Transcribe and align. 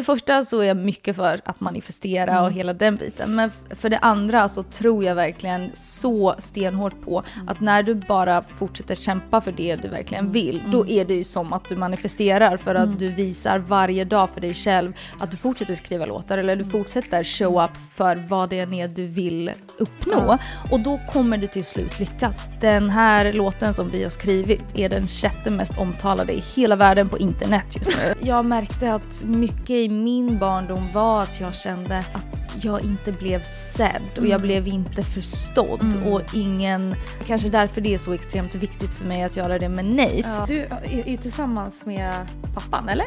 det 0.00 0.04
första 0.04 0.44
så 0.44 0.60
är 0.60 0.64
jag 0.64 0.76
mycket 0.76 1.16
för 1.16 1.40
att 1.44 1.60
manifestera 1.60 2.30
Mm. 2.32 2.44
och 2.44 2.52
hela 2.52 2.72
den 2.72 2.96
biten. 2.96 3.34
Men 3.34 3.50
för 3.70 3.88
det 3.90 3.98
andra 3.98 4.48
så 4.48 4.62
tror 4.62 5.04
jag 5.04 5.14
verkligen 5.14 5.70
så 5.74 6.34
stenhårt 6.38 7.02
på 7.04 7.22
Mm. 7.36 7.48
att 7.48 7.60
när 7.60 7.82
du 7.82 7.94
bara 7.94 8.42
fortsätter 8.42 8.94
kämpa 8.94 9.40
för 9.40 9.52
det 9.52 9.76
du 9.76 9.88
verkligen 9.88 10.20
Mm. 10.24 10.32
vill, 10.32 10.62
då 10.72 10.86
är 10.88 11.04
det 11.04 11.14
ju 11.14 11.24
som 11.24 11.52
att 11.52 11.68
du 11.68 11.76
manifesterar 11.76 12.56
för 12.56 12.74
att 12.74 12.98
du 12.98 13.08
visar 13.08 13.58
varje 13.58 14.04
dag 14.04 14.30
för 14.30 14.40
dig 14.40 14.54
själv 14.54 14.92
att 15.20 15.30
du 15.30 15.36
fortsätter 15.36 15.74
skriva 15.74 16.06
låtar 16.06 16.38
eller 16.38 16.52
Mm. 16.52 16.64
du 16.64 16.70
fortsätter 16.70 17.24
show 17.24 17.64
up 17.64 17.70
för 17.94 18.16
vad 18.28 18.50
det 18.50 18.58
än 18.60 18.74
är 18.74 18.88
du 18.88 19.06
vill 19.06 19.50
uppnå. 19.78 20.38
Och 20.70 20.80
då 20.80 20.98
kommer 21.12 21.36
det 21.38 21.46
till 21.46 21.64
slut 21.64 21.98
lyckas. 22.00 22.46
Den 22.60 22.90
här 22.90 23.32
låten 23.32 23.74
som 23.74 23.90
vi 23.90 24.02
har 24.02 24.10
skrivit 24.10 24.62
är 24.74 24.88
den 24.88 25.06
sjätte 25.06 25.50
mest 25.50 25.78
omtalade 25.78 26.32
i 26.32 26.42
hela 26.56 26.76
världen 26.76 27.08
på 27.08 27.18
internet 27.18 27.64
just 27.76 27.96
nu. 27.98 28.14
Jag 28.28 28.44
märkte 28.46 28.94
att 28.94 29.22
mycket 29.24 29.70
i 29.70 29.88
min 29.90 30.38
barndom 30.38 30.92
var 30.92 31.22
att 31.22 31.40
jag 31.40 31.54
kände 31.54 31.98
att 31.98 32.64
jag 32.64 32.84
inte 32.84 33.12
blev 33.12 33.42
sedd 33.42 34.18
och 34.18 34.26
jag 34.26 34.40
blev 34.40 34.68
inte 34.68 35.02
förstådd 35.02 36.02
och 36.06 36.34
ingen... 36.34 36.94
Kanske 37.26 37.48
därför 37.48 37.80
det 37.80 37.94
är 37.94 37.98
så 37.98 38.12
extremt 38.12 38.54
viktigt 38.54 38.94
för 38.94 39.04
mig 39.04 39.22
att 39.22 39.36
göra 39.36 39.58
det 39.58 39.68
med 39.68 39.84
Nate. 39.84 40.44
Du 40.46 40.60
är, 40.60 41.08
är 41.08 41.16
tillsammans 41.16 41.86
med 41.86 42.14
pappan, 42.54 42.88
eller? 42.88 43.06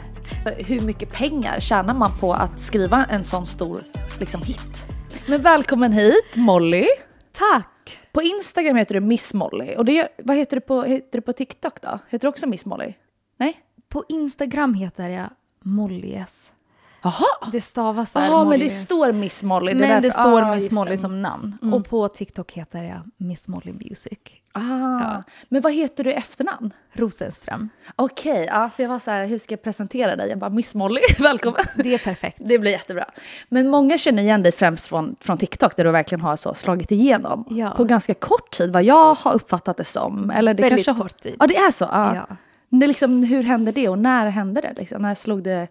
Hur 0.67 0.81
mycket 0.81 1.13
pengar 1.13 1.59
tjänar 1.59 1.93
man 1.93 2.11
på 2.19 2.33
att 2.33 2.59
skriva 2.59 3.05
en 3.05 3.23
sån 3.23 3.45
stor 3.45 3.81
liksom, 4.19 4.41
hit? 4.41 4.85
Men 5.27 5.41
välkommen 5.41 5.93
hit 5.93 6.35
Molly! 6.35 6.87
Tack! 7.31 7.99
På 8.11 8.21
Instagram 8.21 8.75
heter 8.75 8.93
du 8.93 9.01
Miss 9.01 9.33
Molly. 9.33 9.75
Och 9.75 9.85
det, 9.85 10.07
vad 10.17 10.37
heter 10.37 10.57
du, 10.57 10.61
på, 10.61 10.83
heter 10.83 11.17
du 11.17 11.21
på 11.21 11.33
TikTok 11.33 11.81
då? 11.81 11.99
Heter 12.09 12.19
du 12.19 12.27
också 12.27 12.47
Miss 12.47 12.65
Molly? 12.65 12.93
Nej? 13.37 13.57
På 13.89 14.03
Instagram 14.09 14.73
heter 14.73 15.09
jag 15.09 15.29
Mollies. 15.63 16.52
Jaha! 17.03 17.51
Det 17.51 17.61
stavas 17.61 18.11
så 18.11 18.19
här 18.19 18.27
Jaha, 18.27 18.45
men 18.45 18.59
det 18.59 18.69
står 18.69 19.11
Miss 19.11 19.43
Molly. 19.43 19.71
är 19.71 19.75
Men 19.75 20.01
det 20.01 20.11
står 20.11 20.41
ah, 20.41 20.55
Miss 20.55 20.71
Molly 20.71 20.91
det. 20.91 20.97
som 20.97 21.21
namn. 21.21 21.57
Och 21.73 21.89
på 21.89 22.07
TikTok 22.07 22.51
heter 22.51 22.83
jag 22.83 23.01
Miss 23.17 23.47
Molly 23.47 23.73
Music. 23.73 24.19
Ah. 24.51 25.21
Men 25.49 25.61
vad 25.61 25.73
heter 25.73 26.03
du 26.03 26.09
i 26.09 26.13
efternamn? 26.13 26.73
Rosenström. 26.93 27.69
Okej, 27.95 28.47
ja, 28.51 28.69
för 28.75 28.83
jag 28.83 28.89
var 28.89 28.99
så 28.99 29.11
här, 29.11 29.25
hur 29.25 29.37
ska 29.37 29.53
jag 29.53 29.61
presentera 29.61 30.15
dig? 30.15 30.29
Jag 30.29 30.39
bara, 30.39 30.49
Miss 30.49 30.75
Molly, 30.75 31.01
välkommen. 31.19 31.61
Det 31.77 31.93
är 31.93 31.97
perfekt. 31.97 32.37
Det 32.39 32.59
blir 32.59 32.71
jättebra. 32.71 33.05
Men 33.49 33.69
många 33.69 33.97
känner 33.97 34.23
igen 34.23 34.43
dig 34.43 34.51
främst 34.51 34.87
från, 34.87 35.15
från 35.19 35.37
TikTok 35.37 35.75
där 35.75 35.83
du 35.83 35.91
verkligen 35.91 36.21
har 36.21 36.35
så 36.35 36.53
slagit 36.53 36.91
igenom. 36.91 37.45
Ja. 37.49 37.69
På 37.69 37.83
ganska 37.83 38.13
kort 38.13 38.51
tid, 38.51 38.73
vad 38.73 38.83
jag 38.83 39.15
har 39.15 39.33
uppfattat 39.33 39.77
det 39.77 39.85
som. 39.85 40.29
Eller 40.29 40.53
det 40.53 40.63
Väldigt 40.63 40.85
kanske... 40.85 41.03
kort 41.03 41.21
tid. 41.21 41.35
Ja, 41.39 41.47
det 41.47 41.55
är 41.57 41.71
så? 41.71 41.85
Ja. 41.91 42.15
Ja. 42.15 42.35
Det 42.69 42.87
liksom, 42.87 43.23
hur 43.23 43.43
hände 43.43 43.71
det 43.71 43.89
och 43.89 43.99
när 43.99 44.27
hände 44.27 44.61
det? 44.61 44.73
Liksom? 44.77 45.01
När, 45.01 45.15
slog 45.15 45.43
det 45.43 45.67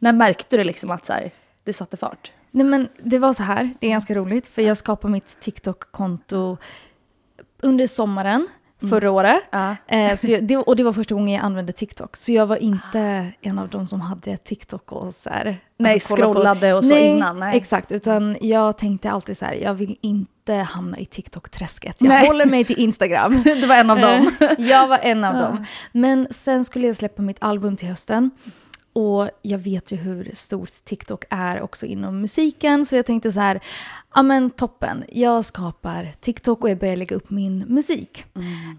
när 0.00 0.12
märkte 0.12 0.56
du 0.56 0.64
liksom 0.64 0.90
att 0.90 1.06
så 1.06 1.12
här, 1.12 1.30
det 1.64 1.72
satte 1.72 1.96
fart? 1.96 2.32
Nej 2.50 2.66
men 2.66 2.88
det 3.02 3.18
var 3.18 3.32
så 3.34 3.42
här, 3.42 3.74
det 3.80 3.86
är 3.86 3.90
ganska 3.90 4.14
roligt 4.14 4.46
för 4.46 4.62
jag 4.62 4.76
skapade 4.76 5.12
mitt 5.12 5.40
TikTok-konto 5.40 6.56
under 7.62 7.86
sommaren 7.86 8.48
förra 8.90 9.10
året. 9.10 9.42
Ja. 9.50 9.76
Eh, 9.86 10.16
så 10.18 10.30
jag, 10.30 10.44
det, 10.46 10.56
och 10.56 10.76
det 10.76 10.82
var 10.84 10.92
första 10.92 11.14
gången 11.14 11.34
jag 11.34 11.44
använde 11.44 11.72
TikTok. 11.72 12.16
Så 12.16 12.32
jag 12.32 12.46
var 12.46 12.56
inte 12.56 13.26
en 13.40 13.58
av 13.58 13.68
de 13.68 13.86
som 13.86 14.00
hade 14.00 14.36
TikTok 14.36 14.92
och 14.92 15.14
så 15.14 15.30
här. 15.30 15.60
Nej, 15.76 15.92
alltså, 15.92 16.14
kolla 16.16 16.26
på- 16.26 16.32
scrollade 16.32 16.74
och 16.74 16.84
så 16.84 16.94
nej, 16.94 17.06
innan, 17.06 17.40
nej. 17.40 17.56
exakt. 17.56 17.92
Utan 17.92 18.36
jag 18.40 18.78
tänkte 18.78 19.10
alltid 19.10 19.38
så 19.38 19.44
här, 19.44 19.54
jag 19.54 19.74
vill 19.74 19.96
inte 20.00 20.54
hamna 20.54 20.98
i 20.98 21.06
TikTok-träsket. 21.06 21.96
Jag 21.98 22.08
Nej. 22.08 22.26
håller 22.26 22.46
mig 22.46 22.64
till 22.64 22.78
Instagram. 22.78 23.42
Du 23.44 23.66
var 23.66 23.76
en 23.76 23.90
av 23.90 24.00
dem. 24.00 24.30
jag 24.58 24.88
var 24.88 24.98
en 25.02 25.24
av 25.24 25.34
dem. 25.42 25.64
Men 25.92 26.26
sen 26.30 26.64
skulle 26.64 26.86
jag 26.86 26.96
släppa 26.96 27.22
mitt 27.22 27.38
album 27.40 27.76
till 27.76 27.88
hösten. 27.88 28.30
Och 28.92 29.30
jag 29.42 29.58
vet 29.58 29.92
ju 29.92 29.96
hur 29.96 30.30
stort 30.34 30.70
TikTok 30.84 31.24
är 31.30 31.60
också 31.62 31.86
inom 31.86 32.20
musiken. 32.20 32.86
Så 32.86 32.96
jag 32.96 33.06
tänkte 33.06 33.32
så 33.32 33.40
här, 33.40 33.60
ja 34.18 34.22
men 34.22 34.50
toppen. 34.50 35.04
Jag 35.08 35.44
skapar 35.44 36.08
TikTok 36.20 36.64
och 36.64 36.70
jag 36.70 36.78
börjar 36.78 36.96
lägga 36.96 37.16
upp 37.16 37.30
min 37.30 37.58
musik. 37.58 38.24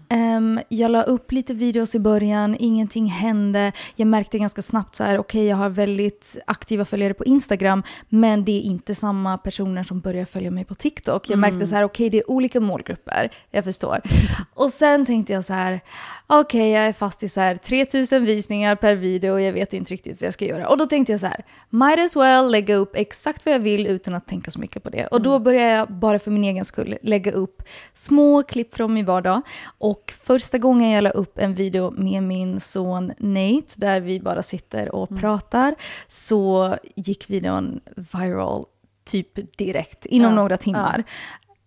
Ehm, 0.08 0.60
jag 0.68 0.90
la 0.90 1.02
upp 1.02 1.32
lite 1.32 1.54
videos 1.54 1.94
i 1.94 1.98
början, 1.98 2.56
ingenting 2.58 3.06
hände. 3.06 3.72
Jag 3.96 4.08
märkte 4.08 4.38
ganska 4.38 4.62
snabbt 4.62 4.96
så 4.96 5.04
här, 5.04 5.18
okej 5.18 5.46
jag 5.46 5.56
har 5.56 5.68
väldigt 5.68 6.36
aktiva 6.46 6.84
följare 6.84 7.14
på 7.14 7.24
Instagram. 7.24 7.82
Men 8.08 8.44
det 8.44 8.52
är 8.52 8.60
inte 8.60 8.94
samma 8.94 9.38
personer 9.38 9.82
som 9.82 10.00
börjar 10.00 10.24
följa 10.24 10.50
mig 10.50 10.64
på 10.64 10.74
TikTok. 10.74 11.30
Jag 11.30 11.38
märkte 11.38 11.66
så 11.66 11.74
här, 11.74 11.84
okej 11.84 12.10
det 12.10 12.18
är 12.18 12.30
olika 12.30 12.60
målgrupper. 12.60 13.30
Jag 13.50 13.64
förstår. 13.64 14.00
och 14.54 14.72
sen 14.72 15.06
tänkte 15.06 15.32
jag 15.32 15.44
så 15.44 15.52
här, 15.52 15.80
okej 16.26 16.70
jag 16.70 16.84
är 16.84 16.92
fast 16.92 17.22
i 17.22 17.28
så 17.28 17.40
här 17.40 17.56
3000 17.56 18.24
visningar 18.24 18.76
per 18.76 18.94
video 18.94 19.32
och 19.32 19.40
jag 19.40 19.52
vet 19.52 19.72
inte 19.72 19.92
riktigt 19.92 20.20
vad 20.20 20.26
jag 20.26 20.34
ska 20.34 20.44
göra. 20.44 20.68
Och 20.68 20.78
då 20.78 20.86
tänkte 20.86 21.12
jag 21.12 21.20
så 21.20 21.26
här, 21.26 21.44
might 21.70 21.98
as 21.98 22.16
well 22.16 22.50
lägga 22.50 22.74
upp 22.74 22.96
exakt 22.96 23.46
vad 23.46 23.54
jag 23.54 23.60
vill 23.60 23.86
utan 23.86 24.14
att 24.14 24.26
tänka 24.26 24.50
så 24.50 24.58
mycket 24.58 24.82
på 24.82 24.90
det. 24.90 25.06
Och 25.06 25.22
då 25.22 25.29
började 25.38 25.70
jag 25.70 25.92
bara 25.92 26.18
för 26.18 26.30
min 26.30 26.44
egen 26.44 26.64
skull 26.64 26.96
lägga 27.02 27.32
upp 27.32 27.62
små 27.94 28.42
klipp 28.42 28.74
från 28.74 28.94
min 28.94 29.04
vardag. 29.04 29.40
Och 29.78 30.12
första 30.22 30.58
gången 30.58 30.90
jag 30.90 31.04
la 31.04 31.10
upp 31.10 31.38
en 31.38 31.54
video 31.54 31.90
med 31.90 32.22
min 32.22 32.60
son 32.60 33.12
Nate, 33.18 33.74
där 33.76 34.00
vi 34.00 34.20
bara 34.20 34.42
sitter 34.42 34.94
och 34.94 35.08
pratar, 35.20 35.74
så 36.08 36.76
gick 36.94 37.30
videon 37.30 37.80
viral 38.12 38.64
typ 39.04 39.58
direkt, 39.58 40.06
inom 40.06 40.30
Ja, 40.30 40.36
några 40.36 40.56
timmar. 40.56 41.04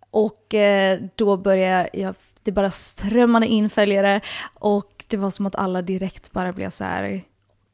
Och 0.10 0.54
eh, 0.54 1.00
då 1.16 1.38
började 1.38 1.90
jag, 1.94 2.16
det 2.44 2.52
bara 2.52 2.72
strömmade 2.72 3.48
in 3.48 3.70
följare 3.70 4.22
och 4.54 5.06
det 5.08 5.18
var 5.18 5.30
som 5.30 5.46
att 5.46 5.56
alla 5.56 5.82
direkt 5.82 6.32
bara 6.32 6.54
blev 6.54 6.70
så 6.70 6.84
här 6.84 7.24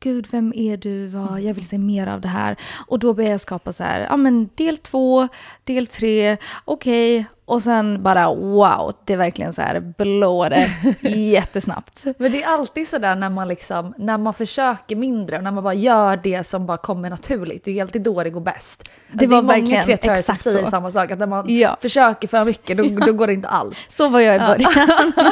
Gud, 0.03 0.27
vem 0.31 0.53
är 0.55 0.77
du? 0.77 1.07
Vad, 1.07 1.41
jag 1.41 1.53
vill 1.53 1.67
se 1.67 1.77
mer 1.77 2.07
av 2.07 2.21
det 2.21 2.27
här. 2.27 2.55
Och 2.87 2.99
då 2.99 3.13
började 3.13 3.31
jag 3.33 3.41
skapa 3.41 3.73
så 3.73 3.83
här, 3.83 4.07
ja 4.09 4.17
men 4.17 4.49
del 4.55 4.77
två, 4.77 5.27
del 5.63 5.87
tre, 5.87 6.37
okej. 6.65 7.25
Och 7.45 7.61
sen 7.61 8.01
bara 8.03 8.27
wow, 8.35 8.93
det 9.05 9.13
är 9.13 9.17
verkligen 9.17 9.53
så 9.53 9.61
här 9.61 9.93
blåade 9.97 10.67
jättesnabbt. 11.09 12.05
Men 12.17 12.31
det 12.31 12.43
är 12.43 12.47
alltid 12.47 12.87
sådär 12.87 13.15
när 13.15 13.29
man, 13.29 13.47
liksom, 13.47 13.93
när 13.97 14.17
man 14.17 14.33
försöker 14.33 14.95
mindre 14.95 15.37
och 15.37 15.43
när 15.43 15.51
man 15.51 15.63
bara 15.63 15.73
gör 15.73 16.17
det 16.17 16.43
som 16.43 16.65
bara 16.65 16.77
kommer 16.77 17.09
naturligt. 17.09 17.63
Det 17.65 17.79
är 17.79 17.81
alltid 17.81 18.01
då 18.01 18.23
det 18.23 18.29
går 18.29 18.41
bäst. 18.41 18.89
Alltså, 19.13 19.29
var 19.29 19.35
det 19.35 19.37
är 19.37 19.41
många 19.41 19.53
verkligen 19.53 19.83
kreatörer 19.83 20.21
som 20.21 20.35
säger 20.35 20.63
så. 20.65 20.69
samma 20.71 20.91
sak. 20.91 21.11
Att 21.11 21.19
när 21.19 21.27
man 21.27 21.45
Ja. 21.57 21.77
försöker 21.81 22.27
för 22.27 22.45
mycket 22.45 22.77
då, 22.77 22.83
då 23.05 23.13
går 23.13 23.27
det 23.27 23.33
inte 23.33 23.47
alls. 23.47 23.87
Så 23.89 24.09
var 24.09 24.19
jag 24.19 24.35
i 24.35 24.39
början. 24.39 25.31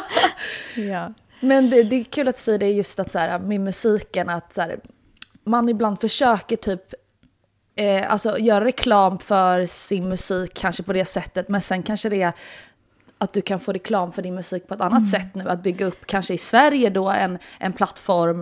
ja. 0.92 1.14
Men 1.40 1.70
det, 1.70 1.84
det 1.84 1.96
är 1.96 2.04
kul 2.04 2.28
att 2.28 2.40
säger 2.40 2.60
det 2.60 2.70
just 2.70 3.00
att 3.00 3.12
så 3.12 3.20
här, 3.20 3.40
med 3.40 3.62
musiken 3.62 4.30
att 4.30 4.54
så 4.54 4.62
här, 4.62 4.80
man 5.44 5.70
ibland 5.70 6.02
försöker 6.02 6.56
typ 6.56 6.94
eh, 7.76 8.12
alltså 8.12 8.40
göra 8.40 8.66
reklam 8.66 9.20
för 9.20 9.66
sin 9.66 10.10
musik 10.10 10.54
kanske 10.54 10.84
på 10.84 10.94
det 10.94 11.06
sättet 11.06 11.50
men 11.50 11.62
sen 11.62 11.84
kanske 11.84 12.10
det 12.10 12.22
är 12.22 12.34
att 13.18 13.34
du 13.34 13.42
kan 13.42 13.60
få 13.60 13.72
reklam 13.72 14.12
för 14.12 14.22
din 14.22 14.36
musik 14.36 14.68
på 14.68 14.74
ett 14.74 14.82
annat 14.82 15.10
sätt 15.10 15.36
nu. 15.36 15.50
Att 15.50 15.64
bygga 15.64 15.86
upp 15.86 16.06
kanske 16.06 16.34
i 16.34 16.38
Sverige 16.38 16.90
då 16.90 17.10
en, 17.10 17.38
en 17.60 17.74
plattform. 17.74 18.42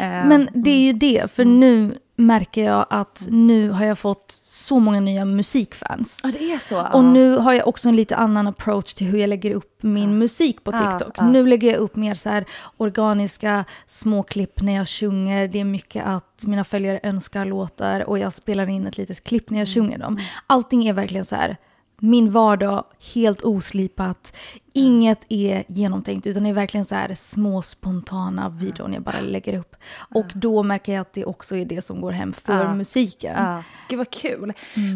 Eh, 0.00 0.26
Men 0.26 0.48
det 0.54 0.70
är 0.70 0.80
ju 0.80 0.92
det, 0.92 1.30
för 1.30 1.44
nu 1.44 1.98
märker 2.26 2.64
jag 2.64 2.86
att 2.90 3.26
nu 3.30 3.70
har 3.70 3.84
jag 3.84 3.98
fått 3.98 4.40
så 4.44 4.78
många 4.78 5.00
nya 5.00 5.24
musikfans. 5.24 6.20
Ja 6.22 6.30
det 6.38 6.52
är 6.52 6.58
så. 6.58 6.86
Och 6.92 7.04
nu 7.04 7.36
har 7.36 7.52
jag 7.52 7.68
också 7.68 7.88
en 7.88 7.96
lite 7.96 8.16
annan 8.16 8.46
approach 8.46 8.94
till 8.94 9.06
hur 9.06 9.18
jag 9.18 9.28
lägger 9.28 9.50
upp 9.54 9.82
min 9.82 10.18
musik 10.18 10.64
på 10.64 10.72
Ja, 10.72 10.98
TikTok. 10.98 11.14
ja. 11.18 11.24
Nu 11.28 11.46
lägger 11.46 11.70
jag 11.70 11.78
upp 11.78 11.96
mer 11.96 12.14
så 12.14 12.28
här 12.28 12.44
organiska 12.76 13.64
småklipp 13.86 14.62
när 14.62 14.72
jag 14.74 14.88
sjunger. 14.88 15.48
Det 15.48 15.60
är 15.60 15.64
mycket 15.64 16.06
att 16.06 16.42
mina 16.46 16.64
följare 16.64 17.00
önskar 17.02 17.44
låtar 17.44 18.00
och 18.08 18.18
jag 18.18 18.32
spelar 18.32 18.68
in 18.68 18.86
ett 18.86 18.96
litet 18.98 19.24
klipp 19.24 19.50
när 19.50 19.58
jag 19.58 19.68
Mm. 19.68 19.74
sjunger 19.74 19.98
dem. 19.98 20.18
Allting 20.46 20.86
är 20.88 20.92
verkligen 20.92 21.24
så 21.24 21.36
här 21.36 21.56
min 21.98 22.30
vardag, 22.30 22.84
helt 23.14 23.42
oslipat. 23.42 24.36
Inget 24.72 25.18
är 25.28 25.64
genomtänkt 25.68 26.26
utan 26.26 26.42
det 26.42 26.48
är 26.48 26.52
verkligen 26.52 26.84
så 26.84 26.94
här 26.94 27.14
små 27.14 27.62
spontana 27.62 28.48
videon 28.48 28.92
jag 28.92 29.02
bara 29.02 29.20
lägger 29.20 29.58
upp. 29.58 29.76
Och 30.14 30.26
då 30.34 30.62
märker 30.62 30.92
jag 30.92 31.00
att 31.00 31.12
det 31.12 31.24
också 31.24 31.56
är 31.56 31.64
det 31.64 31.82
som 31.82 32.00
går 32.00 32.12
hem 32.12 32.32
för 32.32 32.52
Ja. 32.64 32.74
musiken. 32.74 33.34
Ja, 33.36 33.62
gud 33.88 33.98
vad 33.98 34.10
kul. 34.10 34.52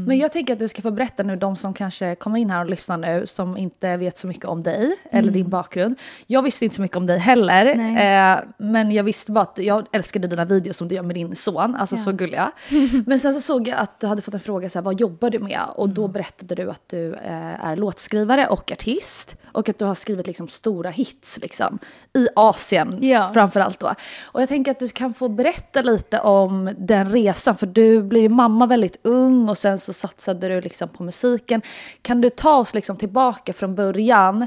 Men 0.07 0.19
jag 0.19 0.33
tänker 0.33 0.53
att 0.53 0.59
du 0.59 0.69
ska 0.69 0.83
få 0.83 0.91
berätta 0.91 1.23
nu, 1.23 1.37
de 1.37 1.57
som 1.57 1.75
kanske 1.75 2.15
kommer 2.15 2.39
in 2.39 2.51
här 2.51 2.61
och 2.65 2.71
lyssnar 2.71 2.97
nu, 2.99 3.27
som 3.27 3.57
inte 3.57 3.97
vet 3.97 4.19
så 4.19 4.27
mycket 4.27 4.45
om 4.45 4.63
dig 4.63 4.97
eller 5.11 5.33
din 5.33 5.51
bakgrund. 5.51 5.99
Jag 6.27 6.43
visste 6.43 6.65
inte 6.65 6.77
så 6.77 6.83
mycket 6.83 6.97
om 6.97 7.07
dig 7.07 7.19
heller, 7.19 7.67
eh, 7.67 8.39
men 8.59 8.91
jag 8.91 9.05
visste 9.05 9.33
bara 9.33 9.43
att 9.43 9.59
jag 9.59 9.87
älskade 9.93 10.29
dina 10.29 10.45
videos 10.45 10.77
som 10.77 10.89
du 10.89 10.95
gör 10.95 11.03
med 11.03 11.17
din 11.17 11.37
son, 11.37 11.75
alltså 11.75 11.97
så 11.97 12.13
gulliga. 12.13 12.53
Men 13.07 13.19
sen 13.21 13.35
så 13.35 13.41
såg 13.41 13.69
jag 13.69 13.79
att 13.79 14.01
du 14.01 14.07
hade 14.07 14.23
fått 14.23 14.35
en 14.35 14.41
fråga, 14.41 14.71
så 14.71 14.79
här, 14.79 14.85
vad 14.85 15.01
jobbar 15.01 15.31
du 15.31 15.39
med? 15.39 15.61
Och 15.77 15.89
då 15.89 16.09
berättade 16.09 16.55
du 16.55 16.71
att 16.71 16.89
du 16.89 17.15
eh, 17.15 17.65
är 17.67 17.77
låtskrivare 17.77 18.47
och 18.47 18.73
artist. 18.73 19.37
Och 19.53 19.66
att 19.73 19.79
du 19.79 19.85
har 19.85 19.95
skrivit 19.95 20.27
liksom 20.27 20.49
stora 20.49 20.91
hits 20.91 21.39
liksom, 21.43 21.79
i 22.15 22.29
Asien 22.37 22.99
Ja. 23.03 23.31
framförallt 23.35 23.81
då. 23.81 23.95
Och 24.23 24.43
jag 24.43 24.49
tänker 24.49 24.71
att 24.71 24.79
du 24.79 24.89
kan 24.89 25.15
få 25.15 25.29
berätta 25.29 25.83
lite 25.83 26.19
om 26.21 26.75
den 26.79 27.11
resan, 27.13 27.57
för 27.57 27.67
du 27.67 28.03
blev 28.03 28.23
ju 28.23 28.29
mamma 28.29 28.67
väldigt 28.67 28.97
ung 29.03 29.49
och 29.49 29.59
sen 29.59 29.79
så 29.79 29.93
satsade 29.93 30.49
du 30.49 30.61
liksom 30.61 30.89
på 30.89 31.03
musiken. 31.03 31.63
Kan 32.03 32.21
du 32.21 32.31
ta 32.31 32.57
oss 32.59 32.75
liksom 32.75 32.97
tillbaka 32.97 33.53
från 33.53 33.75
början? 33.75 34.47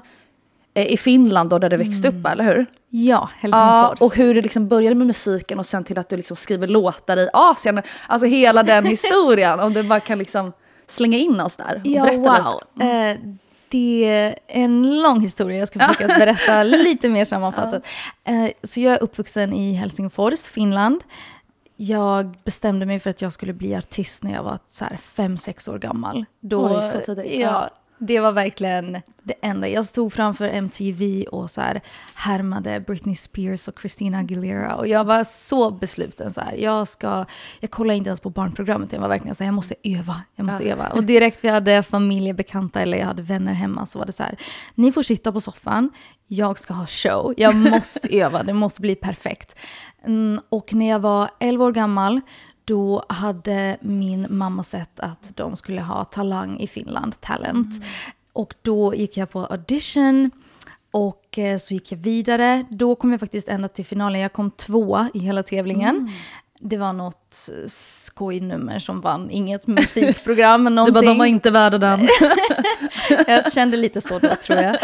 eh, 0.74 0.88
i 0.88 0.98
Finland 0.98 1.50
då 1.50 1.60
där 1.60 1.70
du 1.70 1.78
växte 1.78 2.08
upp, 2.08 2.26
eller 2.26 2.44
hur? 2.44 2.56
Ja, 2.58 2.66
Ja, 2.90 3.30
Helsingfors. 3.40 4.02
och 4.02 4.16
hur 4.18 4.36
det 4.36 4.42
liksom 4.42 4.68
började 4.68 4.96
med 4.96 5.08
musiken 5.08 5.60
och 5.60 5.66
sen 5.66 5.84
till 5.84 5.98
att 6.00 6.10
du 6.10 6.18
liksom 6.18 6.38
skriver 6.38 6.68
låtar 6.68 7.18
i 7.18 7.30
Asien. 7.34 7.82
Alltså 8.08 8.28
hela 8.28 8.64
den 8.64 8.86
historien, 8.96 9.60
om 9.60 9.74
du 9.74 9.84
bara 9.84 10.00
kan 10.00 10.18
liksom 10.20 10.54
slänga 10.88 11.18
in 11.18 11.40
oss 11.40 11.56
där 11.56 11.76
och 11.84 11.88
Ja, 11.88 12.04
berätta 12.04 12.42
wow. 12.44 12.62
lite. 12.76 12.92
Eh, 12.92 13.18
det 13.70 14.06
är 14.06 14.36
en 14.48 15.02
lång 15.02 15.22
historia, 15.22 15.60
jag 15.60 15.68
ska 15.68 15.80
försöka 15.88 16.08
berätta 16.08 16.64
lite 16.64 17.10
mer 17.10 17.26
sammanfattat. 17.26 17.86
Eh, 18.24 18.48
så 18.64 18.80
jag 18.80 18.94
är 18.94 19.04
uppvuxen 19.04 19.54
i 19.54 19.74
Helsingfors, 19.74 20.40
Finland. 20.40 21.02
Jag 21.76 22.36
bestämde 22.44 22.86
mig 22.86 23.00
för 23.00 23.10
att 23.10 23.22
jag 23.22 23.34
skulle 23.34 23.54
bli 23.54 23.76
artist 23.76 24.24
när 24.24 24.34
jag 24.34 24.44
var 24.44 24.60
så 24.68 24.86
här 24.86 24.98
fem, 24.98 25.38
sex 25.38 25.68
år 25.68 25.80
gammal. 25.80 26.26
Då, 26.40 26.78
Oj, 26.78 26.92
så 26.92 27.00
tidigt. 27.00 27.26
ja, 27.26 27.40
Ja. 27.40 27.70
Det 28.00 28.20
var 28.20 28.32
verkligen 28.32 29.02
det 29.24 29.34
enda. 29.42 29.68
Jag 29.68 29.86
stod 29.86 30.14
framför 30.14 30.48
MTV 30.48 31.26
och 31.26 31.52
så 31.52 31.62
här 31.62 31.82
härmade 32.16 32.80
Britney 32.80 33.16
Spears 33.16 33.68
och 33.68 33.80
Christina 33.82 34.18
Aguilera. 34.20 34.76
Och 34.76 34.88
jag 34.88 35.04
var 35.04 35.24
så 35.24 35.72
besluten. 35.72 36.34
Så 36.34 36.42
här, 36.42 36.54
jag, 36.56 36.88
ska, 36.88 37.26
jag 37.60 37.72
kollade 37.72 37.98
inte 37.98 38.08
ens 38.10 38.20
på 38.20 38.30
barnprogrammet. 38.30 38.94
Jag 38.94 39.00
var 39.02 39.08
verkligen 39.08 39.36
så 39.36 39.44
här, 39.44 39.48
jag 39.48 39.54
måste 39.56 39.76
öva. 39.84 40.22
Jag 40.36 40.46
måste 40.46 40.64
Ja. 40.64 40.74
öva. 40.74 40.88
Och 40.88 41.04
direkt 41.04 41.44
vi 41.44 41.48
hade 41.50 41.84
familjebekanta 41.84 42.82
eller 42.82 42.98
jag 42.98 43.06
hade 43.06 43.22
vänner 43.22 43.54
hemma 43.54 43.86
så 43.86 44.00
var 44.00 44.06
det 44.06 44.12
så 44.14 44.24
här, 44.24 44.38
ni 44.76 44.92
får 44.92 45.04
sitta 45.04 45.32
på 45.32 45.42
soffan, 45.42 45.90
jag 46.28 46.60
ska 46.60 46.74
ha 46.74 46.88
show, 46.88 47.34
jag 47.38 47.56
måste 47.56 48.08
öva, 48.22 48.44
det 48.44 48.54
måste 48.54 48.82
bli 48.82 48.96
perfekt. 48.96 49.56
Mm, 50.06 50.40
och 50.50 50.74
när 50.74 50.90
jag 50.90 51.00
var 51.00 51.30
11 51.40 51.66
år 51.66 51.72
gammal, 51.72 52.22
då 52.70 53.04
hade 53.10 53.78
min 53.82 54.28
mamma 54.30 54.64
sett 54.64 55.00
att 55.00 55.32
de 55.36 55.56
skulle 55.56 55.82
ha 55.82 56.06
talang 56.06 56.60
i 56.60 56.68
Finland, 56.68 57.22
talent. 57.22 57.84
Och 58.34 58.54
då 58.62 58.96
gick 58.96 59.18
jag 59.18 59.30
på 59.30 59.46
audition. 59.46 60.32
Och 60.92 61.38
eh, 61.40 61.58
så 61.58 61.74
gick 61.74 61.92
jag 61.92 61.98
vidare. 62.00 62.66
Då 62.70 62.96
kom 62.96 63.12
jag 63.12 63.20
faktiskt 63.20 63.50
ända 63.50 63.68
till 63.68 63.86
finalen. 63.86 64.22
Jag 64.22 64.34
kom 64.34 64.52
tvåa 64.52 65.10
i 65.14 65.20
hela 65.20 65.44
tävlingen. 65.44 66.12
Det 66.60 66.78
var 66.78 66.94
något 66.94 67.50
skojnummer 67.68 68.80
som 68.80 69.02
vann, 69.02 69.30
inget 69.32 69.68
musikprogram. 69.68 70.64
men 70.64 70.76
Du 70.76 70.82
bara, 70.82 70.86
de 70.86 70.92
någonting. 70.94 71.18
var 71.20 71.26
inte 71.26 71.52
värda 71.52 71.78
den. 71.78 72.08
Jag 73.28 73.54
kände 73.54 73.78
lite 73.78 74.02
så 74.02 74.20
då 74.20 74.36
tror 74.36 74.60
jag. 74.60 74.78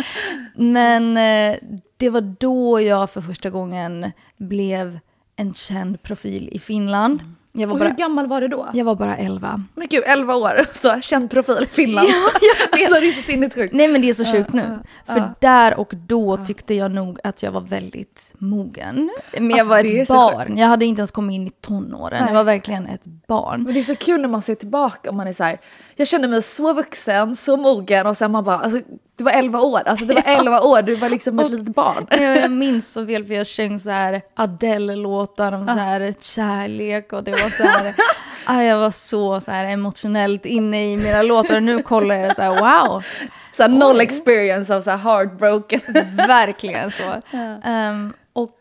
Men 0.55 1.17
eh, 1.17 1.57
det 1.97 2.09
var 2.09 2.21
då 2.21 2.81
jag 2.81 3.09
för 3.09 3.21
första 3.21 3.49
gången 3.49 4.11
blev 4.37 4.99
en 5.35 5.53
känd 5.53 6.01
profil 6.01 6.49
i 6.51 6.59
Finland. 6.59 7.19
Jag 7.57 7.67
var, 7.67 7.73
Och 7.73 7.79
hur 7.79 7.85
bara, 7.85 7.95
gammal 7.95 8.27
var 8.27 8.41
du 8.41 8.47
då? 8.47 8.69
jag 8.73 8.85
var 8.85 8.95
bara 8.95 9.17
11. 9.17 9.63
Men 9.75 9.87
gud, 9.87 10.03
11 10.05 10.35
år, 10.35 10.65
så 10.73 11.01
känd 11.01 11.29
profil 11.29 11.57
i 11.61 11.65
Finland. 11.65 12.07
alltså, 12.71 12.93
det 12.99 13.07
är 13.07 13.11
så 13.11 13.21
sinnessjukt. 13.21 13.73
Nej 13.73 13.87
men 13.87 14.01
det 14.01 14.09
är 14.09 14.13
så 14.13 14.25
sjukt 14.25 14.53
nu. 14.53 14.79
ja, 15.05 15.13
För 15.13 15.19
ja. 15.19 15.33
där 15.39 15.79
och 15.79 15.93
då 16.07 16.37
tyckte 16.37 16.73
jag 16.73 16.91
nog 16.91 17.19
att 17.23 17.43
jag 17.43 17.51
var 17.51 17.61
väldigt 17.61 18.33
mogen. 18.37 19.09
Men 19.33 19.49
jag 19.49 19.53
Alltså, 19.53 19.69
var 19.69 19.83
det 19.83 19.97
är 19.99 20.01
ett 20.01 20.07
barn. 20.07 20.57
Jag 20.57 20.67
hade 20.67 20.85
inte 20.85 20.99
ens 20.99 21.11
kommit 21.11 21.35
in 21.35 21.47
i 21.47 21.51
tonåren. 21.61 22.17
Nej. 22.19 22.27
Jag 22.27 22.33
var 22.33 22.43
verkligen 22.43 22.87
ett 22.87 23.05
barn. 23.27 23.63
Men 23.63 23.73
det 23.73 23.79
är 23.79 23.83
så 23.83 23.95
kul 23.95 24.21
när 24.21 24.29
man 24.29 24.41
ser 24.41 24.55
tillbaka 24.55 25.09
och 25.09 25.15
man 25.15 25.27
är 25.27 25.33
så 25.33 25.43
här, 25.43 25.57
jag 25.95 26.07
känner 26.07 26.27
mig 26.27 26.41
så 26.41 26.73
vuxen, 26.73 27.35
så 27.35 27.57
mogen 27.57 28.07
och 28.07 28.17
sen 28.17 28.31
man 28.31 28.43
bara, 28.43 28.59
alltså 28.59 28.79
du 29.17 29.23
var 29.23 29.31
11 29.31 29.61
år, 29.61 29.81
alltså 29.85 30.05
det 30.05 30.13
var 30.13 30.23
11 30.25 30.61
år, 30.61 30.81
du 30.81 30.95
var 30.95 31.09
liksom 31.09 31.39
ett 31.39 31.51
litet 31.51 31.75
barn. 31.75 32.07
Jag, 32.09 32.37
jag 32.37 32.51
minns 32.65 32.93
så 32.93 33.01
väl 33.01 33.25
för 33.25 33.33
jag 33.33 33.47
sjöng 33.47 33.79
så 33.79 33.89
här 33.89 34.21
Adele-låtar 34.35 35.51
om 35.51 35.65
så 35.65 35.71
här 35.73 36.13
kärlek 36.21 37.13
och 37.13 37.23
det 37.23 37.31
var 37.31 37.49
så 37.49 37.63
här, 37.63 37.93
ah, 38.45 38.61
jag 38.61 38.77
var 38.79 38.91
så, 38.91 39.41
så 39.41 39.51
här 39.51 39.65
emotionellt 39.65 40.45
inne 40.45 40.91
i 40.91 40.97
mina 40.97 41.21
låtar 41.21 41.55
och 41.55 41.63
nu 41.63 41.81
kollar 41.81 42.15
jag 42.15 42.35
så 42.35 42.41
här 42.41 42.49
wow, 42.89 43.03
Så 43.51 43.63
här, 43.63 43.69
noll 43.69 44.01
experience 44.01 44.75
av 44.75 44.81
så 44.81 44.91
här 44.91 44.97
heartbroken. 44.97 45.79
verkligen 46.27 46.91
så. 46.91 47.37
Ehm, 47.63 48.13
och 48.33 48.51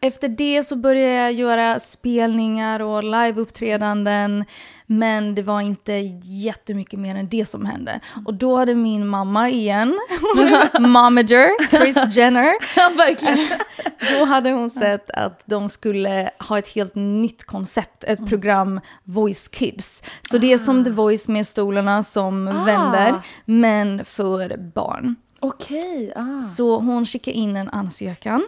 efter 0.00 0.28
det 0.28 0.62
så 0.62 0.76
började 0.76 1.14
jag 1.14 1.32
göra 1.32 1.80
spelningar 1.80 2.80
och 2.80 3.04
liveuppträdanden. 3.04 4.44
Men 4.92 5.34
det 5.34 5.42
var 5.42 5.60
inte 5.60 5.92
jättemycket 6.22 6.98
mer 6.98 7.14
än 7.14 7.28
det 7.28 7.48
som 7.48 7.66
hände. 7.66 8.00
Och 8.26 8.34
då 8.34 8.56
hade 8.56 8.74
min 8.74 9.06
mamma 9.06 9.50
igen, 9.50 9.98
momager, 10.80 11.68
Chris 11.70 12.16
Jenner, 12.16 12.54
ja, 12.76 12.90
verkligen. 12.96 13.38
då 14.18 14.24
hade 14.24 14.50
hon 14.50 14.70
sett 14.70 15.10
att 15.10 15.42
de 15.44 15.68
skulle 15.68 16.30
ha 16.38 16.58
ett 16.58 16.68
helt 16.68 16.94
nytt 16.94 17.44
koncept, 17.44 18.04
ett 18.04 18.26
program 18.28 18.80
Voice 19.04 19.48
Kids. 19.48 20.02
Så 20.30 20.38
det 20.38 20.52
är 20.52 20.58
som 20.58 20.84
The 20.84 20.90
Voice 20.90 21.28
med 21.28 21.46
stolarna 21.46 22.04
som 22.04 22.44
vänder, 22.44 23.20
men 23.44 24.04
för 24.04 24.56
barn. 24.74 25.16
Okej, 25.40 26.12
ah. 26.16 26.42
Så 26.42 26.78
hon 26.78 27.04
skickade 27.04 27.36
in 27.36 27.56
en 27.56 27.68
ansökan. 27.68 28.46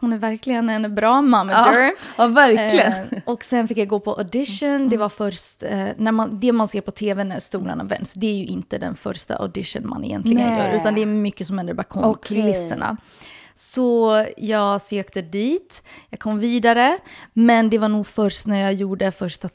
Hon 0.00 0.12
är 0.12 0.16
verkligen 0.16 0.70
en 0.70 0.94
bra 0.94 1.22
manager. 1.22 1.82
Ja, 1.82 1.92
ja, 2.18 2.26
verkligen. 2.26 2.92
Eh, 2.92 3.22
och 3.24 3.44
sen 3.44 3.68
fick 3.68 3.78
jag 3.78 3.88
gå 3.88 4.00
på 4.00 4.14
audition. 4.14 4.88
Det 4.88 4.96
var 4.96 5.08
först, 5.08 5.62
eh, 5.62 5.86
när 5.96 6.12
man, 6.12 6.40
det 6.40 6.52
man 6.52 6.68
ser 6.68 6.80
på 6.80 6.90
tv 6.90 7.24
när 7.24 7.40
stolarna 7.40 7.84
vänds, 7.84 8.12
det 8.12 8.26
är 8.26 8.34
ju 8.34 8.44
inte 8.44 8.78
den 8.78 8.96
första 8.96 9.36
audition 9.36 9.88
man 9.88 10.04
egentligen 10.04 10.48
Nej. 10.48 10.58
gör, 10.58 10.80
utan 10.80 10.94
det 10.94 11.02
är 11.02 11.06
mycket 11.06 11.46
som 11.46 11.58
händer 11.58 11.74
bakom 11.74 12.04
Okej. 12.04 12.42
kulisserna. 12.42 12.96
Så 13.54 14.24
jag 14.36 14.82
sökte 14.82 15.22
dit, 15.22 15.82
jag 16.10 16.20
kom 16.20 16.38
vidare, 16.38 16.98
men 17.32 17.70
det 17.70 17.78
var 17.78 17.88
nog 17.88 18.06
först 18.06 18.46
när 18.46 18.60
jag 18.60 18.72
gjorde 18.72 19.12
första 19.12 19.48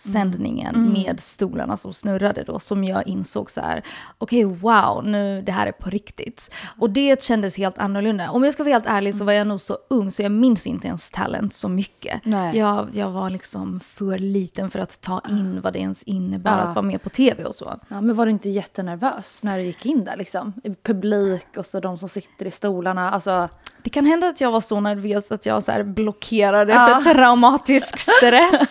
tv-sändningen 0.00 0.92
med 0.92 1.20
stolarna 1.20 1.76
som 1.76 1.92
snurrade 1.92 2.42
då 2.44 2.58
som 2.58 2.84
jag 2.84 3.06
insåg 3.08 3.50
så 3.50 3.60
här, 3.60 3.82
okej 4.18 4.44
wow, 4.44 5.04
nu 5.04 5.42
det 5.42 5.52
här 5.52 5.66
är 5.66 5.72
på 5.72 5.90
riktigt. 5.90 6.50
Och 6.78 6.90
det 6.90 7.22
kändes 7.22 7.56
helt 7.56 7.78
annorlunda. 7.78 8.30
Om 8.30 8.44
jag 8.44 8.52
ska 8.52 8.62
vara 8.64 8.72
helt 8.72 8.86
ärlig 8.86 9.14
så 9.14 9.24
var 9.24 9.32
jag 9.32 9.46
nog 9.46 9.60
så 9.60 9.78
ung 9.90 10.10
så 10.10 10.22
jag 10.22 10.32
minns 10.32 10.66
inte 10.66 10.86
ens 10.88 11.10
talent 11.10 11.54
så 11.54 11.68
mycket. 11.68 12.20
Nej. 12.24 12.58
Jag, 12.58 12.88
jag 12.92 13.10
var 13.10 13.30
liksom 13.30 13.80
för 13.80 14.18
liten 14.18 14.70
för 14.70 14.78
att 14.78 15.00
ta 15.00 15.20
in 15.28 15.60
vad 15.60 15.72
det 15.72 15.78
ens 15.78 16.02
innebär 16.02 16.58
Ja. 16.58 16.64
att 16.64 16.74
vara 16.74 16.86
med 16.86 17.02
på 17.02 17.08
tv 17.08 17.44
och 17.44 17.54
så. 17.54 17.80
Ja, 17.88 18.00
men 18.00 18.16
var 18.16 18.26
du 18.26 18.32
inte 18.32 18.50
jättenervös 18.50 19.42
när 19.42 19.58
du 19.58 19.64
gick 19.64 19.86
in 19.86 20.04
där 20.04 20.16
liksom? 20.16 20.52
Publik 20.82 21.46
och 21.56 21.66
så 21.66 21.80
de 21.80 21.98
som 21.98 22.08
sitter 22.08 22.46
i 22.46 22.50
stolarna, 22.50 23.10
alltså. 23.10 23.48
Det 23.86 23.90
kan 23.90 24.06
hända 24.06 24.28
att 24.28 24.40
jag 24.40 24.52
var 24.52 24.60
så 24.60 24.80
nervös 24.80 25.32
att 25.32 25.46
jag 25.46 25.62
så 25.62 25.84
blockerade 25.84 26.72
Ja. 26.72 27.00
för 27.02 27.14
traumatisk 27.14 27.98
stress. 27.98 28.70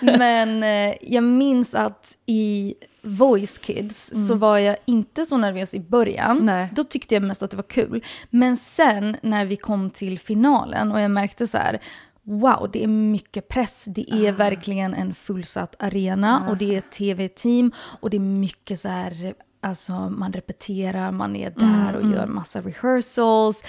Men 0.00 0.62
eh, 0.62 0.94
jag 1.00 1.24
minns 1.24 1.74
att 1.74 2.16
i 2.26 2.74
Voice 3.02 3.58
Kids 3.58 4.12
så 4.28 4.34
var 4.34 4.58
jag 4.58 4.76
inte 4.84 5.24
så 5.26 5.36
nervös 5.36 5.74
i 5.74 5.80
början. 5.80 6.38
Nej. 6.42 6.68
Då 6.72 6.84
tyckte 6.84 7.14
jag 7.14 7.22
mest 7.22 7.42
att 7.42 7.50
det 7.50 7.56
var 7.56 7.62
kul. 7.62 8.04
Men 8.30 8.56
sen 8.56 9.16
när 9.22 9.44
vi 9.44 9.56
kom 9.56 9.90
till 9.90 10.18
finalen 10.18 10.92
och 10.92 11.00
jag 11.00 11.10
märkte 11.10 11.46
så 11.46 11.58
här, 11.58 11.78
wow, 12.22 12.70
det 12.72 12.84
är 12.84 12.88
mycket 12.88 13.48
press. 13.48 13.84
Det 13.86 14.12
är 14.12 14.32
verkligen 14.32 14.94
en 14.94 15.14
fullsatt 15.14 15.74
arena 15.78 16.46
och 16.48 16.56
det 16.56 16.74
är 16.74 16.78
ett 16.78 16.90
tv-team 16.90 17.72
och 18.00 18.10
det 18.10 18.16
är 18.16 18.20
mycket 18.20 18.80
så 18.80 18.88
här, 18.88 19.34
alltså 19.62 19.92
man 19.92 20.32
repeterar, 20.32 21.12
man 21.12 21.36
är 21.36 21.50
där 21.50 21.96
och 21.96 22.10
gör 22.10 22.26
massa 22.26 22.60
rehearsals. 22.60 23.62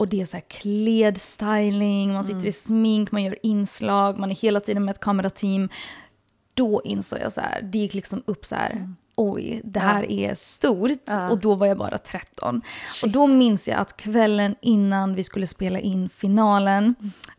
Och 0.00 0.08
det 0.08 0.20
är 0.20 0.26
så 0.26 0.36
här 0.36 0.44
klädstyling, 0.48 2.12
man 2.12 2.24
sitter 2.24 2.46
i 2.46 2.52
smink, 2.52 3.12
man 3.12 3.22
gör 3.22 3.38
inslag, 3.42 4.18
man 4.18 4.30
är 4.30 4.34
hela 4.34 4.60
tiden 4.60 4.84
med 4.84 4.92
ett 4.92 5.00
kamerateam. 5.00 5.68
Då 6.54 6.82
insåg 6.84 7.18
jag 7.20 7.32
så 7.32 7.40
här, 7.40 7.62
det 7.62 7.78
gick 7.78 7.94
liksom 7.94 8.22
upp 8.26 8.46
så 8.46 8.54
här, 8.54 8.94
oj, 9.14 9.60
det 9.64 9.80
här 9.80 10.10
är 10.10 10.34
stort. 10.34 11.00
Ja. 11.04 11.30
Och 11.30 11.38
då 11.38 11.54
var 11.54 11.66
jag 11.66 11.78
bara 11.78 11.98
13. 11.98 12.62
Och 13.02 13.10
då 13.10 13.26
minns 13.26 13.68
jag 13.68 13.78
att 13.78 13.96
kvällen 13.96 14.54
innan 14.60 15.14
vi 15.14 15.24
skulle 15.24 15.46
spela 15.46 15.78
in 15.80 16.08
finalen, 16.08 16.94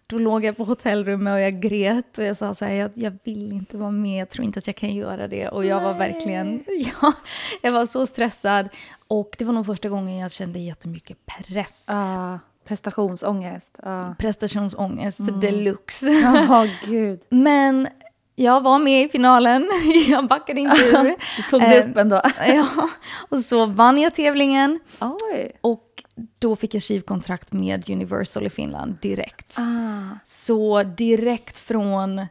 då 0.07 0.17
låg 0.17 0.45
jag 0.45 0.57
på 0.57 0.63
hotellrummet 0.63 1.33
och 1.33 1.39
jag 1.39 1.61
grät 1.61 2.17
och 2.17 2.23
jag 2.23 2.37
sa 2.37 2.55
så 2.55 2.65
här, 2.65 2.73
jag, 2.73 2.91
jag 2.95 3.17
vill 3.23 3.51
inte 3.51 3.77
vara 3.77 3.91
med, 3.91 4.21
jag 4.21 4.29
tror 4.29 4.45
inte 4.45 4.59
att 4.59 4.67
jag 4.67 4.75
kan 4.75 4.95
göra 4.95 5.27
det. 5.27 5.47
Och 5.47 5.65
jag 5.65 5.81
var 5.81 5.93
verkligen, 5.93 6.63
ja, 6.67 7.13
jag 7.61 7.71
var 7.71 7.85
så 7.85 8.05
stressad. 8.05 8.69
Och 9.07 9.35
det 9.37 9.45
var 9.45 9.53
nog 9.53 9.65
första 9.65 9.89
gången 9.89 10.17
jag 10.17 10.31
kände 10.31 10.59
jättemycket 10.59 11.17
press. 11.25 11.87
Uh, 11.91 12.37
prestationsångest. 12.71 13.77
Uh. 13.85 14.13
Prestationsångest 14.15 15.19
deluxe. 15.41 16.09
Ja, 16.49 16.67
gud. 16.85 17.21
Men 17.29 17.87
jag 18.35 18.61
var 18.61 18.79
med 18.79 19.05
i 19.05 19.09
finalen, 19.09 19.69
jag 20.07 20.27
backade 20.27 20.59
inte 20.61 20.77
ur. 20.81 21.15
Du 21.37 21.43
tog 21.49 21.61
det 21.61 21.65
Eh, 21.83 21.89
upp 21.89 21.97
ändå. 21.97 22.21
ja, 22.47 22.89
och 23.29 23.39
så 23.39 23.65
vann 23.65 23.97
jag 23.97 24.15
tävlingen 24.15 24.79
Oj. 24.99 25.51
och 25.61 26.03
då 26.39 26.55
fick 26.55 26.73
jag 26.75 26.83
skivkontrakt 26.83 27.53
med 27.53 27.89
Universal 27.89 28.45
i 28.45 28.49
Finland 28.49 28.95
direkt. 29.01 29.55
Ah. 29.59 30.17
Så 30.25 30.83
direkt 30.83 31.57
från 31.57 32.25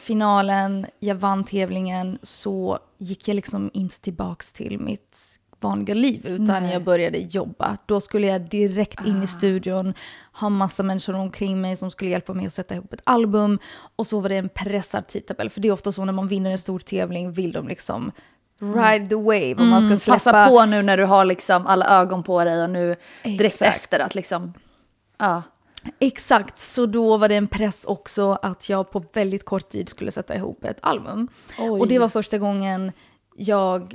finalen, 0.00 0.86
jag 0.98 1.14
vann 1.14 1.44
tävlingen, 1.44 2.18
så 2.22 2.78
gick 2.98 3.28
jag 3.28 3.34
liksom 3.34 3.70
inte 3.74 4.00
tillbaks 4.00 4.52
till 4.52 4.78
mitt 4.80 5.18
liv, 5.74 6.26
utan 6.26 6.46
Nej. 6.46 6.70
Ah. 6.70 6.72
jag 6.72 6.84
började 6.84 7.18
jobba. 7.18 7.76
Då 7.86 8.00
skulle 8.00 8.26
jag 8.26 8.40
direkt 8.40 9.06
in 9.06 9.22
i 9.22 9.26
studion, 9.26 9.94
ha 10.32 10.48
massa 10.48 10.82
människor 10.82 11.14
omkring 11.14 11.60
mig 11.60 11.76
som 11.76 11.90
skulle 11.90 12.10
hjälpa 12.10 12.34
mig 12.34 12.46
att 12.46 12.52
sätta 12.52 12.74
ihop 12.74 12.92
ett 12.92 13.00
album. 13.04 13.58
Och 13.96 14.06
så 14.06 14.20
var 14.20 14.28
det 14.28 14.36
en 14.36 14.48
pressad 14.48 15.06
tidtabell, 15.06 15.50
för 15.50 15.60
det 15.60 15.68
är 15.68 15.72
ofta 15.72 15.92
så 15.92 16.04
när 16.04 16.12
man 16.12 16.28
vinner 16.28 16.50
en 16.50 16.58
stor 16.58 16.78
tävling 16.78 17.32
vill 17.32 17.52
de 17.52 17.68
liksom 17.68 18.12
ride 18.58 19.06
the 19.06 19.14
wave 19.14 19.54
om 19.54 19.68
man 19.68 19.80
ska 19.80 19.86
Mm, 19.86 19.98
släppa. 19.98 20.14
Passa 20.14 20.48
på 20.48 20.66
nu 20.66 20.82
när 20.82 20.96
du 20.96 21.04
har 21.04 21.24
liksom 21.24 21.66
alla 21.66 22.00
ögon 22.00 22.22
på 22.22 22.44
dig 22.44 22.62
och 22.62 22.70
nu 22.70 22.96
direkt 23.22 23.54
Exakt. 23.54 23.76
efter 23.76 23.98
att 23.98 24.14
liksom, 24.14 24.52
ja. 25.18 25.42
Exakt, 25.98 26.58
så 26.58 26.86
då 26.86 27.16
var 27.16 27.28
det 27.28 27.34
en 27.34 27.48
press 27.48 27.84
också 27.84 28.38
att 28.42 28.68
jag 28.68 28.90
på 28.90 29.04
väldigt 29.12 29.44
kort 29.44 29.68
tid 29.68 29.88
skulle 29.88 30.10
sätta 30.10 30.34
ihop 30.34 30.64
ett 30.64 30.78
album. 30.82 31.28
Oj. 31.58 31.80
Och 31.80 31.88
det 31.88 31.98
var 31.98 32.08
första 32.08 32.38
gången 32.38 32.92
jag 33.36 33.94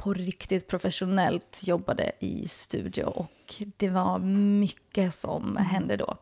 på 0.00 0.12
riktigt 0.12 0.68
professionellt 0.68 1.60
jobbade 1.62 2.12
i 2.18 2.48
studio 2.48 3.04
och 3.04 3.54
det 3.76 3.88
var 3.88 4.18
mycket 4.58 5.14
som 5.14 5.56
hände 5.56 5.96
då. 5.96 6.16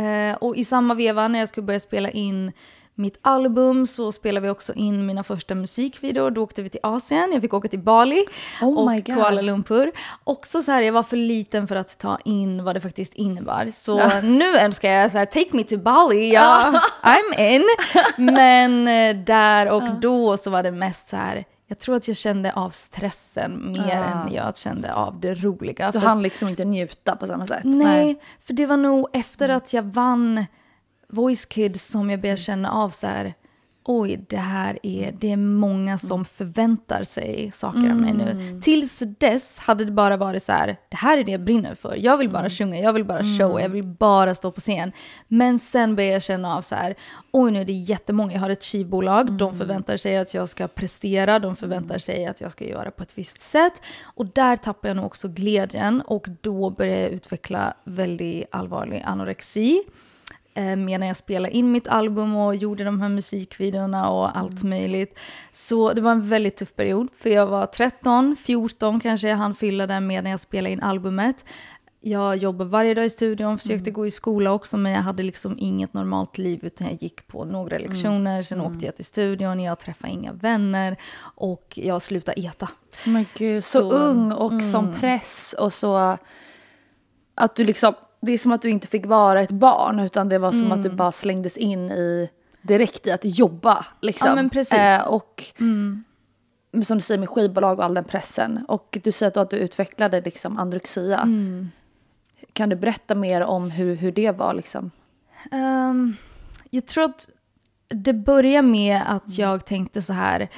Eh, 0.00 0.34
och 0.34 0.56
i 0.56 0.64
samma 0.64 0.94
veva 0.94 1.28
när 1.28 1.38
jag 1.38 1.48
skulle 1.48 1.66
börja 1.66 1.80
spela 1.80 2.10
in 2.10 2.52
mitt 2.94 3.18
album 3.22 3.86
så 3.86 4.12
spelade 4.12 4.44
vi 4.44 4.50
också 4.50 4.74
in 4.74 5.06
mina 5.06 5.24
första 5.24 5.54
musikvideor. 5.54 6.30
Då 6.30 6.42
åkte 6.42 6.62
vi 6.62 6.68
till 6.68 6.80
Asien, 6.82 7.32
jag 7.32 7.42
fick 7.42 7.54
åka 7.54 7.68
till 7.68 7.78
Bali 7.78 8.26
Oh 8.62 8.98
och. 8.98 9.04
Kuala 9.04 9.40
Lumpur. 9.40 9.92
Också 10.24 10.62
så 10.62 10.72
här, 10.72 10.82
jag 10.82 10.92
var 10.92 11.02
för 11.02 11.16
liten 11.16 11.68
för 11.68 11.76
att 11.76 11.98
ta 11.98 12.18
in 12.24 12.64
vad 12.64 12.76
det 12.76 12.80
faktiskt 12.80 13.14
innebar. 13.14 13.70
Så 13.74 14.20
nu 14.22 14.56
önskar 14.56 14.90
jag 14.90 15.10
så 15.10 15.18
här, 15.18 15.26
take 15.26 15.56
me 15.56 15.64
to 15.64 15.76
Bali, 15.76 16.32
ja, 16.32 16.80
I'm 17.02 17.40
in. 17.40 17.64
Men 18.34 18.88
eh, 18.88 19.24
där 19.24 19.70
och 19.70 20.00
då 20.00 20.36
så 20.36 20.50
var 20.50 20.62
det 20.62 20.72
mest 20.72 21.08
så 21.08 21.16
här, 21.16 21.44
jag 21.66 21.78
tror 21.78 21.96
att 21.96 22.08
jag 22.08 22.16
kände 22.16 22.52
av 22.52 22.70
stressen 22.70 23.72
mer 23.72 23.88
Ja. 23.88 24.04
än 24.26 24.32
jag 24.34 24.56
kände 24.56 24.94
av 24.94 25.20
det 25.20 25.34
roliga. 25.34 25.90
Du 25.92 25.98
hann 25.98 26.22
liksom 26.22 26.48
inte 26.48 26.64
njuta 26.64 27.16
på 27.16 27.26
samma 27.26 27.46
sätt. 27.46 27.64
Nej, 27.64 28.20
för 28.40 28.52
det 28.54 28.66
var 28.66 28.76
nog 28.76 29.08
efter 29.12 29.48
att 29.48 29.72
jag 29.72 29.82
vann 29.82 30.44
Voice 31.08 31.46
Kids 31.46 31.86
som 31.86 32.10
jag 32.10 32.20
började 32.20 32.40
känna 32.40 32.70
av 32.70 32.90
så 32.90 33.06
här, 33.06 33.34
oj, 33.88 34.24
det 34.28 34.36
här 34.36 34.78
är, 34.82 35.12
det 35.12 35.32
är 35.32 35.36
många 35.36 35.98
som 35.98 36.24
förväntar 36.24 37.04
sig 37.04 37.50
saker 37.54 37.90
av 37.90 37.96
mig 37.96 38.12
nu. 38.12 38.60
Tills 38.62 39.02
dess 39.18 39.58
hade 39.58 39.84
det 39.84 39.92
bara 39.92 40.16
varit 40.16 40.42
så 40.42 40.52
här, 40.52 40.76
det 40.88 40.96
här 40.96 41.18
är 41.18 41.24
det 41.24 41.32
jag 41.32 41.44
brinner 41.44 41.74
för. 41.74 41.96
Jag 41.96 42.16
vill 42.16 42.30
bara 42.30 42.50
sjunga, 42.50 42.80
jag 42.80 42.92
vill 42.92 43.04
bara 43.04 43.22
showa, 43.22 43.62
jag 43.62 43.68
vill 43.68 43.84
bara 43.84 44.34
stå 44.34 44.50
på 44.50 44.60
scen. 44.60 44.92
Men 45.28 45.58
sen 45.58 45.96
började 45.96 46.12
jag 46.12 46.22
känna 46.22 46.56
av 46.56 46.62
så 46.62 46.74
här, 46.74 46.94
oj 47.32 47.50
nu 47.50 47.60
är 47.60 47.64
det 47.64 47.72
jättemånga, 47.72 48.32
jag 48.32 48.40
har 48.40 48.50
ett 48.50 48.64
skivbolag, 48.64 49.32
de 49.32 49.58
förväntar 49.58 49.96
sig 49.96 50.16
att 50.16 50.34
jag 50.34 50.48
ska 50.48 50.68
prestera, 50.68 51.38
de 51.38 51.56
förväntar 51.56 51.98
sig 51.98 52.26
att 52.26 52.40
jag 52.40 52.52
ska 52.52 52.64
göra 52.64 52.90
på 52.90 53.02
ett 53.02 53.18
visst 53.18 53.40
sätt. 53.40 53.82
Och 54.14 54.26
där 54.26 54.56
tappade 54.56 54.88
jag 54.88 54.96
nog 54.96 55.06
också 55.06 55.28
glädjen 55.28 56.00
och 56.00 56.26
då 56.40 56.70
började 56.70 57.00
jag 57.00 57.10
utveckla 57.10 57.74
väldigt 57.84 58.46
allvarlig 58.50 59.02
anorexi 59.06 59.82
eh, 60.56 60.76
medan 60.76 61.08
jag 61.08 61.16
spelade 61.16 61.54
in 61.54 61.72
mitt 61.72 61.88
album 61.88 62.36
och 62.36 62.56
gjorde 62.56 62.84
de 62.84 63.00
här 63.00 63.08
musikvideorna 63.08 64.08
och 64.10 64.36
allt 64.38 64.62
möjligt. 64.62 65.18
Så 65.52 65.92
det 65.92 66.00
var 66.00 66.10
en 66.12 66.28
väldigt 66.28 66.56
tuff 66.56 66.74
period, 66.76 67.08
för 67.18 67.30
jag 67.30 67.46
var 67.46 67.66
13, 67.66 68.36
14 68.36 69.00
kanske 69.00 69.28
jag 69.28 69.36
hann 69.36 69.54
fylla 69.54 69.86
där 69.86 70.00
medan 70.00 70.30
jag 70.30 70.40
spelade 70.40 70.72
in 70.72 70.82
albumet. 70.82 71.44
Jag 72.00 72.36
jobbade 72.36 72.70
varje 72.70 72.94
dag 72.94 73.04
i 73.04 73.10
studion, 73.10 73.58
försökte 73.58 73.90
gå 73.90 74.06
i 74.06 74.10
skola 74.10 74.52
också, 74.52 74.76
men 74.76 74.92
jag 74.92 75.00
hade 75.02 75.22
liksom 75.22 75.56
inget 75.58 75.94
normalt 75.94 76.38
liv, 76.38 76.60
utan 76.62 76.86
jag 76.86 77.02
gick 77.02 77.26
på 77.26 77.44
några 77.44 77.78
lektioner, 77.78 78.42
sen 78.42 78.60
åkte 78.60 78.86
jag 78.86 78.96
till 78.96 79.04
studion, 79.04 79.60
jag 79.60 79.78
träffade 79.78 80.12
inga 80.12 80.32
vänner 80.32 80.96
och 81.18 81.72
jag 81.76 82.02
slutade 82.02 82.40
äta. 82.46 82.68
Men 83.04 83.26
gud, 83.36 83.64
så, 83.64 83.90
Så- 83.90 83.96
ung 83.96 84.32
och 84.32 84.62
som 84.62 84.94
press 84.94 85.54
och 85.58 85.72
så... 85.72 86.16
Att 87.34 87.56
du 87.56 87.64
liksom... 87.64 87.94
Det 88.26 88.32
är 88.32 88.38
som 88.38 88.52
att 88.52 88.62
du 88.62 88.70
inte 88.70 88.86
fick 88.86 89.06
vara 89.06 89.40
ett 89.40 89.50
barn 89.50 90.00
utan 90.00 90.28
det 90.28 90.38
var 90.38 90.52
som 90.52 90.72
att 90.72 90.82
du 90.82 90.90
bara 90.90 91.12
slängdes 91.12 91.56
in 91.56 91.90
i 91.90 92.30
direkt 92.62 93.06
i 93.06 93.10
att 93.10 93.20
jobba. 93.24 93.86
Liksom. 94.02 94.28
Ja, 94.28 94.34
men 94.34 94.50
precis. 94.50 94.78
Eh, 94.78 95.06
och 95.06 95.44
men 96.72 96.84
som 96.84 96.98
du 96.98 97.02
säger 97.02 97.18
med 97.18 97.28
skivbolag 97.28 97.78
och 97.78 97.84
all 97.84 97.94
den 97.94 98.04
pressen. 98.04 98.64
Och 98.68 98.98
du 99.04 99.12
säger 99.12 99.38
att 99.38 99.50
du 99.50 99.56
utvecklade 99.56 100.20
liksom 100.20 100.58
androxia. 100.58 101.28
Kan 102.52 102.68
du 102.68 102.76
berätta 102.76 103.14
mer 103.14 103.40
om 103.40 103.70
hur, 103.70 103.94
hur 103.94 104.12
det 104.12 104.30
var? 104.30 104.54
Liksom? 104.54 104.90
Ehm, 105.52 106.16
jag 106.70 106.86
tror 106.86 107.04
att 107.04 107.28
det 107.88 108.12
börjar 108.12 108.62
med 108.62 109.02
att 109.06 109.38
jag 109.38 109.64
tänkte 109.64 110.02
så 110.02 110.12
här. 110.12 110.48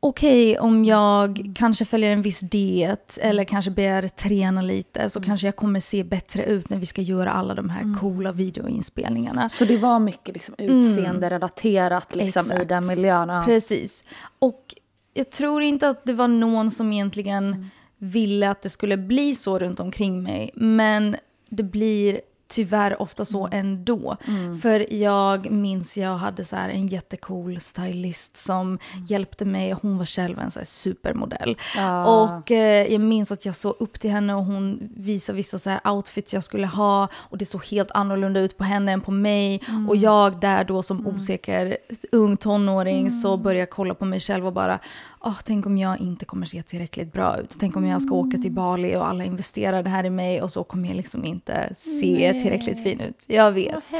Okej, 0.00 0.58
om 0.58 0.84
jag 0.84 1.52
kanske 1.54 1.84
följer 1.84 2.12
en 2.12 2.22
viss 2.22 2.40
diet 2.40 3.18
eller 3.22 3.44
kanske 3.44 3.70
börjar 3.70 4.08
träna 4.08 4.62
lite 4.62 5.10
så 5.10 5.20
kanske 5.20 5.46
jag 5.46 5.56
kommer 5.56 5.80
se 5.80 6.04
bättre 6.04 6.44
ut 6.44 6.70
när 6.70 6.78
vi 6.78 6.86
ska 6.86 7.02
göra 7.02 7.32
alla 7.32 7.54
de 7.54 7.70
här 7.70 7.98
coola 8.00 8.32
videoinspelningarna. 8.32 9.48
Så 9.48 9.64
det 9.64 9.76
var 9.76 9.98
mycket 9.98 10.34
liksom 10.34 10.54
utseende-relaterat 10.58 12.14
liksom, 12.14 12.52
i 12.52 12.64
den 12.64 12.86
miljön? 12.86 13.28
Ja. 13.28 13.42
Precis. 13.44 14.04
Och 14.38 14.74
jag 15.14 15.30
tror 15.30 15.62
inte 15.62 15.88
att 15.88 16.04
det 16.04 16.12
var 16.12 16.28
någon 16.28 16.70
som 16.70 16.92
egentligen 16.92 17.70
ville 17.98 18.50
att 18.50 18.62
det 18.62 18.70
skulle 18.70 18.96
bli 18.96 19.34
så 19.34 19.58
runt 19.58 19.80
omkring 19.80 20.22
mig. 20.22 20.50
Men 20.54 21.16
det 21.48 21.62
blir 21.62 22.20
tyvärr 22.48 23.02
ofta 23.02 23.24
så 23.24 23.48
ändå. 23.52 24.16
För 24.62 24.92
jag 24.92 25.50
minns 25.50 25.96
jag 25.96 26.16
hade 26.16 26.44
så 26.44 26.56
här 26.56 26.68
en 26.68 26.86
jättecool 26.86 27.60
stylist 27.60 28.36
som 28.36 28.78
hjälpte 29.08 29.44
mig. 29.44 29.72
Hon 29.82 29.98
var 29.98 30.06
själv 30.06 30.38
en 30.38 30.50
så 30.50 30.60
supermodell. 30.64 31.56
Ja. 31.76 32.06
Och 32.06 32.50
eh, 32.50 32.92
jag 32.92 33.00
minns 33.00 33.32
att 33.32 33.44
jag 33.44 33.56
såg 33.56 33.74
upp 33.78 34.00
till 34.00 34.10
henne 34.10 34.34
och 34.34 34.44
hon 34.44 34.90
visade 34.96 35.36
vissa 35.36 35.58
så 35.58 35.70
här 35.70 35.80
outfits 35.84 36.34
jag 36.34 36.44
skulle 36.44 36.66
ha. 36.66 37.08
Och 37.14 37.38
det 37.38 37.46
såg 37.46 37.64
helt 37.64 37.90
annorlunda 37.90 38.40
ut 38.40 38.58
på 38.58 38.64
henne 38.64 38.92
än 38.92 39.00
på 39.00 39.10
mig. 39.10 39.62
Och 39.88 39.96
jag 39.96 40.40
där 40.40 40.64
då 40.64 40.82
som 40.82 41.06
osäker 41.06 41.76
ung 42.12 42.36
tonåring 42.36 43.10
så 43.10 43.36
började 43.36 43.58
jag 43.60 43.70
kolla 43.70 43.94
på 43.94 44.04
mig 44.04 44.20
själv 44.20 44.46
och 44.46 44.52
bara, 44.52 44.78
"Åh, 45.20 45.38
tänk 45.44 45.66
om 45.66 45.78
jag 45.78 46.00
inte 46.00 46.24
kommer 46.24 46.46
se 46.46 46.62
tillräckligt 46.62 47.12
bra 47.12 47.38
ut. 47.38 47.56
Tänk 47.60 47.76
om 47.76 47.86
jag 47.86 48.02
ska 48.02 48.14
åka 48.14 48.38
till 48.38 48.52
Bali 48.52 48.96
och 48.96 49.08
alla 49.08 49.24
investerar 49.24 49.82
det 49.82 49.90
här 49.90 50.06
i 50.06 50.10
mig 50.10 50.42
och 50.42 50.52
så 50.52 50.64
kommer 50.64 50.88
jag 50.88 50.96
liksom 50.96 51.24
inte 51.24 51.74
se 51.76 52.32
tillräckligt 52.42 52.82
fin 52.82 53.00
ut. 53.00 53.24
Jag 53.26 53.52
vet. 53.52 53.92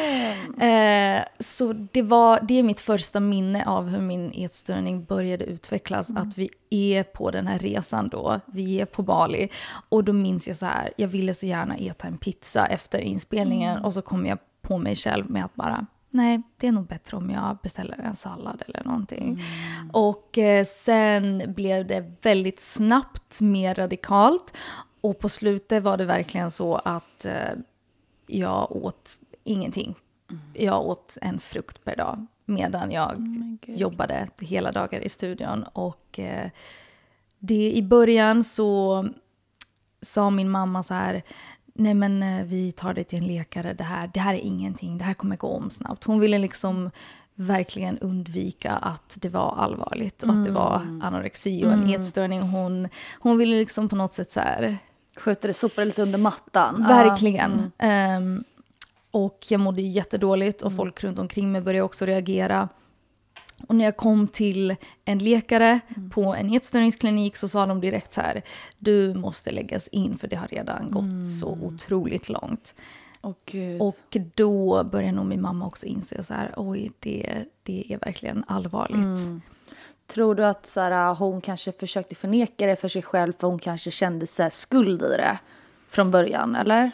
Eh, 0.60 1.24
så 1.38 1.72
det, 1.72 2.02
var, 2.02 2.40
det 2.42 2.58
är 2.58 2.62
mitt 2.62 2.80
första 2.80 3.20
minne 3.20 3.64
av 3.66 3.88
hur 3.88 4.02
min 4.02 4.32
ätstörning 4.34 5.04
började 5.04 5.44
utvecklas. 5.44 6.10
Att 6.10 6.38
vi 6.38 6.50
är 6.70 7.02
på 7.02 7.30
den 7.30 7.46
här 7.46 7.58
resan 7.58 8.08
då. 8.08 8.40
Vi 8.46 8.80
är 8.80 8.86
på 8.86 9.02
Bali. 9.02 9.48
Och 9.88 10.04
då 10.04 10.12
minns 10.12 10.48
jag 10.48 10.56
så 10.56 10.66
här, 10.66 10.92
jag 10.96 11.08
ville 11.08 11.34
så 11.34 11.46
gärna 11.46 11.76
äta 11.76 12.06
en 12.08 12.18
pizza 12.18 12.66
efter 12.66 12.98
inspelningen. 12.98 13.78
Och 13.78 13.94
så 13.94 14.02
kom 14.02 14.26
jag 14.26 14.38
på 14.62 14.78
mig 14.78 14.96
själv 14.96 15.30
med 15.30 15.44
att 15.44 15.54
bara, 15.54 15.86
nej, 16.10 16.42
det 16.56 16.66
är 16.66 16.72
nog 16.72 16.86
bättre 16.86 17.16
om 17.16 17.30
jag 17.30 17.58
beställer 17.62 17.98
en 17.98 18.16
sallad 18.16 18.62
eller 18.66 18.84
någonting. 18.84 19.42
Och 19.92 20.38
eh, 20.38 20.64
sen 20.64 21.42
blev 21.46 21.86
det 21.86 22.12
väldigt 22.22 22.60
snabbt 22.60 23.40
mer 23.40 23.74
radikalt. 23.74 24.56
Och 25.00 25.18
på 25.18 25.28
slutet 25.28 25.82
var 25.82 25.96
det 25.96 26.04
verkligen 26.04 26.50
så 26.50 26.74
att 26.74 27.24
eh, 27.24 27.50
jag 28.26 28.76
åt 28.76 29.18
ingenting. 29.44 29.94
Jag 30.54 30.86
åt 30.86 31.18
en 31.22 31.38
frukt 31.38 31.84
per 31.84 31.96
dag 31.96 32.26
medan 32.44 32.90
jag 32.90 33.26
jobbade 33.66 34.28
hela 34.40 34.72
dagar 34.72 35.00
i 35.00 35.08
studion. 35.08 35.62
Och 35.62 36.18
eh, 36.18 36.50
det, 37.38 37.72
i 37.72 37.82
början 37.82 38.44
så 38.44 39.04
sa 40.00 40.30
min 40.30 40.50
mamma 40.50 40.82
så 40.82 40.94
här, 40.94 41.22
nej 41.78 41.94
men 41.94 42.22
eh, 42.22 42.44
vi 42.44 42.72
tar 42.72 42.94
dig 42.94 43.04
till 43.04 43.18
en 43.18 43.26
läkare, 43.26 43.72
det 43.72 43.84
här, 43.84 44.10
det 44.14 44.20
här 44.20 44.34
är 44.34 44.38
ingenting, 44.38 44.98
det 44.98 45.04
här 45.04 45.14
kommer 45.14 45.36
gå 45.36 45.48
om 45.48 45.70
snabbt. 45.70 46.04
Hon 46.04 46.20
ville 46.20 46.38
liksom 46.38 46.90
verkligen 47.34 47.98
undvika 47.98 48.72
att 48.72 49.18
det 49.20 49.28
var 49.28 49.54
allvarligt 49.58 50.22
och 50.22 50.30
att 50.30 50.44
det 50.44 50.50
var 50.50 50.98
anorexi 51.02 51.64
och 51.66 51.72
en 51.72 51.90
ätstörning. 51.90 52.40
Hon, 52.40 52.88
hon 53.18 53.38
ville 53.38 53.56
liksom 53.56 53.88
på 53.88 53.96
något 53.96 54.14
sätt 54.14 54.30
så 54.30 54.40
här, 54.40 54.78
Skjuter 55.18 55.48
det, 55.48 55.54
sopar 55.54 55.82
det 55.82 55.86
lite 55.86 56.02
under 56.02 56.18
mattan. 56.18 56.84
Verkligen. 56.88 57.72
Ehm, 57.78 58.44
och 59.10 59.46
jag 59.48 59.60
mådde 59.60 59.82
jättedåligt 59.82 60.62
och 60.62 60.72
folk 60.72 61.04
runt 61.04 61.18
omkring 61.18 61.52
mig 61.52 61.60
började 61.60 61.82
också 61.82 62.06
reagera. 62.06 62.68
Och 63.66 63.74
när 63.74 63.84
jag 63.84 63.96
kom 63.96 64.28
till 64.28 64.76
en 65.04 65.18
läkare 65.18 65.80
på 66.10 66.34
en 66.34 66.54
ätstörningsklinik 66.54 67.36
så 67.36 67.48
sa 67.48 67.66
de 67.66 67.80
direkt 67.80 68.12
så 68.12 68.20
här, 68.20 68.42
du 68.78 69.14
måste 69.14 69.50
läggas 69.50 69.88
in 69.88 70.18
för 70.18 70.28
det 70.28 70.36
har 70.36 70.48
redan 70.48 70.88
gått 70.90 71.40
så 71.40 71.48
otroligt 71.48 72.28
långt. 72.28 72.74
Gud. 73.46 73.80
Och 73.80 74.16
då 74.34 74.84
började 74.84 75.12
nog 75.12 75.26
min 75.26 75.40
mamma 75.40 75.66
också 75.66 75.86
inse 75.86 76.24
så 76.24 76.34
här, 76.34 76.54
oj, 76.56 76.92
det, 76.98 77.44
det 77.62 77.92
är 77.92 77.98
verkligen 77.98 78.44
allvarligt. 78.46 79.42
Tror 80.06 80.34
du 80.34 80.46
att 80.46 80.66
så 80.66 80.80
här, 80.80 81.14
hon 81.14 81.40
kanske 81.40 81.72
försökte 81.72 82.14
förneka 82.14 82.66
det 82.66 82.76
för 82.76 82.88
sig 82.88 83.02
själv 83.02 83.32
för 83.38 83.48
hon 83.48 83.58
kanske 83.58 83.90
kände 83.90 84.26
sig 84.26 84.50
skuld 84.50 85.02
i 85.02 85.08
det 85.08 85.38
från 85.88 86.10
början, 86.10 86.56
eller? 86.56 86.90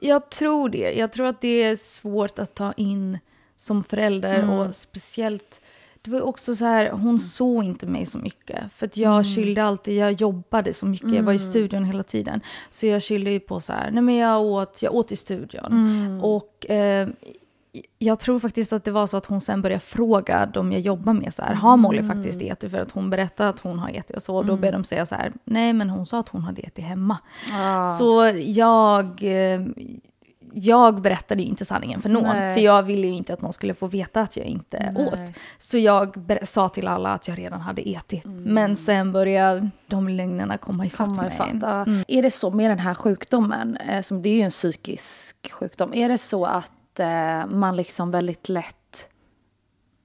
Jag 0.00 0.30
tror 0.30 0.68
det. 0.68 0.92
Jag 0.92 1.12
tror 1.12 1.26
att 1.26 1.40
det 1.40 1.62
är 1.62 1.76
svårt 1.76 2.38
att 2.38 2.54
ta 2.54 2.72
in 2.72 3.18
som 3.58 3.84
förälder 3.84 4.50
och 4.50 4.74
speciellt 4.74 5.60
det 6.02 6.10
var 6.10 6.20
också 6.20 6.56
så 6.56 6.64
här, 6.64 6.90
hon 6.90 7.18
såg 7.18 7.64
inte 7.64 7.86
mig 7.86 8.06
så 8.06 8.18
mycket. 8.18 8.72
För 8.72 8.86
att 8.86 8.96
jag 8.96 9.26
skyllde 9.26 9.64
alltid, 9.64 9.96
jag 9.96 10.12
jobbade 10.12 10.74
så 10.74 10.86
mycket, 10.86 11.14
jag 11.14 11.22
var 11.22 11.32
i 11.32 11.38
studion 11.38 11.84
hela 11.84 12.02
tiden. 12.02 12.40
Så 12.70 12.86
jag 12.86 13.02
skyllde 13.02 13.30
ju 13.30 13.40
på 13.40 13.60
så 13.60 13.72
här, 13.72 13.90
nej 13.90 14.02
men 14.02 14.14
jag 14.14 14.42
åt, 14.42 14.82
jag 14.82 14.94
åt 14.94 15.12
i 15.12 15.16
studion. 15.16 16.20
Och 16.22 16.70
eh, 16.70 17.08
jag 17.98 18.18
tror 18.18 18.38
faktiskt 18.38 18.72
att 18.72 18.84
det 18.84 18.90
var 18.90 19.06
så 19.06 19.16
att 19.16 19.26
hon 19.26 19.40
sen 19.40 19.62
började 19.62 19.80
fråga 19.80 20.46
de 20.46 20.72
jag 20.72 20.80
jobbar 20.80 21.12
med 21.12 21.34
så 21.34 21.42
här, 21.42 21.54
har 21.54 21.76
Molly 21.76 21.98
Mm. 21.98 22.16
faktiskt 22.16 22.42
ET? 22.42 22.70
För 22.70 22.78
att 22.78 22.90
hon 22.90 23.10
berättade 23.10 23.48
att 23.50 23.60
hon 23.60 23.78
har 23.78 23.88
ET 23.90 24.10
och 24.10 24.22
så. 24.22 24.36
Och 24.36 24.46
då 24.46 24.56
började 24.56 24.76
de 24.78 24.84
säga 24.84 25.06
så 25.06 25.14
här, 25.14 25.32
nej 25.44 25.72
men 25.72 25.90
hon 25.90 26.06
sa 26.06 26.20
att 26.20 26.28
hon 26.28 26.42
hade 26.42 26.60
ET 26.62 26.78
hemma. 26.78 27.18
Ah. 27.52 27.96
Så 27.98 28.32
jag, 28.36 29.04
eh, 29.22 29.60
jag 30.54 31.02
berättade 31.02 31.42
ju 31.42 31.48
inte 31.48 31.64
sanningen 31.64 32.02
för 32.02 32.08
någon. 32.08 32.36
Nej. 32.36 32.54
För 32.54 32.60
jag 32.60 32.82
ville 32.82 33.06
ju 33.06 33.12
inte 33.12 33.32
att 33.32 33.42
någon 33.42 33.52
skulle 33.52 33.74
få 33.74 33.86
veta 33.86 34.20
att 34.20 34.36
jag 34.36 34.46
inte 34.46 34.92
Nej. 34.94 35.06
åt. 35.06 35.34
Så 35.58 35.78
jag 35.78 36.16
sa 36.42 36.68
till 36.68 36.88
alla 36.88 37.10
att 37.10 37.28
jag 37.28 37.38
redan 37.38 37.60
hade 37.60 37.88
ET. 37.88 38.12
Men 38.24 38.76
sen 38.76 39.12
började 39.12 39.70
de 39.86 40.08
lögnerna 40.08 40.58
komma 40.58 40.86
ifatt 40.86 41.08
Komma 41.08 41.22
mig. 41.22 41.32
ifatt, 41.34 41.48
ja. 41.62 41.86
Är 42.08 42.22
det 42.22 42.30
så 42.30 42.50
med 42.50 42.70
den 42.70 42.78
här 42.78 42.94
sjukdomen, 42.94 43.76
eh, 43.76 44.00
som 44.02 44.22
det 44.22 44.28
är 44.28 44.34
ju 44.34 44.40
en 44.42 44.50
psykisk 44.50 45.52
sjukdom, 45.52 45.94
är 45.94 46.08
det 46.08 46.18
så 46.18 46.44
att 46.44 47.00
eh, 47.00 47.46
man 47.46 47.76
liksom 47.76 48.10
väldigt 48.10 48.48
lätt 48.48 49.08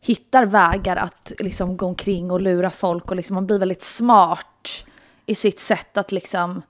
hittar 0.01 0.45
vägar 0.45 0.95
att 0.95 1.31
liksom 1.39 1.77
gå 1.77 1.85
omkring 1.85 2.31
och 2.31 2.41
lura 2.41 2.69
folk 2.69 3.09
och 3.09 3.15
liksom 3.15 3.33
man 3.33 3.45
blir 3.45 3.59
väldigt 3.59 3.81
smart 3.81 4.85
i 5.25 5.35
sitt 5.35 5.59
sätt 5.59 5.97
att 5.97 6.11
liksom 6.11 6.61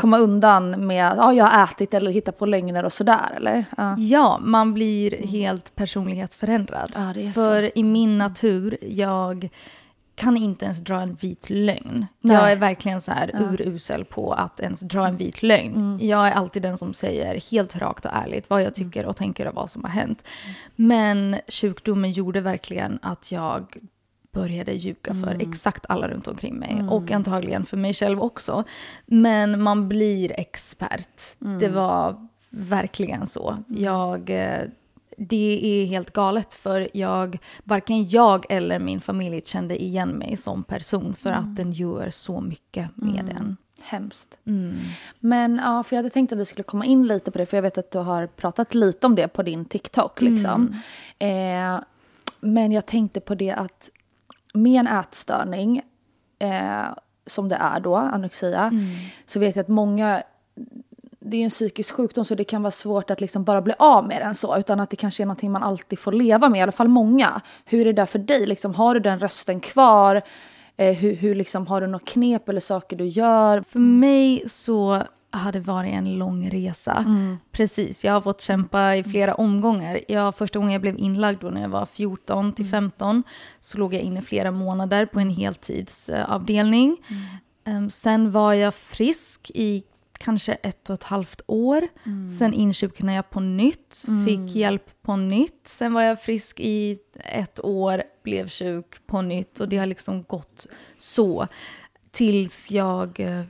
komma 0.00 0.18
undan 0.18 0.86
med 0.86 1.08
att 1.08 1.16
ja, 1.16 1.32
jag 1.32 1.44
har 1.44 1.64
ätit 1.64 1.94
eller 1.94 2.10
hitta 2.10 2.32
på 2.32 2.46
lögner 2.46 2.84
och 2.84 2.92
sådär 2.92 3.32
eller? 3.36 3.64
Ja. 3.76 3.96
Ja, 3.98 4.38
man 4.42 4.74
blir 4.74 5.26
helt 5.26 5.74
personlighetsförändrad. 5.74 6.92
Ja, 6.94 7.32
För 7.32 7.78
i 7.78 7.82
min 7.82 8.18
natur, 8.18 8.78
jag 8.80 9.48
kan 10.14 10.36
inte 10.36 10.64
ens 10.64 10.78
dra 10.78 11.00
en 11.00 11.14
vit 11.14 11.50
lögn. 11.50 12.06
Nej. 12.20 12.36
Jag 12.36 12.52
är 12.52 12.56
verkligen 12.56 13.00
så 13.00 13.12
här 13.12 13.30
urusel 13.50 14.04
på 14.04 14.32
att 14.32 14.60
ens 14.60 14.80
dra 14.80 15.06
en 15.08 15.16
vit 15.16 15.42
lögn. 15.42 15.74
Mm. 15.76 15.98
Jag 16.08 16.28
är 16.28 16.32
alltid 16.32 16.62
den 16.62 16.78
som 16.78 16.94
säger 16.94 17.50
helt 17.50 17.76
rakt 17.76 18.04
och 18.04 18.10
ärligt 18.14 18.50
vad 18.50 18.60
jag 18.62 18.78
Mm. 18.78 18.90
tycker 18.90 19.06
och 19.06 19.16
tänker 19.16 19.48
och 19.48 19.54
vad 19.54 19.70
som 19.70 19.84
har 19.84 19.90
hänt. 19.90 20.24
Men 20.76 21.36
sjukdomen 21.48 22.10
gjorde 22.12 22.40
verkligen 22.40 22.98
att 23.02 23.32
jag 23.32 23.76
började 24.32 24.72
ljuga 24.72 25.14
för 25.14 25.34
Mm. 25.34 25.50
exakt 25.50 25.86
alla 25.88 26.08
runt 26.08 26.28
omkring 26.28 26.54
mig. 26.54 26.84
Och 26.90 27.10
antagligen 27.10 27.64
för 27.64 27.76
mig 27.76 27.94
själv 27.94 28.20
också. 28.22 28.64
Men 29.06 29.62
man 29.62 29.88
blir 29.88 30.32
expert. 30.40 31.22
Mm. 31.40 31.58
Det 31.58 31.68
var 31.68 32.26
verkligen 32.50 33.26
så. 33.26 33.56
Jag, 33.68 34.30
eh, 34.30 34.60
det 35.16 35.60
är 35.82 35.86
helt 35.86 36.10
galet 36.12 36.54
för 36.54 36.88
jag, 36.94 37.38
varken 37.64 38.08
jag 38.08 38.46
eller 38.52 38.78
min 38.78 39.00
familj 39.00 39.42
kände 39.44 39.82
igen 39.82 40.08
mig 40.08 40.36
som 40.36 40.62
person 40.64 41.14
för 41.14 41.30
Mm. 41.32 41.40
att 41.44 41.56
den 41.56 41.72
gör 41.72 42.10
så 42.10 42.40
mycket 42.40 42.88
med 42.94 43.34
en. 43.36 43.56
Hemskt. 43.82 44.38
Men 45.20 45.60
ja, 45.64 45.82
för 45.82 45.96
jag 45.96 45.98
hade 45.98 46.10
tänkt 46.10 46.32
att 46.32 46.38
vi 46.38 46.44
skulle 46.44 46.62
komma 46.62 46.84
in 46.84 47.06
lite 47.06 47.30
på 47.30 47.38
det, 47.38 47.46
för 47.46 47.56
jag 47.56 47.62
vet 47.62 47.78
att 47.78 47.90
du 47.90 47.98
har 47.98 48.26
pratat 48.26 48.74
lite 48.74 49.06
om 49.06 49.14
det 49.14 49.28
på 49.28 49.42
din 49.42 49.64
TikTok. 49.64 50.20
Liksom. 50.20 50.74
Eh, 51.18 51.80
men 52.40 52.72
jag 52.72 52.86
tänkte 52.86 53.20
på 53.20 53.34
det 53.34 53.50
att 53.52 53.90
med 54.54 54.80
en 54.80 54.86
ätstörning, 54.86 55.82
eh, 56.38 56.84
som 57.26 57.48
det 57.48 57.56
är 57.56 57.80
då, 57.80 57.96
anorexia, 57.96 58.72
så 59.26 59.40
vet 59.40 59.56
jag 59.56 59.62
att 59.62 59.68
många 59.68 60.22
det 61.20 61.36
är 61.36 61.44
en 61.44 61.50
psykisk 61.50 61.94
sjukdom 61.94 62.24
så 62.24 62.34
det 62.34 62.44
kan 62.44 62.62
vara 62.62 62.70
svårt 62.70 63.10
att 63.10 63.20
liksom 63.20 63.44
bara 63.44 63.62
bli 63.62 63.74
av 63.78 64.06
med 64.06 64.22
den 64.22 64.34
så. 64.34 64.58
Utan 64.58 64.80
att 64.80 64.90
det 64.90 64.96
kanske 64.96 65.22
är 65.22 65.26
någonting 65.26 65.52
man 65.52 65.62
alltid 65.62 65.98
får 65.98 66.12
leva 66.12 66.48
med, 66.48 66.58
i 66.58 66.62
alla 66.62 66.72
fall 66.72 66.88
många. 66.88 67.40
Hur 67.64 67.86
är 67.86 67.92
det 67.92 68.06
för 68.06 68.18
dig? 68.18 68.46
Liksom, 68.46 68.74
har 68.74 68.94
du 68.94 69.00
den 69.00 69.18
rösten 69.18 69.60
kvar? 69.60 70.22
Eh, 70.76 70.96
hur, 70.96 71.14
hur 71.14 71.34
liksom, 71.34 71.66
har 71.66 71.80
du 71.80 71.86
något 71.86 72.04
knep 72.04 72.48
eller 72.48 72.60
saker 72.60 72.96
du 72.96 73.06
gör? 73.06 73.62
För 73.62 73.78
mig 73.78 74.48
så 74.48 75.02
har 75.30 75.52
det 75.52 75.60
varit 75.60 75.92
en 75.92 76.18
lång 76.18 76.50
resa. 76.50 77.04
Precis, 77.52 78.04
jag 78.04 78.12
har 78.12 78.20
fått 78.20 78.40
kämpa 78.40 78.96
i 78.96 79.04
flera 79.04 79.34
omgångar. 79.34 80.00
Jag, 80.08 80.34
första 80.36 80.58
gången 80.58 80.72
jag 80.72 80.82
blev 80.82 80.98
inlagd 80.98 81.40
då 81.40 81.50
när 81.50 81.60
jag 81.62 81.68
var 81.68 81.86
14 81.86 82.52
till 82.52 82.66
15 82.66 83.22
så 83.60 83.78
låg 83.78 83.94
jag 83.94 84.02
inne 84.02 84.22
flera 84.22 84.50
månader 84.50 85.06
på 85.06 85.20
en 85.20 85.30
heltidsavdelning. 85.30 86.96
Ehm, 87.64 87.90
sen 87.90 88.30
var 88.30 88.52
jag 88.52 88.74
frisk 88.74 89.50
i 89.54 89.82
kanske 90.18 90.52
ett 90.52 90.90
och 90.90 90.94
ett 90.94 91.02
halvt 91.02 91.40
år. 91.46 91.88
Sen 92.38 92.54
insjuknade 92.54 93.16
jag 93.16 93.30
på 93.30 93.40
nytt, 93.40 94.04
fick 94.26 94.56
hjälp 94.56 95.02
på 95.02 95.16
nytt. 95.16 95.60
Sen 95.64 95.92
var 95.92 96.02
jag 96.02 96.22
frisk 96.22 96.60
i 96.60 96.98
ett 97.24 97.64
år, 97.64 98.02
blev 98.22 98.48
sjuk 98.48 99.06
på 99.06 99.22
nytt 99.22 99.60
och 99.60 99.68
det 99.68 99.76
har 99.76 99.86
liksom 99.86 100.22
gått 100.22 100.66
så 100.98 101.46
tills 102.10 102.70
jag 102.70 103.20
eh, 103.20 103.42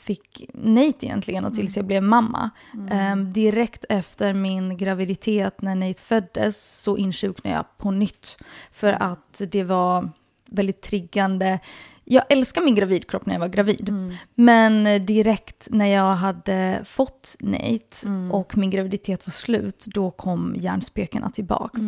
fick 0.00 0.50
Nate 0.54 1.06
egentligen 1.06 1.44
och 1.44 1.54
tills 1.54 1.76
jag 1.76 1.86
blev 1.86 2.02
mamma. 2.02 2.50
Ehm, 2.90 3.32
direkt 3.32 3.84
efter 3.88 4.32
min 4.32 4.76
graviditet 4.76 5.62
när 5.62 5.74
Nate 5.74 6.00
föddes 6.02 6.62
så 6.82 6.96
insjuknade 6.96 7.56
jag 7.56 7.64
på 7.78 7.90
nytt. 7.90 8.36
För 8.72 8.92
att 8.92 9.42
det 9.50 9.64
var 9.64 10.10
väldigt 10.46 10.82
triggande. 10.82 11.58
Jag 12.04 12.24
älskar 12.28 12.62
min 12.62 12.74
gravidkropp 12.74 13.26
när 13.26 13.34
jag 13.34 13.40
var 13.40 13.48
gravid. 13.48 13.92
Men 14.34 15.06
direkt 15.06 15.68
när 15.70 15.86
jag 15.86 16.14
hade 16.14 16.80
fått 16.84 17.36
Nate 17.40 18.08
och 18.32 18.56
min 18.56 18.70
graviditet 18.70 19.26
var 19.26 19.32
slut, 19.32 19.84
då 19.86 20.10
kom 20.10 20.54
hjärnspökena 20.58 21.30
tillbaks. 21.30 21.80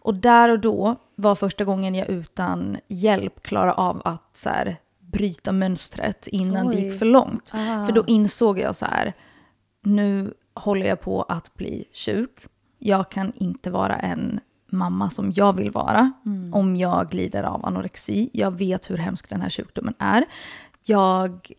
Och 0.00 0.14
där 0.14 0.48
och 0.48 0.60
då 0.60 0.96
var 1.14 1.34
första 1.34 1.64
gången 1.64 1.94
jag 1.94 2.08
utan 2.08 2.76
hjälp 2.88 3.42
klarade 3.42 3.72
av 3.72 4.02
att 4.04 4.36
så 4.36 4.48
här, 4.48 4.76
bryta 5.12 5.52
mönstret 5.52 6.26
innan 6.26 6.66
det 6.66 6.76
Oj. 6.76 6.84
gick 6.84 6.98
för 6.98 7.06
långt. 7.06 7.50
Ah. 7.54 7.86
För 7.86 7.92
då 7.92 8.04
insåg 8.06 8.58
jag 8.58 8.76
så 8.76 8.86
här, 8.86 9.14
nu 9.82 10.34
håller 10.54 10.86
jag 10.86 11.00
på 11.00 11.22
att 11.22 11.54
bli 11.54 11.84
sjuk. 11.92 12.46
Jag 12.78 13.10
kan 13.10 13.32
inte 13.36 13.70
vara 13.70 13.96
en 13.96 14.40
mamma 14.72 15.10
som 15.10 15.32
jag 15.32 15.52
vill 15.52 15.70
vara 15.70 16.12
om 16.52 16.76
jag 16.76 17.10
glider 17.10 17.42
av 17.42 17.66
anorexi. 17.66 18.30
Jag 18.32 18.50
vet 18.50 18.90
hur 18.90 18.96
hemsk 18.96 19.28
den 19.28 19.40
här 19.40 19.50
sjukdomen 19.50 19.94
är. 19.98 20.24
Jag 20.84 21.52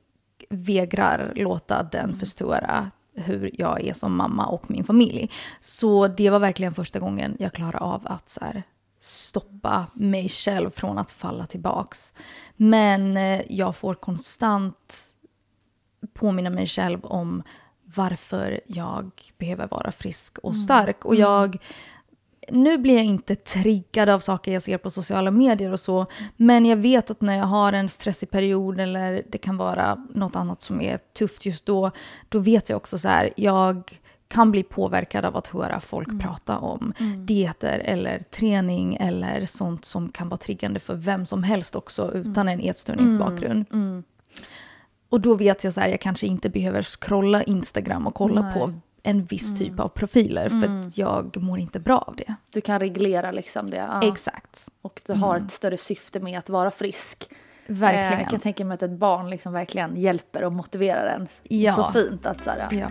vägrar 0.50 1.34
låta 1.36 1.84
den 1.84 2.14
förstöra 2.14 2.92
hur 3.16 3.52
jag 3.54 3.88
är 3.88 3.94
som 3.94 4.16
mamma 4.16 4.46
och 4.46 4.72
min 4.72 4.84
familj. 4.84 5.30
Så 5.60 6.08
det 6.08 6.30
var 6.30 6.40
verkligen 6.40 6.74
första 6.74 7.00
gången 7.00 7.36
jag 7.40 7.54
klarade 7.54 7.78
av 7.78 8.02
att 8.06 8.30
så 8.30 8.40
här, 8.46 8.64
stoppa 9.02 9.86
mig 9.94 10.30
själv 10.30 10.70
från 10.70 10.98
att 10.98 11.12
falla 11.12 11.46
tillbaks. 11.46 12.14
Men 12.56 13.18
eh, 13.18 13.42
jag 13.50 13.76
får 13.76 13.96
konstant 13.96 14.98
påminna 16.14 16.50
mig 16.50 16.68
själv 16.68 17.06
om 17.06 17.44
varför 17.96 18.62
jag 18.68 19.12
behöver 19.38 19.68
vara 19.68 19.92
frisk 19.92 20.38
och 20.38 20.56
stark. 20.56 21.06
Och 21.06 21.16
jag, 21.16 21.58
nu 22.50 22.78
blir 22.78 22.96
jag 22.96 23.06
inte 23.06 23.36
triggad 23.36 24.10
av 24.10 24.20
saker 24.20 24.52
jag 24.52 24.64
ser 24.64 24.78
på 24.78 24.90
sociala 24.90 25.32
medier 25.32 25.72
och 25.72 25.80
så, 25.80 26.06
men 26.38 26.66
jag 26.66 26.78
vet 26.78 27.12
att 27.12 27.22
när 27.22 27.38
jag 27.38 27.46
har 27.46 27.74
en 27.74 27.90
stressig 27.90 28.30
period 28.30 28.80
eller 28.80 29.24
det 29.30 29.38
kan 29.38 29.58
vara 29.58 29.96
något 30.14 30.36
annat 30.36 30.62
som 30.62 30.82
är 30.82 30.98
tufft 30.98 31.46
just 31.46 31.66
då, 31.66 31.92
då 32.30 32.40
vet 32.40 32.70
jag 32.70 32.78
också 32.78 32.98
så 32.98 33.08
här, 33.08 33.34
jag 33.36 34.01
kan 34.32 34.52
bli 34.52 34.64
påverkad 34.64 35.26
av 35.26 35.38
att 35.38 35.48
höra 35.48 35.80
folk 35.80 36.22
prata 36.22 36.58
om 36.58 36.94
dieter 37.18 37.80
eller 37.80 38.20
träning 38.20 38.96
eller 38.96 39.46
sånt 39.46 39.86
som 39.86 40.10
kan 40.10 40.30
vara 40.30 40.38
triggande 40.38 40.80
för 40.80 40.96
vem 40.96 41.26
som 41.26 41.44
helst 41.44 41.76
också 41.76 42.12
utan 42.14 42.48
en 42.48 42.60
ätstörningsbakgrund. 42.60 43.66
Och 45.10 45.22
då 45.22 45.36
vet 45.36 45.64
jag 45.64 45.74
så 45.74 45.82
här, 45.82 45.88
jag 45.88 46.02
kanske 46.02 46.28
inte 46.28 46.50
behöver 46.50 46.82
scrolla 46.82 47.44
Instagram 47.44 48.08
och 48.08 48.16
kolla 48.16 48.42
Nej. 48.42 48.54
på 48.54 48.74
en 49.04 49.26
viss 49.26 49.60
typ 49.60 49.80
av 49.80 49.88
profiler 49.88 50.50
för 50.50 50.88
att 50.88 50.98
jag 50.98 51.38
mår 51.38 51.60
inte 51.60 51.80
bra 51.80 51.98
av 51.98 52.16
det. 52.16 52.36
Du 52.54 52.62
kan 52.62 52.80
reglera 52.80 53.32
liksom 53.32 53.70
det. 53.70 53.78
Ja. 53.78 54.08
Exakt. 54.08 54.70
Och 54.82 55.02
du 55.06 55.14
har 55.14 55.38
ett 55.38 55.52
större 55.52 55.78
syfte 55.78 56.20
med 56.20 56.40
att 56.40 56.50
vara 56.50 56.72
frisk. 56.72 57.30
Verkligen. 57.68 58.14
Eh, 58.14 58.20
jag 58.20 58.30
kan 58.30 58.40
tänka 58.40 58.66
mig 58.66 58.76
att 58.76 58.84
ett 58.84 58.92
barn 58.92 59.30
liksom 59.30 59.54
verkligen 59.54 59.96
hjälper 59.96 60.44
och 60.44 60.52
motiverar 60.54 61.06
en. 61.08 61.28
Ja. 61.44 61.74
Så 61.74 61.92
fint 61.92 62.26
att 62.26 62.44
så 62.44 62.50
här, 62.50 62.68
Ja. 62.72 62.88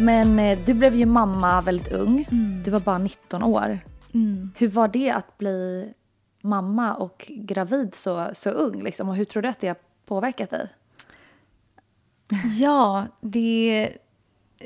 Men 0.00 0.38
eh, 0.38 0.58
du 0.66 0.74
blev 0.74 0.94
ju 0.94 1.06
mamma 1.06 1.60
väldigt 1.60 1.92
ung. 1.92 2.26
Mm. 2.30 2.62
Du 2.62 2.70
var 2.70 2.80
bara 2.80 2.98
19 2.98 3.42
år. 3.42 3.78
Hur 4.56 4.68
var 4.68 4.88
det 4.88 5.10
att 5.10 5.38
bli 5.38 5.92
mamma 6.42 6.94
och 6.94 7.26
gravid 7.28 7.94
så, 7.94 8.30
så 8.34 8.50
ung? 8.50 8.82
Liksom? 8.82 9.08
Och 9.08 9.16
hur 9.16 9.24
tror 9.24 9.42
du 9.42 9.48
att 9.48 9.60
det 9.60 9.68
har 9.68 9.76
påverkat 10.06 10.50
dig? 10.50 10.68
Ja, 12.58 13.06
det... 13.20 13.90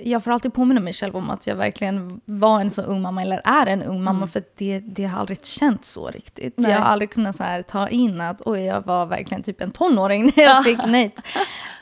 Jag 0.05 0.25
får 0.25 0.31
alltid 0.31 0.55
påminna 0.55 0.81
mig 0.81 0.92
själv 0.92 1.16
om 1.16 1.31
att 1.31 1.47
jag 1.47 1.57
verkligen 1.57 2.21
var 2.25 2.61
en 2.61 2.71
så 2.71 2.83
ung 2.83 3.03
mamma, 3.03 3.23
eller 3.23 3.40
är 3.45 3.66
en 3.66 3.83
ung 3.83 4.03
mamma, 4.03 4.27
för 4.27 4.38
att 4.38 4.57
det, 4.57 4.79
det 4.79 5.05
har 5.05 5.21
aldrig 5.21 5.45
känts 5.47 5.88
så 5.88 6.09
riktigt. 6.09 6.59
Nej. 6.59 6.71
Jag 6.71 6.79
har 6.79 6.87
aldrig 6.87 7.11
kunnat 7.11 7.37
så 7.37 7.42
här, 7.42 7.62
ta 7.62 7.88
in 7.88 8.21
att 8.21 8.42
oj, 8.45 8.61
jag 8.61 8.87
var 8.87 9.07
verkligen 9.07 9.42
typ 9.42 9.61
en 9.61 9.71
tonåring 9.71 10.33
när 10.37 10.45
jag 10.45 10.64
fick 10.64 10.79
Nate. 10.79 11.23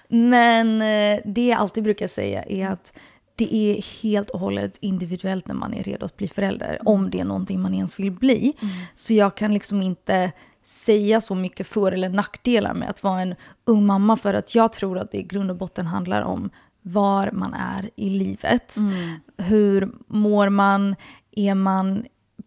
Men 0.08 0.82
eh, 0.82 1.20
det 1.24 1.46
jag 1.46 1.58
alltid 1.58 1.84
brukar 1.84 2.06
säga 2.06 2.42
är 2.42 2.68
att 2.68 2.92
det 3.40 3.54
är 3.54 4.02
helt 4.02 4.30
och 4.30 4.40
hållet 4.40 4.78
individuellt 4.80 5.48
när 5.48 5.54
man 5.54 5.74
är 5.74 5.82
redo 5.82 6.06
att 6.06 6.16
bli 6.16 6.28
förälder, 6.28 6.78
om 6.84 7.10
det 7.10 7.20
är 7.20 7.24
någonting 7.24 7.60
man 7.60 7.74
ens 7.74 8.00
vill 8.00 8.12
bli. 8.12 8.52
Så 8.94 9.14
jag 9.14 9.34
kan 9.34 9.54
liksom 9.54 9.82
inte 9.82 10.32
säga 10.64 11.20
så 11.20 11.34
mycket 11.34 11.66
för 11.66 11.92
eller 11.92 12.08
nackdelar 12.08 12.74
med 12.74 12.90
att 12.90 13.02
vara 13.02 13.20
en 13.20 13.34
ung 13.64 13.86
mamma 13.86 14.16
för 14.16 14.34
att 14.34 14.54
jag 14.54 14.72
tror 14.72 14.98
att 14.98 15.10
det 15.10 15.18
i 15.18 15.22
grund 15.22 15.50
och 15.50 15.56
botten 15.56 15.86
handlar 15.86 16.22
om 16.22 16.50
var 16.82 17.30
man 17.32 17.54
är 17.54 17.90
i 17.96 18.10
livet. 18.10 18.76
Mm. 18.76 19.20
Hur 19.36 19.92
mår 20.06 20.48
man? 20.48 20.96
Är 21.32 21.54
man 21.54 22.04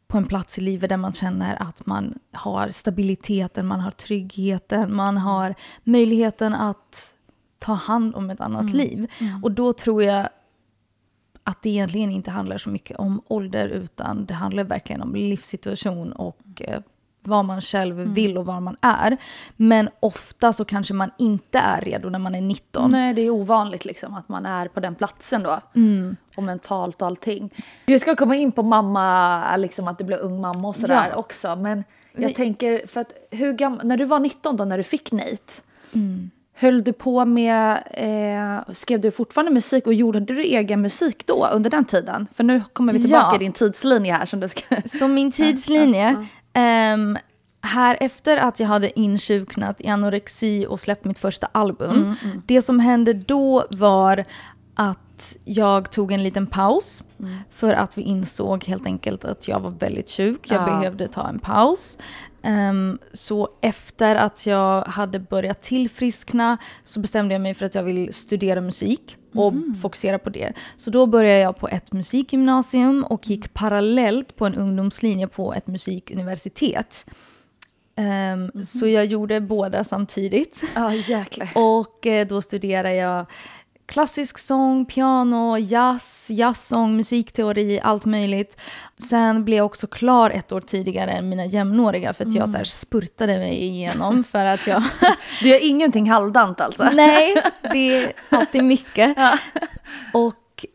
på 0.07 0.17
en 0.17 0.27
plats 0.27 0.57
i 0.57 0.61
livet 0.61 0.89
där 0.89 0.97
man 0.97 1.13
känner 1.13 1.61
att 1.61 1.85
man 1.85 2.19
har 2.31 2.69
stabiliteten, 2.69 3.65
man 3.65 3.79
har 3.79 3.91
tryggheten, 3.91 4.95
man 4.95 5.17
har 5.17 5.55
möjligheten 5.83 6.53
att 6.53 7.15
ta 7.59 7.73
hand 7.73 8.15
om 8.15 8.29
ett 8.29 8.41
annat 8.41 8.69
liv. 8.73 9.11
Och 9.43 9.51
då 9.51 9.73
tror 9.73 10.03
jag 10.03 10.29
att 11.43 11.61
det 11.61 11.69
egentligen 11.69 12.11
inte 12.11 12.31
handlar 12.31 12.57
så 12.57 12.69
mycket 12.69 12.97
om 12.97 13.21
ålder 13.27 13.67
utan 13.67 14.25
det 14.25 14.33
handlar 14.33 14.63
verkligen 14.63 15.01
om 15.01 15.15
livssituation 15.15 16.11
och 16.13 16.37
eh, 16.59 16.79
vad 17.25 17.45
man 17.45 17.61
själv 17.61 17.95
vill 17.95 18.37
och 18.37 18.45
var 18.45 18.59
man 18.59 18.75
är. 18.81 19.17
Men 19.55 19.89
ofta 19.99 20.53
så 20.53 20.65
kanske 20.65 20.93
man 20.93 21.11
inte 21.17 21.57
är 21.59 21.81
redo 21.81 22.09
när 22.09 22.19
man 22.19 22.35
är 22.35 22.41
19. 22.41 22.89
Nej, 22.91 23.13
det 23.13 23.21
är 23.21 23.29
ovanligt 23.29 23.85
liksom 23.85 24.13
att 24.13 24.29
man 24.29 24.45
är 24.45 24.67
på 24.67 24.79
den 24.79 24.95
platsen 24.95 25.43
då. 25.43 25.59
Mm. 25.75 26.15
Och 26.35 26.43
mentalt 26.43 27.01
och 27.01 27.07
allting. 27.07 27.49
Vi 27.85 27.99
ska 27.99 28.15
komma 28.15 28.35
in 28.35 28.51
på 28.51 28.63
mamma, 28.63 29.57
liksom 29.57 29.87
att 29.87 29.97
det 29.97 30.03
blev 30.03 30.19
ung 30.19 30.41
mamma 30.41 30.67
och 30.67 30.75
sådär 30.75 31.07
Ja. 31.11 31.15
också. 31.15 31.55
Men 31.55 31.83
jag 32.15 32.27
Vi- 32.27 32.33
tänker, 32.33 32.87
för 32.87 33.01
att 33.01 33.11
hur 33.31 33.53
gammal, 33.53 33.79
när 33.87 33.97
du 33.97 34.05
var 34.05 34.19
19 34.19 34.57
då, 34.57 34.65
när 34.65 34.77
du 34.77 34.83
fick 34.83 35.11
Nate. 35.11 35.53
Mm. 35.95 36.31
Höll 36.55 36.83
du 36.83 36.93
på 36.93 37.25
med, 37.25 37.83
eh, 37.91 38.73
skrev 38.73 39.01
du 39.01 39.11
fortfarande 39.11 39.51
musik 39.51 39.87
och 39.87 39.93
gjorde 39.93 40.19
du 40.19 40.41
egen 40.41 40.81
musik 40.81 41.25
då 41.27 41.47
under 41.53 41.69
den 41.69 41.85
tiden? 41.85 42.27
För 42.33 42.43
nu 42.43 42.61
kommer 42.73 42.93
vi 42.93 42.99
tillbaka 42.99 43.27
Ja. 43.29 43.35
i 43.35 43.39
din 43.39 43.51
tidslinje 43.53 44.13
här 44.13 44.25
som 44.25 44.39
du 44.39 44.47
ska... 44.47 44.61
Så 44.85 45.07
min 45.07 45.31
tidslinje, 45.41 46.27
ehm, 46.53 47.17
här 47.61 47.97
efter 47.99 48.37
att 48.37 48.59
jag 48.59 48.67
hade 48.67 48.99
insjuknat 48.99 49.81
i 49.81 49.87
anorexi 49.87 50.65
och 50.69 50.79
släppt 50.79 51.05
mitt 51.05 51.19
första 51.19 51.47
album, 51.51 52.15
det 52.45 52.61
som 52.61 52.79
hände 52.79 53.13
då 53.13 53.65
var 53.71 54.25
att 54.75 55.37
jag 55.45 55.91
tog 55.91 56.11
en 56.11 56.23
liten 56.23 56.47
paus 56.47 57.03
för 57.49 57.73
att 57.73 57.97
vi 57.97 58.01
insåg 58.01 58.63
helt 58.63 58.85
enkelt 58.85 59.25
att 59.25 59.47
jag 59.47 59.59
var 59.59 59.69
väldigt 59.71 60.09
sjuk. 60.11 60.51
Jag 60.51 60.61
Ja. 60.61 60.65
behövde 60.65 61.07
ta 61.07 61.27
en 61.27 61.39
paus. 61.39 61.97
Ehm, 62.43 62.97
så 63.13 63.49
efter 63.61 64.15
att 64.15 64.45
jag 64.45 64.81
hade 64.81 65.19
börjat 65.19 65.61
tillfriskna 65.61 66.57
så 66.83 66.99
bestämde 66.99 67.33
jag 67.35 67.41
mig 67.41 67.53
för 67.53 67.65
att 67.65 67.75
jag 67.75 67.83
vill 67.83 68.13
studera 68.13 68.61
musik 68.61 69.17
och 69.33 69.53
fokusera 69.81 70.19
på 70.19 70.29
det. 70.29 70.53
Så 70.77 70.89
då 70.89 71.05
började 71.05 71.39
jag 71.39 71.57
på 71.57 71.67
ett 71.67 71.93
musikgymnasium 71.93 73.03
och 73.03 73.29
gick 73.29 73.53
parallellt 73.53 74.35
på 74.35 74.45
en 74.45 74.55
ungdomslinje 74.55 75.27
på 75.27 75.53
ett 75.53 75.67
musikuniversitet. 75.67 77.05
Ehm, 77.95 78.51
Så 78.65 78.87
jag 78.87 79.05
gjorde 79.05 79.41
båda 79.41 79.83
samtidigt. 79.83 80.63
Jäklar. 81.07 81.49
Och 81.55 82.07
eh, 82.07 82.27
då 82.27 82.41
studerade 82.41 82.95
jag 82.95 83.25
klassisk 83.85 84.37
sång, 84.37 84.85
piano, 84.85 85.57
jazz, 85.57 86.29
jazzsång, 86.29 86.95
musikteori, 86.97 87.79
allt 87.83 88.05
möjligt. 88.05 88.57
Sen 88.97 89.45
blev 89.45 89.57
jag 89.57 89.65
också 89.65 89.87
klar 89.87 90.29
ett 90.29 90.51
år 90.51 90.61
tidigare 90.61 91.11
än 91.11 91.29
mina 91.29 91.45
jämnåriga 91.45 92.13
för 92.13 92.25
att 92.25 92.33
jag 92.33 92.49
så 92.49 92.57
här 92.57 92.63
spurtade 92.63 93.37
mig 93.37 93.63
igenom 93.63 94.23
för 94.31 94.45
att 94.45 94.67
jag... 94.67 94.83
Du 95.41 95.49
gör 95.49 95.65
ingenting 95.65 96.09
halvdant 96.09 96.61
alltså? 96.61 96.89
Nej, 96.93 97.43
det 97.71 97.97
är 97.97 98.13
alltid 98.29 98.63
mycket. 98.63 99.17
Och 100.13 100.65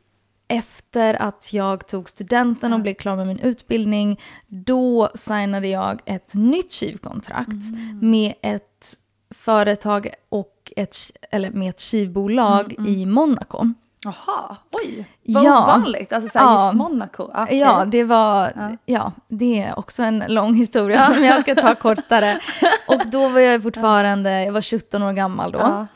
efter 0.49 1.23
att 1.23 1.53
jag 1.53 1.89
tog 1.89 2.11
studenten 2.11 2.73
och 2.73 2.81
blev 2.81 2.95
klar 2.95 3.17
med 3.17 3.27
min 3.27 3.39
utbildning, 3.39 4.21
då 4.47 5.11
signade 5.15 5.69
jag 5.69 6.01
ett 6.05 6.35
nytt 6.35 6.73
skivkontrakt 6.73 7.65
med 8.01 8.35
ett 8.43 8.99
företag 9.31 10.09
och 10.29 10.58
ett, 10.77 10.97
eller 11.31 11.51
med 11.51 11.69
ett 11.71 11.81
skivbolag 11.81 12.75
i 12.87 13.07
Monaco. 13.07 13.65
Jaha, 14.05 14.57
oj. 14.85 15.05
Vad 15.27 15.45
Ja. 15.45 15.63
ovanligt. 15.63 16.13
Alltså 16.13 16.29
såhär, 16.31 16.47
Ja. 16.47 16.65
just 16.65 16.75
Monaco. 16.75 17.31
Okej. 17.35 17.59
Ja, 17.59 17.85
det 17.85 18.05
var, 18.05 18.53
ja. 18.85 19.13
det 19.29 19.63
är 19.63 19.79
också 19.79 20.03
en 20.03 20.25
lång 20.29 20.55
historia 20.55 21.07
som 21.07 21.25
jag 21.25 21.41
ska 21.41 21.55
ta 21.55 21.75
kortare. 21.75 22.41
Och 22.89 23.03
då 23.07 23.29
var 23.29 23.41
jag 23.41 23.63
fortfarande, 23.63 24.45
jag 24.45 24.53
var 24.53 24.63
17 24.63 25.03
år 25.03 25.13
gammal 25.13 25.53
då. 25.53 25.87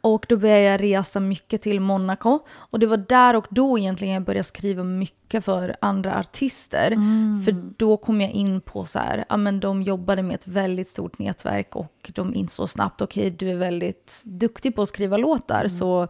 Och 0.00 0.26
då 0.28 0.36
började 0.36 0.62
jag 0.62 0.82
resa 0.82 1.20
mycket 1.20 1.60
till 1.60 1.80
Monaco. 1.80 2.38
Och 2.48 2.78
det 2.78 2.86
var 2.86 2.96
där 2.96 3.36
och 3.36 3.46
då 3.50 3.78
egentligen 3.78 4.14
jag 4.14 4.22
började 4.22 4.44
skriva 4.44 4.84
mycket 4.84 5.44
för 5.44 5.76
andra 5.80 6.18
artister. 6.18 6.90
För 7.44 7.52
då 7.76 7.96
kom 7.96 8.20
jag 8.20 8.30
in 8.30 8.60
på 8.60 8.84
så 8.84 8.98
här, 8.98 9.24
ja 9.28 9.36
men 9.36 9.60
de 9.60 9.82
jobbade 9.82 10.22
med 10.22 10.34
ett 10.34 10.46
väldigt 10.46 10.88
stort 10.88 11.18
nätverk 11.18 11.76
och 11.76 12.10
de 12.14 12.34
insåg 12.34 12.70
snabbt, 12.70 13.02
okej 13.02 13.30
du 13.30 13.50
är 13.50 13.56
väldigt 13.56 14.20
duktig 14.24 14.76
på 14.76 14.82
att 14.82 14.88
skriva 14.88 15.16
låtar 15.16 15.68
så 15.68 16.08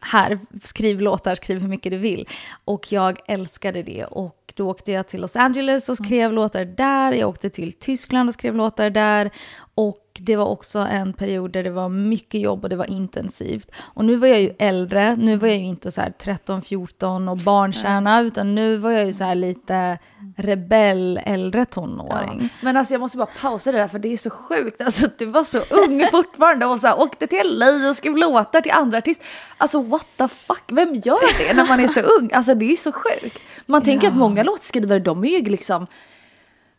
här, 0.00 0.38
skriv 0.62 1.00
låtar, 1.00 1.34
skriv 1.34 1.60
hur 1.60 1.68
mycket 1.68 1.92
du 1.92 1.98
vill. 1.98 2.28
Och 2.64 2.92
jag 2.92 3.18
älskade 3.26 3.82
det. 3.82 4.04
Och 4.04 4.39
då 4.56 4.70
åkte 4.70 4.92
jag 4.92 5.06
till 5.08 5.20
Los 5.20 5.36
Angeles 5.36 5.88
och 5.88 5.96
skrev 5.96 6.32
låtar 6.32 6.64
där. 6.64 7.12
Jag 7.12 7.28
åkte 7.28 7.50
till 7.50 7.72
Tyskland 7.72 8.28
och 8.28 8.34
skrev 8.34 8.54
låtar 8.56 8.90
där. 8.90 9.30
Och 9.74 10.06
det 10.18 10.36
var 10.36 10.46
också 10.46 10.78
en 10.78 11.12
period 11.12 11.52
där 11.52 11.64
det 11.64 11.70
var 11.70 11.88
mycket 11.88 12.40
jobb 12.40 12.62
och 12.64 12.70
det 12.70 12.76
var 12.76 12.90
intensivt. 12.90 13.70
Och 13.78 14.04
nu 14.04 14.16
var 14.16 14.28
jag 14.28 14.40
ju 14.40 14.50
äldre. 14.58 15.16
Nu 15.16 15.36
var 15.36 15.48
jag 15.48 15.56
ju 15.56 15.64
inte 15.64 15.90
så 15.92 16.00
här 16.00 16.12
13, 16.22 16.62
14 16.62 17.28
och 17.28 17.36
barnkärna. 17.36 18.20
Utan 18.20 18.54
nu 18.54 18.76
var 18.76 18.90
jag 18.90 19.06
ju 19.06 19.12
så 19.12 19.24
här 19.24 19.34
lite 19.34 19.98
rebell, 20.36 21.20
äldre 21.24 21.64
tonåring. 21.64 22.48
Men 22.60 22.76
alltså 22.76 22.94
jag 22.94 23.00
måste 23.00 23.18
bara 23.18 23.28
pausa 23.40 23.72
det 23.72 23.78
där 23.78 23.88
för 23.88 23.98
det 23.98 24.12
är 24.12 24.16
så 24.16 24.30
sjukt. 24.30 24.80
Alltså 24.80 25.06
du 25.18 25.26
var 25.26 25.42
så 25.42 25.58
ung 25.70 26.06
fortfarande 26.10 26.66
och 26.66 26.80
så 26.80 26.86
här, 26.86 27.00
åkte 27.00 27.26
till 27.26 27.58
LA 27.58 27.88
och 27.88 27.96
skrev 27.96 28.16
låtar 28.16 28.60
till 28.60 28.72
andra 28.72 28.98
artister. 28.98 29.26
Alltså 29.56 29.82
what 29.82 30.06
the 30.16 30.28
fuck, 30.28 30.62
vem 30.68 30.94
gör 30.94 31.48
det 31.48 31.54
när 31.56 31.68
man 31.68 31.80
är 31.80 31.88
så 31.88 32.00
ung? 32.00 32.30
Alltså 32.32 32.54
det 32.54 32.72
är 32.72 32.76
så 32.76 32.92
sjukt. 32.92 33.38
Man 33.66 33.82
tänker 33.82 34.06
Ja. 34.06 34.12
att 34.12 34.18
många 34.18 34.39
låtskrivare 34.44 34.98
de 34.98 35.24
är 35.24 35.28
ju 35.38 35.44
liksom, 35.44 35.86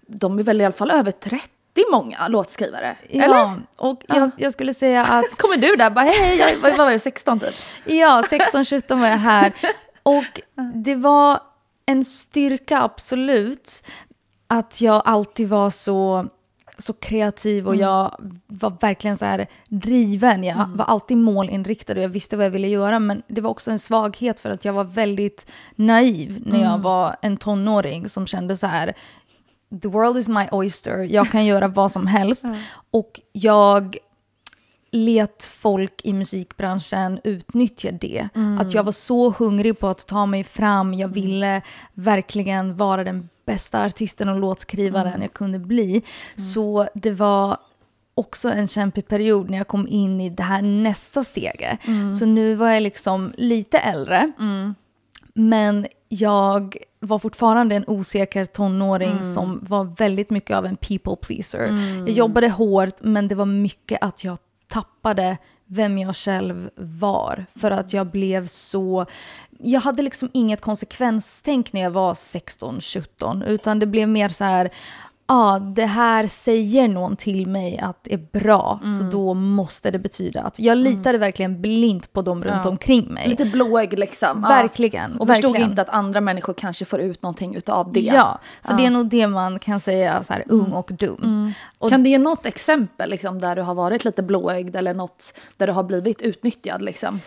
de 0.07 0.39
är 0.39 0.43
väl 0.43 0.61
i 0.61 0.65
alla 0.65 0.71
fall 0.71 0.91
över 0.91 1.11
30 1.11 1.49
många 1.91 2.27
låtskrivare. 2.27 2.97
Ja, 3.09 3.23
Eller? 3.23 3.61
och 3.75 4.01
jag, 4.07 4.31
jag 4.37 4.53
skulle 4.53 4.73
säga 4.73 5.01
att 5.01 5.29
Kommer 5.37 5.57
du 5.57 5.75
där 5.75 5.89
bara 5.89 6.05
hej, 6.05 6.37
jag, 6.37 6.57
vad 6.57 6.77
var 6.77 6.91
det, 6.91 6.99
16 6.99 7.39
typ? 7.39 7.55
Ja, 7.85 8.23
16-17 8.29 8.99
var 8.99 9.07
jag 9.07 9.17
här. 9.17 9.53
Och 10.03 10.41
det 10.73 10.95
var 10.95 11.39
en 11.85 12.05
styrka, 12.05 12.81
absolut, 12.81 13.83
att 14.47 14.81
jag 14.81 15.01
alltid 15.05 15.49
var 15.49 15.69
så, 15.69 16.27
så 16.81 16.93
kreativ 16.93 17.67
och 17.67 17.75
jag 17.75 18.15
var 18.47 18.73
verkligen 18.81 19.17
så 19.17 19.25
här 19.25 19.47
driven. 19.67 20.43
Jag 20.43 20.69
var 20.75 20.85
alltid 20.85 21.17
målinriktad 21.17 21.93
och 21.93 22.01
jag 22.01 22.09
visste 22.09 22.37
vad 22.37 22.45
jag 22.45 22.51
ville 22.51 22.67
göra. 22.67 22.99
Men 22.99 23.21
det 23.27 23.41
var 23.41 23.49
också 23.49 23.71
en 23.71 23.79
svaghet 23.79 24.39
för 24.39 24.49
att 24.49 24.65
jag 24.65 24.73
var 24.73 24.83
väldigt 24.83 25.45
naiv 25.75 26.43
när 26.45 26.61
jag 26.61 26.77
var 26.77 27.15
en 27.21 27.37
tonåring 27.37 28.09
som 28.09 28.27
kände 28.27 28.57
så 28.57 28.67
här, 28.67 28.93
the 29.81 29.87
world 29.87 30.17
is 30.17 30.27
my 30.27 30.47
oyster, 30.51 30.97
jag 30.97 31.31
kan 31.31 31.45
göra 31.45 31.67
vad 31.67 31.91
som 31.91 32.07
helst. 32.07 32.45
Och 32.91 33.21
jag 33.31 33.97
let 34.91 35.43
folk 35.43 36.01
i 36.03 36.13
musikbranschen 36.13 37.19
utnyttja 37.23 37.91
det. 37.91 38.29
Att 38.59 38.73
jag 38.73 38.83
var 38.83 38.91
så 38.91 39.29
hungrig 39.31 39.79
på 39.79 39.87
att 39.87 40.07
ta 40.07 40.25
mig 40.25 40.43
fram. 40.43 40.93
Jag 40.93 41.07
ville 41.07 41.61
verkligen 41.93 42.75
vara 42.75 43.03
den 43.03 43.29
bästa 43.53 43.83
artisten 43.85 44.29
och 44.29 44.39
låtskrivaren 44.39 45.21
jag 45.21 45.33
kunde 45.33 45.59
bli. 45.59 46.01
Så 46.35 46.87
det 46.93 47.11
var 47.11 47.57
också 48.15 48.49
en 48.49 48.67
kämpig 48.67 49.07
period 49.07 49.49
när 49.49 49.57
jag 49.57 49.67
kom 49.67 49.87
in 49.87 50.21
i 50.21 50.29
det 50.29 50.43
här 50.43 50.61
nästa 50.61 51.23
steget. 51.23 51.79
Så 52.19 52.25
nu 52.25 52.55
var 52.55 52.69
jag 52.69 52.83
liksom 52.83 53.33
lite 53.37 53.77
äldre. 53.77 54.31
Men 55.33 55.87
jag 56.09 56.77
var 56.99 57.19
fortfarande 57.19 57.75
en 57.75 57.83
osäker 57.87 58.45
tonåring 58.45 59.33
som 59.33 59.59
var 59.61 59.83
väldigt 59.83 60.29
mycket 60.29 60.57
av 60.57 60.65
en 60.65 60.75
people 60.75 61.15
pleaser. 61.15 61.67
Jag 61.97 62.09
jobbade 62.09 62.49
hårt 62.49 63.01
men 63.01 63.27
det 63.27 63.35
var 63.35 63.45
mycket 63.45 64.03
att 64.03 64.23
jag 64.23 64.37
tappade 64.67 65.37
vem 65.71 65.97
jag 65.97 66.15
själv 66.15 66.69
var. 66.75 67.45
För 67.55 67.71
att 67.71 67.93
jag 67.93 68.07
blev 68.07 68.47
så... 68.47 69.05
Jag 69.59 69.81
hade 69.81 70.01
liksom 70.01 70.29
inget 70.33 70.61
konsekvenstänk 70.61 71.73
när 71.73 71.81
jag 71.81 71.91
var 71.91 72.13
16-17. 72.13 73.45
Utan 73.45 73.79
det 73.79 73.85
blev 73.85 74.09
mer 74.09 74.29
så 74.29 74.43
här... 74.43 74.71
Ja, 75.31 75.59
det 75.59 75.85
här 75.85 76.27
säger 76.27 76.87
någon 76.87 77.15
till 77.15 77.47
mig 77.47 77.79
att 77.79 78.03
det 78.03 78.13
är 78.13 78.27
bra. 78.39 78.79
Så 78.99 79.03
då 79.03 79.33
måste 79.33 79.91
det 79.91 79.99
betyda 79.99 80.41
att... 80.41 80.59
Jag 80.59 80.77
litade 80.77 81.17
verkligen 81.17 81.61
blint 81.61 82.13
på 82.13 82.21
dem 82.21 82.43
runt 82.43 82.61
Ja. 82.63 82.69
omkring 82.69 83.13
mig. 83.13 83.29
Lite 83.29 83.45
blåögd 83.45 83.99
liksom. 83.99 84.39
Ja. 84.43 84.49
Verkligen. 84.49 85.17
Och 85.19 85.27
förstod 85.27 85.51
verkligen. 85.51 85.69
inte 85.69 85.81
att 85.81 85.89
andra 85.89 86.21
människor 86.21 86.53
kanske 86.53 86.85
får 86.85 86.99
ut 86.99 87.23
någonting 87.23 87.55
utav 87.55 87.91
det. 87.91 87.99
Ja, 87.99 88.39
så 88.67 88.73
det 88.73 88.85
är 88.85 88.89
nog 88.89 89.07
det 89.07 89.27
man 89.27 89.59
kan 89.59 89.79
säga 89.79 90.23
så 90.23 90.33
här 90.33 90.43
ung 90.47 90.71
och 90.71 90.91
dum. 90.99 91.53
Och 91.77 91.89
Kan 91.89 92.03
du 92.03 92.09
ge 92.09 92.17
något 92.17 92.45
exempel 92.45 93.09
liksom, 93.09 93.39
där 93.39 93.55
du 93.55 93.61
har 93.61 93.75
varit 93.75 94.05
lite 94.05 94.23
blåögd 94.23 94.75
eller 94.75 94.93
något 94.93 95.33
där 95.57 95.67
du 95.67 95.73
har 95.73 95.83
blivit 95.83 96.21
utnyttjad? 96.21 96.81
Liksom? 96.81 97.19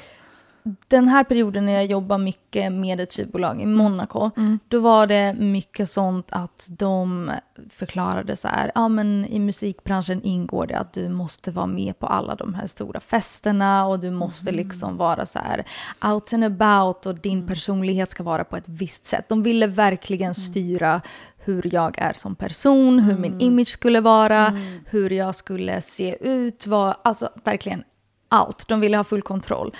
Den 0.88 1.08
här 1.08 1.24
perioden 1.24 1.66
när 1.66 1.72
jag 1.72 1.86
jobbar 1.86 2.18
mycket 2.18 2.72
med 2.72 3.00
ett 3.00 3.12
skivbolag 3.12 3.60
i 3.62 3.66
Monaco, 3.66 4.30
Mm. 4.36 4.58
då 4.68 4.80
var 4.80 5.06
det 5.06 5.34
mycket 5.34 5.90
sånt 5.90 6.26
att 6.30 6.66
de 6.70 7.30
förklarade 7.70 8.36
så 8.36 8.48
här, 8.48 8.72
ja 8.74 8.88
men 8.88 9.26
i 9.26 9.38
musikbranschen 9.38 10.22
ingår 10.22 10.66
det 10.66 10.78
att 10.78 10.92
du 10.92 11.08
måste 11.08 11.50
vara 11.50 11.66
med 11.66 11.98
på 11.98 12.06
alla 12.06 12.34
de 12.34 12.54
här 12.54 12.66
stora 12.66 13.00
festerna 13.00 13.86
och 13.86 14.00
du 14.00 14.10
måste 14.10 14.50
Mm. 14.50 14.64
liksom 14.66 14.96
vara 14.96 15.26
så 15.26 15.38
här 15.38 15.64
out 16.12 16.32
and 16.32 16.44
about 16.44 17.06
och 17.06 17.14
din 17.14 17.46
personlighet 17.46 18.10
ska 18.10 18.22
vara 18.22 18.44
på 18.44 18.56
ett 18.56 18.68
visst 18.68 19.06
sätt. 19.06 19.28
De 19.28 19.42
ville 19.42 19.66
verkligen 19.66 20.24
Mm. 20.24 20.34
styra 20.34 21.00
hur 21.38 21.74
jag 21.74 21.98
är 21.98 22.12
som 22.12 22.34
person, 22.36 22.98
hur 22.98 23.18
min 23.18 23.40
image 23.40 23.68
skulle 23.68 24.00
vara, 24.00 24.58
hur 24.86 25.10
jag 25.10 25.34
skulle 25.34 25.80
se 25.80 26.16
ut, 26.28 26.66
vad, 26.66 26.94
alltså 27.02 27.28
verkligen 27.44 27.84
allt. 28.28 28.68
De 28.68 28.80
ville 28.80 28.96
ha 28.96 29.04
full 29.04 29.22
kontroll. 29.22 29.74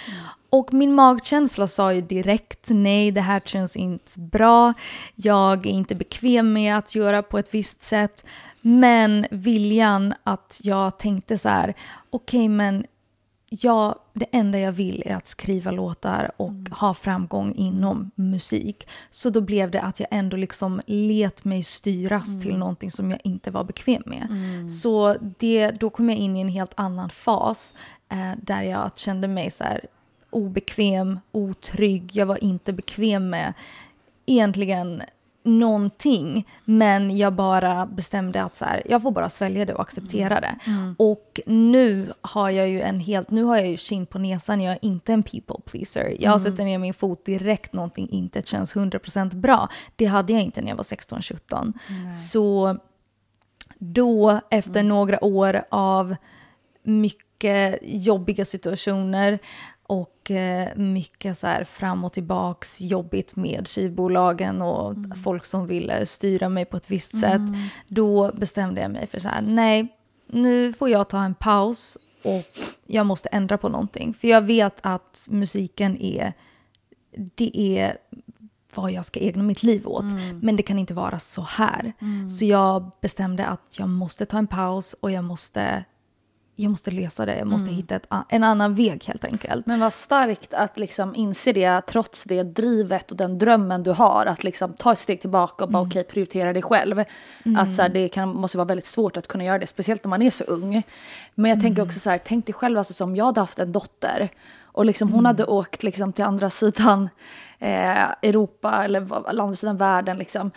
Och 0.55 0.75
min 0.75 0.95
magkänsla 0.95 1.67
sa 1.67 1.93
ju 1.93 2.01
direkt 2.01 2.69
nej, 2.71 3.11
det 3.11 3.21
här 3.21 3.41
känns 3.41 3.77
inte 3.77 4.21
bra. 4.21 4.75
Jag 5.15 5.67
är 5.67 5.71
inte 5.71 5.95
bekväm 5.95 6.53
med 6.53 6.79
att 6.79 6.95
göra 6.95 7.23
på 7.23 7.39
ett 7.39 7.55
visst 7.55 7.83
sätt. 7.83 8.27
Men 8.61 9.27
viljan 9.31 10.15
att 10.25 10.61
jag 10.63 10.99
tänkte 10.99 11.39
så 11.39 11.49
här, 11.49 11.75
okej 12.11 12.49
men 12.49 12.87
jag, 13.49 13.95
det 14.13 14.27
enda 14.33 14.59
jag 14.59 14.73
vill 14.73 15.03
är 15.07 15.17
att 15.17 15.27
skriva 15.27 15.71
låtar 15.71 16.31
och 16.37 16.69
ha 16.71 16.95
framgång 16.95 17.55
inom 17.55 18.11
musik. 18.15 18.89
Så 19.11 19.31
då 19.31 19.41
blev 19.41 19.71
det 19.71 19.81
att 19.81 20.01
jag 20.01 20.09
ändå 20.11 20.37
liksom 20.37 20.81
let 20.87 21.45
mig 21.45 21.63
styras 21.63 22.41
till 22.43 22.57
någonting 22.57 22.91
som 22.91 23.11
jag 23.11 23.21
inte 23.25 23.51
var 23.51 23.65
bekväm 23.65 24.03
med. 24.07 24.29
Så 24.83 25.17
det, 25.39 25.71
då 25.71 25.91
kom 25.91 26.11
jag 26.11 26.19
in 26.19 26.37
i 26.37 26.41
en 26.41 26.49
helt 26.49 26.73
annan 26.75 27.11
fas 27.11 27.75
eh, 28.09 28.33
där 28.43 28.63
jag 28.63 28.91
kände 28.97 29.29
mig 29.29 29.51
så 29.51 29.65
här 29.65 29.87
obekväm, 30.35 31.21
otrygg. 31.33 32.11
Jag 32.13 32.27
var 32.27 32.45
inte 32.45 32.73
bekväm 32.73 33.31
med 33.31 33.53
egentligen 34.27 35.03
någonting. 35.45 36.49
Men 36.65 37.17
jag 37.17 37.33
bara 37.33 37.87
bestämde 37.87 38.43
att 38.43 38.57
så 38.57 38.65
här, 38.65 38.83
jag 38.87 39.03
får 39.03 39.11
bara 39.11 39.31
svälja 39.31 39.65
det 39.65 39.75
och 39.75 39.81
acceptera 39.81 40.41
det. 40.41 40.59
Och 40.99 41.41
nu 41.47 42.13
har 42.21 42.51
jag 42.51 42.69
ju 42.69 42.81
en 42.81 43.01
helt, 43.01 43.31
nu 43.31 43.43
har 43.43 43.57
jag 43.57 43.69
ju 43.69 43.77
kind 43.77 44.11
på 44.11 44.19
näsan, 44.19 44.61
jag 44.61 44.73
är 44.73 44.85
inte 44.85 45.13
en 45.13 45.23
people 45.23 45.57
pleaser. 45.65 46.17
Jag 46.21 46.43
sätter 46.43 46.65
ner 46.65 46.79
min 46.79 46.95
fot 46.95 47.25
direkt 47.25 47.73
någonting 47.73 48.09
inte 48.11 48.43
känns 48.43 48.75
100% 48.75 49.35
bra. 49.35 49.69
Det 49.97 50.05
hade 50.05 50.33
jag 50.33 50.43
inte 50.43 50.63
när 50.63 50.69
jag 50.69 50.77
var 50.77 50.85
16-17. 50.85 51.73
Så 52.13 52.77
då, 53.79 54.41
efter 54.51 54.83
några 54.83 55.25
år 55.25 55.65
av 55.71 56.17
mycket 56.83 57.79
jobbiga 57.83 58.45
situationer 58.45 59.39
och 59.87 60.31
eh, 60.31 60.77
mycket 60.77 61.39
så 61.39 61.47
här 61.47 61.65
fram 61.65 62.05
och 62.05 62.13
tillbaks 62.13 62.81
jobbigt 62.81 63.37
med 63.37 63.69
skivbolagen 63.69 64.63
och 64.63 64.95
folk 65.25 65.45
som 65.45 65.67
ville 65.67 66.07
styra 66.07 66.49
mig 66.49 66.65
på 66.65 66.77
ett 66.77 66.91
visst 66.91 67.21
sätt. 67.21 67.41
Då 67.89 68.33
bestämde 68.35 68.81
jag 68.81 68.91
mig 68.91 69.07
för 69.07 69.21
så 69.21 69.29
här, 69.29 69.43
nej, 69.43 69.89
nu 70.27 70.73
får 70.73 70.89
jag 70.91 71.09
ta 71.09 71.25
en 71.25 71.35
paus 71.35 71.99
och 72.25 72.45
jag 72.87 73.07
måste 73.07 73.29
ändra 73.29 73.59
på 73.59 73.69
någonting. 73.69 74.15
För 74.15 74.29
jag 74.29 74.43
vet 74.43 74.79
att 74.81 75.27
musiken 75.31 75.97
är, 76.01 76.33
det 77.35 77.79
är 77.79 77.97
vad 78.75 78.93
jag 78.93 79.05
ska 79.05 79.21
ägna 79.21 79.43
mitt 79.43 79.63
liv 79.63 79.89
åt. 79.89 80.05
Men 80.43 80.57
det 80.57 80.63
kan 80.63 80.79
inte 80.79 80.95
vara 80.95 81.19
så 81.19 81.43
här. 81.43 81.93
Så 82.39 82.45
jag 82.45 82.91
bestämde 83.01 83.47
att 83.47 83.77
jag 83.79 83.89
måste 83.89 84.27
ta 84.27 84.39
en 84.39 84.47
paus 84.47 84.95
och 85.01 85.11
jag 85.11 85.25
måste, 85.25 85.85
jag 86.57 86.71
måste 86.71 86.91
lösa 86.91 87.27
det. 87.27 87.39
Jag 87.39 87.47
måste 87.47 87.71
hitta 87.71 87.97
ett, 87.97 88.07
en 88.29 88.45
annan 88.45 88.75
väg 88.75 89.05
helt 89.05 89.25
enkelt. 89.25 89.67
Men 89.67 89.81
vad 89.81 89.95
starkt 89.95 90.55
att 90.55 90.79
liksom 90.79 91.15
inse 91.15 91.53
det 91.53 91.81
trots 91.81 92.25
det 92.25 92.43
drivet 92.43 93.11
och 93.11 93.17
den 93.17 93.39
drömmen 93.39 93.83
du 93.83 93.91
har. 93.91 94.27
Att 94.27 94.45
liksom 94.45 94.73
ta 94.73 94.93
ett 94.93 94.99
steg 94.99 95.21
tillbaka 95.21 95.65
och 95.65 95.71
bara 95.71 95.83
okej 95.83 96.05
prioritera 96.05 96.53
dig 96.53 96.63
själv. 96.63 97.05
Att 97.57 97.75
så 97.75 97.83
här, 97.83 97.89
det 97.89 98.09
kan, 98.09 98.29
måste 98.29 98.59
vara 98.59 98.69
väldigt 98.69 98.87
svårt 98.87 99.17
att 99.17 99.29
kunna 99.29 99.45
göra 99.45 99.59
det, 99.59 99.67
speciellt 99.67 100.05
när 100.05 100.09
man 100.09 100.23
är 100.23 100.31
så 100.31 100.45
ung. 100.45 100.83
Men 101.35 101.51
jag 101.51 101.61
tänker 101.61 101.83
också 101.83 102.01
så 102.01 102.11
här, 102.11 102.21
tänk 102.25 102.47
dig 102.47 102.55
själv 102.55 102.79
alltså, 102.79 102.95
som 102.95 103.17
jag 103.17 103.25
hade 103.25 103.41
haft 103.41 103.59
en 103.59 103.73
dotter. 103.73 104.29
Och 104.63 104.85
liksom 104.85 105.13
hon 105.13 105.27
hade 105.27 105.45
åkt 105.45 105.83
liksom 105.83 106.13
till 106.13 106.25
andra 106.25 106.51
sidan 106.51 107.09
eh, 107.59 108.03
Europa 108.23 108.85
eller 108.85 109.31
andra 109.41 109.55
sidan 109.55 109.77
världen. 109.77 110.19
Liksom 110.19 110.51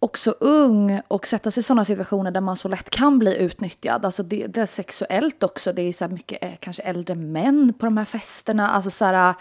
också 0.00 0.30
ung 0.40 1.00
och 1.08 1.26
sätta 1.26 1.50
sig 1.50 1.60
i 1.60 1.64
sådana 1.64 1.84
situationer 1.84 2.30
där 2.30 2.40
man 2.40 2.56
så 2.56 2.68
lätt 2.68 2.90
kan 2.90 3.18
bli 3.18 3.36
utnyttjad. 3.36 4.04
Alltså 4.04 4.22
det, 4.22 4.46
det 4.46 4.60
är 4.60 4.66
sexuellt 4.66 5.42
också. 5.42 5.72
Det 5.72 5.82
är 5.82 5.92
så 5.92 6.08
mycket 6.08 6.44
eh, 6.44 6.52
kanske 6.60 6.82
äldre 6.82 7.14
män 7.14 7.72
på 7.78 7.86
de 7.86 7.96
här 7.96 8.04
festerna. 8.04 8.68
Alltså 8.68 8.90
så 8.90 9.04
här, 9.04 9.34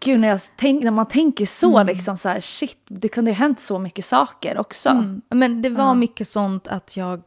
gud 0.00 0.20
när, 0.20 0.42
tänk, 0.56 0.84
när 0.84 0.90
man 0.90 1.06
tänker 1.06 1.46
så 1.46 1.82
liksom 1.82 2.16
så 2.16 2.28
här 2.28 2.40
shit, 2.40 2.78
det 2.88 3.08
kunde 3.08 3.30
ju 3.30 3.34
hänt 3.34 3.60
så 3.60 3.78
mycket 3.78 4.04
saker 4.04 4.58
också. 4.58 4.88
Mm. 4.88 5.22
Men 5.28 5.62
det 5.62 5.68
var 5.68 5.94
mycket 5.94 6.28
sånt 6.28 6.68
att 6.68 6.96
jag 6.96 7.22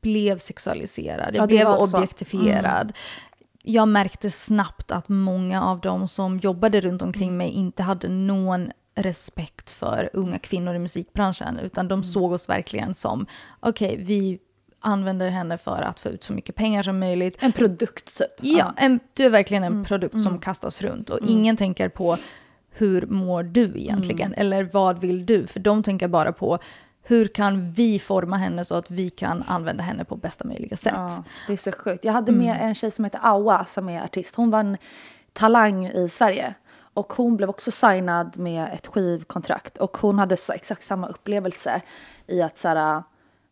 blev 0.00 0.38
sexualiserad. 0.38 1.34
Jag 1.34 1.42
Ja, 1.42 1.46
blev 1.46 1.68
objektifierad. 1.68 2.92
Jag 3.62 3.88
märkte 3.88 4.30
snabbt 4.30 4.90
att 4.90 5.08
många 5.08 5.62
av 5.62 5.80
dem 5.80 6.08
som 6.08 6.38
jobbade 6.38 6.80
runt 6.80 7.02
omkring 7.02 7.36
mig 7.36 7.50
inte 7.50 7.82
hade 7.82 8.08
någon 8.08 8.70
respekt 8.94 9.70
för 9.70 10.10
unga 10.12 10.38
kvinnor 10.38 10.74
i 10.74 10.78
musikbranschen. 10.78 11.58
Utan 11.58 11.88
de 11.88 12.02
såg 12.02 12.32
oss 12.32 12.48
verkligen 12.48 12.94
som, 12.94 13.26
okej, 13.60 13.96
vi 13.98 14.38
använder 14.80 15.30
henne 15.30 15.58
för 15.58 15.82
att 15.82 16.00
få 16.00 16.08
ut 16.08 16.24
så 16.24 16.32
mycket 16.32 16.54
pengar 16.54 16.82
som 16.82 16.98
möjligt. 16.98 17.36
En 17.40 17.52
produkt 17.52 18.18
typ. 18.18 18.30
Ja, 18.40 18.74
en, 18.76 19.00
du 19.14 19.24
är 19.24 19.30
verkligen 19.30 19.64
en 19.64 19.84
produkt 19.84 20.20
som 20.20 20.38
kastas 20.38 20.82
runt 20.82 21.10
och 21.10 21.18
ingen 21.26 21.56
tänker 21.56 21.88
på 21.88 22.16
hur 22.70 23.06
mår 23.06 23.42
du 23.42 23.72
egentligen 23.76 24.34
eller 24.34 24.68
vad 24.72 25.00
vill 25.00 25.26
du? 25.26 25.46
För 25.46 25.60
de 25.60 25.82
tänker 25.82 26.08
bara 26.08 26.32
på 26.32 26.58
hur 27.02 27.26
kan 27.26 27.72
vi 27.72 27.98
forma 27.98 28.36
henne 28.36 28.64
så 28.64 28.74
att 28.74 28.90
vi 28.90 29.10
kan 29.10 29.44
använda 29.46 29.82
henne 29.82 30.04
på 30.04 30.16
bästa 30.16 30.44
möjliga 30.44 30.76
sätt. 30.76 30.92
Ja, 30.96 31.24
det 31.46 31.52
är 31.52 31.56
så 31.56 31.72
sjukt. 31.72 32.04
Jag 32.04 32.12
hade 32.12 32.32
med 32.32 32.58
en 32.60 32.74
tjej 32.74 32.90
som 32.90 33.04
heter 33.04 33.20
Awa 33.22 33.64
som 33.64 33.88
är 33.88 34.04
artist. 34.04 34.34
Hon 34.34 34.50
var 34.50 34.60
en 34.60 34.76
talang 35.32 35.86
i 35.86 36.08
Sverige. 36.08 36.54
Och 36.94 37.12
hon 37.12 37.36
blev 37.36 37.50
också 37.50 37.70
signad 37.70 38.38
med 38.38 38.70
ett 38.72 38.86
skivkontrakt. 38.86 39.78
Och 39.78 39.96
hon 39.96 40.18
hade 40.18 40.36
exakt 40.54 40.82
samma 40.82 41.06
upplevelse 41.06 41.82
i 42.26 42.42
att 42.42 42.58
så 42.58 42.68
här, 42.68 43.02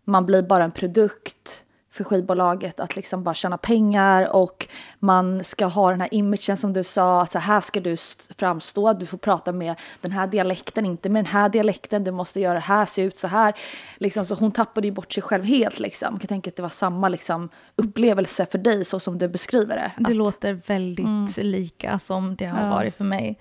man 0.05 0.27
blir 0.27 0.43
bara 0.43 0.65
en 0.65 0.71
produkt 0.71 1.65
för 1.93 2.05
skivbolaget 2.05 2.81
att 2.81 2.97
liksom 2.97 3.23
bara 3.25 3.35
tjäna 3.35 3.59
pengar 3.59 4.37
och 4.37 4.69
man 4.99 5.45
ska 5.45 5.67
ha 5.67 5.91
den 5.91 6.01
här 6.01 6.15
imagen 6.15 6.57
som 6.57 6.73
du 6.73 6.85
sa, 6.85 7.23
att 7.23 7.33
så 7.33 7.39
här 7.39 7.61
ska 7.61 7.81
du 7.81 7.93
st- 7.93 8.35
framstå, 8.39 8.93
du 8.93 9.07
får 9.07 9.19
prata 9.19 9.53
med 9.53 9.75
den 10.01 10.13
här 10.13 10.27
dialekten, 10.27 10.87
inte 10.87 11.09
med 11.09 11.25
den 11.25 11.33
här 11.33 11.49
dialekten, 11.49 12.05
du 12.05 12.11
måste 12.11 12.41
göra 12.41 12.55
det 12.55 12.61
här, 12.61 12.87
se 12.87 13.03
ut 13.03 13.19
så 13.19 13.27
här. 13.29 13.55
Liksom, 13.99 14.25
så 14.25 14.35
hon 14.35 14.53
tappade 14.53 14.87
ju 14.87 14.93
bort 14.93 15.13
sig 15.13 15.23
själv 15.23 15.45
helt 15.45 15.79
liksom. 15.81 16.09
Jag 16.13 16.21
kan 16.21 16.29
tänka 16.29 16.51
att 16.51 16.57
det 16.57 16.63
var 16.63 16.69
samma 16.69 17.09
liksom, 17.09 17.49
upplevelse 17.77 18.47
för 18.47 18.59
dig 18.59 18.85
så 18.85 19.01
som 19.01 19.19
du 19.19 19.29
beskriver 19.29 19.77
det. 19.77 19.93
Det 19.99 20.11
Att- 20.11 20.17
låter 20.17 20.61
väldigt 20.67 21.37
lika 21.37 21.99
som 21.99 22.37
det 22.37 22.47
har 22.47 22.71
varit 22.71 22.95
för 22.95 23.05
mig. 23.05 23.39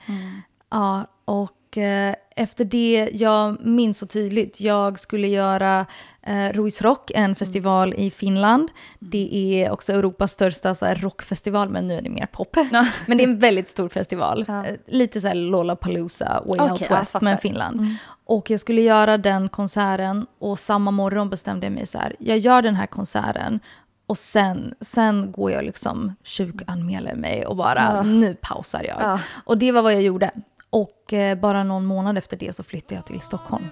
Ja, 0.69 1.05
och 1.25 1.51
eh, 1.77 2.15
efter 2.35 2.65
det, 2.65 3.09
jag 3.13 3.65
minns 3.65 3.97
så 3.97 4.05
tydligt, 4.05 4.61
jag 4.61 4.99
skulle 4.99 5.27
göra 5.27 5.85
eh, 6.21 6.49
Ruis 6.53 6.81
Rock, 6.81 7.11
en 7.15 7.35
festival 7.35 7.93
i 7.93 8.11
Finland. 8.11 8.69
Det 8.99 9.29
är 9.63 9.71
också 9.71 9.93
Europas 9.93 10.31
största 10.31 10.75
så 10.75 10.85
här, 10.85 10.95
rockfestival, 10.95 11.69
men 11.69 11.87
nu 11.87 11.93
är 11.93 12.01
det 12.01 12.09
mer 12.09 12.25
pop. 12.25 12.55
men 13.07 13.17
det 13.17 13.23
är 13.23 13.27
en 13.27 13.39
väldigt 13.39 13.67
stor 13.67 13.89
festival. 13.89 14.45
Ja. 14.47 14.65
Eh, 14.65 14.75
lite 14.87 15.21
så 15.21 15.27
här 15.27 15.35
Lollapalooza, 15.35 16.43
Way 16.45 16.59
Okej, 16.59 16.71
Out 16.71 16.91
West, 16.91 17.21
men 17.21 17.37
Finland. 17.37 17.85
Och 18.25 18.49
jag 18.49 18.59
skulle 18.59 18.81
göra 18.81 19.17
den 19.17 19.49
konserten 19.49 20.25
och 20.39 20.59
samma 20.59 20.91
morgon 20.91 21.29
bestämde 21.29 21.65
jag 21.65 21.73
mig 21.73 21.87
så 21.87 21.97
här, 21.97 22.15
jag 22.19 22.37
gör 22.37 22.61
den 22.61 22.75
här 22.75 22.87
konserten 22.87 23.59
och 24.07 24.17
sen, 24.17 24.73
sen 24.81 25.31
går 25.31 25.51
jag 25.51 25.63
liksom 25.65 26.15
sjukanmäler 26.23 27.15
mig 27.15 27.45
och 27.45 27.55
bara, 27.55 27.79
Ja. 27.95 28.01
nu 28.01 28.35
pausar 28.41 28.83
jag. 28.83 28.97
Ja. 28.99 29.19
Och 29.43 29.57
det 29.57 29.71
var 29.71 29.81
vad 29.81 29.93
jag 29.93 30.01
gjorde. 30.01 30.31
Och 30.73 31.13
eh, 31.13 31.37
bara 31.37 31.63
någon 31.63 31.85
månad 31.85 32.17
efter 32.17 32.37
det 32.37 32.55
så 32.55 32.63
flyttade 32.63 32.95
jag 32.95 33.05
till 33.05 33.21
Stockholm. 33.21 33.65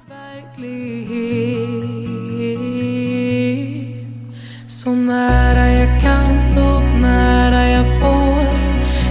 Så 4.68 4.90
nära 4.90 5.68
jag 5.68 6.02
kan, 6.02 6.42
så 6.42 6.80
nära 6.80 7.70
jag 7.70 7.86
får 7.86 8.60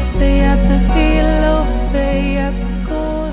Säg 0.04 0.46
att 0.46 0.68
du 0.68 0.94
vill 1.00 1.44
och 1.48 1.76
säg 1.76 2.38
att 2.38 2.54
det 2.54 2.94
går 2.94 3.32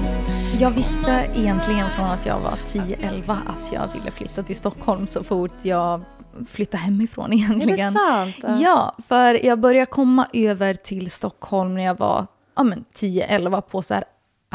Jag 0.60 0.70
visste 0.70 1.40
egentligen 1.40 1.90
från 1.90 2.06
att 2.06 2.26
jag 2.26 2.40
var 2.40 2.52
10-11 2.66 3.32
att 3.32 3.74
jag 3.74 3.88
ville 3.94 4.12
flytta 4.12 4.44
till 4.44 4.56
Stockholm 4.56 5.08
så 5.08 5.24
fort 5.24 5.52
jag 5.62 6.02
flyttade 6.48 6.84
hemifrån 6.84 7.34
Är 7.34 7.36
egentligen. 7.36 7.94
det 7.94 8.00
sant? 8.00 8.62
Ja, 8.62 8.96
för 9.08 9.46
jag 9.46 9.60
började 9.60 9.86
komma 9.86 10.28
över 10.34 10.74
till 10.74 11.12
Stockholm 11.12 11.74
när 11.76 11.84
jag 11.84 11.98
var 12.00 12.28
ja, 12.56 12.64
men 12.64 12.86
10-11 12.96 13.62
på 13.62 13.82
så 13.82 13.94
här 13.94 14.04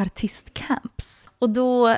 artistcamps. 0.00 1.28
Och 1.38 1.50
då, 1.50 1.96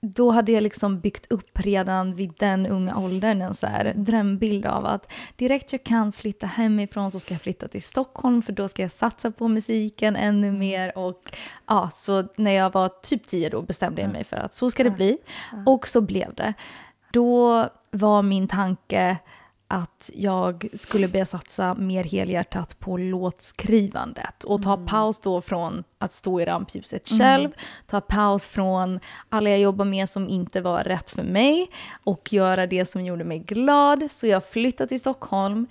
då 0.00 0.30
hade 0.30 0.52
jag 0.52 0.62
liksom 0.62 1.00
byggt 1.00 1.32
upp 1.32 1.60
redan 1.60 2.14
vid 2.14 2.32
den 2.38 2.66
unga 2.66 2.98
åldern 2.98 3.42
en 3.42 3.54
så 3.54 3.66
här 3.66 3.92
drömbild 3.96 4.66
av 4.66 4.86
att 4.86 5.12
direkt 5.36 5.72
jag 5.72 5.84
kan 5.84 6.12
flytta 6.12 6.46
hemifrån 6.46 7.10
så 7.10 7.20
ska 7.20 7.34
jag 7.34 7.40
flytta 7.40 7.68
till 7.68 7.82
Stockholm 7.82 8.42
för 8.42 8.52
då 8.52 8.68
ska 8.68 8.82
jag 8.82 8.92
satsa 8.92 9.30
på 9.30 9.48
musiken 9.48 10.16
ännu 10.16 10.52
mer. 10.52 10.98
Och 10.98 11.36
ja, 11.66 11.90
så 11.92 12.24
när 12.36 12.52
jag 12.52 12.72
var 12.72 12.88
typ 12.88 13.26
tio 13.26 13.48
då 13.48 13.62
bestämde 13.62 14.02
jag 14.02 14.12
mig 14.12 14.24
för 14.24 14.36
att 14.36 14.54
så 14.54 14.70
ska 14.70 14.84
det 14.84 14.90
bli. 14.90 15.18
Och 15.66 15.88
så 15.88 16.00
blev 16.00 16.34
det. 16.34 16.54
Då 17.12 17.64
var 17.90 18.22
min 18.22 18.48
tanke 18.48 19.18
att 19.68 20.10
jag 20.14 20.68
skulle 20.74 21.08
börja 21.08 21.26
satsa 21.26 21.74
mer 21.74 22.04
helhjärtat 22.04 22.78
på 22.78 22.96
låtskrivandet 22.96 24.44
och 24.44 24.62
ta 24.62 24.76
paus 24.76 25.20
då 25.20 25.40
från 25.40 25.84
att 25.98 26.12
stå 26.12 26.40
i 26.40 26.44
rampljuset 26.44 27.08
själv, 27.08 27.50
ta 27.86 28.00
paus 28.00 28.48
från 28.48 29.00
alla 29.28 29.50
jag 29.50 29.58
jobbar 29.58 29.84
med 29.84 30.10
som 30.10 30.28
inte 30.28 30.60
var 30.60 30.84
rätt 30.84 31.10
för 31.10 31.22
mig 31.22 31.70
och 32.04 32.32
göra 32.32 32.66
det 32.66 32.86
som 32.86 33.04
gjorde 33.04 33.24
mig 33.24 33.38
glad. 33.38 34.08
Så 34.10 34.26
jag 34.26 34.44
flyttade 34.44 34.88
till 34.88 35.00
Stockholm 35.00 35.66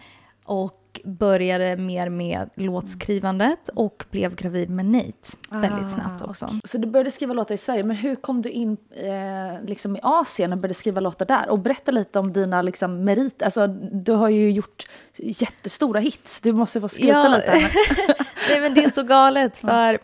och 0.45 0.84
började 1.03 1.77
mer 1.77 2.09
med 2.09 2.49
låtskrivandet 2.55 3.69
och 3.75 4.05
blev 4.11 4.35
gravid 4.35 4.69
med 4.69 4.85
Nate 4.85 5.11
väldigt 5.49 5.89
snabbt 5.93 6.21
också. 6.21 6.49
Så 6.63 6.77
du 6.77 6.87
började 6.87 7.11
skriva 7.11 7.33
låtar 7.33 7.55
i 7.55 7.57
Sverige, 7.57 7.83
men 7.83 7.95
hur 7.95 8.15
kom 8.15 8.41
du 8.41 8.49
in 8.49 8.77
eh, 8.91 9.63
liksom 9.67 9.95
i 9.95 9.99
Asien 10.03 10.51
och 10.53 10.57
började 10.57 10.73
skriva 10.73 10.99
låtar 11.01 11.25
där? 11.25 11.49
Och 11.49 11.59
berätta 11.59 11.91
lite 11.91 12.19
om 12.19 12.33
dina 12.33 12.61
liksom, 12.61 13.03
meriter. 13.03 13.45
Alltså, 13.45 13.67
du 13.91 14.11
har 14.11 14.29
ju 14.29 14.51
gjort 14.51 14.83
jättestora 15.17 15.99
hits. 15.99 16.41
Du 16.41 16.53
måste 16.53 16.81
få 16.81 16.87
skryta 16.87 17.11
Ja. 17.11 17.27
lite. 17.35 17.51
Nej 18.49 18.61
men 18.61 18.73
det 18.73 18.83
är 18.83 18.89
så 18.89 19.03
galet 19.03 19.57
för 19.57 19.97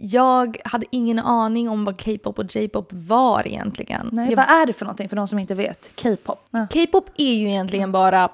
jag 0.00 0.58
hade 0.64 0.86
ingen 0.90 1.18
aning 1.18 1.68
om 1.68 1.84
vad 1.84 2.04
K-pop 2.04 2.38
och 2.38 2.56
J-pop 2.56 2.88
var 2.92 3.46
egentligen. 3.48 4.08
Nej, 4.12 4.28
Jag- 4.30 4.36
vad 4.36 4.46
är 4.62 4.66
det 4.66 4.72
för 4.72 4.84
någonting 4.84 5.08
för 5.08 5.16
de 5.16 5.28
som 5.28 5.38
inte 5.38 5.54
vet? 5.54 5.90
K-pop? 6.02 6.38
Ja. 6.50 6.66
K-pop 6.72 7.10
är 7.16 7.34
ju 7.34 7.48
egentligen 7.50 7.92
bara 7.92 8.28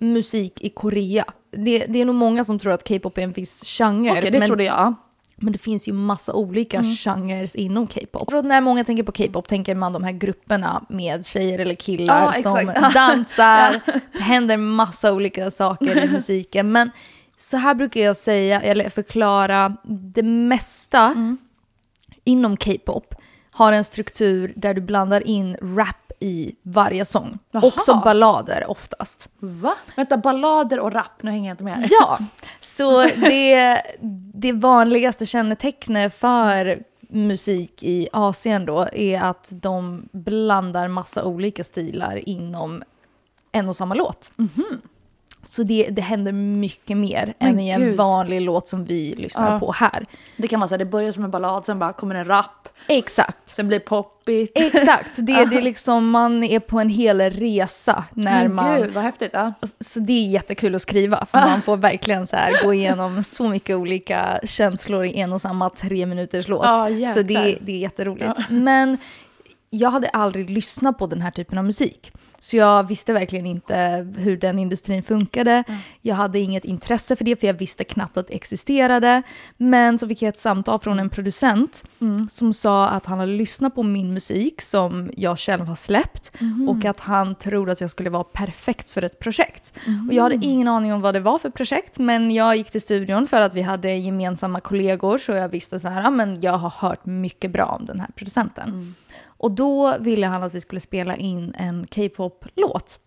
musik 0.00 0.60
i 0.60 0.68
Korea. 0.68 1.24
Det, 1.50 1.86
det 1.86 2.00
är 2.00 2.04
nog 2.04 2.14
många 2.14 2.44
som 2.44 2.58
tror 2.58 2.72
att 2.72 2.88
K-pop 2.88 3.18
är 3.18 3.22
en 3.22 3.32
viss 3.32 3.62
genre. 3.64 4.10
Okej, 4.10 4.30
det 4.30 4.38
men, 4.38 4.48
trodde 4.48 4.64
jag. 4.64 4.94
men 5.36 5.52
det 5.52 5.58
finns 5.58 5.88
ju 5.88 5.92
massa 5.92 6.32
olika 6.34 6.78
Mm. 6.78 6.90
genrer 6.90 7.56
inom 7.56 7.86
K-pop. 7.86 8.44
När 8.44 8.60
många 8.60 8.84
tänker 8.84 9.02
på 9.02 9.12
K-pop 9.12 9.48
tänker 9.48 9.74
man 9.74 9.92
de 9.92 10.04
här 10.04 10.12
grupperna 10.12 10.84
med 10.88 11.26
tjejer 11.26 11.58
eller 11.58 11.74
killar 11.74 12.32
Ja, 12.36 12.42
som 12.42 12.72
dansar. 12.94 13.80
Det 14.12 14.18
händer 14.22 14.56
massa 14.56 15.12
olika 15.12 15.50
saker 15.50 16.04
i 16.04 16.08
musiken. 16.08 16.72
Men 16.72 16.90
så 17.36 17.56
här 17.56 17.74
brukar 17.74 18.00
jag 18.00 18.16
säga, 18.16 18.60
eller 18.60 18.88
förklara, 18.90 19.76
det 20.14 20.22
mesta 20.22 21.04
Mm. 21.04 21.36
inom 22.24 22.56
K-pop 22.56 23.14
har 23.50 23.72
en 23.72 23.84
struktur 23.84 24.52
där 24.56 24.74
du 24.74 24.80
blandar 24.80 25.26
in 25.26 25.56
rap 25.62 26.07
i 26.20 26.54
varje 26.62 27.04
sång. 27.04 27.38
Jaha. 27.50 27.66
Också 27.66 27.94
ballader 28.04 28.70
oftast. 28.70 29.28
Va? 29.38 29.74
Vänta, 29.96 30.16
ballader 30.16 30.80
och 30.80 30.92
rap, 30.92 31.22
nu 31.22 31.30
hänger 31.30 31.48
jag 31.48 31.54
inte 31.54 31.64
med. 31.64 31.74
här. 31.74 31.88
Ja, 31.90 32.18
så 32.60 33.02
det, 33.02 33.82
det 34.34 34.52
vanligaste 34.52 35.26
kännetecknet 35.26 36.14
för 36.14 36.82
musik 37.00 37.82
i 37.82 38.08
Asien 38.12 38.66
då 38.66 38.88
är 38.92 39.20
att 39.20 39.48
de 39.52 40.08
blandar 40.12 40.88
massa 40.88 41.24
olika 41.24 41.64
stilar 41.64 42.28
inom 42.28 42.82
en 43.52 43.68
och 43.68 43.76
samma 43.76 43.94
låt. 43.94 44.30
Så 45.42 45.62
det, 45.62 45.88
det 45.90 46.02
händer 46.02 46.32
mycket 46.32 46.96
mer 46.96 47.34
Men 47.38 47.48
än 47.48 47.58
i 47.60 47.68
en 47.68 47.80
gud. 47.80 47.96
vanlig 47.96 48.40
låt 48.40 48.68
som 48.68 48.84
vi 48.84 49.14
lyssnar 49.18 49.52
Ja. 49.52 49.60
på 49.60 49.72
här. 49.72 50.06
Det 50.36 50.48
kan 50.48 50.60
vara 50.60 50.68
så 50.68 50.74
här, 50.74 50.78
det 50.78 50.84
börjar 50.84 51.12
som 51.12 51.24
en 51.24 51.30
ballad, 51.30 51.64
sen 51.64 51.78
bara 51.78 51.92
kommer 51.92 52.14
en 52.14 52.24
rap, 52.24 52.68
Exakt. 52.86 53.36
sen 53.56 53.68
blir 53.68 53.78
det 53.78 53.84
poppigt. 53.84 54.52
Exakt, 54.54 55.10
det, 55.16 55.22
det 55.50 55.56
är 55.56 55.62
liksom, 55.62 56.10
man 56.10 56.44
är 56.44 56.60
på 56.60 56.78
en 56.80 56.88
hel 56.88 57.20
resa 57.20 58.04
när 58.14 58.42
Men 58.48 58.54
man... 58.54 58.80
Gud, 58.82 58.92
vad 58.94 59.04
häftigt. 59.04 59.30
Ja. 59.32 59.52
Så 59.80 60.00
det 60.00 60.12
är 60.12 60.28
jättekul 60.28 60.74
att 60.74 60.82
skriva, 60.82 61.26
för 61.30 61.38
man 61.38 61.62
får 61.62 61.76
verkligen 61.76 62.26
så 62.26 62.36
här 62.36 62.64
gå 62.64 62.74
igenom 62.74 63.24
så 63.24 63.48
mycket 63.48 63.76
olika 63.76 64.40
känslor 64.44 65.04
i 65.04 65.20
en 65.20 65.32
och 65.32 65.40
samma 65.40 65.70
tre 65.70 66.06
minuters 66.06 66.48
låt. 66.48 66.64
Ja, 66.64 66.88
så 67.14 67.22
det, 67.22 67.58
det 67.60 67.72
är 67.72 67.78
jätteroligt. 67.78 68.38
Men 68.50 68.98
jag 69.70 69.90
hade 69.90 70.08
aldrig 70.08 70.50
lyssnat 70.50 70.98
på 70.98 71.06
den 71.06 71.22
här 71.22 71.30
typen 71.30 71.58
av 71.58 71.64
musik. 71.64 72.12
Så 72.40 72.56
jag 72.56 72.88
visste 72.88 73.12
verkligen 73.12 73.46
inte 73.46 74.06
hur 74.16 74.36
den 74.36 74.58
industrin 74.58 75.02
funkade. 75.02 75.64
Jag 76.02 76.14
hade 76.14 76.38
inget 76.38 76.64
intresse 76.64 77.16
för 77.16 77.24
det, 77.24 77.40
för 77.40 77.46
jag 77.46 77.54
visste 77.54 77.84
knappt 77.84 78.16
att 78.16 78.26
det 78.26 78.34
existerade. 78.34 79.22
Men 79.56 79.98
så 79.98 80.08
fick 80.08 80.22
jag 80.22 80.28
ett 80.28 80.38
samtal 80.38 80.80
från 80.80 80.98
en 80.98 81.10
producent 81.10 81.84
som 82.30 82.54
sa 82.54 82.88
att 82.88 83.06
han 83.06 83.18
hade 83.18 83.32
lyssnat 83.32 83.74
på 83.74 83.82
min 83.82 84.14
musik 84.14 84.62
som 84.62 85.10
jag 85.16 85.38
själv 85.38 85.66
har 85.66 85.74
släppt 85.74 86.32
och 86.68 86.84
att 86.84 87.00
han 87.00 87.34
tror 87.34 87.70
att 87.70 87.80
jag 87.80 87.90
skulle 87.90 88.10
vara 88.10 88.24
perfekt 88.24 88.90
för 88.90 89.02
ett 89.02 89.18
projekt. 89.18 89.72
Och 90.08 90.14
jag 90.14 90.22
hade 90.22 90.38
ingen 90.40 90.68
aning 90.68 90.92
om 90.92 91.00
vad 91.00 91.14
det 91.14 91.20
var 91.20 91.38
för 91.38 91.50
projekt, 91.50 91.98
men 91.98 92.30
jag 92.30 92.56
gick 92.56 92.70
till 92.70 92.82
studion 92.82 93.26
för 93.26 93.40
att 93.40 93.54
vi 93.54 93.62
hade 93.62 93.92
gemensamma 93.92 94.60
kollegor, 94.60 95.18
så 95.18 95.32
jag 95.32 95.48
visste 95.48 95.80
så 95.80 95.88
här, 95.88 96.10
men 96.10 96.40
jag 96.40 96.52
har 96.52 96.88
hört 96.88 97.06
mycket 97.06 97.50
bra 97.50 97.64
om 97.80 97.86
den 97.86 98.00
här 98.00 98.08
producenten. 98.14 98.94
Och 99.38 99.50
då 99.50 99.98
ville 100.00 100.26
han 100.26 100.42
att 100.42 100.54
vi 100.54 100.60
skulle 100.60 100.80
spela 100.80 101.16
in 101.16 101.54
en 101.58 101.86
K-pop-låt. 101.86 103.00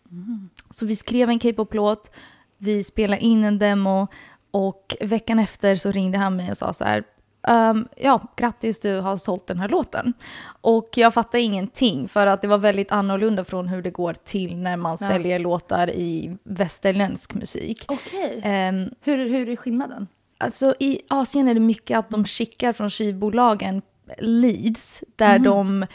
Så 0.69 0.85
vi 0.85 0.95
skrev 0.95 1.29
en 1.29 1.39
K-pop-låt, 1.39 2.11
vi 2.57 2.83
spelade 2.83 3.21
in 3.21 3.43
en 3.43 3.59
demo 3.59 4.07
och 4.51 4.95
veckan 5.01 5.39
efter 5.39 5.75
så 5.75 5.91
ringde 5.91 6.17
han 6.17 6.35
mig 6.35 6.51
och 6.51 6.57
sa 6.57 6.73
så 6.73 6.83
här, 6.83 7.03
"Ehm, 7.47 7.87
ja, 7.97 8.21
grattis 8.37 8.79
du 8.79 8.99
har 8.99 9.17
sålt 9.17 9.47
den 9.47 9.59
här 9.59 9.69
låten. 9.69 10.13
Och 10.61 10.89
jag 10.95 11.13
fattade 11.13 11.41
ingenting 11.43 12.07
för 12.07 12.27
att 12.27 12.41
det 12.41 12.47
var 12.47 12.57
väldigt 12.57 12.91
annorlunda 12.91 13.43
från 13.43 13.67
hur 13.67 13.81
det 13.81 13.89
går 13.91 14.13
till 14.13 14.57
när 14.57 14.77
man 14.77 14.97
Ja. 15.01 15.07
säljer 15.07 15.39
låtar 15.39 15.89
i 15.89 16.37
västerländsk 16.43 17.33
musik. 17.33 17.85
Okej. 17.87 18.41
Ehm, 18.43 18.89
Hur, 19.01 19.29
hur 19.29 19.49
är 19.49 19.55
skillnaden? 19.55 20.07
Alltså 20.37 20.75
i 20.79 20.99
Asien 21.09 21.47
är 21.47 21.53
det 21.53 21.59
mycket 21.59 21.97
att 21.99 22.09
de 22.09 22.25
skickar 22.25 22.73
från 22.73 22.89
skivbolagen 22.89 23.81
leads 24.19 25.03
där 25.15 25.39
de 25.39 25.85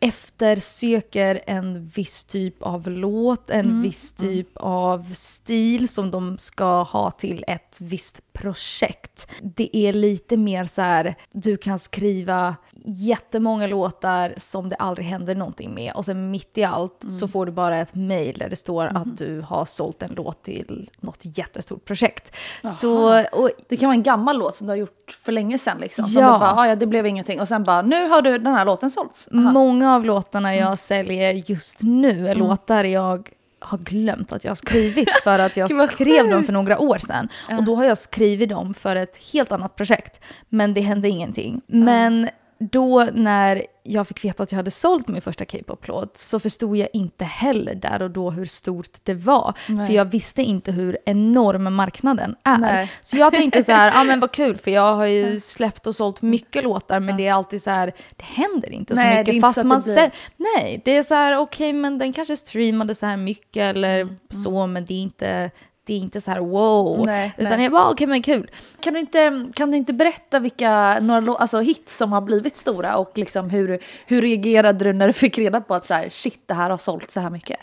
eftersöker 0.00 1.40
en 1.46 1.86
viss 1.86 2.24
typ 2.24 2.62
av 2.62 2.90
låt, 2.90 3.50
en 3.50 3.82
viss 3.82 4.12
typ 4.12 4.56
av 4.56 5.14
stil 5.14 5.88
som 5.88 6.10
de 6.10 6.38
ska 6.38 6.82
ha 6.82 7.10
till 7.10 7.44
ett 7.48 7.78
visst 7.80 8.25
projekt. 8.36 9.26
Det 9.42 9.76
är 9.76 9.92
lite 9.92 10.36
mer 10.36 10.64
så 10.64 10.82
här, 10.82 11.14
du 11.32 11.56
kan 11.56 11.78
skriva 11.78 12.56
jättemånga 12.88 13.66
låtar 13.66 14.34
som 14.36 14.68
det 14.68 14.76
aldrig 14.76 15.06
händer 15.06 15.34
någonting 15.34 15.74
med 15.74 15.92
och 15.94 16.04
sen 16.04 16.30
mitt 16.30 16.58
i 16.58 16.64
allt 16.64 17.04
så 17.20 17.28
får 17.28 17.46
du 17.46 17.52
bara 17.52 17.78
ett 17.78 17.94
mail 17.94 18.38
där 18.38 18.48
det 18.50 18.56
står 18.56 18.86
att 18.86 19.18
du 19.18 19.40
har 19.40 19.64
sålt 19.64 20.02
en 20.02 20.12
låt 20.16 20.42
till 20.42 20.90
något 21.00 21.18
jättestort 21.22 21.84
projekt. 21.84 22.36
Så, 22.80 23.20
och 23.32 23.50
Det 23.68 23.76
kan 23.76 23.86
vara 23.88 23.94
en 23.96 24.02
gammal 24.02 24.38
låt 24.38 24.56
som 24.56 24.66
du 24.66 24.70
har 24.70 24.76
gjort 24.76 25.18
för 25.24 25.32
länge 25.32 25.58
sedan. 25.58 25.78
Liksom. 25.80 26.04
Som 26.04 26.22
Ja. 26.22 26.38
bara, 26.38 26.52
"Ah, 26.54 26.66
ja, 26.68 26.76
det 26.76 26.86
blev 26.86 27.06
ingenting. 27.06 27.40
Och 27.40 27.48
sen 27.48 27.64
bara, 27.64 27.82
nu 27.82 28.08
har 28.08 28.22
du 28.22 28.38
den 28.38 28.54
här 28.54 28.64
låten 28.64 28.90
sålts. 28.90 29.28
Aha. 29.34 29.52
Många 29.52 29.94
av 29.94 30.04
låtarna 30.04 30.56
jag 30.56 30.78
säljer 30.78 31.32
just 31.50 31.82
nu 31.82 32.28
är 32.28 32.34
låtar 32.34 32.84
jag 32.84 33.28
har 33.66 33.78
glömt 33.78 34.32
att 34.32 34.44
jag 34.44 34.50
har 34.50 34.56
skrivit 34.56 35.08
för 35.24 35.38
att 35.38 35.56
jag 35.56 35.90
skrev 35.92 36.30
dem 36.30 36.44
för 36.44 36.52
några 36.52 36.78
år 36.78 36.98
sedan. 36.98 37.28
Och 37.58 37.64
då 37.64 37.76
har 37.76 37.84
jag 37.84 37.98
skrivit 37.98 38.48
dem 38.48 38.74
för 38.74 38.96
ett 38.96 39.16
helt 39.32 39.52
annat 39.52 39.76
projekt. 39.76 40.20
Men 40.48 40.74
det 40.74 40.80
hände 40.80 41.08
ingenting. 41.08 41.60
Men 41.66 42.28
då 42.58 43.08
när 43.12 43.62
jag 43.82 44.08
fick 44.08 44.24
veta 44.24 44.42
att 44.42 44.52
jag 44.52 44.56
hade 44.56 44.70
sålt 44.70 45.08
min 45.08 45.22
första 45.22 45.44
K-pop-låt 45.44 46.16
så 46.16 46.40
förstod 46.40 46.76
jag 46.76 46.88
inte 46.92 47.24
heller 47.24 47.74
där 47.74 48.02
och 48.02 48.10
då 48.10 48.30
hur 48.30 48.44
stort 48.44 48.98
det 49.02 49.14
var. 49.14 49.54
Nej. 49.68 49.86
För 49.86 49.94
jag 49.94 50.04
visste 50.04 50.42
inte 50.42 50.72
hur 50.72 50.98
enorm 51.06 51.74
marknaden 51.74 52.36
är. 52.44 52.58
Nej. 52.58 52.92
Så 53.02 53.16
jag 53.16 53.32
tänkte 53.32 53.64
så 53.64 53.72
här, 53.72 53.86
ja 53.86 53.92
ah, 54.00 54.04
men 54.04 54.20
vad 54.20 54.32
kul 54.32 54.56
för 54.56 54.70
jag 54.70 54.94
har 54.94 55.06
ju 55.06 55.40
släppt 55.40 55.86
och 55.86 55.96
sålt 55.96 56.22
mycket 56.22 56.64
låtar 56.64 57.00
men 57.00 57.16
det 57.16 57.26
är 57.26 57.32
alltid 57.32 57.62
så 57.62 57.70
här, 57.70 57.92
det 58.16 58.24
händer 58.24 58.72
inte 58.72 58.94
Nej, 58.94 59.04
så 59.04 59.08
det 59.08 59.14
är 59.14 59.18
mycket 59.18 59.34
inte 59.34 59.46
fast 59.46 59.60
så 59.60 59.66
man 59.66 59.82
säljer. 59.82 60.12
Nej, 60.36 60.82
det 60.84 60.96
är 60.96 61.02
så 61.02 61.14
här 61.14 61.36
okej 61.36 61.72
men 61.72 61.98
den 61.98 62.12
kanske 62.12 62.36
streamade 62.36 62.94
så 62.94 63.06
här 63.06 63.16
mycket 63.16 63.76
eller 63.76 64.06
Mm, 64.30 64.44
så 64.44 64.66
men 64.66 64.84
det 64.84 64.94
är 64.94 65.02
inte, 65.02 65.50
det 65.86 65.94
är 65.94 65.98
inte 65.98 66.20
så 66.20 66.30
här 66.30 66.40
wow. 66.40 67.06
Nej, 67.06 67.34
Utan 67.36 67.52
nej. 67.52 67.62
jag 67.62 67.72
bara 67.72 67.90
okej 67.90 68.06
men 68.06 68.22
kul. 68.22 68.50
Kan, 68.80 68.94
du 68.94 69.00
inte, 69.00 69.50
kan 69.54 69.70
du 69.70 69.76
inte 69.76 69.92
berätta 69.92 70.38
vilka 70.38 71.00
några 71.00 71.34
alltså, 71.34 71.60
hits 71.60 71.96
som 71.96 72.12
har 72.12 72.20
blivit 72.20 72.56
stora 72.56 72.96
och 72.96 73.18
liksom 73.18 73.50
hur, 73.50 73.78
hur 74.06 74.22
reagerade 74.22 74.84
du 74.84 74.92
när 74.92 75.06
du 75.06 75.12
fick 75.12 75.38
reda 75.38 75.60
på 75.60 75.74
att 75.74 75.86
så 75.86 75.94
här, 75.94 76.08
shit, 76.10 76.42
det 76.46 76.54
här 76.54 76.70
har 76.70 76.76
sålt 76.76 77.10
så 77.10 77.20
här 77.20 77.30
mycket? 77.30 77.60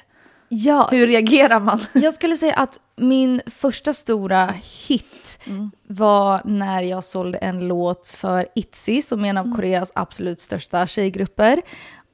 Ja, 0.49 0.87
Hur 0.91 1.07
reagerar 1.07 1.59
man? 1.59 1.79
Jag 1.93 2.13
skulle 2.13 2.37
säga 2.37 2.53
att 2.53 2.79
min 2.95 3.41
första 3.45 3.93
stora 3.93 4.53
hit 4.63 5.39
var 5.87 6.41
när 6.45 6.81
jag 6.81 7.03
sålde 7.03 7.37
en 7.37 7.67
låt 7.67 8.07
för 8.07 8.47
ITZY, 8.55 9.01
som 9.01 9.25
är 9.25 9.29
en 9.29 9.37
av 9.37 9.55
Koreas 9.55 9.91
absolut 9.95 10.39
största 10.39 10.87
tjejgrupper. 10.87 11.61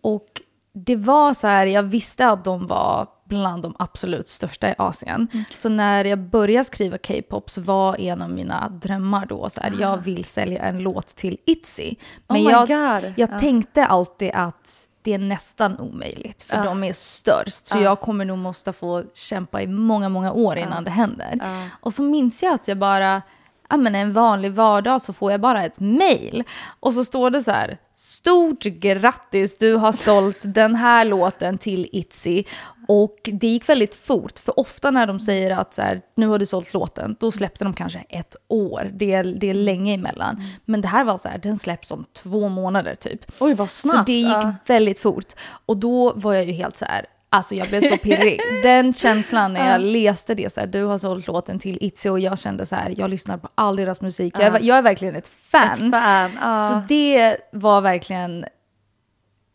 Och 0.02 0.42
det 0.74 0.96
var 0.96 1.34
så 1.34 1.48
här, 1.48 1.66
jag 1.66 1.84
visste 1.84 2.28
att 2.28 2.46
de 2.46 2.68
var 2.68 3.08
bland 3.30 3.64
de 3.64 3.76
absolut 3.80 4.28
största 4.28 4.70
i 4.70 4.76
Asien. 4.78 5.28
Så 5.56 5.70
när 5.70 6.06
jag 6.06 6.20
började 6.20 6.64
skriva 6.66 6.98
K-pop 6.98 7.50
så 7.50 7.62
var 7.62 8.02
en 8.02 8.22
av 8.22 8.30
mina 8.30 8.70
drömmar 8.70 9.26
då 9.26 9.50
så 9.50 9.62
här, 9.62 9.74
jag 9.80 9.98
vill 9.98 10.26
sälja 10.26 10.62
en 10.64 10.80
låt 10.80 11.08
till 11.08 11.38
ITZY. 11.46 11.96
Men 12.28 12.38
Oh 12.48 12.52
jag, 12.52 12.68
God. 12.68 13.14
jag 13.18 13.30
Ja. 13.32 13.40
tänkte 13.40 13.86
alltid 13.86 14.32
att 14.34 14.86
det 15.02 15.14
är 15.14 15.18
nästan 15.18 15.80
omöjligt, 15.80 16.44
för 16.44 16.64
de 16.66 16.84
är 16.84 16.94
störst. 16.94 17.68
Så 17.68 17.78
jag 17.78 18.00
kommer 18.02 18.26
nog 18.26 18.38
måste 18.38 18.74
få 18.74 19.04
kämpa 19.14 19.62
i 19.62 19.68
många, 19.68 20.10
många 20.10 20.32
år 20.32 20.58
innan 20.58 20.84
det 20.84 20.92
händer. 20.92 21.40
Och 21.82 21.94
så 21.94 22.04
minns 22.04 22.44
jag 22.44 22.54
att 22.54 22.68
jag 22.68 22.78
bara, 22.78 23.22
ja 23.70 23.78
men 23.78 23.96
en 23.96 24.14
vanlig 24.14 24.52
vardag 24.52 25.02
så 25.02 25.14
får 25.14 25.32
jag 25.32 25.42
bara 25.42 25.66
ett 25.66 25.80
mail. 25.80 26.44
Och 26.80 26.94
så 26.94 27.06
står 27.06 27.30
det 27.30 27.44
så 27.44 27.52
här, 27.52 27.78
stort 27.96 28.64
grattis, 28.64 29.58
du 29.58 29.74
har 29.76 29.92
sålt 29.94 30.40
den 30.44 30.76
här 30.76 31.06
låten 31.06 31.58
till 31.58 31.90
Itzy. 31.92 32.44
Och 32.88 33.16
det 33.34 33.48
gick 33.48 33.70
väldigt 33.70 33.96
fort, 33.96 34.40
för 34.40 34.60
ofta 34.60 34.92
när 34.92 35.08
de 35.08 35.20
säger 35.20 35.52
att 35.52 35.74
så 35.74 35.82
här, 35.82 36.02
nu 36.16 36.28
har 36.28 36.40
du 36.40 36.46
sålt 36.46 36.74
låten, 36.74 37.16
då 37.20 37.32
släppte 37.32 37.64
de 37.64 37.74
kanske 37.74 38.00
ett 38.10 38.36
år. 38.48 38.92
Det 38.94 39.14
är, 39.14 39.24
det 39.24 39.50
är 39.50 39.54
länge 39.54 39.94
emellan. 39.94 40.44
Men 40.66 40.82
det 40.82 40.88
här 40.88 41.04
var 41.06 41.18
så 41.18 41.30
här, 41.30 41.38
den 41.38 41.58
släpps 41.58 41.92
om 41.92 42.06
två 42.14 42.50
månader 42.50 42.96
typ. 42.96 43.26
Oj, 43.40 43.54
vad 43.54 43.70
Så 43.70 43.88
snabbt. 43.90 44.08
det 44.08 44.14
gick 44.14 44.46
väldigt 44.66 45.00
fort. 45.00 45.34
Och 45.66 45.78
då 45.78 46.14
var 46.14 46.34
jag 46.34 46.46
ju 46.46 46.52
helt 46.52 46.78
så 46.78 46.86
här, 46.86 47.06
alltså 47.30 47.56
jag 47.56 47.68
blev 47.68 47.82
så 47.82 47.98
pirrig. 47.98 48.40
Den 48.64 48.94
känslan 48.94 49.54
när 49.54 49.72
jag 49.72 49.82
läste 49.82 50.36
det, 50.36 50.54
så 50.54 50.60
här, 50.60 50.68
du 50.68 50.84
har 50.84 50.98
sålt 50.98 51.28
låten 51.28 51.60
till 51.60 51.78
Itzy 51.82 52.10
och 52.10 52.20
jag 52.20 52.40
kände 52.40 52.66
så 52.66 52.76
här, 52.76 52.94
jag 52.98 53.10
lyssnar 53.10 53.38
på 53.38 53.50
all 53.56 53.76
deras 53.76 54.02
musik. 54.02 54.34
Jag, 54.40 54.44
är- 54.56 54.60
jag 54.62 54.78
är 54.78 54.82
verkligen 54.82 55.16
ett 55.16 55.28
fan. 55.52 55.86
Ett 55.88 55.92
fan. 55.92 56.32
Så 56.70 56.82
det 56.88 57.38
var 57.52 57.82
verkligen 57.82 58.46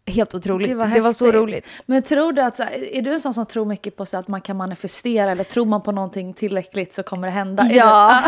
helt 0.06 0.34
otroligt. 0.34 0.68
Gud, 0.68 0.76
vad 0.78 0.90
det 0.90 1.00
var 1.00 1.12
så 1.12 1.32
roligt. 1.32 1.66
Men 1.86 2.02
tror 2.02 2.32
du 2.32 2.42
att, 2.42 2.56
så 2.56 2.62
här, 2.62 2.94
är 2.96 3.02
du 3.02 3.12
en 3.12 3.20
sån 3.20 3.34
som 3.34 3.46
tror 3.46 3.64
mycket 3.66 3.96
på 3.96 4.06
så 4.06 4.16
att 4.16 4.28
man 4.28 4.40
kan 4.40 4.56
manifestera 4.56 5.30
eller 5.30 5.44
tror 5.44 5.66
man 5.66 5.82
på 5.82 5.92
någonting 5.92 6.34
tillräckligt 6.34 6.92
så 6.92 7.02
kommer 7.02 7.26
det 7.28 7.32
hända? 7.32 7.66
Ja. 7.70 8.22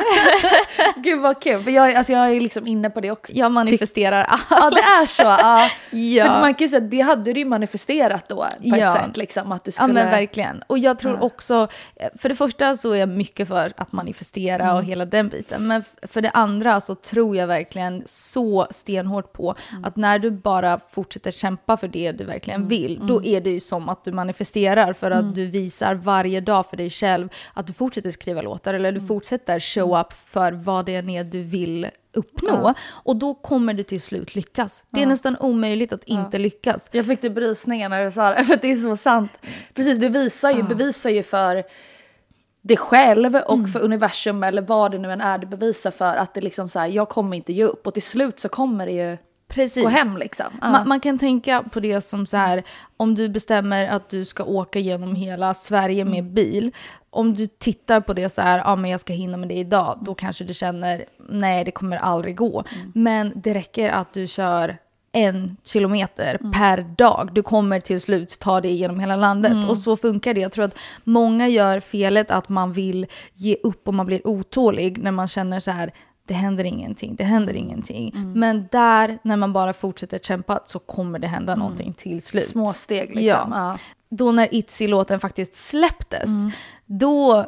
Gud 0.96 1.20
vad 1.20 1.42
kul, 1.42 1.62
för 1.62 1.70
jag, 1.70 1.94
alltså, 1.94 2.12
jag 2.12 2.30
är 2.30 2.40
liksom 2.40 2.66
inne 2.66 2.90
på 2.90 3.00
det 3.00 3.10
också. 3.10 3.32
Jag 3.32 3.52
manifesterar 3.52 4.24
allt. 4.24 4.42
Ja 4.50 4.70
det 4.70 4.80
är 4.80 5.06
så. 5.06 5.22
Ja. 5.22 5.68
Ja. 5.90 6.24
För 6.24 6.40
man 6.40 6.54
kan 6.54 6.64
ju 6.64 6.68
säga 6.68 6.80
det 6.80 7.00
hade 7.00 7.32
du 7.32 7.40
ju 7.40 7.46
manifesterat 7.46 8.28
då 8.28 8.36
på 8.36 8.46
Ja. 8.62 8.76
ett 8.76 8.92
sätt. 9.04 9.16
Liksom, 9.16 9.52
att 9.52 9.64
du 9.64 9.68
Ja 9.68 9.72
skulle... 9.72 9.92
men 9.92 10.10
verkligen. 10.10 10.62
Och 10.66 10.78
jag 10.78 10.98
tror 10.98 11.22
också, 11.24 11.68
eh, 11.96 12.08
för 12.18 12.28
det 12.28 12.34
första 12.34 12.76
så 12.76 12.92
är 12.92 12.96
jag 12.96 13.08
mycket 13.08 13.48
för 13.48 13.72
att 13.76 13.92
manifestera 13.92 14.62
Mm. 14.64 14.76
och 14.76 14.84
hela 14.84 15.04
den 15.04 15.28
biten. 15.28 15.66
Men 15.66 15.84
för 16.02 16.22
det 16.22 16.30
andra 16.30 16.80
så 16.80 16.94
tror 16.94 17.36
jag 17.36 17.46
verkligen 17.46 18.02
så 18.06 18.66
stenhårt 18.70 19.32
på 19.32 19.54
Mm. 19.72 19.84
att 19.84 19.96
när 19.96 20.18
du 20.18 20.30
bara 20.30 20.80
fortsätter 20.90 21.30
kämpa 21.30 21.65
för 21.76 21.88
det 21.88 22.12
du 22.12 22.24
verkligen 22.24 22.60
Mm. 22.60 22.68
vill, 22.68 23.00
då 23.06 23.24
är 23.24 23.40
det 23.40 23.50
ju 23.50 23.60
som 23.60 23.88
att 23.88 24.04
du 24.04 24.12
manifesterar 24.12 24.92
för 24.92 25.10
att 25.10 25.34
du 25.34 25.46
visar 25.46 25.94
varje 25.94 26.40
dag 26.40 26.66
för 26.66 26.76
dig 26.76 26.90
själv 26.90 27.28
att 27.54 27.66
du 27.66 27.72
fortsätter 27.72 28.10
skriva 28.10 28.42
låtar 28.42 28.74
eller 28.74 28.88
Mm. 28.88 29.00
du 29.00 29.06
fortsätter 29.06 29.60
show 29.60 29.98
up 30.00 30.12
för 30.12 30.52
vad 30.52 30.86
det 30.86 30.94
är 30.96 31.24
du 31.24 31.42
vill 31.42 31.86
uppnå. 32.14 32.74
Och 32.88 33.16
då 33.16 33.34
kommer 33.34 33.74
du 33.74 33.82
till 33.82 34.00
slut 34.00 34.34
lyckas. 34.34 34.84
Det 34.90 35.02
är 35.02 35.06
nästan 35.06 35.36
omöjligt 35.40 35.92
att 35.92 36.04
inte 36.04 36.38
lyckas. 36.38 36.88
Jag 36.92 37.06
fick 37.06 37.20
typ 37.20 37.36
rysningar 37.36 37.88
när 37.88 38.04
du 38.04 38.10
sa 38.12 38.30
det, 38.34 38.44
för 38.48 38.56
det 38.62 38.70
är 38.70 38.76
så 38.76 38.96
sant. 38.96 39.30
Precis, 39.74 39.98
du 39.98 40.08
visar 40.08 40.50
ju, 40.50 40.62
bevisar 40.62 41.10
ju 41.10 41.22
för 41.22 41.64
dig 42.62 42.76
själv 42.76 43.36
och 43.36 43.54
Mm. 43.54 43.66
för 43.68 43.80
universum 43.80 44.42
eller 44.42 44.62
vad 44.62 44.90
det 44.92 44.98
nu 44.98 45.12
än 45.12 45.20
är 45.20 45.38
du 45.38 45.46
bevisar 45.46 45.90
för 45.90 46.16
att 46.16 46.34
det 46.34 46.40
liksom 46.40 46.68
så 46.68 46.78
här, 46.78 46.86
jag 46.86 47.08
kommer 47.08 47.36
inte 47.36 47.52
ge 47.52 47.64
upp 47.64 47.86
och 47.86 47.94
till 47.94 48.02
slut 48.02 48.40
så 48.40 48.48
kommer 48.48 48.86
det 48.86 48.92
ju 48.92 49.16
Precis. 49.48 49.82
gå 49.82 49.88
hem 49.88 50.16
liksom. 50.16 50.46
Ja. 50.60 50.70
Man, 50.70 50.88
man 50.88 51.00
kan 51.00 51.18
tänka 51.18 51.62
på 51.62 51.80
det 51.80 52.00
som 52.00 52.26
så 52.26 52.36
här, 52.36 52.62
om 52.96 53.14
du 53.14 53.28
bestämmer 53.28 53.86
att 53.88 54.08
du 54.08 54.24
ska 54.24 54.44
åka 54.44 54.78
genom 54.78 55.14
hela 55.14 55.54
Sverige 55.54 56.04
med 56.04 56.18
Mm. 56.18 56.34
bil. 56.34 56.70
Om 57.10 57.34
du 57.34 57.46
tittar 57.46 58.00
på 58.00 58.12
det 58.14 58.28
så 58.28 58.42
här, 58.42 58.58
ja 58.58 58.76
men 58.76 58.90
jag 58.90 59.00
ska 59.00 59.12
hinna 59.12 59.36
med 59.36 59.48
det 59.48 59.54
idag, 59.54 59.98
då 60.02 60.14
kanske 60.14 60.44
du 60.44 60.54
känner, 60.54 61.04
nej 61.28 61.64
det 61.64 61.70
kommer 61.70 61.96
aldrig 61.96 62.36
gå. 62.36 62.64
Mm. 62.74 62.92
Men 62.94 63.32
det 63.34 63.54
räcker 63.54 63.90
att 63.90 64.12
du 64.12 64.26
kör 64.26 64.78
en 65.12 65.56
kilometer 65.64 66.36
Mm. 66.40 66.52
per 66.52 66.82
dag. 66.96 67.30
Du 67.32 67.42
kommer 67.42 67.80
till 67.80 68.00
slut 68.00 68.38
ta 68.38 68.60
dig 68.60 68.74
genom 68.74 69.00
hela 69.00 69.16
landet. 69.16 69.52
Mm. 69.52 69.68
Och 69.68 69.78
så 69.78 69.96
funkar 69.96 70.34
det. 70.34 70.40
Jag 70.40 70.52
tror 70.52 70.64
att 70.64 70.78
många 71.04 71.48
gör 71.48 71.80
felet 71.80 72.30
att 72.30 72.48
man 72.48 72.72
vill 72.72 73.06
ge 73.34 73.56
upp 73.62 73.88
och 73.88 73.94
man 73.94 74.06
blir 74.06 74.26
otålig 74.26 74.98
när 75.02 75.10
man 75.10 75.28
känner 75.28 75.60
så 75.60 75.70
här, 75.70 75.92
det 76.26 76.34
händer 76.34 76.64
ingenting, 76.64 77.16
det 77.16 77.24
händer 77.24 77.54
ingenting. 77.54 78.12
Mm. 78.16 78.32
Men 78.32 78.68
där, 78.72 79.18
när 79.22 79.36
man 79.36 79.52
bara 79.52 79.72
fortsätter 79.72 80.18
kämpa, 80.18 80.60
så 80.64 80.78
kommer 80.78 81.18
det 81.18 81.26
hända 81.28 81.56
någonting 81.56 81.92
till 81.92 82.22
slut. 82.22 82.42
Mm. 82.42 82.48
Små 82.52 82.72
steg 82.72 83.08
liksom. 83.08 83.22
Ja. 83.24 83.48
Ja. 83.52 83.78
Då 84.08 84.32
när 84.32 84.54
Itzy-låten 84.54 85.20
faktiskt 85.20 85.54
släpptes, 85.54 86.28
Mm. 86.28 86.50
då, 86.86 87.44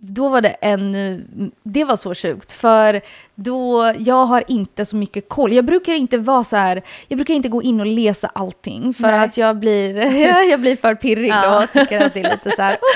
då 0.00 0.28
var 0.28 0.40
det 0.40 0.48
ännu... 0.48 1.26
Det 1.62 1.84
var 1.84 1.96
så 1.96 2.14
sjukt, 2.14 2.52
för 2.52 3.00
då, 3.34 3.92
jag 3.98 4.24
har 4.24 4.44
inte 4.48 4.84
så 4.86 4.96
mycket 4.96 5.28
koll. 5.28 5.52
Jag 5.52 5.64
brukar 5.64 5.92
inte 5.92 6.18
vara 6.18 6.44
så 6.44 6.56
här, 6.56 6.82
jag 7.08 7.16
brukar 7.18 7.34
inte 7.34 7.48
gå 7.48 7.62
in 7.62 7.80
och 7.80 7.86
läsa 7.86 8.30
allting, 8.34 8.94
för 8.94 9.02
Nej. 9.02 9.24
att 9.24 9.36
jag 9.36 9.56
blir, 9.56 9.94
jag 10.50 10.60
blir 10.60 10.76
för 10.76 10.94
pirrig 10.94 11.30
då 11.30 11.36
Ja. 11.36 11.64
och 11.64 11.70
tycker 11.72 12.00
att 12.06 12.14
det 12.14 12.20
är 12.20 12.30
lite 12.30 12.50
så 12.56 12.62
här... 12.62 12.78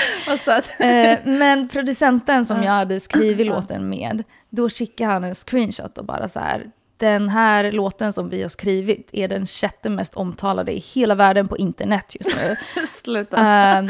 Eh, 0.79 1.17
men 1.25 1.69
producenten 1.69 2.45
som 2.45 2.63
jag 2.63 2.71
hade 2.71 2.99
skrivit 2.99 3.47
låten 3.47 3.89
med, 3.89 4.23
då 4.49 4.69
skickade 4.69 5.11
han 5.13 5.23
en 5.23 5.35
screenshot 5.35 5.97
och 5.97 6.05
bara 6.05 6.29
så 6.29 6.39
här, 6.39 6.65
den 7.01 7.29
här 7.29 7.71
låten 7.71 8.13
som 8.13 8.29
vi 8.29 8.41
har 8.41 8.49
skrivit 8.49 9.09
är 9.11 9.27
den 9.27 9.45
sjätte 9.45 9.89
mest 9.89 10.15
omtalade 10.15 10.71
i 10.71 10.77
hela 10.77 11.15
världen 11.15 11.47
på 11.47 11.57
internet 11.57 12.15
just 12.19 12.37
nu. 12.37 12.55
sluta. 12.87 13.37
Ehm, 13.37 13.89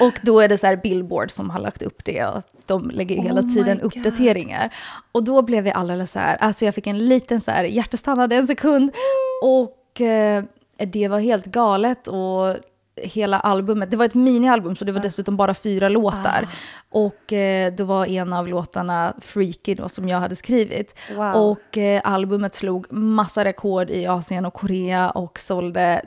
och 0.00 0.12
då 0.22 0.40
är 0.40 0.48
det 0.48 0.58
så 0.58 0.66
här 0.66 0.76
Billboard 0.76 1.30
som 1.30 1.50
har 1.50 1.60
lagt 1.60 1.82
upp 1.82 2.04
det 2.04 2.24
och 2.24 2.42
de 2.66 2.90
lägger 2.90 3.16
ju 3.16 3.22
hela 3.22 3.40
Oh 3.40 3.54
tiden 3.54 3.80
uppdateringar. 3.80 4.74
Och 5.12 5.24
då 5.24 5.42
blev 5.42 5.66
jag 5.66 5.76
alldeles 5.76 6.12
så 6.12 6.18
här, 6.18 6.36
alltså 6.36 6.64
jag 6.64 6.74
fick 6.74 6.86
en 6.86 7.08
liten 7.08 7.40
så 7.40 7.50
här 7.50 7.64
hjärtestannade 7.64 8.36
en 8.36 8.46
sekund 8.46 8.92
och 9.42 10.00
eh, 10.00 10.44
det 10.78 11.08
var 11.08 11.20
helt 11.20 11.46
galet 11.46 12.08
och 12.08 12.56
hela 12.96 13.40
albumet, 13.40 13.90
det 13.90 13.96
var 13.96 14.04
ett 14.04 14.14
minialbum 14.14 14.76
så 14.76 14.84
det 14.84 14.92
var 14.92 15.00
dessutom 15.00 15.36
bara 15.36 15.54
fyra 15.54 15.88
låtar. 15.88 16.48
Och 16.90 17.32
eh, 17.32 17.72
då 17.72 17.84
var 17.84 18.06
en 18.06 18.32
av 18.32 18.48
låtarna 18.48 19.14
Freaky 19.20 19.74
då, 19.74 19.88
som 19.88 20.08
jag 20.08 20.20
hade 20.20 20.36
skrivit. 20.36 20.94
Wow. 21.16 21.32
Och 21.32 21.78
eh, 21.78 22.00
albumet 22.04 22.54
slog 22.54 22.92
massa 22.92 23.44
rekord 23.44 23.90
i 23.90 24.06
Asien 24.06 24.44
och 24.44 24.54
Korea 24.54 25.10
och 25.10 25.40
sålde 25.40 26.02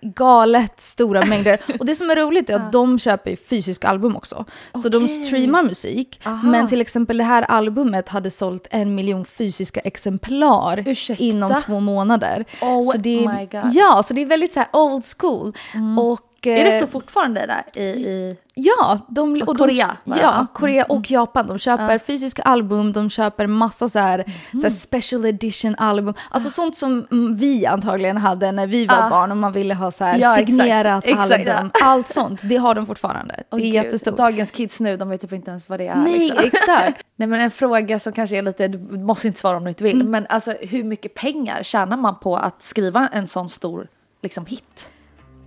galet 0.00 0.80
stora 0.80 1.24
mängder. 1.26 1.58
Och 1.78 1.86
det 1.86 1.94
som 1.94 2.10
är 2.10 2.16
roligt 2.16 2.50
är 2.50 2.56
att 2.56 2.72
de 2.72 2.98
köper 2.98 3.30
ju 3.30 3.36
fysiska 3.36 3.88
album 3.88 4.16
också. 4.16 4.44
Så 4.82 4.88
de 4.88 5.04
Okej. 5.04 5.24
streamar 5.24 5.62
musik. 5.62 6.20
Aha. 6.24 6.50
Men 6.50 6.68
till 6.68 6.80
exempel 6.80 7.16
det 7.16 7.24
här 7.24 7.42
albumet 7.42 8.08
hade 8.08 8.30
sålt 8.30 8.66
en 8.70 8.94
miljon 8.94 9.24
fysiska 9.24 9.80
exemplar 9.80 10.84
Ursäkta? 10.86 11.24
inom 11.24 11.54
två 11.66 11.80
månader. 11.80 12.44
Oh 12.60 12.92
så 12.92 12.98
det 12.98 13.24
är, 13.24 13.28
my 13.38 13.46
God. 13.46 13.74
Ja, 13.74 14.02
så 14.06 14.14
det 14.14 14.22
är 14.22 14.26
väldigt 14.26 14.52
så 14.52 14.58
här 14.60 14.68
old 14.72 15.04
school. 15.18 15.52
Och, 15.98 16.20
är 16.50 16.64
det 16.64 16.74
eh, 16.74 16.80
så 16.80 16.86
fortfarande 16.86 17.46
där 17.46 17.82
i... 17.82 17.84
i... 17.84 18.36
Ja, 18.54 18.98
de, 19.08 19.42
Och 19.46 19.58
Korea, 19.58 19.96
De, 20.04 20.18
ja, 20.20 20.34
Mm, 20.34 20.46
Korea 20.52 20.84
och 20.84 21.10
Japan. 21.10 21.46
De 21.46 21.58
köper 21.58 21.98
fysiska 21.98 22.42
album, 22.42 22.92
de 22.92 23.10
köper 23.10 23.46
massa 23.46 23.88
så 23.88 23.98
här, 23.98 24.24
så 24.50 24.56
Mm. 24.56 24.62
här 24.62 24.70
special 24.70 25.24
edition 25.26 25.74
album. 25.78 26.14
Alltså 26.30 26.50
sånt 26.50 26.76
som 26.76 27.06
mm, 27.10 27.36
vi 27.36 27.66
antagligen 27.66 28.16
hade 28.16 28.52
när 28.52 28.66
vi 28.66 28.86
var 28.86 28.96
Ah. 28.96 29.10
barn 29.10 29.30
och 29.30 29.36
man 29.36 29.52
ville 29.52 29.74
ha 29.74 29.90
så 29.90 30.04
här 30.04 30.18
Ja, 30.18 30.32
exakt. 30.38 30.50
signerat 30.50 31.06
Exakt, 31.06 31.48
album. 31.48 31.70
Allt 31.82 32.08
sånt, 32.08 32.40
det 32.44 32.56
har 32.56 32.74
de 32.74 32.86
fortfarande. 32.86 33.34
Det 33.34 33.44
Åh, 33.50 33.58
är 33.58 33.64
gud, 33.64 33.74
jättestort. 33.74 34.16
Dagens 34.16 34.50
kids 34.50 34.80
nu, 34.80 34.96
de 34.96 35.08
vet 35.08 35.20
typ 35.20 35.32
inte 35.32 35.50
ens 35.50 35.68
vad 35.68 35.80
det 35.80 35.86
är. 35.86 35.96
Nej, 35.96 36.18
liksom. 36.18 36.38
exakt. 36.44 37.02
Nej 37.16 37.28
men 37.28 37.40
en 37.40 37.50
fråga 37.50 37.98
som 37.98 38.12
kanske 38.12 38.36
är 38.38 38.42
lite, 38.42 38.68
du 38.68 38.98
måste 38.98 39.26
inte 39.26 39.40
svara 39.40 39.56
om 39.56 39.64
du 39.64 39.68
inte 39.68 39.84
Mm. 39.84 39.98
vill, 39.98 40.08
men 40.08 40.26
alltså 40.28 40.54
hur 40.60 40.84
mycket 40.84 41.14
pengar 41.14 41.62
tjänar 41.62 41.96
man 41.96 42.18
på 42.18 42.36
att 42.36 42.62
skriva 42.62 43.08
en 43.12 43.26
sån 43.26 43.48
stor 43.48 43.88
liksom, 44.22 44.46
hit? 44.46 44.90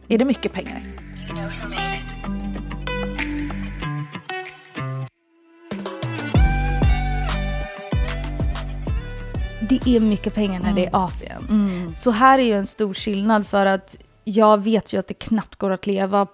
Är 0.08 0.18
det 0.18 0.26
mycket 0.26 0.54
pengar? 0.54 0.82
Det 9.70 9.88
är 9.96 10.00
mycket 10.00 10.36
pengar 10.36 10.60
när 10.62 10.74
det 10.74 10.82
Mm. 10.86 10.94
är 10.94 11.06
Asien. 11.06 11.94
Så 11.94 12.12
här 12.12 12.40
är 12.40 12.44
ju 12.44 12.54
en 12.58 12.66
stor 12.68 12.94
skillnad 12.94 13.48
för 13.48 13.66
att 13.66 13.98
jag 14.24 14.64
vet 14.64 14.94
ju 14.94 14.98
att 15.00 15.08
det 15.08 15.14
knappt 15.14 15.56
går 15.56 15.72
att 15.72 15.88
leva 15.88 16.28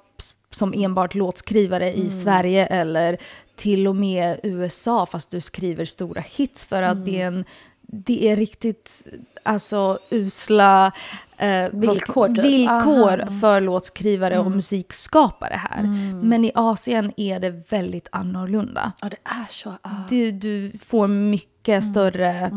som 0.52 0.74
enbart 0.76 1.16
låtskrivare 1.16 1.92
Mm. 1.92 2.08
i 2.08 2.10
Sverige 2.10 2.66
eller 2.66 3.18
till 3.56 3.88
och 3.88 3.96
med 3.96 4.40
USA 4.44 5.06
fast 5.06 5.30
du 5.32 5.42
skriver 5.42 5.86
stora 5.86 6.22
hits 6.22 6.66
för 6.66 6.84
att 6.84 7.06
det 7.06 7.22
är 7.22 7.28
Mm. 7.28 7.38
en 7.40 7.46
det 7.92 8.28
är 8.30 8.36
riktigt 8.36 9.08
alltså, 9.44 10.00
usla 10.10 10.92
eh, 11.38 11.70
Villkor, 11.72 12.28
typ. 12.28 12.44
villkor 12.46 13.22
Aha. 13.22 13.40
för 13.42 13.62
låtskrivare 13.62 14.34
Mm. 14.34 14.46
och 14.46 14.52
musikskapare 14.52 15.54
här. 15.70 15.84
Men 16.24 16.46
i 16.46 16.52
Asien 16.56 17.12
är 17.18 17.40
det 17.40 17.50
väldigt 17.72 18.08
annorlunda. 18.12 18.92
Ja 19.02 19.10
det 19.10 19.18
är 19.24 19.46
så. 19.50 19.70
ah. 19.82 19.90
Du, 20.10 20.32
du 20.32 20.72
får 20.80 21.08
mycket 21.08 21.84
Mm. 21.84 21.90
större 21.94 22.52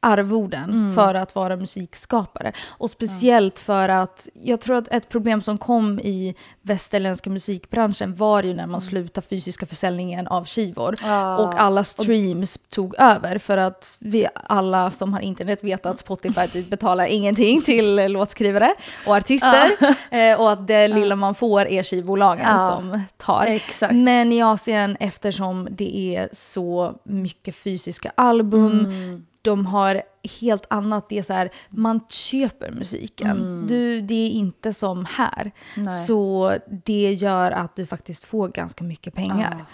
arvoden 0.00 0.94
för 0.94 1.14
att 1.14 1.34
vara 1.34 1.56
musikskapare. 1.56 2.52
Och 2.68 2.90
speciellt 2.90 3.58
för 3.58 3.88
att 3.88 4.28
jag 4.34 4.60
tror 4.60 4.76
att 4.76 4.88
ett 4.88 5.08
problem 5.08 5.42
som 5.42 5.58
kom 5.58 6.00
i 6.00 6.34
västerländska 6.62 7.30
musikbranschen 7.30 8.14
var 8.14 8.42
ju 8.42 8.54
när 8.54 8.66
man 8.66 8.80
slutade 8.80 9.26
fysiska 9.26 9.66
försäljningen 9.66 10.26
av 10.26 10.44
skivor. 10.46 10.94
Och 11.38 11.60
alla 11.60 11.84
streams 11.84 12.58
tog 12.68 12.94
över 12.98 13.38
för 13.38 13.56
att 13.56 13.96
vi 14.00 14.26
alla 14.34 14.90
som 14.90 15.12
har 15.12 15.20
internet 15.20 15.64
vet 15.64 15.86
att 15.86 15.98
Spotify 15.98 16.46
typ 16.48 16.70
betalar 16.70 17.06
ingenting 17.06 17.62
till 17.62 17.94
låtskrivare 18.12 18.74
och 19.06 19.14
artister. 19.16 19.66
Eh, 20.10 20.40
och 20.40 20.50
att 20.52 20.66
det 20.66 20.88
lilla 20.88 21.16
man 21.16 21.34
får 21.34 21.66
är 21.66 21.82
skivbolagen 21.82 22.44
Ja. 22.48 22.70
som 22.76 23.00
tar. 23.16 23.44
Exakt. 23.46 23.94
Men 23.94 24.32
i 24.32 24.42
Asien, 24.42 24.96
eftersom 25.00 25.68
det 25.70 25.96
är 26.16 26.28
så 26.32 26.94
mycket 27.04 27.54
fysiska 27.56 28.12
album, 28.14 28.80
Mm. 28.80 29.26
De 29.46 29.66
har 29.66 30.02
helt 30.40 30.66
annat. 30.70 31.08
Det 31.08 31.18
är 31.18 31.22
så 31.22 31.32
här, 31.32 31.50
man 31.70 32.00
köper 32.08 32.70
musiken. 32.70 33.66
Du, 33.68 34.00
det 34.00 34.14
är 34.14 34.30
inte 34.30 34.72
som 34.72 35.06
här. 35.10 35.40
Mm. 35.74 35.86
Nej. 35.86 36.06
Så 36.06 36.54
det 36.84 37.12
gör 37.12 37.50
att 37.50 37.76
du 37.76 37.86
faktiskt 37.86 38.24
får 38.24 38.48
ganska 38.48 38.84
mycket 38.84 39.14
pengar. 39.14 39.56
Ah. 39.60 39.64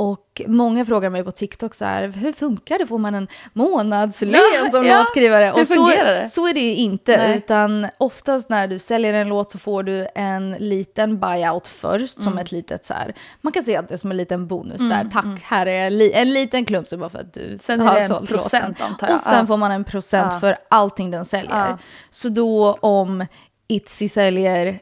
Och 0.00 0.42
många 0.46 0.84
frågar 0.84 1.10
mig 1.10 1.24
på 1.24 1.30
TikTok 1.32 1.74
så 1.74 1.84
här, 1.84 2.08
hur 2.08 2.32
funkar 2.32 2.78
det? 2.78 2.86
Får 2.86 2.98
man 2.98 3.14
en 3.14 3.28
månadslön 3.52 4.40
Ja, 4.64 4.70
som 4.70 4.86
ja. 4.86 4.98
låtskrivare? 4.98 5.52
Och 5.52 5.66
så, 5.66 5.92
så 6.30 6.46
är 6.48 6.54
det 6.54 6.60
ju 6.60 6.74
inte, 6.74 7.16
Nej. 7.16 7.38
utan 7.38 7.86
oftast 7.98 8.48
när 8.48 8.66
du 8.66 8.78
säljer 8.78 9.14
en 9.14 9.28
låt 9.28 9.50
så 9.50 9.58
får 9.58 9.82
du 9.82 10.06
en 10.14 10.52
liten 10.58 11.18
buyout 11.20 11.68
först, 11.68 12.18
Mm. 12.18 12.24
som 12.30 12.38
ett 12.38 12.52
litet 12.52 12.84
så 12.84 12.94
här, 12.94 13.14
man 13.40 13.52
kan 13.52 13.62
se 13.62 13.76
att 13.76 13.88
det 13.88 13.94
är 13.94 13.98
som 13.98 14.10
en 14.10 14.16
liten 14.16 14.46
bonus, 14.46 14.78
så 14.78 14.84
här, 14.90 15.08
tack, 15.12 15.40
här 15.42 15.66
är 15.66 15.90
li, 15.90 16.12
en 16.12 16.32
liten 16.32 16.64
klump 16.64 16.88
så 16.88 16.96
bara 16.96 17.10
för 17.10 17.18
att 17.18 17.34
du 17.34 17.58
Sen 17.60 17.80
har 17.80 18.08
sålt 18.08 18.28
procent, 18.28 18.78
låten. 18.80 19.14
Och 19.14 19.20
sen 19.20 19.34
Ja. 19.38 19.46
får 19.46 19.56
man 19.56 19.70
en 19.70 19.84
procent 19.84 20.40
för 20.40 20.56
allting 20.70 21.10
den 21.10 21.24
säljer. 21.24 21.76
Så 22.10 22.28
då 22.28 22.72
om 22.80 23.26
Itzy 23.68 24.08
säljer 24.08 24.80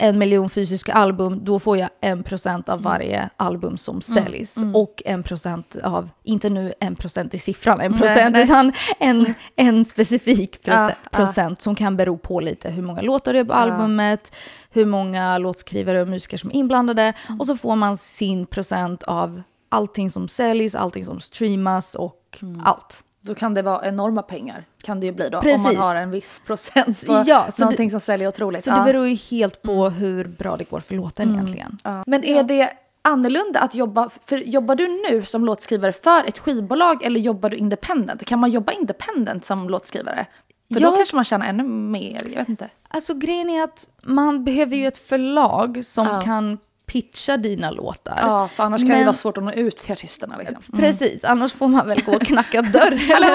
en 0.00 0.18
miljon 0.18 0.50
fysiska 0.50 0.92
album, 0.92 1.44
då 1.44 1.58
får 1.58 1.76
jag 1.78 1.90
en 2.00 2.22
procent 2.22 2.68
Mm. 2.68 2.78
av 2.78 2.82
varje 2.82 3.30
album 3.36 3.78
som 3.78 4.02
säljs. 4.02 4.56
Och 4.74 5.02
en 5.04 5.22
procent 5.22 5.76
av, 5.84 6.10
inte 6.24 6.50
nu 6.50 6.72
en 6.80 6.96
procent 6.96 7.34
i 7.34 7.38
siffran, 7.38 7.80
en 7.80 7.98
procent, 7.98 8.32
nej. 8.32 8.44
utan 8.44 8.72
en, 8.98 9.34
en 9.56 9.84
specifik 9.84 10.62
procent, 10.62 10.90
Ja, 11.02 11.08
ja. 11.12 11.16
procent 11.18 11.62
som 11.62 11.74
kan 11.74 11.96
bero 11.96 12.18
på 12.18 12.40
lite 12.40 12.70
hur 12.70 12.82
många 12.82 13.00
låtar 13.02 13.32
det 13.32 13.38
är 13.38 13.44
på 13.44 13.52
albumet, 13.52 14.32
hur 14.70 14.86
många 14.86 15.38
låtskrivare 15.38 16.02
och 16.02 16.08
musiker 16.08 16.36
som 16.38 16.50
är 16.50 16.54
inblandade. 16.54 17.12
Mm. 17.28 17.40
Och 17.40 17.46
så 17.46 17.56
får 17.56 17.76
man 17.76 17.96
sin 17.96 18.46
procent 18.46 19.02
av 19.02 19.42
allting 19.68 20.10
som 20.10 20.28
säljs, 20.28 20.74
allting 20.74 21.04
som 21.04 21.20
streamas 21.20 21.94
och 21.94 22.16
Mm. 22.42 22.60
allt. 22.64 23.04
Då 23.22 23.34
kan 23.34 23.54
det 23.54 23.62
vara 23.62 23.86
enorma 23.88 24.22
pengar, 24.22 24.64
kan 24.82 25.00
det 25.00 25.06
ju 25.06 25.12
bli 25.12 25.28
då. 25.28 25.38
Om 25.38 25.44
Precis. 25.44 25.64
man 25.64 25.76
har 25.76 25.94
en 25.96 26.10
viss 26.10 26.40
procent 26.46 27.06
på 27.06 27.22
Ja, 27.26 27.48
någonting 27.58 27.86
det- 27.88 27.90
som 27.90 28.00
säljer 28.00 28.28
otroligt. 28.28 28.64
Så 28.64 28.70
Ja. 28.70 28.78
det 28.78 28.84
beror 28.84 29.06
ju 29.08 29.14
helt 29.14 29.62
på 29.62 29.88
hur 29.88 30.24
bra 30.24 30.56
det 30.56 30.70
går 30.70 30.80
för 30.80 30.94
låten 30.94 31.34
egentligen. 31.34 31.78
Ja. 31.84 32.04
Men 32.06 32.24
är 32.24 32.42
det 32.42 32.70
annorlunda 33.02 33.60
att 33.60 33.74
jobba, 33.74 34.08
för 34.24 34.38
jobbar 34.38 34.74
du 34.74 34.88
nu 35.10 35.22
som 35.22 35.44
låtskrivare 35.44 35.92
för 35.92 36.24
ett 36.28 36.38
skivbolag 36.38 37.02
eller 37.04 37.20
jobbar 37.20 37.50
du 37.50 37.56
independent? 37.56 38.24
Kan 38.24 38.38
man 38.38 38.50
jobba 38.50 38.72
independent 38.72 39.44
som 39.44 39.68
låtskrivare? 39.70 40.26
För 40.74 40.80
Jag- 40.80 40.92
då 40.92 40.96
kanske 40.96 41.16
man 41.16 41.24
tjänar 41.24 41.46
ännu 41.46 41.62
mer, 41.64 42.20
jag 42.30 42.38
vet 42.38 42.48
inte. 42.48 42.68
Alltså 42.88 43.14
grejen 43.14 43.50
är 43.50 43.64
att 43.64 43.88
man 44.02 44.44
behöver 44.44 44.76
ju 44.76 44.86
ett 44.86 44.96
förlag 44.96 45.82
som 45.86 46.06
Ja. 46.06 46.22
kan 46.22 46.58
pitcha 46.92 47.36
dina 47.36 47.70
låtar. 47.70 48.18
Ja, 48.20 48.48
för 48.54 48.64
annars 48.64 48.80
kan 48.80 48.88
det 48.88 48.94
Men- 48.96 49.04
vara 49.04 49.12
svårt 49.12 49.38
att 49.38 49.44
nå 49.44 49.52
ut 49.52 49.76
till 49.76 49.92
artisterna 49.92 50.36
liksom. 50.36 50.62
Precis, 50.78 51.24
annars 51.24 51.52
får 51.52 51.68
man 51.68 51.88
väl 51.88 52.02
gå 52.02 52.12
och 52.12 52.22
knacka 52.22 52.62
dörr 52.62 52.92
eller. 53.16 53.30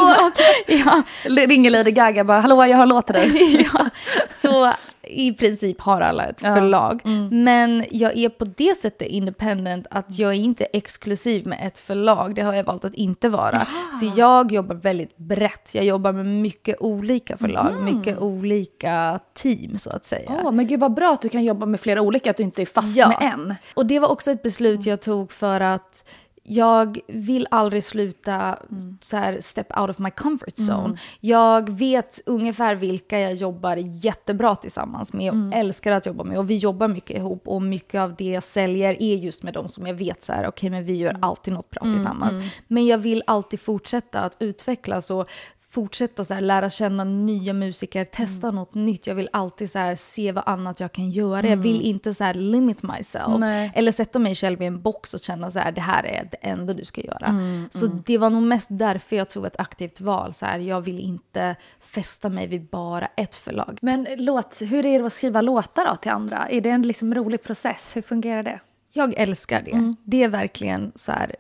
Ja. 0.68 1.04
Ringer 1.48 1.70
Lady 1.72 1.92
Gaga 1.92 2.24
bara, 2.24 2.40
hallå 2.40 2.66
jag 2.66 2.78
har 2.78 2.86
låt 2.86 3.06
till 3.06 3.16
dig. 3.16 3.70
ja. 3.74 3.86
Så 4.30 4.72
i 5.08 5.34
princip 5.34 5.82
har 5.82 6.02
alla 6.02 6.24
ett 6.26 6.42
Ja. 6.44 6.56
förlag. 6.56 7.02
Men 7.32 7.86
jag 7.92 8.18
är 8.18 8.30
på 8.30 8.46
det 8.46 8.78
sättet 8.78 9.08
independent 9.08 9.88
att 9.92 10.20
jag 10.20 10.30
är 10.32 10.36
inte 10.38 10.66
exklusiv 10.66 11.48
med 11.48 11.60
ett 11.68 11.78
förlag. 11.78 12.36
Det 12.36 12.42
har 12.42 12.54
jag 12.54 12.64
valt 12.64 12.86
att 12.86 12.94
inte 12.94 13.30
vara. 13.30 13.66
Så 14.00 14.12
jag 14.18 14.52
jobbar 14.52 14.76
väldigt 14.76 15.18
brett. 15.18 15.70
Jag 15.74 15.86
jobbar 15.86 16.12
med 16.12 16.26
mycket 16.26 16.76
olika 16.80 17.38
förlag, 17.38 17.74
mycket 17.84 18.20
olika 18.20 19.20
team 19.34 19.78
så 19.78 19.90
att 19.90 20.06
säga. 20.06 20.32
Åh, 20.44 20.52
men 20.52 20.68
gud 20.68 20.80
vad 20.80 20.94
bra 20.94 21.14
att 21.14 21.22
du 21.22 21.30
kan 21.30 21.44
jobba 21.44 21.66
med 21.66 21.80
flera 21.80 22.02
olika, 22.02 22.30
att 22.32 22.38
du 22.38 22.44
inte 22.44 22.62
är 22.62 22.66
fast 22.66 22.98
Ja. 22.98 23.08
med 23.08 23.18
en. 23.34 23.56
Och 23.74 23.86
det 23.86 24.00
var 24.00 24.08
också 24.12 24.32
ett 24.32 24.44
beslut 24.44 24.86
jag 24.86 25.02
tog 25.02 25.32
för 25.32 25.62
att 25.62 26.06
jag 26.48 27.00
vill 27.08 27.48
aldrig 27.52 27.84
sluta 27.84 28.60
så 29.02 29.18
här, 29.18 29.42
step 29.42 29.80
out 29.80 29.90
of 29.90 30.00
my 30.00 30.12
comfort 30.12 30.54
zone. 30.58 31.00
Jag 31.20 31.70
vet 31.70 32.22
ungefär 32.26 32.76
vilka 32.76 33.20
jag 33.20 33.34
jobbar 33.34 33.78
jättebra 33.78 34.56
tillsammans 34.56 35.14
med 35.14 35.32
och 35.32 35.56
älskar 35.56 35.92
att 35.92 36.06
jobba 36.06 36.24
med. 36.24 36.38
Och 36.38 36.50
vi 36.50 36.58
jobbar 36.58 36.88
mycket 36.88 37.18
ihop 37.18 37.48
och 37.48 37.62
mycket 37.62 38.02
av 38.02 38.16
det 38.16 38.26
jag 38.26 38.44
säljer 38.44 39.02
är 39.02 39.16
just 39.16 39.44
med 39.44 39.54
dem 39.54 39.70
som 39.70 39.88
jag 39.88 39.94
vet 39.94 40.24
så 40.24 40.34
här, 40.34 40.48
okej 40.48 40.70
men 40.70 40.86
vi 40.86 40.96
gör 40.96 41.18
alltid 41.22 41.54
något 41.54 41.70
bra 41.70 41.82
tillsammans. 41.82 42.52
Men 42.68 42.86
jag 42.86 42.98
vill 42.98 43.24
alltid 43.28 43.60
fortsätta 43.60 44.20
att 44.20 44.38
utvecklas 44.40 45.12
och 45.12 45.30
fortsätta 45.76 46.26
så 46.26 46.34
här, 46.34 46.42
lära 46.42 46.70
känna 46.70 47.04
nya 47.04 47.54
musiker, 47.54 48.06
testa 48.06 48.52
något 48.52 48.74
nytt. 48.74 49.08
Jag 49.08 49.16
vill 49.16 49.30
alltid 49.34 49.72
så 49.72 49.80
här, 49.80 49.96
se 49.96 50.32
vad 50.32 50.44
annat 50.48 50.80
jag 50.80 50.92
kan 50.92 51.12
göra. 51.12 51.48
Jag 51.48 51.58
vill 51.58 51.82
inte 51.82 52.14
så 52.14 52.24
här, 52.24 52.34
limit 52.34 52.84
myself. 52.84 53.40
Nej. 53.40 53.72
Eller 53.76 53.92
sätta 53.92 54.20
mig 54.20 54.36
själv 54.36 54.62
i 54.62 54.66
en 54.66 54.82
box 54.82 55.14
och 55.14 55.20
känna 55.20 55.52
så 55.52 55.60
här, 55.60 55.72
det 55.72 55.82
här 55.82 56.06
är 56.06 56.30
det 56.32 56.38
enda 56.38 56.74
du 56.74 56.86
ska 56.86 57.02
göra. 57.02 57.40
så 57.72 57.88
det 57.88 58.18
var 58.18 58.30
nog 58.30 58.44
mest 58.44 58.68
därför 58.70 59.16
jag 59.16 59.30
tog 59.30 59.46
ett 59.46 59.60
aktivt 59.60 60.02
val. 60.02 60.34
Så 60.34 60.46
här, 60.46 60.60
jag 60.60 60.82
vill 60.82 61.00
inte 61.00 61.56
fästa 61.80 62.30
mig 62.30 62.48
vid 62.48 62.66
bara 62.70 63.08
ett 63.18 63.36
förlag. 63.36 63.80
Men 63.82 64.08
låt, 64.18 64.62
hur 64.62 64.86
är 64.86 65.00
det 65.00 65.06
att 65.06 65.14
skriva 65.14 65.42
låtar 65.42 65.86
då 65.86 65.96
till 65.96 66.12
andra? 66.12 66.48
Är 66.50 66.62
det 66.62 66.70
en 66.70 66.82
liksom 66.82 67.16
rolig 67.16 67.44
process? 67.44 67.96
Hur 67.96 68.02
fungerar 68.02 68.44
det? 68.44 68.60
Jag 68.94 69.14
älskar 69.18 69.62
det. 69.62 69.96
Det 70.04 70.24
är 70.24 70.30
verkligen 70.30 70.92
så 70.96 71.12
här 71.12 71.36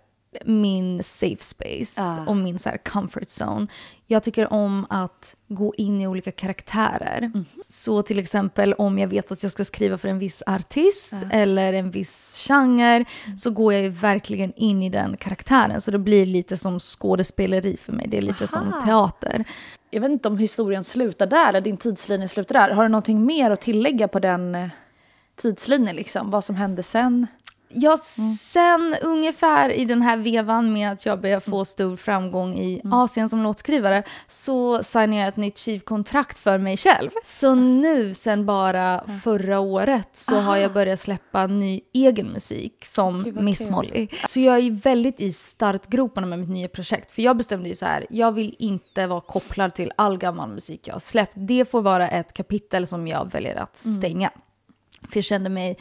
min 0.45 1.03
safe 1.03 1.43
space 1.43 2.01
Ah. 2.01 2.25
och 2.27 2.37
min 2.37 2.59
så 2.59 2.69
comfort 2.85 3.27
zone. 3.41 3.67
Jag 4.07 4.23
tycker 4.23 4.53
om 4.53 4.85
att 4.89 5.35
gå 5.47 5.73
in 5.77 6.01
i 6.01 6.07
olika 6.07 6.31
karaktärer. 6.31 7.31
Så 7.65 8.01
till 8.01 8.19
exempel 8.19 8.73
om 8.73 8.99
jag 8.99 9.07
vet 9.07 9.31
att 9.31 9.43
jag 9.43 9.51
ska 9.51 9.65
skriva 9.65 9.97
för 9.97 10.07
en 10.07 10.19
viss 10.19 10.43
artist 10.47 11.13
eller 11.31 11.73
en 11.73 11.91
viss 11.91 12.45
genre 12.47 13.05
så 13.37 13.51
går 13.51 13.73
jag 13.73 13.83
ju 13.83 13.89
verkligen 13.89 14.53
in 14.55 14.83
i 14.83 14.89
den 14.89 15.17
karaktären. 15.17 15.81
Så 15.81 15.91
det 15.91 15.99
blir 15.99 16.25
lite 16.25 16.57
som 16.57 16.79
skådespeleri 16.79 17.77
för 17.77 17.93
mig. 17.93 18.07
Det 18.07 18.17
är 18.17 18.21
lite 18.21 18.47
som 18.47 18.73
Aha. 18.73 18.81
teater. 18.85 19.45
Jag 19.91 20.01
vet 20.01 20.11
inte 20.11 20.27
om 20.27 20.37
historien 20.37 20.83
slutar 20.83 21.27
där 21.27 21.49
eller 21.49 21.61
din 21.61 21.77
tidslinje 21.77 22.27
slutar 22.27 22.53
där. 22.53 22.69
Har 22.75 22.83
du 22.83 22.89
någonting 22.89 23.25
mer 23.25 23.51
att 23.51 23.61
tillägga 23.61 24.07
på 24.07 24.19
den 24.19 24.55
eh, 24.55 24.67
tidslinjen 25.35 25.95
liksom? 25.95 26.29
Vad 26.29 26.43
som 26.43 26.55
hände 26.55 26.83
sen? 26.83 27.27
Ja, 27.69 27.97
sen 28.39 28.95
ungefär 29.01 29.69
i 29.69 29.85
den 29.85 30.01
här 30.01 30.17
vevan 30.17 30.73
med 30.73 30.91
att 30.91 31.05
jag 31.05 31.21
börjar 31.21 31.39
få 31.39 31.65
stor 31.65 31.95
framgång 31.95 32.53
i 32.53 32.81
Asien 32.91 33.29
som 33.29 33.43
låtskrivare 33.43 34.03
så 34.27 34.83
signar 34.83 35.17
jag 35.17 35.27
ett 35.27 35.37
nytt 35.37 35.59
skivkontrakt 35.59 36.37
för 36.37 36.57
mig 36.57 36.77
själv. 36.77 37.09
Så 37.23 37.55
nu, 37.55 38.13
sen 38.13 38.45
bara 38.45 39.03
förra 39.23 39.59
året, 39.59 40.09
så 40.11 40.35
har 40.35 40.57
jag 40.57 40.73
börjat 40.73 40.99
släppa 40.99 41.47
ny 41.47 41.81
egen 41.93 42.27
musik 42.27 42.85
som 42.85 43.23
Gud, 43.23 43.41
Miss. 43.41 43.69
Molly. 43.69 44.07
Så 44.27 44.39
jag 44.39 44.55
är 44.55 44.59
ju 44.59 44.71
väldigt 44.71 45.21
i 45.21 45.33
startgroparna 45.33 46.27
med 46.27 46.39
mitt 46.39 46.49
nya 46.49 46.67
projekt. 46.67 47.11
För 47.11 47.21
jag 47.21 47.37
bestämde 47.37 47.69
ju 47.69 47.75
så 47.75 47.85
här, 47.85 48.05
jag 48.09 48.31
vill 48.31 48.55
inte 48.59 49.07
vara 49.07 49.21
kopplad 49.21 49.73
till 49.73 49.91
all 49.95 50.17
gammal 50.17 50.49
musik 50.49 50.87
jag 50.87 50.95
har 50.95 50.99
släppt. 50.99 51.33
Det 51.35 51.71
får 51.71 51.81
vara 51.81 52.09
ett 52.09 52.33
kapitel 52.33 52.87
som 52.87 53.07
jag 53.07 53.31
väljer 53.31 53.55
att 53.55 53.77
stänga. 53.77 54.31
För 55.09 55.17
jag 55.17 55.23
kände 55.23 55.49
mig 55.49 55.77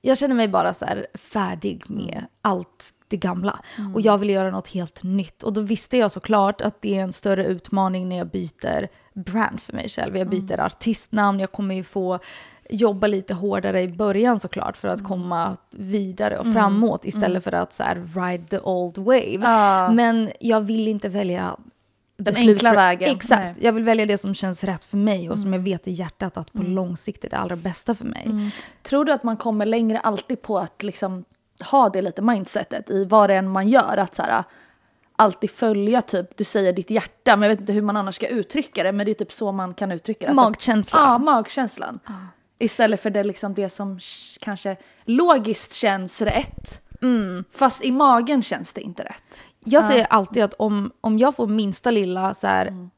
jag 0.00 0.18
känner 0.18 0.34
mig 0.34 0.48
bara 0.48 0.74
så 0.74 0.86
färdig 1.14 1.90
med 1.90 2.26
allt 2.42 2.94
det 3.08 3.16
gamla. 3.16 3.60
Och 3.94 4.00
jag 4.00 4.18
vill 4.18 4.30
göra 4.30 4.50
något 4.50 4.68
helt 4.68 5.02
nytt. 5.02 5.42
Och 5.42 5.52
då 5.52 5.60
visste 5.60 5.96
jag 5.96 6.12
såklart 6.12 6.60
att 6.60 6.82
det 6.82 6.98
är 6.98 7.02
en 7.02 7.12
större 7.12 7.44
utmaning 7.46 8.08
när 8.08 8.18
jag 8.18 8.30
byter 8.30 8.88
brand 9.14 9.60
för 9.60 9.72
mig 9.72 9.88
själv. 9.88 10.16
Jag 10.16 10.28
byter 10.28 10.60
artistnamn, 10.60 11.40
jag 11.40 11.52
kommer 11.52 11.74
ju 11.74 11.82
få 11.82 12.18
jobba 12.70 13.06
lite 13.06 13.34
hårdare 13.34 13.82
i 13.82 13.88
början 13.88 14.40
såklart 14.40 14.76
för 14.76 14.88
att 14.88 15.04
komma 15.04 15.56
vidare 15.70 16.38
och 16.38 16.52
framåt 16.52 17.04
istället 17.04 17.44
för 17.44 17.52
att 17.52 17.72
så 17.72 17.82
här 17.82 18.06
ride 18.14 18.44
the 18.46 18.58
old 18.58 18.98
wave. 18.98 19.38
Ja. 19.42 19.90
Men 19.92 20.30
jag 20.40 20.60
vill 20.60 20.88
inte 20.88 21.08
välja 21.08 21.56
Den 22.20 22.36
enkla 22.36 22.72
vägen. 22.72 23.16
Exakt. 23.16 23.40
Nej. 23.40 23.50
Mm. 23.50 23.64
Jag 23.64 23.72
vill 23.72 23.84
välja 23.84 24.06
det 24.06 24.18
som 24.18 24.34
känns 24.34 24.64
rätt 24.64 24.84
för 24.84 24.96
mig 24.96 25.30
och 25.30 25.40
som 25.40 25.52
jag 25.52 25.60
vet 25.60 25.88
i 25.88 25.90
hjärtat 25.90 26.36
att 26.36 26.52
på 26.52 26.62
lång 26.62 26.96
sikt 26.96 27.24
är 27.24 27.30
det 27.30 27.36
allra 27.36 27.56
bästa 27.56 27.94
för 27.94 28.04
mig. 28.04 28.52
Tror 28.82 29.04
du 29.04 29.12
att 29.12 29.22
man 29.22 29.36
kommer 29.36 29.66
längre 29.66 30.00
alltid 30.00 30.42
på 30.42 30.58
att 30.58 30.82
liksom 30.82 31.24
ha 31.70 31.88
det 31.88 32.02
lite 32.02 32.22
mindsetet 32.22 32.90
i 32.90 33.04
vad 33.04 33.30
det 33.30 33.34
än 33.34 33.48
man 33.48 33.68
gör? 33.68 33.96
Att 33.96 34.14
så 34.14 34.22
här, 34.22 34.44
alltid 35.16 35.50
följa 35.50 36.02
typ, 36.02 36.36
du 36.36 36.44
säger 36.44 36.72
ditt 36.72 36.90
hjärta, 36.90 37.36
men 37.36 37.42
jag 37.42 37.48
vet 37.48 37.60
inte 37.60 37.72
hur 37.72 37.82
man 37.82 37.96
annars 37.96 38.14
ska 38.14 38.26
uttrycka 38.26 38.82
det, 38.82 38.92
men 38.92 39.06
det 39.06 39.12
är 39.12 39.14
typ 39.14 39.32
så 39.32 39.52
man 39.52 39.74
kan 39.74 39.92
uttrycka 39.92 40.26
det. 40.26 40.34
Magkänslan. 40.34 41.02
Ja, 41.02 41.18
magkänslan. 41.18 42.00
Istället 42.58 43.02
för 43.02 43.10
det, 43.10 43.24
liksom 43.24 43.54
det 43.54 43.68
som 43.68 43.98
kanske 44.40 44.76
logiskt 45.04 45.72
känns 45.72 46.22
rätt. 46.22 46.82
Fast 47.52 47.84
i 47.84 47.92
magen 47.92 48.42
känns 48.42 48.72
det 48.72 48.80
inte 48.80 49.02
rätt. 49.02 49.40
Jag 49.70 49.84
säger 49.84 50.06
alltid 50.10 50.42
att 50.42 50.54
om, 50.58 50.92
om 51.00 51.18
jag 51.18 51.36
får 51.36 51.46
minsta 51.46 51.90
lilla 51.90 52.34
så 52.34 52.46
här, 52.46 52.88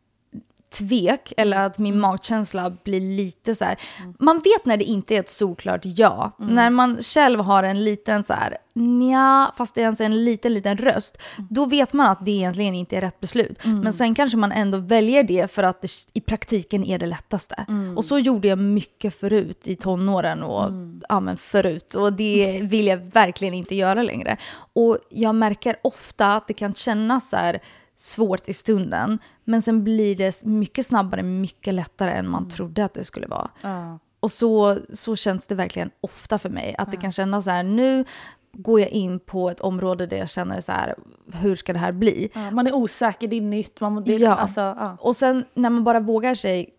tvek 0.78 1.32
eller 1.36 1.66
att 1.66 1.78
min 1.78 2.00
magkänsla 2.00 2.72
blir 2.84 3.00
lite 3.00 3.54
så 3.54 3.64
här. 3.64 3.78
Mm. 4.00 4.14
Man 4.18 4.36
vet 4.36 4.64
när 4.66 4.76
det 4.76 4.84
inte 4.84 5.16
är 5.16 5.20
ett 5.20 5.28
solklart 5.28 5.80
ja. 5.84 6.32
När 6.38 6.70
man 6.70 7.02
själv 7.02 7.40
har 7.40 7.62
en 7.62 7.84
liten 7.84 8.24
så 8.24 8.32
här 8.32 8.56
nja, 8.74 9.52
fast 9.56 9.74
det 9.74 9.80
är 9.80 9.82
ens 9.82 10.00
en 10.00 10.24
liten, 10.24 10.54
liten 10.54 10.76
röst. 10.78 11.18
Mm. 11.38 11.48
Då 11.50 11.64
vet 11.64 11.92
man 11.92 12.06
att 12.06 12.24
det 12.24 12.30
egentligen 12.30 12.74
inte 12.74 12.96
är 12.96 13.00
rätt 13.00 13.20
beslut. 13.20 13.64
Men 13.64 13.92
sen 13.92 14.14
kanske 14.14 14.38
man 14.38 14.52
ändå 14.52 14.78
väljer 14.78 15.22
det 15.22 15.50
för 15.50 15.62
att 15.62 15.82
det 15.82 15.90
i 16.12 16.20
praktiken 16.20 16.84
är 16.84 16.98
det 16.98 17.06
lättaste. 17.06 17.64
Mm. 17.68 17.98
Och 17.98 18.04
så 18.04 18.18
gjorde 18.18 18.48
jag 18.48 18.58
mycket 18.58 19.14
förut 19.20 19.60
i 19.64 19.76
tonåren 19.76 20.42
och 20.42 20.64
Mm. 20.68 21.00
ja, 21.08 21.20
men 21.20 21.36
förut. 21.36 21.94
Och 21.94 22.12
det 22.12 22.60
vill 22.62 22.86
jag 22.86 22.96
verkligen 22.96 23.54
inte 23.54 23.74
göra 23.74 24.02
längre. 24.02 24.36
Och 24.72 24.98
jag 25.10 25.34
märker 25.34 25.76
ofta 25.82 26.26
att 26.26 26.48
det 26.48 26.54
kan 26.54 26.74
kännas 26.74 27.30
så 27.30 27.36
här 27.36 27.60
svårt 27.96 28.48
i 28.48 28.54
stunden. 28.54 29.18
Men 29.51 29.62
sen 29.62 29.84
blir 29.84 30.16
det 30.16 30.44
mycket 30.44 30.86
snabbare, 30.86 31.22
mycket 31.22 31.74
lättare 31.74 32.11
än 32.11 32.28
man 32.28 32.48
trodde 32.48 32.84
att 32.84 32.94
det 32.94 33.05
skulle 33.05 33.26
vara. 33.26 33.51
Ja. 33.62 33.98
Och 34.20 34.32
så, 34.32 34.78
så 34.92 35.16
känns 35.16 35.46
det 35.46 35.55
verkligen 35.55 35.90
ofta 36.01 36.38
för 36.38 36.48
mig. 36.48 36.74
Att 36.78 36.90
det 36.90 36.96
kan 36.96 37.12
kännas 37.12 37.44
så 37.44 37.51
här, 37.51 37.62
nu 37.62 38.05
går 38.53 38.80
jag 38.80 38.88
in 38.88 39.18
på 39.20 39.51
ett 39.51 39.61
område 39.61 40.07
där 40.07 40.16
jag 40.16 40.30
känner 40.30 40.61
så 40.61 40.72
här, 40.72 40.94
hur 41.32 41.57
ska 41.57 41.72
det 41.72 41.78
här 41.78 41.92
bli? 41.92 42.30
Ja, 42.34 42.51
man 42.51 42.66
är 42.66 42.74
osäker, 42.74 43.28
det 43.28 43.36
är 43.36 43.40
nytt. 43.40 43.80
Man, 43.80 44.05
det, 44.05 44.16
Ja. 44.16 44.34
Alltså, 44.34 44.61
ja. 44.61 44.96
Och 45.01 45.16
sen 45.16 45.44
när 45.55 45.70
man 45.70 45.84
bara 45.84 46.01
vågar 46.01 46.34
sig, 46.34 46.70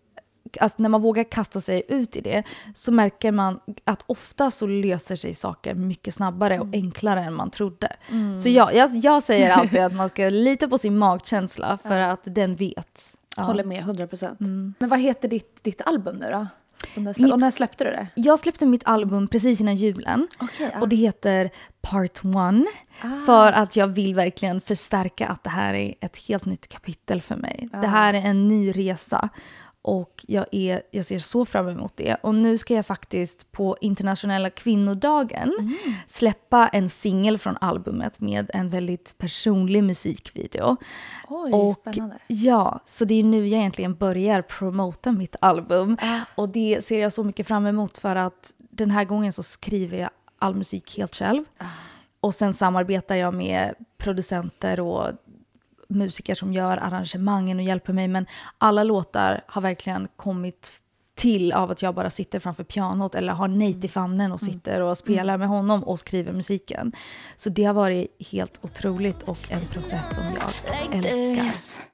alltså 0.60 0.82
när 0.82 0.88
man 0.88 1.02
vågar 1.02 1.24
kasta 1.24 1.60
sig 1.60 1.82
ut 1.88 2.16
i 2.16 2.20
det, 2.20 2.42
så 2.74 2.92
märker 2.92 3.32
man 3.32 3.60
att 3.84 4.02
ofta 4.06 4.50
så 4.50 4.66
löser 4.66 5.16
sig 5.16 5.34
saker 5.34 5.74
mycket 5.74 6.14
snabbare 6.14 6.60
och 6.60 6.68
enklare 6.72 7.22
än 7.22 7.34
man 7.34 7.50
trodde. 7.50 7.96
Så 8.42 8.48
jag, 8.48 8.74
jag, 8.74 8.96
jag 8.96 9.22
säger 9.22 9.50
alltid 9.50 9.80
att 9.80 9.94
man 9.94 10.08
ska 10.08 10.28
lita 10.28 10.68
på 10.68 10.78
sin 10.78 10.98
magkänsla 10.98 11.78
för 11.82 12.00
att 12.00 12.20
den 12.24 12.56
vet. 12.56 13.16
Ja. 13.36 13.42
Håller 13.42 13.64
med, 13.64 13.78
100 13.78 14.06
procent. 14.06 14.40
Men 14.78 14.88
vad 14.88 15.00
heter 15.00 15.28
ditt, 15.28 15.64
ditt 15.64 15.82
album 15.82 16.16
nu 16.16 16.30
då? 16.30 16.46
Mitt- 16.96 17.32
och 17.32 17.40
när 17.40 17.50
släppte 17.50 17.84
du 17.84 17.90
det? 17.90 18.06
Jag 18.14 18.38
släppte 18.38 18.66
mitt 18.66 18.82
album 18.84 19.28
precis 19.28 19.60
innan 19.60 19.76
julen. 19.76 20.28
Okej, 20.38 20.70
ja. 20.72 20.80
Och 20.80 20.88
det 20.88 20.96
heter 20.96 21.50
Part 21.80 22.24
One. 22.24 22.64
För 23.26 23.52
att 23.52 23.76
jag 23.76 23.86
vill 23.86 24.14
verkligen 24.14 24.60
förstärka 24.60 25.26
att 25.28 25.44
det 25.44 25.50
här 25.50 25.74
är 25.74 25.94
ett 26.00 26.16
helt 26.16 26.44
nytt 26.44 26.68
kapitel 26.68 27.22
för 27.22 27.36
mig. 27.36 27.68
Det 27.72 27.86
här 27.86 28.14
är 28.14 28.18
en 28.26 28.48
ny 28.48 28.72
resa. 28.72 29.28
Och 29.84 30.24
jag, 30.28 30.46
är, 30.52 30.82
jag 30.90 31.04
ser 31.06 31.18
så 31.18 31.44
fram 31.44 31.68
emot 31.68 31.92
det. 31.96 32.14
Och 32.14 32.34
nu 32.34 32.58
ska 32.58 32.74
jag 32.74 32.86
faktiskt 32.86 33.52
på 33.52 33.76
internationella 33.80 34.50
kvinnodagen 34.50 35.76
släppa 36.08 36.68
en 36.68 36.88
singel 36.88 37.38
från 37.38 37.56
albumet 37.60 38.20
med 38.20 38.50
en 38.54 38.70
väldigt 38.70 39.14
personlig 39.18 39.84
musikvideo. 39.84 40.76
Oj, 41.28 41.52
och, 41.52 41.72
spännande. 41.72 42.18
Ja, 42.26 42.80
så 42.86 43.04
det 43.04 43.14
är 43.14 43.24
nu 43.24 43.46
jag 43.46 43.60
egentligen 43.60 43.94
börjar 43.94 44.42
promota 44.42 45.12
mitt 45.12 45.36
album. 45.40 45.96
Och 46.34 46.48
det 46.48 46.84
ser 46.84 47.00
jag 47.00 47.12
så 47.12 47.24
mycket 47.24 47.46
fram 47.46 47.66
emot 47.66 47.98
för 47.98 48.16
att 48.16 48.54
den 48.58 48.90
här 48.90 49.04
gången 49.04 49.32
så 49.32 49.42
skriver 49.42 49.98
jag 49.98 50.10
all 50.38 50.54
musik 50.54 50.98
helt 50.98 51.14
själv. 51.14 51.44
Och 52.20 52.34
sen 52.34 52.54
samarbetar 52.54 53.16
jag 53.16 53.34
med 53.34 53.74
producenter 53.98 54.80
och 54.80 55.08
musiker 55.94 56.34
som 56.34 56.52
gör 56.52 56.76
arrangemangen 56.76 57.58
och 57.58 57.64
hjälper 57.64 57.92
mig. 57.92 58.08
Men 58.08 58.26
alla 58.58 58.82
låtar 58.82 59.44
har 59.46 59.62
verkligen 59.62 60.08
kommit 60.16 60.72
till 61.14 61.52
av 61.52 61.70
att 61.70 61.82
jag 61.82 61.94
bara 61.94 62.10
sitter 62.10 62.40
framför 62.40 62.64
pianot 62.64 63.14
eller 63.14 63.32
har 63.32 63.48
Nate 63.48 63.86
i 63.86 63.88
famnen 63.88 64.32
och 64.32 64.40
sitter 64.40 64.80
och 64.80 64.98
spelar 64.98 65.38
med 65.38 65.48
honom 65.48 65.84
och 65.84 66.00
skriver 66.00 66.32
musiken. 66.32 66.92
Så 67.36 67.50
det 67.50 67.64
har 67.64 67.74
varit 67.74 68.16
helt 68.32 68.60
otroligt 68.62 69.22
och 69.22 69.38
en 69.48 69.66
process 69.66 70.14
som 70.14 70.24
jag 70.24 70.74
älskar. 70.94 71.36
Cause 71.44 71.92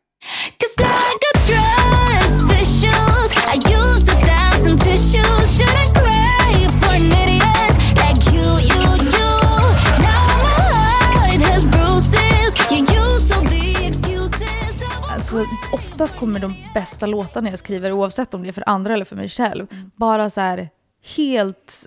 Alltså, 15.32 15.56
oftast 15.72 16.16
kommer 16.16 16.40
de 16.40 16.54
bästa 16.74 17.06
låtarna 17.06 17.50
jag 17.50 17.58
skriver, 17.58 17.92
oavsett 17.92 18.34
om 18.34 18.42
det 18.42 18.48
är 18.48 18.52
för 18.52 18.64
andra 18.66 18.94
eller 18.94 19.04
för 19.04 19.16
mig 19.16 19.28
själv, 19.28 19.66
bara 19.96 20.30
så 20.30 20.40
här 20.40 20.68
helt 21.16 21.86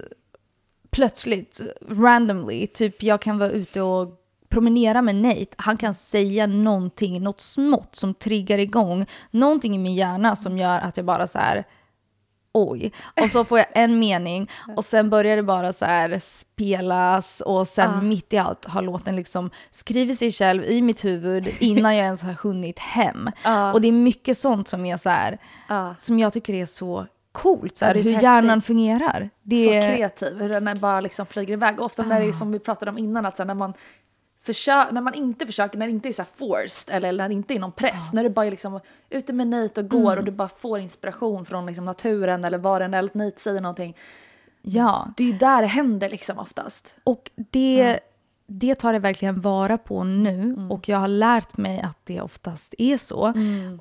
plötsligt, 0.91 1.61
randomly. 1.89 2.67
Typ 2.67 3.03
jag 3.03 3.21
kan 3.21 3.37
vara 3.37 3.49
ute 3.49 3.81
och 3.81 4.07
promenera 4.49 5.01
med 5.01 5.15
Nate. 5.15 5.45
Han 5.57 5.77
kan 5.77 5.93
säga 5.93 6.47
någonting, 6.47 7.23
något 7.23 7.39
smått 7.39 7.95
som 7.95 8.13
triggar 8.13 8.57
igång 8.57 9.05
någonting 9.31 9.75
i 9.75 9.77
min 9.77 9.95
hjärna 9.95 10.35
som 10.35 10.57
gör 10.57 10.79
att 10.79 10.97
jag 10.97 11.05
bara 11.05 11.27
så 11.27 11.37
här 11.37 11.63
oj. 12.53 12.91
Och 13.21 13.31
så 13.31 13.43
får 13.45 13.57
jag 13.57 13.67
en 13.73 13.99
mening 13.99 14.49
och 14.75 14.85
sen 14.85 15.09
börjar 15.09 15.35
det 15.35 15.43
bara 15.43 15.73
så 15.73 15.85
här 15.85 16.19
spelas 16.19 17.41
och 17.41 17.67
sen 17.67 18.07
mitt 18.09 18.33
i 18.33 18.37
allt 18.37 18.65
har 18.65 18.81
låten 18.81 19.15
liksom 19.15 19.49
skrivit 19.71 20.19
sig 20.19 20.31
själv 20.31 20.63
i 20.63 20.81
mitt 20.81 21.05
huvud 21.05 21.47
innan 21.59 21.95
jag 21.95 22.05
ens 22.05 22.21
har 22.21 22.33
hunnit 22.33 22.79
hem. 22.79 23.29
Och 23.73 23.81
det 23.81 23.87
är 23.87 23.91
mycket 23.91 24.37
sånt 24.37 24.67
som 24.67 24.85
är 24.85 24.97
så 24.97 25.09
här, 25.09 25.37
Ja. 25.69 25.95
som 25.99 26.19
jag 26.19 26.33
tycker 26.33 26.53
är 26.53 26.65
så 26.65 27.05
coolt, 27.31 27.77
så 27.77 27.85
här, 27.85 27.95
Ja, 27.95 28.03
så 28.03 28.09
hur 28.09 28.21
hjärnan 28.21 28.49
häftigt. 28.49 28.65
fungerar. 28.67 29.29
Det 29.43 29.65
Så 29.65 29.71
är, 29.71 29.95
kreativ, 29.95 30.39
hur 30.39 30.49
den 30.49 30.79
bara 30.79 31.01
liksom 31.01 31.25
flyger 31.25 31.53
iväg. 31.53 31.79
Och 31.79 31.85
ofta 31.85 32.03
när 32.03 32.19
det 32.19 32.25
är 32.25 32.31
som 32.31 32.51
vi 32.51 32.59
pratade 32.59 32.91
om 32.91 32.97
innan, 32.97 33.25
att 33.25 33.37
så 33.37 33.43
när 33.43 33.53
man 33.55 33.73
försö- 34.45 34.91
när 34.91 35.01
man 35.01 35.13
inte 35.13 35.45
försöker, 35.45 35.77
när 35.77 35.85
det 35.85 35.91
inte 35.91 36.09
är 36.09 36.13
så 36.13 36.23
forced 36.23 36.95
eller 36.95 37.11
när 37.13 37.27
det 37.27 37.33
inte 37.33 37.53
är 37.53 37.59
någon 37.59 37.71
press, 37.71 38.13
när 38.13 38.23
du 38.23 38.29
bara 38.29 38.45
är 38.45 38.51
liksom 38.51 38.79
ute 39.09 39.33
med 39.33 39.47
Nate 39.47 39.81
och 39.81 39.89
går 39.89 40.17
och 40.17 40.23
du 40.23 40.31
bara 40.31 40.47
får 40.47 40.79
inspiration 40.79 41.45
från 41.45 41.65
liksom 41.65 41.85
naturen 41.85 42.45
eller 42.45 42.57
vad 42.57 42.81
den 42.81 42.93
är, 42.93 42.97
eller 42.97 43.17
Nate 43.17 43.39
säger 43.41 43.61
någonting. 43.61 43.95
ja. 44.61 45.07
Det 45.17 45.29
är 45.29 45.33
där 45.33 45.61
det 45.61 45.67
händer 45.67 46.09
liksom 46.09 46.39
oftast. 46.39 46.95
Och 47.03 47.31
det, 47.35 47.99
det 48.47 48.75
tar 48.75 48.93
jag 48.93 48.99
verkligen 48.99 49.41
vara 49.41 49.77
på 49.77 50.03
nu. 50.03 50.67
Och 50.69 50.89
jag 50.89 50.97
har 50.97 51.07
lärt 51.07 51.57
mig 51.57 51.81
att 51.81 51.97
det 52.03 52.21
oftast 52.21 52.75
är 52.77 52.97
så. 52.97 53.33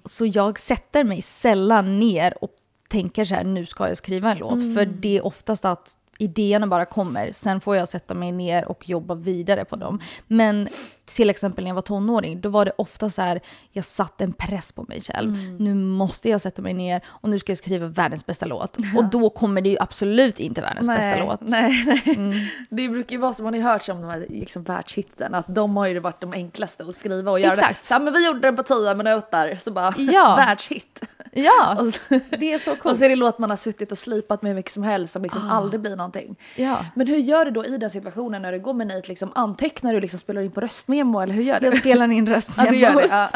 Så 0.04 0.26
jag 0.26 0.58
sätter 0.58 1.04
mig 1.04 1.22
sällan 1.22 1.98
ner 1.98 2.44
och 2.44 2.50
tänker 2.88 3.24
så 3.24 3.34
här, 3.34 3.44
nu 3.44 3.66
ska 3.66 3.88
jag 3.88 3.96
skriva 3.96 4.30
en 4.32 4.38
låt. 4.38 4.74
För 4.74 4.84
det 4.86 5.16
är 5.18 5.26
oftast 5.26 5.64
att 5.64 5.96
idéerna 6.20 6.66
bara 6.66 6.84
kommer. 6.84 7.32
Sen 7.32 7.60
får 7.60 7.76
jag 7.76 7.88
sätta 7.88 8.14
mig 8.14 8.32
ner 8.32 8.64
och 8.64 8.88
jobba 8.88 9.14
vidare 9.14 9.64
på 9.64 9.76
dem. 9.76 10.00
Men 10.26 10.68
till 11.14 11.30
exempel 11.30 11.64
när 11.64 11.70
jag 11.70 11.74
var 11.74 11.82
tonåring, 11.82 12.40
då 12.40 12.48
var 12.48 12.64
det 12.64 12.72
ofta 12.78 13.10
så 13.10 13.22
här, 13.22 13.40
jag 13.72 13.84
satte 13.84 14.24
en 14.24 14.32
press 14.32 14.72
på 14.72 14.84
mig 14.88 15.00
själv. 15.00 15.36
Nu 15.58 15.74
måste 15.74 16.28
jag 16.28 16.40
sätta 16.40 16.62
mig 16.62 16.74
ner 16.74 17.00
och 17.06 17.28
nu 17.28 17.38
ska 17.38 17.50
jag 17.52 17.58
skriva 17.58 17.86
världens 17.86 18.26
bästa 18.26 18.46
låt. 18.46 18.76
Och 18.96 19.04
då 19.04 19.30
kommer 19.30 19.60
det 19.60 19.68
ju 19.68 19.76
absolut 19.80 20.40
inte 20.40 20.60
världens 20.60 20.86
bästa 20.86 21.24
låt. 21.24 21.40
Nej, 21.40 21.84
nej. 22.06 22.52
Det 22.70 22.88
brukar 22.88 23.12
ju 23.12 23.18
vara 23.18 23.34
som 23.34 23.44
man 23.44 23.54
har 23.62 23.72
hört 23.72 23.88
om 23.88 24.00
de 24.00 24.10
här 24.10 24.26
liksom, 24.28 24.62
världshitsen, 24.62 25.34
att 25.34 25.54
de 25.54 25.76
har 25.76 25.86
ju 25.86 25.98
varit 25.98 26.20
de 26.20 26.32
enklaste 26.32 26.84
att 26.84 26.96
skriva 26.96 27.30
och 27.30 27.40
göra. 27.40 27.52
Exakt. 27.52 27.84
Så, 27.84 27.94
här, 27.94 28.00
men 28.00 28.12
vi 28.12 28.26
gjorde 28.26 28.40
den 28.40 28.56
på 28.56 28.62
tio 28.62 28.94
minuter, 28.94 29.56
så 29.60 29.70
bara 29.70 29.94
Ja. 29.98 30.36
världshit. 30.46 31.00
Ja, 31.32 31.76
Och 31.80 31.86
så, 31.94 32.00
det 32.38 32.52
är 32.52 32.58
så 32.58 32.72
och 32.72 32.78
coolt. 32.78 32.98
så 32.98 33.04
är 33.04 33.08
det 33.08 33.16
låt 33.16 33.38
man 33.38 33.50
har 33.50 33.56
suttit 33.56 33.92
och 33.92 33.98
slipat 33.98 34.42
med 34.42 34.50
hur 34.50 34.56
mycket 34.56 34.72
som 34.72 34.82
helst 34.82 35.12
som 35.12 35.22
liksom 35.22 35.50
aldrig 35.50 35.80
blir 35.80 35.96
någonting. 35.96 36.36
Ja. 36.56 36.84
Men 36.94 37.06
hur 37.06 37.16
gör 37.16 37.44
du 37.44 37.50
då 37.50 37.64
i 37.66 37.78
den 37.78 37.90
situationen 37.90 38.42
när 38.42 38.52
du 38.52 38.60
går 38.60 38.72
med 38.74 38.86
Nate? 38.86 39.08
Liksom, 39.08 39.32
antecknar 39.34 39.94
du, 39.94 40.00
liksom, 40.00 40.20
spelar 40.20 40.42
in 40.42 40.50
på 40.50 40.60
röstmemo 41.00 41.20
eller 41.20 41.34
hur 41.34 41.42
gör 41.42 41.60
du? 41.60 41.66
Jag 41.66 41.78
spelar 41.78 42.10
in 42.10 42.26
röst 42.26 42.50
Ja, 42.56 42.70
det, 42.70 42.76
ja. 42.76 43.30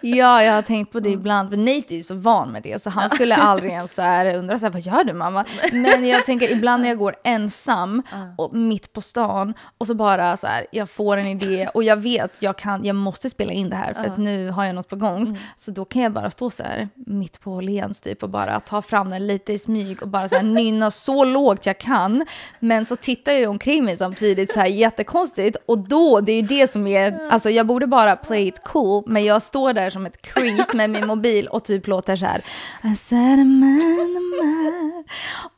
ja, 0.00 0.42
jag 0.42 0.52
har 0.52 0.62
tänkt 0.62 0.92
på 0.92 1.00
det 1.00 1.10
ibland. 1.10 1.50
För 1.50 1.56
Nate 1.56 1.94
är 1.94 1.96
ju 1.96 2.02
så 2.02 2.14
van 2.14 2.52
med 2.52 2.62
det. 2.62 2.82
Så 2.82 2.90
han 2.90 3.10
skulle 3.10 3.36
aldrig 3.36 3.72
ens 3.72 3.94
så 3.94 4.02
här 4.02 4.34
undra 4.34 4.58
så 4.58 4.66
här, 4.66 4.72
vad 4.72 4.82
gör 4.82 5.04
du 5.04 5.12
mamma? 5.12 5.44
Men 5.72 6.06
jag 6.06 6.26
tänker 6.26 6.52
ibland 6.52 6.82
när 6.82 6.88
jag 6.88 6.98
går 6.98 7.14
ensam 7.24 8.02
och 8.38 8.54
mitt 8.54 8.92
på 8.92 9.00
stan 9.00 9.54
och 9.78 9.86
så 9.86 9.94
bara 9.94 10.36
så 10.36 10.46
här, 10.46 10.66
jag 10.72 10.90
får 10.90 11.16
en 11.16 11.26
idé 11.26 11.68
och 11.74 11.82
jag 11.84 11.96
vet, 11.96 12.42
jag, 12.42 12.56
kan, 12.58 12.84
jag 12.84 12.96
måste 12.96 13.30
spela 13.30 13.52
in 13.52 13.70
det 13.70 13.76
här 13.76 13.94
för 13.94 14.04
att 14.04 14.18
nu 14.18 14.50
har 14.50 14.64
jag 14.64 14.74
något 14.74 14.88
på 14.88 14.96
gång. 14.96 15.38
Så 15.56 15.70
då 15.70 15.84
kan 15.84 16.02
jag 16.02 16.12
bara 16.12 16.30
stå 16.30 16.50
så 16.50 16.62
här 16.62 16.88
mitt 16.94 17.40
på 17.40 17.52
Åhléns 17.52 18.00
typ 18.00 18.22
och 18.22 18.28
bara 18.30 18.60
ta 18.60 18.82
fram 18.82 19.10
den 19.10 19.26
lite 19.26 19.52
i 19.52 19.58
smyg 19.58 20.02
och 20.02 20.08
bara 20.08 20.28
så 20.28 20.34
här 20.34 20.42
nynna 20.42 20.90
så 20.90 21.24
lågt 21.24 21.66
jag 21.66 21.78
kan. 21.78 22.26
Men 22.60 22.86
så 22.86 22.96
tittar 22.96 23.32
jag 23.32 23.40
ju 23.40 23.46
omkring 23.46 23.84
mig 23.84 23.96
samtidigt 23.96 24.52
så 24.52 24.60
här 24.60 24.66
jättekonstigt 24.66 25.56
och 25.66 25.78
då, 25.78 26.20
det 26.20 26.32
är 26.32 26.36
ju 26.36 26.46
det 26.46 26.72
som 26.72 26.86
är, 26.86 26.99
alltså 27.30 27.50
jag 27.50 27.66
borde 27.66 27.86
bara 27.86 28.16
play 28.16 28.48
it 28.48 28.64
cool, 28.64 29.02
men 29.06 29.24
jag 29.24 29.42
står 29.42 29.72
där 29.72 29.90
som 29.90 30.06
ett 30.06 30.22
creep 30.22 30.72
med 30.72 30.90
min 30.90 31.06
mobil 31.06 31.48
och 31.48 31.64
typ 31.64 31.86
låter 31.86 32.16
så 32.16 32.26
här. 32.26 32.42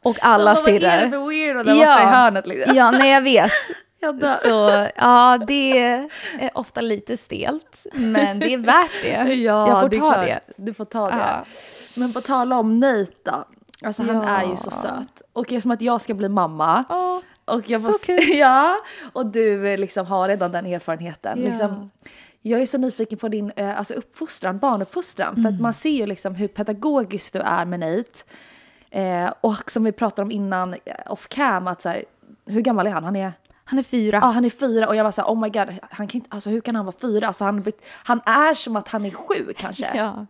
Och 0.02 0.16
alla 0.22 0.54
Vad 0.54 0.68
är 0.68 0.72
det 0.72 0.78
stirrar. 0.78 1.08
för 1.08 1.28
weirdo 1.28 1.62
där 1.62 1.74
borta 1.74 2.02
i 2.02 2.04
hörnet 2.06 2.46
liksom? 2.46 2.76
Ja, 2.76 2.90
nej 2.90 3.10
jag 3.12 3.22
vet. 3.22 3.52
Så 4.42 4.86
ja, 4.96 5.38
det 5.46 5.78
är 5.80 6.08
ofta 6.54 6.80
lite 6.80 7.16
stelt, 7.16 7.86
men 7.92 8.38
det 8.38 8.54
är 8.54 8.58
värt 8.58 8.90
det. 9.02 9.34
Ja, 9.34 9.68
jag 9.68 9.80
får 9.80 9.88
det 9.88 9.98
ta 9.98 10.16
det. 10.16 10.40
Du 10.56 10.74
får 10.74 10.84
ta 10.84 11.10
det. 11.10 11.16
Ja. 11.16 11.44
Men 11.96 12.12
på 12.12 12.20
tala 12.20 12.56
om 12.58 12.80
Nate 12.80 13.12
då. 13.24 13.44
Alltså 13.86 14.02
han 14.02 14.16
Ja. 14.16 14.28
är 14.28 14.44
ju 14.50 14.56
så 14.56 14.70
söt. 14.70 15.22
Och 15.32 15.46
det 15.48 15.56
är 15.56 15.60
som 15.60 15.70
att 15.70 15.82
jag 15.82 16.00
ska 16.00 16.14
bli 16.14 16.28
mamma. 16.28 16.84
Ja, 16.88 17.22
Och 17.44 17.70
jag 17.70 17.80
Så 17.80 17.86
måste, 17.86 18.06
kul. 18.06 18.18
Ja, 18.38 18.76
och 19.12 19.26
du 19.26 19.68
eh, 19.68 19.78
liksom 19.78 20.06
har 20.06 20.28
redan 20.28 20.52
den 20.52 20.66
erfarenheten. 20.66 21.42
Ja. 21.42 21.48
Liksom, 21.48 21.90
jag 22.42 22.60
är 22.62 22.66
så 22.66 22.78
nyfiken 22.78 23.18
på 23.18 23.28
din 23.28 23.52
eh, 23.56 23.78
alltså 23.78 23.94
uppfostran, 23.94 24.58
barnuppfostran. 24.58 25.42
För 25.42 25.48
att 25.48 25.60
man 25.60 25.72
ser 25.74 25.90
ju 25.90 26.06
liksom 26.06 26.34
hur 26.34 26.48
pedagogisk 26.48 27.32
du 27.32 27.38
är 27.38 27.64
med 27.64 27.80
Nate. 27.80 28.24
Eh, 28.90 29.32
och 29.40 29.70
som 29.70 29.84
vi 29.84 29.92
pratade 29.92 30.22
om 30.22 30.30
innan 30.30 30.74
eh, 30.84 30.94
off 31.06 31.28
cam, 31.28 31.66
att 31.66 31.82
så 31.82 31.88
här, 31.88 32.04
hur 32.46 32.60
gammal 32.60 32.86
är 32.86 32.90
han? 32.90 33.04
Han 33.04 33.16
är, 33.16 33.32
Han 33.64 33.78
är 33.78 33.82
fyra. 33.82 34.18
ja, 34.22 34.26
han 34.26 34.44
är 34.44 34.50
fyra 34.50 34.88
och 34.88 34.96
jag 34.96 35.04
var 35.04 35.10
så 35.10 35.20
här, 35.22 35.28
oh 35.28 35.40
my 35.40 35.48
god, 35.48 35.68
han 35.90 36.06
kan 36.08 36.18
inte, 36.18 36.28
alltså, 36.30 36.50
hur 36.50 36.60
kan 36.60 36.76
han 36.76 36.84
vara 36.84 36.96
fyra? 37.00 37.26
Alltså, 37.26 37.44
han, 37.44 37.64
han 38.04 38.20
är 38.26 38.54
som 38.54 38.76
att 38.76 38.88
han 38.88 39.06
är 39.06 39.10
sju 39.10 39.52
kanske. 39.56 39.90
Ja. 39.96 40.26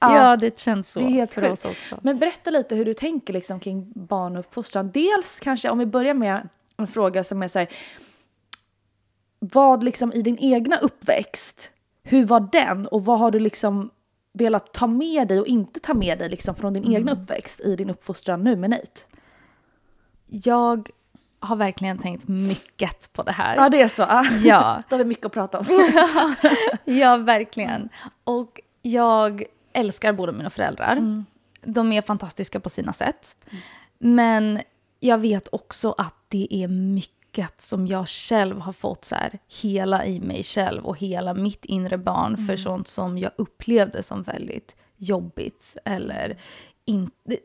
Ja. 0.00 0.16
ja, 0.30 0.36
det 0.36 0.58
känns 0.58 0.90
så 0.90 0.98
Det 0.98 1.04
är 1.04 1.10
helt 1.10 1.34
för 1.34 1.40
sjukt. 1.42 1.52
oss 1.52 1.64
också. 1.64 1.98
Men 2.02 2.18
berätta 2.18 2.50
lite 2.50 2.74
hur 2.74 2.84
du 2.84 2.94
tänker 2.94 3.32
liksom 3.32 3.60
kring 3.60 3.92
barnuppfostran. 3.94 4.90
Dels 4.90 5.40
kanske 5.40 5.70
om 5.70 5.78
vi 5.78 5.86
börjar 5.86 6.14
med 6.14 6.48
en 6.76 6.86
fråga 6.86 7.24
som 7.24 7.42
är 7.42 7.48
så 7.48 7.58
här. 7.58 7.68
Vad 9.38 9.84
liksom 9.84 10.12
i 10.12 10.22
din 10.22 10.38
egna 10.38 10.76
uppväxt, 10.76 11.70
hur 12.02 12.24
var 12.24 12.48
den 12.52 12.86
och 12.86 13.04
vad 13.04 13.18
har 13.18 13.30
du 13.30 13.38
liksom 13.38 13.90
velat 14.32 14.72
ta 14.72 14.86
med 14.86 15.28
dig 15.28 15.40
och 15.40 15.46
inte 15.46 15.80
ta 15.80 15.94
med 15.94 16.18
dig 16.18 16.28
liksom 16.28 16.54
från 16.54 16.72
din 16.72 16.92
egna 16.92 17.12
uppväxt 17.12 17.60
i 17.60 17.76
din 17.76 17.90
uppfostran 17.90 18.44
nu 18.44 18.56
med 18.56 18.70
Nate? 18.70 19.00
Jag 20.26 20.90
har 21.40 21.56
verkligen 21.56 21.98
tänkt 21.98 22.28
mycket 22.28 23.12
på 23.12 23.22
det 23.22 23.32
här. 23.32 23.56
Ja 23.56 23.68
det 23.68 23.82
är 23.82 23.88
så. 23.88 24.02
Ja. 24.02 24.24
Ja. 24.44 24.82
Då 24.88 24.96
har 24.96 24.98
vi 24.98 25.08
mycket 25.08 25.26
att 25.26 25.32
prata 25.32 25.58
om. 25.58 25.66
Ja, 26.84 27.16
verkligen. 27.16 27.88
Och 28.24 28.60
jag 28.82 29.44
älskar 29.72 30.12
båda 30.12 30.32
mina 30.32 30.50
föräldrar. 30.50 31.24
De 31.62 31.92
är 31.92 32.02
fantastiska 32.02 32.60
på 32.60 32.70
sina 32.70 32.92
sätt. 32.92 33.36
Men 33.98 34.60
jag 35.06 35.18
vet 35.18 35.48
också 35.52 35.94
att 35.98 36.14
det 36.28 36.48
är 36.50 36.68
mycket 36.68 37.60
som 37.60 37.86
jag 37.86 38.08
själv 38.08 38.60
har 38.60 38.72
fått 38.72 39.04
så 39.04 39.14
här, 39.14 39.38
hela 39.62 40.06
i 40.06 40.20
mig 40.20 40.44
själv 40.44 40.86
och 40.86 40.98
hela 40.98 41.34
mitt 41.34 41.64
inre 41.64 41.98
barn 41.98 42.36
för 42.36 42.56
sånt 42.56 42.88
som 42.88 43.18
jag 43.18 43.30
upplevde 43.38 44.02
som 44.02 44.22
väldigt 44.22 44.76
jobbigt 44.96 45.76
eller 45.84 46.38
inte 46.84 47.36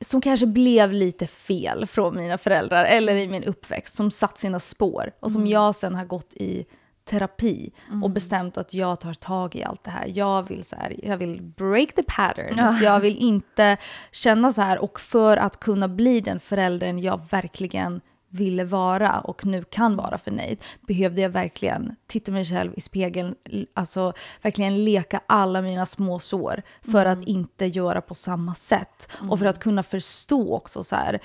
som 0.00 0.20
kanske 0.20 0.46
blev 0.46 0.92
lite 0.92 1.26
fel 1.26 1.86
från 1.86 2.16
mina 2.16 2.38
föräldrar 2.38 2.84
eller 2.84 3.14
i 3.14 3.28
min 3.28 3.44
uppväxt 3.44 3.96
som 3.96 4.10
satt 4.10 4.38
sina 4.38 4.60
spår 4.60 5.12
och 5.20 5.32
som 5.32 5.46
jag 5.46 5.76
sen 5.76 5.94
har 5.94 6.04
gått 6.04 6.34
i 6.34 6.66
terapi 7.06 7.72
och 8.02 8.10
bestämt 8.10 8.58
att 8.58 8.74
jag 8.74 9.00
tar 9.00 9.14
tag 9.14 9.56
i 9.56 9.64
allt 9.64 9.84
det 9.84 9.90
här. 9.90 10.06
Jag 10.14 10.48
vill, 10.48 10.64
så 10.64 10.76
här, 10.76 10.96
jag 11.02 11.16
vill 11.16 11.42
break 11.42 11.94
the 11.94 12.02
patterns. 12.02 12.82
Jag 12.82 13.00
vill 13.00 13.16
inte 13.16 13.76
känna 14.12 14.52
så 14.52 14.60
här. 14.60 14.82
Och 14.82 15.00
för 15.00 15.36
att 15.36 15.60
kunna 15.60 15.88
bli 15.88 16.20
den 16.20 16.40
föräldern 16.40 16.98
jag 16.98 17.20
verkligen 17.30 18.00
ville 18.28 18.64
vara 18.64 19.20
och 19.20 19.46
nu 19.46 19.64
kan 19.64 19.96
vara 19.96 20.18
för 20.18 20.30
Nate 20.30 20.56
behövde 20.86 21.20
jag 21.20 21.30
verkligen 21.30 21.96
titta 22.06 22.32
mig 22.32 22.44
själv 22.44 22.72
i 22.76 22.80
spegeln, 22.80 23.34
alltså 23.74 24.12
verkligen 24.42 24.84
leka 24.84 25.20
alla 25.26 25.62
mina 25.62 25.86
små 25.86 26.18
sår 26.18 26.62
för 26.82 27.06
att 27.06 27.24
inte 27.24 27.66
göra 27.66 28.00
på 28.00 28.14
samma 28.14 28.54
sätt. 28.54 29.08
Och 29.30 29.38
för 29.38 29.46
att 29.46 29.60
kunna 29.60 29.82
förstå 29.82 30.54
också 30.54 30.84
så 30.84 30.96
här, 30.96 31.20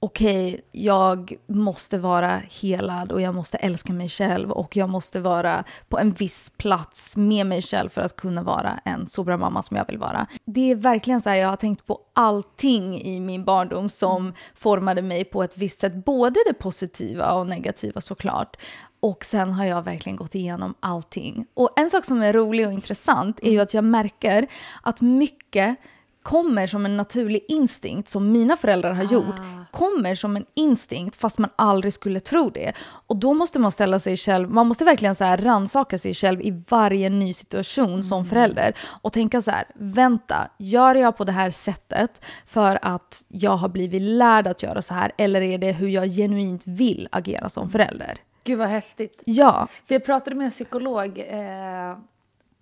okej, 0.00 0.60
jag 0.72 1.34
måste 1.46 1.98
vara 1.98 2.42
helad 2.60 3.12
och 3.12 3.20
jag 3.20 3.34
måste 3.34 3.56
älska 3.56 3.92
mig 3.92 4.08
själv 4.08 4.50
och 4.50 4.76
jag 4.76 4.88
måste 4.88 5.20
vara 5.20 5.64
på 5.88 5.98
en 5.98 6.10
viss 6.10 6.52
plats 6.56 7.16
med 7.16 7.46
mig 7.46 7.62
själv 7.62 7.88
för 7.88 8.00
att 8.00 8.16
kunna 8.16 8.42
vara 8.42 8.80
en 8.84 9.06
så 9.06 9.24
bra 9.24 9.36
mamma 9.36 9.62
som 9.62 9.76
jag 9.76 9.86
vill 9.86 9.98
vara. 9.98 10.26
Det 10.44 10.70
är 10.70 10.76
verkligen 10.76 11.20
så 11.20 11.28
här, 11.28 11.36
jag 11.36 11.48
har 11.48 11.56
tänkt 11.56 11.86
på 11.86 12.00
allting 12.12 13.02
i 13.02 13.20
min 13.20 13.44
barndom 13.44 13.90
som 13.90 14.32
formade 14.54 15.02
mig 15.02 15.24
på 15.24 15.42
ett 15.42 15.56
visst 15.56 15.80
sätt, 15.80 16.04
både 16.04 16.40
det 16.46 16.54
positiva 16.54 17.32
och 17.32 17.46
negativa 17.46 18.00
såklart. 18.00 18.56
Och 19.00 19.24
sen 19.24 19.52
har 19.52 19.64
jag 19.64 19.82
verkligen 19.82 20.16
gått 20.16 20.34
igenom 20.34 20.74
allting. 20.80 21.46
Och 21.54 21.70
en 21.76 21.90
sak 21.90 22.04
som 22.04 22.22
är 22.22 22.32
rolig 22.32 22.66
och 22.66 22.72
intressant 22.72 23.40
är 23.42 23.50
ju 23.50 23.60
att 23.60 23.74
jag 23.74 23.84
märker 23.84 24.46
att 24.82 25.00
mycket 25.00 25.76
kommer 26.22 26.66
som 26.66 26.86
en 26.86 26.96
naturlig 26.96 27.44
instinkt 27.48 28.08
som 28.08 28.32
mina 28.32 28.56
föräldrar 28.56 28.92
har 28.92 29.04
gjort, 29.04 29.34
kommer 29.70 30.14
som 30.14 30.36
en 30.36 30.46
instinkt 30.54 31.16
fast 31.16 31.38
man 31.38 31.50
aldrig 31.56 31.92
skulle 31.92 32.20
tro 32.20 32.50
det. 32.50 32.72
Och 33.06 33.16
då 33.16 33.34
måste 33.34 33.58
man 33.58 33.72
ställa 33.72 34.00
sig 34.00 34.16
själv, 34.16 34.50
man 34.50 34.66
måste 34.66 34.84
verkligen 34.84 35.14
så 35.14 35.24
här 35.24 35.38
rannsaka 35.38 35.98
sig 35.98 36.14
själv 36.14 36.40
i 36.40 36.62
varje 36.68 37.10
ny 37.10 37.32
situation 37.32 38.04
som 38.04 38.24
förälder 38.24 38.74
och 39.02 39.12
tänka 39.12 39.42
så 39.42 39.50
här, 39.50 39.64
vänta, 39.74 40.48
gör 40.58 40.94
jag 40.94 41.16
på 41.16 41.24
det 41.24 41.32
här 41.32 41.50
sättet 41.50 42.24
för 42.46 42.78
att 42.82 43.24
jag 43.28 43.56
har 43.56 43.68
blivit 43.68 44.02
lärd 44.02 44.46
att 44.46 44.62
göra 44.62 44.82
så 44.82 44.94
här 44.94 45.12
eller 45.18 45.40
är 45.40 45.58
det 45.58 45.72
hur 45.72 45.88
jag 45.88 46.06
genuint 46.08 46.62
vill 46.66 47.08
agera 47.12 47.48
som 47.48 47.70
förälder? 47.70 48.18
Gud 48.44 48.58
vad 48.58 48.68
häftigt. 48.68 49.22
Ja, 49.24 49.68
För 49.86 49.94
jag 49.94 50.04
pratade 50.04 50.36
med 50.36 50.44
en 50.44 50.50
psykolog, 50.50 51.18
eh, 51.18 51.98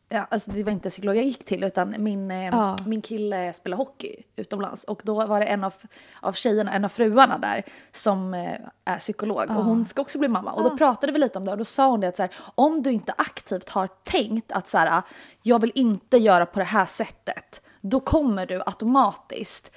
ja, 0.09 0.27
alltså 0.31 0.51
det 0.51 0.63
var 0.63 0.73
inte 0.73 0.91
psykolog 0.91 1.17
jag 1.17 1.25
gick 1.25 1.45
till 1.45 1.65
utan 1.65 1.95
min, 1.99 2.31
eh, 2.31 2.45
Ja. 2.47 2.77
min 2.87 3.03
kille 3.03 3.53
spelar 3.53 3.77
hockey 3.77 4.17
utomlands 4.37 4.85
och 4.85 5.01
då 5.05 5.27
var 5.27 5.41
det 5.41 5.47
en 5.47 5.65
av, 5.65 5.75
av 6.21 6.33
tjejerna, 6.33 6.73
en 6.73 6.85
av 6.85 6.89
fruarna 6.89 7.39
där 7.39 7.63
som 7.93 8.35
eh, 8.35 8.53
är 8.85 8.99
psykolog 8.99 9.51
och 9.51 9.65
hon 9.65 9.87
ska 9.87 10.03
också 10.03 10.19
bli 10.19 10.29
mamma 10.29 10.53
och 10.53 10.63
då 10.63 10.77
pratade 10.77 11.13
vi 11.13 11.19
lite 11.19 11.39
om 11.39 11.45
det 11.45 11.51
och 11.51 11.59
då 11.59 11.65
sa 11.65 11.87
hon 11.89 12.01
det 12.01 12.09
att 12.09 12.17
så 12.17 12.23
här, 12.23 12.33
om 12.55 12.83
du 12.83 12.91
inte 12.93 13.15
aktivt 13.19 13.69
har 13.69 13.89
tänkt 14.05 14.53
att 14.53 14.69
så 14.69 14.79
här, 14.79 15.03
jag 15.43 15.61
vill 15.61 15.73
inte 15.75 16.17
göra 16.17 16.47
på 16.47 16.59
det 16.59 16.65
här 16.65 16.87
sättet 16.87 17.63
då 17.81 18.01
kommer 18.01 18.47
du 18.47 18.63
automatiskt 18.67 19.71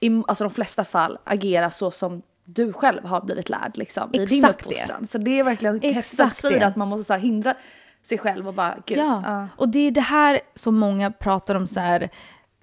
i 0.00 0.22
alltså 0.28 0.44
de 0.44 0.50
flesta 0.50 0.84
fall 0.84 1.18
agera 1.24 1.70
så 1.70 1.90
som 1.90 2.22
du 2.44 2.72
själv 2.72 3.04
har 3.04 3.20
blivit 3.20 3.48
lärd 3.48 3.76
liksom, 3.76 4.10
i 4.14 4.26
din 4.26 4.44
Exakt 4.44 4.58
det. 4.64 4.70
uppfostran. 4.70 5.06
Så 5.06 5.18
det 5.18 5.38
är 5.38 5.44
verkligen 5.44 5.74
häftigt 5.74 5.90
att 6.20 6.26
Exakt 6.26 6.36
säga 6.36 6.66
att 6.66 6.76
man 6.76 6.88
måste 6.88 7.04
så 7.04 7.12
här, 7.12 7.20
hindra 7.20 7.54
sig 8.02 8.18
själv 8.18 8.48
och 8.48 8.54
bara 8.54 8.74
gud. 8.86 8.98
Ja, 8.98 9.22
ja. 9.24 9.48
och 9.56 9.68
det 9.68 9.78
är 9.78 9.90
det 9.90 10.00
här 10.00 10.40
som 10.54 10.78
många 10.78 11.10
pratar 11.10 11.54
om 11.54 11.66
så 11.66 11.80
här, 11.80 12.10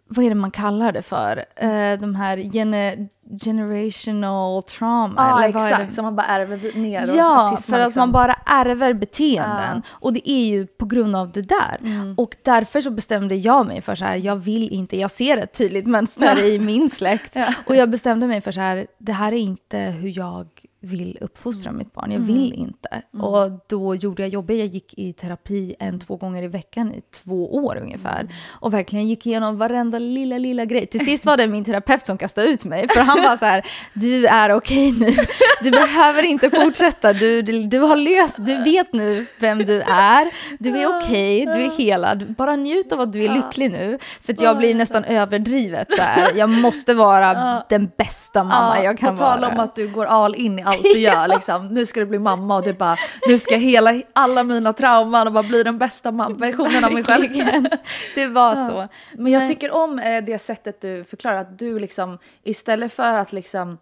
vad 0.08 0.26
är 0.26 0.30
det 0.30 0.36
man 0.36 0.52
kallar 0.52 0.92
det 0.92 1.02
för? 1.02 1.46
Eh, 1.56 2.00
de 2.00 2.16
här 2.16 2.38
gene, 2.38 3.08
generational 3.42 4.64
trauma. 4.64 5.14
Ja, 5.18 5.44
eller 5.44 5.54
vad 5.54 5.72
exakt. 5.72 5.94
Som 5.94 6.06
man 6.06 6.16
bara 6.16 6.26
ärver 6.28 6.78
ner. 6.78 7.16
Ja, 7.16 7.58
för 7.68 7.80
att 7.80 7.86
liksom- 7.86 8.02
man 8.02 8.12
bara 8.12 8.34
ärver 8.46 8.94
beteenden. 8.94 9.84
Och 9.90 10.14
det 10.14 10.30
är 10.30 10.46
ju 10.46 10.68
på 10.68 10.86
grund 10.86 11.16
av 11.16 11.32
det 11.32 11.42
där. 11.42 11.78
Mm. 11.82 12.16
Och 12.18 12.36
därför 12.44 12.82
så 12.82 12.92
bestämde 12.92 13.36
jag 13.36 13.68
mig 13.68 13.82
för 13.82 13.96
så 13.96 14.06
här, 14.06 14.16
jag 14.16 14.36
vill 14.36 14.70
inte, 14.70 14.98
jag 15.00 15.12
ser 15.12 15.38
ett 15.38 15.54
tydligt 15.54 15.88
mönster 15.88 16.46
i 16.46 16.60
min 16.60 16.90
släkt. 16.90 17.36
Och 17.66 17.76
jag 17.76 17.90
bestämde 17.90 18.28
mig 18.28 18.42
för 18.42 18.52
så 18.52 18.60
här, 18.60 18.88
det 18.98 19.14
här 19.14 19.32
är 19.32 19.38
inte 19.38 19.78
hur 19.80 20.18
jag 20.18 20.48
vill 20.82 21.18
uppfostra 21.22 21.72
mitt 21.72 21.94
barn. 21.94 22.12
Jag 22.12 22.20
vill 22.20 22.54
inte. 22.54 23.02
Och 23.26 23.52
då 23.68 23.96
gjorde 23.96 24.22
jag 24.24 24.30
jobbet. 24.30 24.58
Jag 24.58 24.68
gick 24.68 24.94
i 24.98 25.14
terapi 25.14 25.76
en, 25.80 26.00
två 26.00 26.16
gånger 26.16 26.44
i 26.44 26.48
veckan 26.48 26.92
i 26.94 27.02
två 27.24 27.56
år 27.56 27.78
ungefär. 27.82 28.28
Och 28.50 28.74
verkligen 28.74 29.08
gick 29.08 29.26
igenom 29.28 29.58
varenda 29.58 30.00
lilla, 30.00 30.38
lilla 30.38 30.66
grej. 30.66 30.88
Till 30.88 31.06
sist 31.06 31.26
var 31.26 31.38
det 31.38 31.48
min 31.48 31.66
terapeut 31.66 32.06
som 32.06 32.18
kastade 32.18 32.48
ut 32.48 32.66
mig. 32.66 32.88
För 32.88 33.02
han 33.02 33.22
var 33.24 33.38
så 33.38 33.46
här, 33.46 33.66
du 33.94 34.26
är 34.28 34.54
okej 34.54 34.92
nu. 34.92 35.16
Du 35.64 35.72
behöver 35.72 36.24
inte 36.24 36.50
fortsätta. 36.50 37.14
Du, 37.14 37.42
du, 37.42 37.64
du 37.64 37.80
har 37.80 37.96
löst, 37.96 38.46
du 38.46 38.64
vet 38.64 38.94
nu 38.94 39.26
vem 39.42 39.58
du 39.58 39.82
är. 39.82 40.28
Du 40.60 40.78
är 40.78 40.98
okej, 40.98 41.46
du 41.46 41.52
är 41.62 41.78
helad. 41.78 42.36
Bara 42.38 42.56
njut 42.56 42.92
av 42.92 43.02
att 43.02 43.14
du 43.14 43.24
är 43.24 43.34
lycklig 43.34 43.72
nu. 43.72 43.98
För 44.22 44.36
jag 44.40 44.58
blir 44.58 44.76
nästan 44.76 45.04
överdrivet 45.04 45.92
så 45.92 46.02
här. 46.02 46.32
Jag 46.36 46.50
måste 46.50 46.94
vara 46.94 47.64
den 47.70 47.92
bästa 47.98 48.44
mamma 48.44 48.78
Ja, 48.78 48.84
jag 48.84 48.98
kan 48.98 49.16
på 49.16 49.22
tal 49.24 49.40
vara. 49.40 49.52
om 49.52 49.60
att 49.60 49.76
du 49.76 49.88
går 49.88 50.06
all 50.06 50.36
in 50.36 50.60
i 50.60 50.64
allt 50.70 50.84
du 50.84 51.00
gör. 51.00 51.28
Liksom. 51.28 51.68
Nu 51.68 51.86
ska 51.86 52.00
du 52.00 52.06
bli 52.06 52.20
mamma 52.20 52.56
och 52.58 52.64
det 52.64 52.74
bara, 52.74 52.98
nu 53.28 53.40
ska 53.40 53.56
hela 53.56 54.02
alla 54.14 54.44
mina 54.44 54.74
trauman 54.74 55.28
och 55.28 55.34
bara 55.34 55.44
bli 55.44 55.64
den 55.64 55.78
bästa 55.78 56.12
versionen 56.12 56.84
av 56.86 56.94
mig 56.94 57.04
själv. 57.04 57.28
Det 58.16 58.28
var 58.28 58.70
så. 58.70 58.88
Men 59.18 59.32
jag 59.32 59.48
tycker 59.48 59.72
om 59.72 60.00
eh, 60.00 60.24
det 60.24 60.40
sättet 60.40 60.82
du 60.82 61.04
förklarar, 61.04 61.38
att 61.38 61.60
du 61.60 61.80
liksom 61.80 62.18
istället 62.44 62.94
för 62.94 63.14
att 63.14 63.34
liksom, 63.34 63.78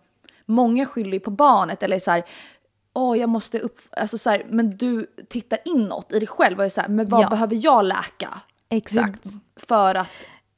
många 0.45 0.85
skyller 0.85 1.19
på 1.19 1.31
barnet 1.31 1.83
eller 1.83 1.99
så 1.99 2.11
här, 2.11 2.23
åh 2.93 3.17
jag 3.19 3.29
måste 3.29 3.59
upp, 3.59 3.79
alltså 3.91 4.17
så 4.17 4.29
här, 4.29 4.45
men 4.49 4.77
du 4.77 5.07
tittar 5.29 5.59
inåt 5.65 6.11
i 6.11 6.19
dig 6.19 6.27
själv 6.27 6.59
och 6.59 6.65
är 6.65 6.69
så 6.69 6.81
här, 6.81 6.87
men 6.87 7.09
vad 7.09 7.23
Ja. 7.23 7.29
behöver 7.29 7.57
jag 7.63 7.85
läka? 7.85 8.29
Exakt. 8.69 9.25
För 9.55 9.95
att 9.95 10.07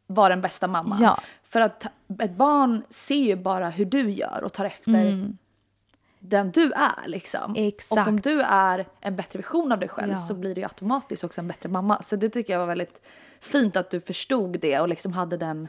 vara 0.08 0.30
den 0.30 0.42
bästa 0.42 0.68
mamma. 0.68 0.98
Ja. 1.02 1.20
För 1.50 1.62
att 1.62 1.86
ett 2.22 2.32
barn 2.36 2.84
ser 2.90 3.16
ju 3.16 3.36
bara 3.36 3.70
hur 3.70 3.86
du 3.86 4.10
gör 4.10 4.42
och 4.44 4.54
tar 4.54 4.66
efter 4.66 5.34
den 6.20 6.52
du 6.52 6.72
är 6.72 7.08
liksom. 7.08 7.52
Mm. 7.56 7.68
Exakt. 7.68 8.02
Och 8.02 8.08
om 8.08 8.20
du 8.20 8.42
är 8.42 8.88
en 9.02 9.16
bättre 9.16 9.40
version 9.40 9.72
av 9.72 9.80
dig 9.80 9.90
själv 9.90 10.12
Ja. 10.12 10.18
så 10.18 10.34
blir 10.34 10.56
du 10.56 10.62
ju 10.62 10.68
automatiskt 10.68 11.24
också 11.24 11.42
en 11.42 11.48
bättre 11.48 11.70
mamma. 11.70 12.02
Så 12.02 12.16
det 12.16 12.30
tycker 12.30 12.54
jag 12.54 12.60
var 12.60 12.68
väldigt 12.68 13.02
fint 13.40 13.76
att 13.76 13.92
du 13.92 14.02
förstod 14.02 14.60
det 14.60 14.80
och 14.80 14.88
liksom 14.90 15.14
hade 15.14 15.38
den 15.38 15.68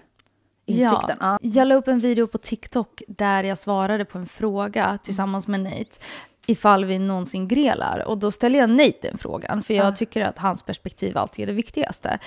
insikten. 0.67 1.17
Ja. 1.21 1.39
Jag 1.43 1.69
la 1.69 1.75
upp 1.75 1.89
en 1.89 1.99
video 1.99 2.27
på 2.27 2.39
TikTok 2.39 3.03
där 3.09 3.45
jag 3.45 3.59
svarade 3.59 4.05
på 4.05 4.19
en 4.19 4.27
fråga 4.27 4.99
tillsammans 5.03 5.47
med 5.47 5.61
Nate 5.61 5.99
ifall 6.47 6.85
vi 6.85 6.99
någonsin 6.99 7.49
grelar. 7.49 8.05
Och 8.07 8.19
då 8.19 8.31
ställer 8.31 8.59
jag 8.59 8.71
Nate 8.71 8.99
den 9.03 9.19
frågan, 9.19 9.63
för 9.63 9.75
jag 9.75 9.97
tycker 9.97 10.23
att 10.25 10.39
hans 10.39 10.63
perspektiv 10.63 11.19
alltid 11.19 11.43
är 11.43 11.47
det 11.47 11.53
viktigaste. 11.53 12.19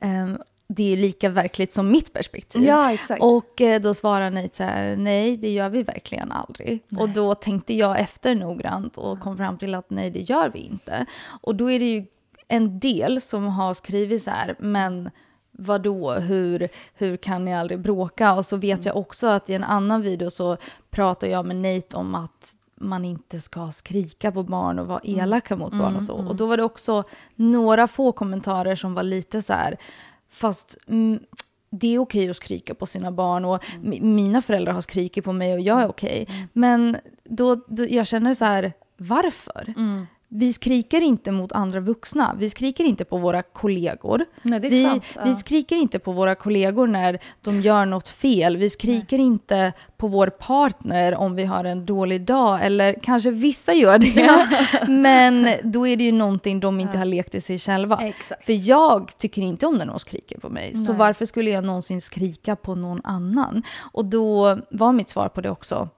Ehm, 0.00 0.38
det 0.68 0.82
är 0.82 0.88
ju 0.88 0.96
lika 0.96 1.28
verkligt 1.28 1.72
som 1.72 1.90
mitt 1.90 2.12
perspektiv. 2.12 2.64
Ja, 2.64 2.92
exakt. 2.92 3.22
Och 3.22 3.60
eh, 3.60 3.80
då 3.80 3.94
svarar 3.94 4.30
Nate 4.30 4.56
så 4.56 4.62
här, 4.62 4.96
nej 4.96 5.36
det 5.36 5.50
gör 5.50 5.68
vi 5.68 5.82
verkligen 5.82 6.32
aldrig. 6.32 6.82
Och 6.98 7.08
då 7.08 7.34
tänkte 7.34 7.74
jag 7.74 8.00
efter 8.00 8.34
noggrant 8.34 8.96
och 8.96 9.20
kom 9.20 9.36
fram 9.36 9.58
till 9.58 9.74
att 9.74 9.90
nej 9.90 10.10
det 10.10 10.20
gör 10.20 10.48
vi 10.48 10.58
inte. 10.58 11.06
Och 11.40 11.54
då 11.54 11.70
är 11.70 11.78
det 11.78 11.90
ju 11.90 12.06
en 12.48 12.78
del 12.78 13.20
som 13.20 13.46
har 13.46 13.74
skrivit 13.74 14.22
så 14.22 14.30
här, 14.30 14.56
men 14.58 15.10
vadå, 15.50 16.12
hur, 16.12 16.68
hur 16.94 17.16
kan 17.16 17.44
ni 17.44 17.54
aldrig 17.54 17.80
bråka? 17.80 18.34
Och 18.34 18.46
så 18.46 18.56
vet 18.56 18.84
jag 18.84 18.96
också 18.96 19.26
att 19.26 19.50
i 19.50 19.54
en 19.54 19.64
annan 19.64 20.02
video 20.02 20.30
så 20.30 20.56
pratar 20.90 21.26
jag 21.26 21.46
med 21.46 21.56
Nate 21.56 21.96
om 21.96 22.14
att 22.14 22.54
man 22.80 23.04
inte 23.04 23.40
ska 23.40 23.72
skrika 23.72 24.32
på 24.32 24.42
barn 24.42 24.78
och 24.78 24.86
vara 24.86 25.00
elaka 25.04 25.56
mot 25.56 25.72
barn 25.72 25.96
och 25.96 26.02
så. 26.02 26.14
Och 26.14 26.36
då 26.36 26.46
var 26.46 26.56
det 26.56 26.62
också 26.62 27.04
några 27.34 27.86
få 27.86 28.12
kommentarer 28.12 28.76
som 28.76 28.94
var 28.94 29.02
lite 29.02 29.42
så 29.42 29.52
här, 29.52 29.76
fast 30.30 30.76
mm, 30.88 31.18
det 31.70 31.94
är 31.94 31.98
okej 31.98 32.30
att 32.30 32.36
skrika 32.36 32.74
på 32.74 32.86
sina 32.86 33.12
barn 33.12 33.44
och 33.44 33.64
mi- 33.64 34.02
mina 34.02 34.42
föräldrar 34.42 34.72
har 34.72 34.80
skrikit 34.80 35.24
på 35.24 35.32
mig 35.32 35.54
och 35.54 35.60
jag 35.60 35.82
är 35.82 35.88
okej. 35.88 36.28
Men 36.52 36.96
då, 37.24 37.54
då, 37.68 37.86
jag 37.88 38.06
känner 38.06 38.34
så 38.34 38.44
här, 38.44 38.72
varför? 38.96 39.74
Vi 40.30 40.52
skriker 40.52 41.00
inte 41.00 41.32
mot 41.32 41.52
andra 41.52 41.80
vuxna. 41.80 42.34
Vi 42.38 42.50
skriker 42.50 42.84
inte 42.84 43.04
på 43.04 43.16
våra 43.16 43.42
kollegor. 43.42 44.24
Nej, 44.42 44.60
det 44.60 44.66
är 44.66 44.70
vi, 44.70 44.82
sant, 44.82 45.04
ja. 45.14 45.20
vi 45.24 45.34
skriker 45.34 45.76
inte 45.76 45.98
på 45.98 46.12
våra 46.12 46.34
kollegor 46.34 46.86
när 46.86 47.18
de 47.42 47.60
gör 47.60 47.86
något 47.86 48.08
fel. 48.08 48.56
Vi 48.56 48.70
skriker 48.70 49.18
inte 49.18 49.72
på 49.96 50.08
vår 50.08 50.26
partner 50.26 51.14
om 51.14 51.36
vi 51.36 51.44
har 51.44 51.64
en 51.64 51.86
dålig 51.86 52.24
dag. 52.24 52.66
Eller 52.66 52.94
kanske 53.02 53.30
vissa 53.30 53.72
gör 53.72 53.98
det. 53.98 54.46
Men 54.92 55.48
då 55.62 55.86
är 55.86 55.96
det 55.96 56.04
ju 56.04 56.12
någonting 56.12 56.60
de 56.60 56.80
inte 56.80 56.98
har 56.98 57.04
lekt 57.04 57.34
i 57.34 57.40
sig 57.40 57.58
själva. 57.58 57.98
Exakt. 58.02 58.44
För 58.44 58.68
jag 58.68 59.16
tycker 59.16 59.42
inte 59.42 59.66
om 59.66 59.74
när 59.74 59.86
någon 59.86 60.00
skriker 60.00 60.38
på 60.38 60.48
mig. 60.48 60.76
Så 60.76 60.92
varför 60.92 61.26
skulle 61.26 61.50
jag 61.50 61.64
någonsin 61.64 62.00
skrika 62.00 62.56
på 62.56 62.74
någon 62.74 63.00
annan? 63.04 63.62
Och 63.92 64.04
då 64.04 64.58
var 64.70 64.92
mitt 64.92 65.08
svar 65.08 65.28
på 65.28 65.40
det 65.40 65.50
också 65.50 65.88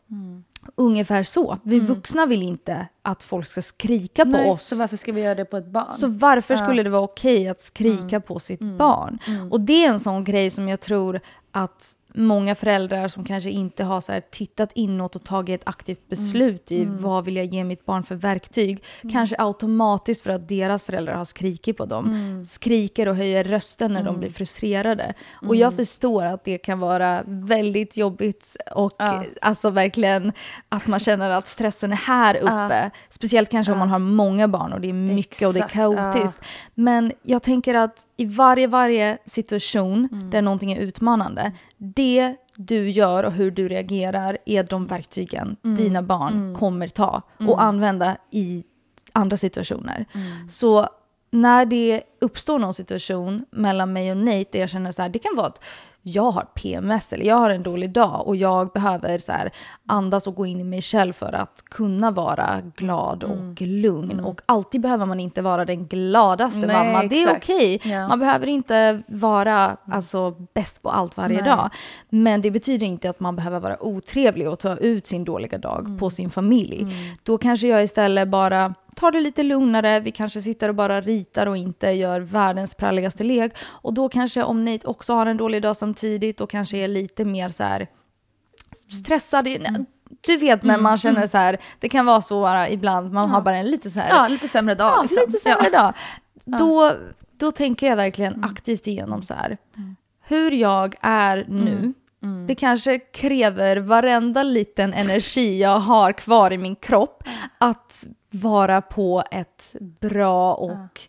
ungefär 0.74 1.22
så. 1.22 1.58
Vi 1.62 1.80
vuxna 1.80 2.26
vill 2.26 2.42
inte 2.42 2.86
att 3.02 3.22
folk 3.22 3.46
ska 3.46 3.62
skrika 3.62 4.24
på 4.24 4.30
Nej, 4.30 4.50
oss. 4.50 4.66
Så 4.66 4.76
varför 4.76 4.96
ska 4.96 5.12
vi 5.12 5.20
göra 5.20 5.34
det 5.34 5.44
på 5.44 5.56
ett 5.56 5.66
barn? 5.66 5.94
Så 5.94 6.06
varför 6.06 6.56
skulle 6.56 6.82
det 6.82 6.90
vara 6.90 7.02
okej 7.02 7.48
att 7.48 7.60
skrika 7.60 8.20
på 8.20 8.38
sitt 8.38 8.60
barn? 8.60 9.18
Och 9.50 9.60
det 9.60 9.84
är 9.84 9.90
en 9.90 10.00
sån 10.00 10.24
grej 10.24 10.50
som 10.50 10.68
jag 10.68 10.80
tror 10.80 11.20
att 11.52 11.96
många 12.14 12.54
föräldrar 12.54 13.08
som 13.08 13.24
kanske 13.24 13.50
inte 13.50 13.84
har 13.84 14.00
så 14.00 14.20
tittat 14.30 14.72
inåt 14.74 15.16
och 15.16 15.24
tagit 15.24 15.60
ett 15.60 15.68
aktivt 15.68 16.08
beslut 16.08 16.72
i 16.72 16.84
vad 16.84 17.24
vill 17.24 17.36
jag 17.36 17.46
ge 17.46 17.64
mitt 17.64 17.86
barn 17.86 18.02
för 18.02 18.14
verktyg, 18.14 18.84
kanske 19.12 19.36
automatiskt 19.38 20.22
för 20.22 20.30
att 20.30 20.48
deras 20.48 20.82
föräldrar 20.82 21.14
har 21.14 21.24
skrikit 21.24 21.76
på 21.76 21.84
dem, 21.84 22.44
skriker 22.48 23.08
och 23.08 23.16
höjer 23.16 23.44
rösten 23.44 23.92
när 23.92 24.02
de 24.02 24.18
blir 24.18 24.30
frustrerade. 24.30 25.14
Och 25.48 25.56
jag 25.56 25.76
förstår 25.76 26.24
att 26.24 26.44
det 26.44 26.58
kan 26.58 26.80
vara 26.80 27.22
väldigt 27.26 27.96
jobbigt 27.96 28.56
och 28.74 28.92
alltså 29.42 29.70
verkligen 29.70 30.32
att 30.68 30.86
man 30.86 31.00
känner 31.00 31.30
att 31.30 31.48
stressen 31.48 31.92
är 31.92 31.96
här 31.96 32.36
uppe. 32.36 32.90
Speciellt 33.10 33.50
kanske 33.50 33.72
om 33.72 33.78
man 33.78 33.88
har 33.88 33.98
många 33.98 34.48
barn 34.48 34.72
och 34.72 34.80
det 34.80 34.88
är 34.88 34.92
mycket 34.92 35.48
och 35.48 35.54
det 35.54 35.60
är 35.60 35.64
Exakt, 35.64 35.76
ja. 35.76 36.12
kaotiskt. 36.12 36.40
Men 36.74 37.12
jag 37.22 37.42
tänker 37.42 37.74
att 37.74 38.06
i 38.20 38.24
varje, 38.24 38.66
varje 38.66 39.18
situation 39.26 40.08
Mm. 40.12 40.30
där 40.30 40.42
någonting 40.42 40.72
är 40.72 40.80
utmanande, 40.80 41.52
det 41.76 42.36
du 42.56 42.90
gör 42.90 43.24
och 43.24 43.32
hur 43.32 43.50
du 43.50 43.68
reagerar 43.68 44.38
är 44.46 44.62
de 44.64 44.86
verktygen 44.86 45.56
Mm. 45.64 45.76
dina 45.76 46.02
barn 46.02 46.54
kommer 46.58 46.88
ta 46.88 47.22
och 47.48 47.62
använda 47.62 48.16
i 48.30 48.64
andra 49.12 49.36
situationer. 49.36 50.04
Mm. 50.12 50.48
Så 50.48 50.88
när 51.30 51.64
det 51.64 52.02
uppstår 52.20 52.58
någon 52.58 52.74
situation 52.74 53.44
mellan 53.50 53.92
mig 53.92 54.10
och 54.10 54.16
Nate 54.16 54.44
där 54.52 54.60
jag 54.60 54.70
känner 54.70 54.92
så 54.92 55.02
här, 55.02 55.08
det 55.08 55.18
kan 55.18 55.36
vara 55.36 55.46
att 55.46 55.64
jag 56.02 56.30
har 56.30 56.42
PMS 56.42 57.12
eller 57.12 57.24
jag 57.24 57.36
har 57.36 57.50
en 57.50 57.62
dålig 57.62 57.90
dag 57.90 58.26
och 58.26 58.36
jag 58.36 58.68
behöver 58.72 59.18
så 59.18 59.32
här 59.32 59.52
andas 59.86 60.26
och 60.26 60.34
gå 60.34 60.46
in 60.46 60.60
i 60.60 60.64
mig 60.64 60.82
själv 60.82 61.12
för 61.12 61.32
att 61.32 61.62
kunna 61.70 62.10
vara 62.10 62.60
glad 62.76 63.24
Mm. 63.24 63.50
och 63.50 63.60
lugn. 63.62 64.20
Och 64.20 64.40
alltid 64.46 64.80
behöver 64.80 65.06
man 65.06 65.20
inte 65.20 65.42
vara 65.42 65.64
den 65.64 65.86
gladaste 65.86 66.58
Nej, 66.58 66.76
mamma. 66.92 67.02
Det 67.08 67.22
är 67.22 67.36
okej. 67.36 67.80
Ja. 67.84 68.08
Man 68.08 68.18
behöver 68.18 68.46
inte 68.46 69.02
vara 69.08 69.76
alltså, 69.92 70.34
bäst 70.54 70.82
på 70.82 70.90
allt 70.90 71.16
varje 71.16 71.36
Nej. 71.36 71.44
dag. 71.50 71.70
Men 72.08 72.40
det 72.42 72.50
betyder 72.50 72.86
inte 72.86 73.10
att 73.10 73.20
man 73.20 73.36
behöver 73.36 73.60
vara 73.60 73.82
otrevlig 73.82 74.48
och 74.48 74.58
ta 74.58 74.76
ut 74.76 75.06
sin 75.06 75.24
dåliga 75.24 75.58
dag 75.58 75.80
Mm. 75.86 75.98
på 75.98 76.10
sin 76.10 76.30
familj. 76.30 76.86
Då 77.22 77.38
kanske 77.38 77.68
jag 77.68 77.82
istället 77.84 78.28
bara 78.28 78.74
tar 79.00 79.10
det 79.12 79.20
lite 79.20 79.42
lugnare. 79.42 80.00
Vi 80.00 80.10
kanske 80.10 80.42
sitter 80.42 80.68
och 80.68 80.74
bara 80.74 81.00
ritar 81.00 81.46
och 81.46 81.56
inte 81.56 81.90
gör 81.90 82.20
världens 82.20 82.74
pralligaste 82.74 83.24
lek. 83.24 83.52
Och 83.62 83.94
då 83.94 84.08
kanske 84.08 84.42
om 84.42 84.64
Nate 84.64 84.86
också 84.86 85.12
har 85.14 85.26
en 85.26 85.36
dålig 85.36 85.62
dag 85.62 85.76
samtidigt 85.76 86.40
och 86.40 86.50
kanske 86.50 86.76
är 86.76 86.88
lite 86.88 87.24
mer 87.24 87.48
så 87.48 87.62
här 87.64 87.86
stressad. 89.02 89.46
Mm. 89.46 89.86
Du 90.26 90.36
vet 90.36 90.62
när 90.62 90.78
man 90.78 90.98
känner 90.98 91.26
så 91.26 91.38
här, 91.38 91.58
det 91.80 91.88
kan 91.88 92.06
vara 92.06 92.22
så 92.22 92.40
bara 92.40 92.68
ibland, 92.68 93.12
man 93.12 93.30
har 93.30 93.40
bara 93.40 93.56
en 93.56 93.66
lite 93.70 93.90
så 93.90 94.00
här 94.00 94.08
Ja, 94.08 94.28
lite 94.28 94.48
sämre 94.48 94.74
dag 94.74 94.92
ja, 94.96 95.02
liksom. 95.02 95.22
lite 95.26 95.38
sämre 95.38 95.70
dag. 95.70 95.92
Då, 96.44 96.92
då 97.36 97.52
tänker 97.52 97.86
jag 97.86 97.96
verkligen 97.96 98.34
Mm. 98.34 98.50
aktivt 98.50 98.86
igenom 98.86 99.22
så 99.22 99.34
här. 99.34 99.58
Hur 100.28 100.50
jag 100.50 100.94
är 101.00 101.46
nu, 101.48 101.92
Mm. 102.22 102.46
det 102.46 102.54
kanske 102.54 102.98
kräver 102.98 103.76
varenda 103.76 104.42
liten 104.42 104.94
energi 104.94 105.60
jag 105.60 105.78
har 105.78 106.12
kvar 106.12 106.50
i 106.52 106.58
min 106.58 106.76
kropp 106.76 107.24
att 107.58 108.06
vara 108.30 108.82
på 108.82 109.22
ett 109.30 109.76
bra 109.80 110.54
och 110.54 111.00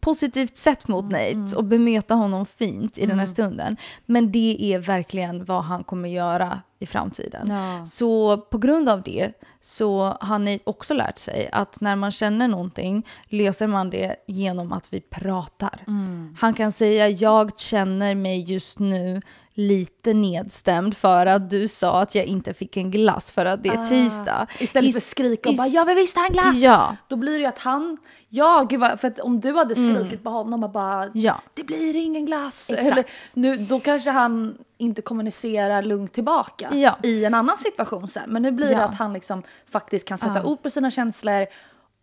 positivt 0.00 0.56
sätt 0.56 0.88
mot 0.88 1.12
Mm, 1.12 1.40
Nate 1.42 1.56
och 1.56 1.64
bemöta 1.64 2.14
honom 2.14 2.46
fint 2.46 2.98
i 2.98 3.06
den 3.06 3.18
här 3.18 3.26
stunden. 3.26 3.76
Men 4.06 4.32
det 4.32 4.74
är 4.74 4.78
verkligen 4.78 5.44
vad 5.44 5.64
han 5.64 5.84
kommer 5.84 6.08
göra 6.08 6.62
i 6.78 6.86
framtiden. 6.86 7.48
Ja. 7.48 7.86
Så 7.86 8.36
på 8.36 8.58
grund 8.58 8.88
av 8.88 9.02
det 9.02 9.32
så 9.60 10.16
har 10.20 10.38
Nate 10.38 10.62
också 10.64 10.94
lärt 10.94 11.18
sig 11.18 11.48
att 11.52 11.80
när 11.80 11.96
man 11.96 12.10
känner 12.10 12.48
någonting 12.48 13.06
löser 13.24 13.66
man 13.66 13.90
det 13.90 14.16
genom 14.26 14.72
att 14.72 14.92
vi 14.92 15.00
pratar. 15.00 15.84
Mm. 15.86 16.36
Han 16.38 16.54
kan 16.54 16.72
säga 16.72 17.08
jag 17.08 17.60
känner 17.60 18.14
mig 18.14 18.40
just 18.40 18.78
nu 18.78 19.22
lite 19.58 20.14
nedstämd 20.14 20.96
för 20.96 21.26
att 21.26 21.50
du 21.50 21.68
sa 21.68 22.00
att 22.02 22.14
jag 22.14 22.24
inte 22.24 22.54
fick 22.54 22.76
en 22.76 22.90
glass 22.90 23.32
för 23.32 23.44
att 23.46 23.62
det 23.62 23.68
är 23.68 23.84
tisdag. 23.84 24.46
Ah. 24.50 24.62
Istället 24.62 24.92
för 24.92 24.98
att 24.98 25.02
skrika 25.02 25.48
och 25.50 25.56
bara 25.56 25.66
“jag 25.66 25.84
vill 25.84 25.96
visst 25.96 26.16
ha 26.16 26.26
en 26.26 26.32
glass”. 26.32 26.56
Ja. 26.56 26.96
Då 27.08 27.16
blir 27.16 27.32
det 27.32 27.38
ju 27.38 27.44
att 27.46 27.58
han, 27.58 27.96
ja 28.28 28.66
gud 28.70 28.80
vad, 28.80 29.00
för 29.00 29.08
att 29.08 29.20
om 29.20 29.40
du 29.40 29.52
hade 29.56 29.74
skrikit 29.74 30.22
på 30.24 30.30
honom 30.30 30.64
och 30.64 30.70
bara 30.70 31.02
Mm. 31.02 31.10
Ja. 31.14 31.40
“det 31.54 31.64
blir 31.64 31.96
ingen 31.96 32.26
glass”. 32.26 32.70
Exakt. 32.70 32.92
Eller, 32.92 33.04
nu, 33.34 33.56
då 33.56 33.80
kanske 33.80 34.10
han 34.10 34.58
inte 34.78 35.02
kommunicerar 35.02 35.82
lugnt 35.82 36.12
tillbaka 36.12 36.68
Ja. 36.72 36.98
i 37.02 37.24
en 37.24 37.34
annan 37.34 37.56
situation 37.56 38.08
sen. 38.08 38.30
Men 38.30 38.42
nu 38.42 38.50
blir 38.52 38.70
Ja. 38.70 38.78
det 38.78 38.84
att 38.84 38.98
han 38.98 39.12
liksom 39.12 39.42
faktiskt 39.70 40.08
kan 40.08 40.18
sätta 40.18 40.44
ord 40.44 40.62
på 40.62 40.70
sina 40.70 40.90
känslor 40.90 41.46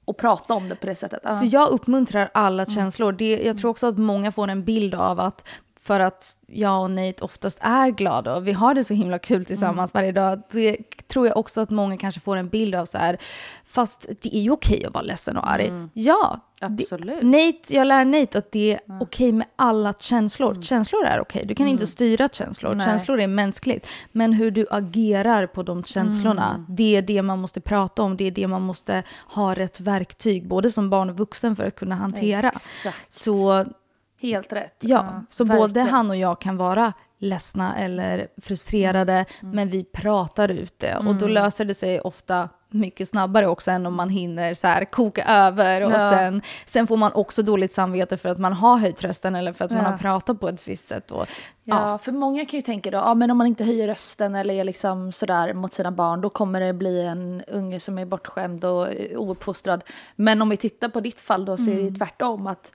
och 0.05 0.17
prata 0.17 0.53
om 0.53 0.69
det 0.69 0.75
på 0.75 0.85
det 0.87 0.95
sättet. 0.95 1.19
Ja. 1.23 1.39
Så 1.39 1.45
jag 1.45 1.69
uppmuntrar 1.69 2.29
alla 2.33 2.63
Mm. 2.63 2.75
känslor. 2.75 3.11
Det, 3.11 3.41
jag 3.45 3.57
tror 3.57 3.71
också 3.71 3.87
att 3.87 3.97
många 3.97 4.31
får 4.31 4.47
en 4.47 4.63
bild 4.63 4.95
av 4.95 5.19
att 5.19 5.47
för 5.85 5.99
att 5.99 6.37
jag 6.47 6.81
och 6.83 6.91
Nate 6.91 7.23
oftast 7.23 7.57
är 7.61 7.89
glada 7.89 8.35
och 8.35 8.47
vi 8.47 8.51
har 8.53 8.73
det 8.73 8.83
så 8.83 8.93
himla 8.93 9.19
kul 9.19 9.45
tillsammans 9.45 9.91
Mm. 9.95 10.01
varje 10.01 10.11
dag. 10.11 10.41
Det 10.51 10.77
tror 11.07 11.27
jag 11.27 11.37
också 11.37 11.61
att 11.61 11.69
många 11.69 11.97
kanske 11.97 12.21
får 12.21 12.37
en 12.37 12.49
bild 12.49 12.75
av 12.75 12.85
så 12.85 12.97
här, 12.97 13.17
fast 13.65 14.07
det 14.21 14.35
är 14.35 14.41
ju 14.41 14.51
okej 14.51 14.85
att 14.85 14.93
vara 14.93 15.03
ledsen 15.03 15.37
och 15.37 15.51
arg. 15.51 15.71
Ja, 15.93 16.39
det- 16.59 16.65
Mm. 16.65 16.77
Absolut. 16.81 17.23
Nate, 17.23 17.75
jag 17.75 17.87
lär 17.87 18.05
Nate 18.05 18.37
att 18.37 18.51
det 18.51 18.71
är 18.73 18.79
okej 19.01 19.31
med 19.31 19.47
alla 19.55 19.93
känslor. 19.99 20.61
Känslor 20.61 21.03
är 21.05 21.19
okej. 21.21 21.43
Du 21.45 21.55
kan 21.55 21.67
inte 21.67 21.87
styra 21.87 22.27
känslor. 22.29 22.71
Mm. 22.71 22.77
Nej. 22.77 22.87
Känslor 22.87 23.19
är 23.19 23.27
mänskligt. 23.27 23.87
Men 24.11 24.33
hur 24.33 24.51
du 24.51 24.65
agerar 24.71 25.47
på 25.47 25.63
de 25.63 25.83
känslorna, 25.83 26.49
Mm. 26.55 26.65
det 26.75 26.95
är 26.95 27.01
det 27.01 27.21
man 27.21 27.39
måste 27.41 27.61
prata 27.61 28.03
om. 28.03 28.17
Det 28.17 28.23
är 28.23 28.31
det 28.31 28.47
man 28.47 28.61
måste 28.61 29.03
ha 29.27 29.53
rätt 29.55 29.79
verktyg, 29.79 30.47
både 30.47 30.71
som 30.71 30.89
barn 30.89 31.09
och 31.09 31.17
vuxen, 31.17 31.55
för 31.55 31.65
att 31.67 31.75
kunna 31.75 31.95
hantera. 31.95 32.49
Exakt. 32.49 33.13
Så 33.13 33.65
Helt 34.21 34.53
rätt. 34.53 34.75
ja, 34.79 35.23
så 35.29 35.45
både 35.45 35.59
verkligen. 35.59 35.87
han 35.87 36.09
och 36.09 36.15
jag 36.15 36.41
kan 36.41 36.57
vara 36.57 36.93
ledsna 37.19 37.77
eller 37.77 38.27
frustrerade, 38.41 39.25
Mm. 39.41 39.55
men 39.55 39.69
vi 39.69 39.83
pratar 39.83 40.49
ut 40.49 40.79
det. 40.79 40.95
Och 40.97 41.15
då 41.15 41.27
löser 41.27 41.65
det 41.65 41.73
sig 41.75 42.01
ofta 42.01 42.49
mycket 42.69 43.09
snabbare 43.09 43.47
också 43.47 43.71
än 43.71 43.85
om 43.85 43.95
man 43.95 44.09
hinner 44.09 44.53
så 44.53 44.67
här 44.67 44.85
koka 44.85 45.23
över 45.25 45.81
och 45.81 45.91
Ja. 45.91 46.11
sen, 46.11 46.41
sen 46.65 46.87
får 46.87 46.97
man 46.97 47.11
också 47.13 47.43
dåligt 47.43 47.73
samvete 47.73 48.17
för 48.17 48.29
att 48.29 48.39
man 48.39 48.53
har 48.53 48.77
höjt 48.77 49.03
rösten 49.03 49.35
eller 49.35 49.53
för 49.53 49.65
att 49.65 49.71
man 49.71 49.83
Ja. 49.83 49.89
har 49.89 49.97
pratat 49.97 50.39
på 50.39 50.49
ett 50.49 50.67
visst 50.67 50.85
sätt. 50.87 51.11
Och, 51.11 51.27
Ja, 51.63 51.97
för 51.97 52.11
många 52.11 52.45
kan 52.45 52.57
ju 52.57 52.61
tänka 52.61 52.91
då, 52.91 52.97
ja 52.97 53.13
men 53.13 53.31
om 53.31 53.37
man 53.37 53.47
inte 53.47 53.63
höjer 53.63 53.87
rösten 53.87 54.35
eller 54.35 54.53
är 54.53 54.63
liksom 54.63 55.11
sådär 55.11 55.53
mot 55.53 55.73
sina 55.73 55.91
barn, 55.91 56.21
då 56.21 56.29
kommer 56.29 56.59
det 56.61 56.73
bli 56.73 57.01
en 57.01 57.43
unge 57.47 57.79
som 57.79 57.97
är 57.99 58.05
bortskämd 58.05 58.65
och 58.65 58.87
eh, 58.93 59.19
ouppfostrad. 59.19 59.83
Men 60.15 60.41
om 60.41 60.49
vi 60.49 60.57
tittar 60.57 60.89
på 60.89 60.99
ditt 60.99 61.21
fall 61.21 61.45
då 61.45 61.57
så 61.57 61.69
är 61.71 61.75
det 61.75 61.81
ju 61.81 61.95
tvärtom 61.95 62.47
att 62.47 62.71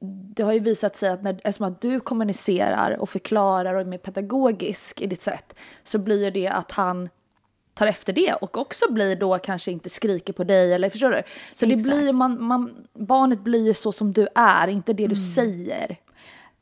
det 0.00 0.42
har 0.42 0.52
ju 0.52 0.58
visat 0.60 0.96
sig 0.96 1.08
att 1.08 1.22
när, 1.22 1.40
eftersom 1.44 1.66
att 1.66 1.80
du 1.80 2.00
kommunicerar 2.00 3.00
och 3.00 3.08
förklarar 3.08 3.74
och 3.74 3.80
är 3.80 3.84
mer 3.84 3.98
pedagogisk 3.98 5.00
i 5.00 5.06
ditt 5.06 5.22
sätt 5.22 5.58
så 5.82 5.98
blir 5.98 6.30
det 6.30 6.48
att 6.48 6.72
han 6.72 7.08
tar 7.74 7.86
efter 7.86 8.12
det 8.12 8.32
och 8.32 8.58
också 8.58 8.92
blir 8.92 9.16
då 9.16 9.38
kanske 9.38 9.70
inte 9.70 9.90
skriker 9.90 10.32
på 10.32 10.44
dig 10.44 10.74
eller 10.74 10.90
förstår 10.90 11.10
du? 11.10 11.22
Så 11.54 11.66
det 11.66 11.76
blir 11.76 12.12
man, 12.12 12.44
man, 12.44 12.86
barnet 12.94 13.40
blir 13.40 13.66
ju 13.66 13.74
så 13.74 13.92
som 13.92 14.12
du 14.12 14.28
är, 14.34 14.68
inte 14.68 14.92
det 14.92 15.06
du 15.06 15.16
säger. 15.16 15.96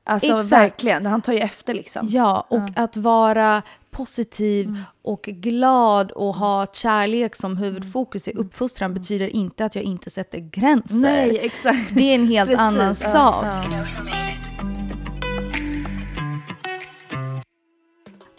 Alltså 0.08 0.32
Exakt. 0.32 0.52
verkligen, 0.52 1.06
han 1.06 1.22
tar 1.22 1.32
ju 1.32 1.38
efter 1.38 1.74
liksom. 1.74 2.06
Ja, 2.10 2.46
och 2.48 2.70
att 2.76 2.96
vara 2.96 3.62
positiv 3.90 4.82
och 5.02 5.22
glad 5.22 6.10
och 6.10 6.34
ha 6.34 6.66
kärlek 6.72 7.36
som 7.36 7.56
huvudfokus 7.56 8.28
i 8.28 8.32
uppfostran 8.32 8.94
betyder 8.94 9.28
inte 9.28 9.64
att 9.64 9.74
jag 9.74 9.84
inte 9.84 10.10
sätter 10.10 10.38
gränser. 10.38 10.96
Nej, 10.96 11.38
exakt. 11.42 11.94
Det 11.94 12.02
är 12.02 12.14
en 12.14 12.28
helt 12.28 12.50
Precis, 12.50 12.60
annan 12.60 12.86
ja, 12.86 12.94
sak. 12.94 13.44
ja. 13.44 13.84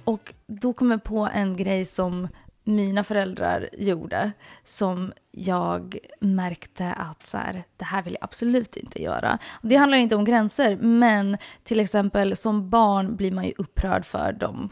Och 0.03 0.33
då 0.47 0.73
kom 0.73 0.91
jag 0.91 1.03
på 1.03 1.29
en 1.33 1.57
grej 1.57 1.85
som 1.85 2.27
mina 2.63 3.03
föräldrar 3.03 3.69
gjorde 3.77 4.31
som 4.63 5.13
jag 5.31 5.97
märkte 6.19 6.93
att 6.93 7.25
så 7.25 7.37
här, 7.37 7.63
det 7.77 7.85
här 7.85 8.03
vill 8.03 8.13
jag 8.13 8.23
absolut 8.23 8.77
inte 8.77 9.01
göra. 9.01 9.39
Det 9.61 9.75
handlar 9.75 9.97
inte 9.97 10.15
om 10.15 10.25
gränser, 10.25 10.75
men 10.75 11.37
till 11.63 11.79
exempel 11.79 12.35
som 12.35 12.69
barn 12.69 13.15
blir 13.15 13.31
man 13.31 13.45
ju 13.45 13.53
upprörd 13.57 14.05
för 14.05 14.31
de 14.31 14.69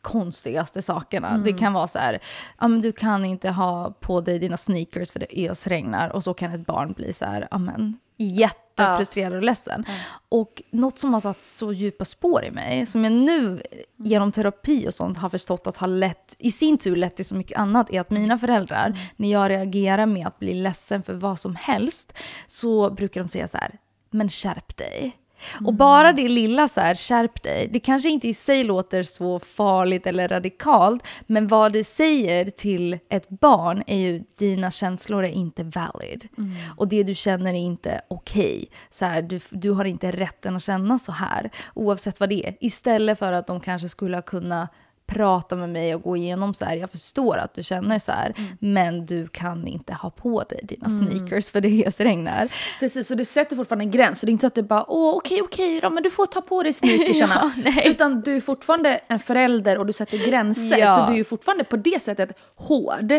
konstigaste 0.00 0.82
sakerna. 0.82 1.38
Det 1.38 1.52
kan 1.52 1.72
vara 1.72 1.88
så 1.88 1.98
här, 1.98 2.18
ja, 2.60 2.68
men 2.68 2.80
du 2.80 2.92
kan 2.92 3.24
inte 3.24 3.50
ha 3.50 3.94
på 4.00 4.20
dig 4.20 4.38
dina 4.38 4.56
sneakers 4.56 5.10
för 5.10 5.20
det 5.20 5.50
ösregnar 5.50 6.08
och 6.08 6.24
så 6.24 6.34
kan 6.34 6.52
ett 6.52 6.66
barn 6.66 6.92
bli 6.92 7.12
så 7.12 7.24
här, 7.24 7.48
ja 7.50 7.58
men 7.58 7.98
jättefrustrerad 8.16 9.32
och 9.32 9.42
ledsen. 9.42 9.84
Och 10.28 10.62
något 10.70 10.98
som 10.98 11.14
har 11.14 11.20
satt 11.20 11.42
så 11.42 11.72
djupa 11.72 12.04
spår 12.04 12.44
i 12.44 12.50
mig, 12.50 12.86
som 12.86 13.04
jag 13.04 13.12
nu 13.12 13.62
genom 13.96 14.32
terapi 14.32 14.88
och 14.88 14.94
sånt 14.94 15.18
har 15.18 15.28
förstått 15.28 15.66
att 15.66 15.76
har 15.76 15.88
lett, 15.88 16.36
i 16.38 16.50
sin 16.50 16.78
tur 16.78 16.96
lett 16.96 17.16
till 17.16 17.24
så 17.24 17.34
mycket 17.34 17.58
annat, 17.58 17.90
är 17.90 18.00
att 18.00 18.10
mina 18.10 18.38
föräldrar, 18.38 18.98
när 19.16 19.32
jag 19.32 19.50
reagerar 19.50 20.06
med 20.06 20.26
att 20.26 20.38
bli 20.38 20.54
ledsen 20.54 21.02
för 21.02 21.14
vad 21.14 21.38
som 21.38 21.56
helst, 21.56 22.12
så 22.46 22.90
brukar 22.90 23.20
de 23.20 23.28
säga 23.28 23.48
så 23.48 23.58
här, 23.58 23.78
men 24.10 24.28
skärp 24.28 24.76
dig. 24.76 25.16
Och 25.64 25.74
bara 25.74 26.12
det 26.12 26.28
lilla 26.28 26.68
så 26.68 26.80
här, 26.80 26.94
skärp 26.94 27.42
dig, 27.42 27.68
det 27.72 27.80
kanske 27.80 28.08
inte 28.08 28.28
i 28.28 28.34
sig 28.34 28.64
låter 28.64 29.02
så 29.02 29.38
farligt 29.38 30.06
eller 30.06 30.28
radikalt, 30.28 31.06
men 31.26 31.48
vad 31.48 31.72
det 31.72 31.84
säger 31.84 32.50
till 32.50 32.98
ett 33.08 33.28
barn 33.28 33.82
är 33.86 33.96
ju 33.96 34.22
dina 34.38 34.70
känslor 34.70 35.24
är 35.24 35.28
inte 35.28 35.64
valid. 35.64 36.28
Och 36.76 36.88
det 36.88 37.02
du 37.02 37.14
känner 37.14 37.50
är 37.50 37.58
inte 37.58 38.00
okej. 38.08 38.68
Så 38.90 39.04
här, 39.04 39.22
du, 39.22 39.40
du 39.50 39.70
har 39.70 39.84
inte 39.84 40.10
rätten 40.10 40.56
att 40.56 40.62
känna 40.62 40.98
så 40.98 41.12
här, 41.12 41.50
oavsett 41.74 42.20
vad 42.20 42.28
det 42.28 42.46
är. 42.46 42.56
Istället 42.60 43.18
för 43.18 43.32
att 43.32 43.46
de 43.46 43.60
kanske 43.60 43.88
skulle 43.88 44.16
ha 44.16 44.22
kunnat 44.22 44.70
prata 45.06 45.56
med 45.56 45.68
mig 45.68 45.94
och 45.94 46.02
gå 46.02 46.16
igenom 46.16 46.54
så 46.54 46.64
här, 46.64 46.76
jag 46.76 46.90
förstår 46.90 47.36
att 47.36 47.54
du 47.54 47.62
känner 47.62 47.98
så 47.98 48.12
här, 48.12 48.34
men 48.58 49.06
du 49.06 49.26
kan 49.28 49.66
inte 49.66 49.92
ha 49.92 50.10
på 50.10 50.42
dig 50.42 50.60
dina 50.62 50.90
sneakers 50.90 51.50
för 51.50 51.60
det 51.60 51.86
ösregnar. 51.86 52.52
Precis, 52.80 53.08
så 53.08 53.14
du 53.14 53.24
sätter 53.24 53.56
fortfarande 53.56 53.84
en 53.84 53.90
gräns. 53.90 54.20
Så 54.20 54.26
det 54.26 54.30
är 54.30 54.32
inte 54.32 54.40
så 54.40 54.46
att 54.46 54.54
du 54.54 54.62
bara, 54.62 54.84
åh 54.88 55.16
okej 55.16 55.42
okej 55.42 55.80
då, 55.80 55.90
men 55.90 56.02
du 56.02 56.10
får 56.10 56.26
ta 56.26 56.40
på 56.40 56.62
dig 56.62 56.72
sneakersarna. 56.72 57.52
Ja. 57.64 57.82
Utan 57.84 58.20
du 58.20 58.36
är 58.36 58.40
fortfarande 58.40 59.00
en 59.08 59.18
förälder 59.18 59.78
och 59.78 59.86
du 59.86 59.92
sätter 59.92 60.18
gränser. 60.18 60.78
Ja. 60.78 61.06
Så 61.06 61.12
du 61.12 61.20
är 61.20 61.24
fortfarande 61.24 61.64
på 61.64 61.76
det 61.76 62.02
sättet 62.02 62.38
hård. 62.54 63.12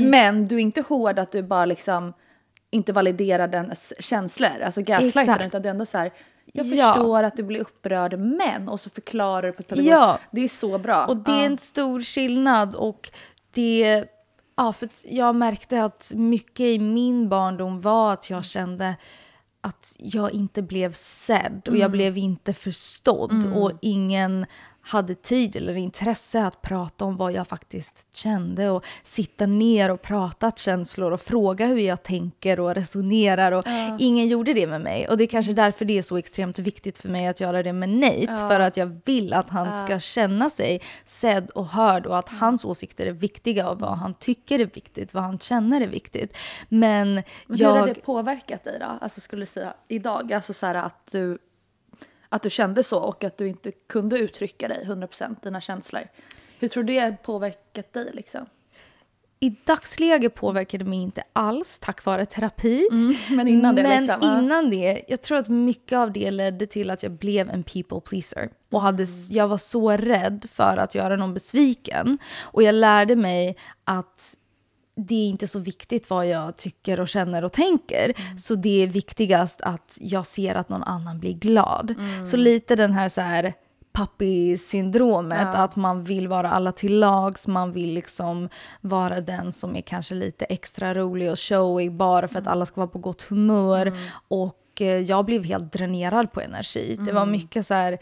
Men 0.00 0.46
du 0.46 0.54
är 0.54 0.60
inte 0.60 0.80
hård 0.80 1.18
att 1.18 1.32
du 1.32 1.42
bara 1.42 1.64
liksom 1.64 2.12
inte 2.70 2.92
validerar 2.92 3.48
dens 3.48 3.92
känslor, 3.98 4.62
alltså 4.64 4.82
gaslightar 4.82 5.46
utan 5.46 5.62
du 5.62 5.68
är 5.68 5.70
ändå 5.70 5.86
så 5.86 5.98
här, 5.98 6.10
jag 6.52 6.66
Ja. 6.66 6.92
förstår 6.94 7.22
att 7.22 7.36
du 7.36 7.42
blir 7.42 7.60
upprörd, 7.60 8.18
men, 8.18 8.68
och 8.68 8.80
så 8.80 8.90
förklarar 8.90 9.42
du 9.42 9.52
på 9.52 9.60
ett 9.60 9.68
pedagog. 9.68 9.92
Ja. 9.92 10.18
Det 10.30 10.40
är 10.40 10.48
så 10.48 10.78
bra. 10.78 11.06
Och 11.06 11.16
det 11.16 11.30
är 11.32 11.36
Ja. 11.38 11.42
en 11.44 11.58
stor 11.58 12.00
skillnad 12.02 12.74
och 12.74 13.10
det... 13.52 14.04
Ja, 14.56 14.72
för 14.72 14.88
jag 15.08 15.36
märkte 15.36 15.84
att 15.84 16.12
mycket 16.14 16.60
i 16.60 16.78
min 16.78 17.28
barndom 17.28 17.80
var 17.80 18.12
att 18.12 18.30
jag 18.30 18.44
kände 18.44 18.96
att 19.60 19.96
jag 19.98 20.32
inte 20.32 20.62
blev 20.62 20.92
sedd 20.92 21.68
och 21.68 21.76
jag 21.76 21.90
blev 21.90 22.18
inte 22.18 22.52
förstådd 22.52 23.52
och 23.56 23.72
ingen 23.82 24.46
hade 24.90 25.14
tid 25.14 25.56
eller 25.56 25.76
intresse 25.76 26.44
att 26.44 26.62
prata 26.62 27.04
om 27.04 27.16
vad 27.16 27.32
jag 27.32 27.46
faktiskt 27.46 28.06
kände 28.12 28.70
och 28.70 28.84
sitta 29.02 29.46
ner 29.46 29.90
och 29.90 30.02
prata 30.02 30.50
känslor 30.50 31.12
och 31.12 31.20
fråga 31.20 31.66
hur 31.66 31.78
jag 31.78 32.02
tänker 32.02 32.60
och 32.60 32.74
resonerar 32.74 33.52
och 33.52 33.64
ingen 33.98 34.28
gjorde 34.28 34.54
det 34.54 34.66
med 34.66 34.80
mig 34.80 35.08
och 35.08 35.16
det 35.16 35.24
är 35.24 35.26
kanske 35.26 35.52
därför 35.52 35.84
det 35.84 35.98
är 35.98 36.02
så 36.02 36.16
extremt 36.16 36.58
viktigt 36.58 36.98
för 36.98 37.08
mig 37.08 37.26
att 37.26 37.40
göra 37.40 37.62
det 37.62 37.72
med 37.72 37.88
Nate 37.88 38.36
för 38.36 38.60
att 38.60 38.76
jag 38.76 39.00
vill 39.04 39.32
att 39.32 39.48
han 39.48 39.86
ska 39.86 39.98
känna 39.98 40.50
sig 40.50 40.80
sedd 41.04 41.50
och 41.50 41.66
hörd 41.66 42.06
och 42.06 42.18
att 42.18 42.28
hans 42.28 42.64
åsikter 42.64 43.06
är 43.06 43.12
viktiga 43.12 43.70
och 43.70 43.80
vad 43.80 43.98
han 43.98 44.14
tycker 44.14 44.58
är 44.58 44.70
viktigt, 44.74 45.14
vad 45.14 45.22
han 45.22 45.38
känner 45.38 45.80
är 45.80 45.88
viktigt. 45.88 46.36
Men, 46.68 47.14
Men 47.14 47.24
hur 47.58 47.64
har 47.64 47.76
jag... 47.76 47.88
det 47.88 47.94
påverkat 47.94 48.64
dig 48.64 48.78
då? 48.80 48.86
Alltså 49.00 49.20
skulle 49.20 49.42
du 49.42 49.46
säga 49.46 49.74
idag? 49.88 50.32
Alltså 50.32 50.52
så 50.52 50.66
här 50.66 50.74
att 50.74 51.08
du, 51.12 51.38
att 52.32 52.42
du 52.42 52.50
kände 52.50 52.82
så 52.82 52.98
och 52.98 53.24
att 53.24 53.38
du 53.38 53.48
inte 53.48 53.72
kunde 53.72 54.18
uttrycka 54.18 54.68
dig 54.68 54.84
100% 54.86 55.36
dina 55.42 55.60
känslor. 55.60 56.02
Hur 56.58 56.68
tror 56.68 56.82
du 56.82 56.92
det 56.92 57.22
påverkat 57.22 57.92
dig 57.92 58.10
liksom? 58.12 58.46
I 59.42 59.56
dagsläget 59.64 60.34
påverkade 60.34 60.84
mig 60.84 60.98
inte 60.98 61.22
alls 61.32 61.78
tack 61.78 62.04
vare 62.04 62.26
terapi. 62.26 62.88
Men 63.30 63.48
innan 63.48 63.74
det 63.74 63.82
Men 63.82 64.06
liksom? 64.06 64.22
innan 64.22 64.70
det, 64.70 65.02
jag 65.08 65.22
tror 65.22 65.38
att 65.38 65.48
mycket 65.48 65.98
av 65.98 66.12
det 66.12 66.30
ledde 66.30 66.66
till 66.66 66.90
att 66.90 67.02
jag 67.02 67.12
blev 67.12 67.50
en 67.50 67.62
people 67.62 68.00
pleaser. 68.00 68.50
Och 68.70 68.80
hade, 68.80 69.06
jag 69.28 69.48
var 69.48 69.58
så 69.58 69.90
rädd 69.90 70.46
för 70.50 70.76
att 70.76 70.94
göra 70.94 71.16
någon 71.16 71.34
besviken. 71.34 72.18
Och 72.42 72.62
jag 72.62 72.74
lärde 72.74 73.16
mig 73.16 73.56
att 73.84 74.36
det 75.06 75.14
är 75.14 75.28
inte 75.28 75.46
så 75.46 75.58
viktigt 75.58 76.10
vad 76.10 76.28
jag 76.28 76.56
tycker 76.56 77.00
och 77.00 77.08
känner 77.08 77.44
och 77.44 77.52
tänker. 77.52 78.12
Så 78.38 78.54
det 78.54 78.82
är 78.82 78.86
viktigast 78.86 79.60
att 79.60 79.98
jag 80.00 80.26
ser 80.26 80.54
att 80.54 80.68
någon 80.68 80.82
annan 80.82 81.20
blir 81.20 81.32
glad. 81.32 81.94
Så 82.26 82.36
lite 82.36 82.76
den 82.76 82.92
här 82.92 83.08
så 83.08 83.20
här 83.20 83.54
pappi-syndromet, 83.92 85.54
att 85.54 85.76
man 85.76 86.04
vill 86.04 86.28
vara 86.28 86.50
alla 86.50 86.72
till 86.72 86.98
lags, 86.98 87.46
man 87.46 87.72
vill 87.72 87.92
liksom 87.92 88.48
vara 88.80 89.20
den 89.20 89.52
som 89.52 89.76
är 89.76 89.80
kanske 89.80 90.14
lite 90.14 90.44
extra 90.44 90.94
rolig 90.94 91.30
och 91.30 91.38
showig 91.38 91.92
bara 91.92 92.28
för 92.28 92.38
att 92.38 92.46
alla 92.46 92.66
ska 92.66 92.80
vara 92.80 92.90
på 92.90 92.98
gott 92.98 93.22
humör. 93.22 93.92
Och 94.28 94.80
eh, 94.80 94.86
jag 94.86 95.24
blev 95.24 95.44
helt 95.44 95.72
dränerad 95.72 96.32
på 96.32 96.40
energi. 96.40 96.98
Det 97.06 97.12
var 97.12 97.26
mycket 97.26 97.66
så 97.66 97.74
här 97.74 97.98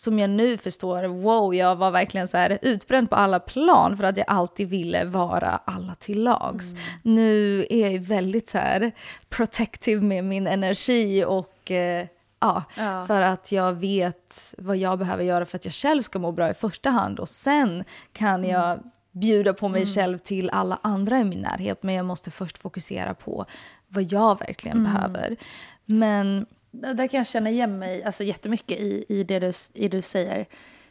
som 0.00 0.18
jag 0.18 0.30
nu 0.30 0.56
förstår, 0.56 1.02
wow, 1.04 1.54
jag 1.54 1.76
var 1.76 1.90
verkligen 1.90 2.28
så 2.28 2.36
här 2.36 2.58
utbränd 2.62 3.10
på 3.10 3.16
alla 3.16 3.40
plan 3.40 3.96
för 3.96 4.04
att 4.04 4.16
jag 4.16 4.24
alltid 4.28 4.68
ville 4.68 5.04
vara 5.04 5.60
alla 5.64 5.94
till 5.94 6.22
lags. 6.22 6.74
Nu 7.02 7.66
är 7.70 7.90
jag 7.90 8.00
väldigt 8.00 8.48
så 8.48 8.58
här 8.58 8.92
protective 9.28 10.02
med 10.02 10.24
min 10.24 10.46
energi 10.46 11.24
och 11.24 11.70
eh, 11.70 12.06
ja, 12.40 12.64
Ja. 12.76 13.04
för 13.06 13.22
att 13.22 13.52
jag 13.52 13.72
vet 13.72 14.54
vad 14.58 14.76
jag 14.76 14.98
behöver 14.98 15.24
göra 15.24 15.46
för 15.46 15.56
att 15.56 15.64
jag 15.64 15.74
själv 15.74 16.02
ska 16.02 16.18
må 16.18 16.32
bra 16.32 16.50
i 16.50 16.54
första 16.54 16.90
hand 16.90 17.18
och 17.20 17.28
sen 17.28 17.84
kan 18.12 18.44
jag 18.44 18.78
bjuda 19.12 19.52
på 19.54 19.68
mig 19.68 19.86
själv 19.86 20.18
till 20.18 20.50
alla 20.50 20.78
andra 20.82 21.20
i 21.20 21.24
min 21.24 21.40
närhet 21.40 21.82
men 21.82 21.94
jag 21.94 22.06
måste 22.06 22.30
först 22.30 22.58
fokusera 22.58 23.14
på 23.14 23.46
vad 23.88 24.12
jag 24.12 24.38
verkligen 24.38 24.84
behöver. 24.84 25.36
Men 25.84 26.46
Där 26.70 27.06
kan 27.06 27.18
jag 27.18 27.26
känna 27.26 27.50
igen 27.50 27.78
mig 27.78 28.04
alltså, 28.04 28.24
jättemycket 28.24 28.78
i, 28.78 29.04
i, 29.08 29.24
det 29.24 29.38
du, 29.38 29.52
i 29.74 29.88
det 29.88 29.96
du 29.96 30.02
säger 30.02 30.46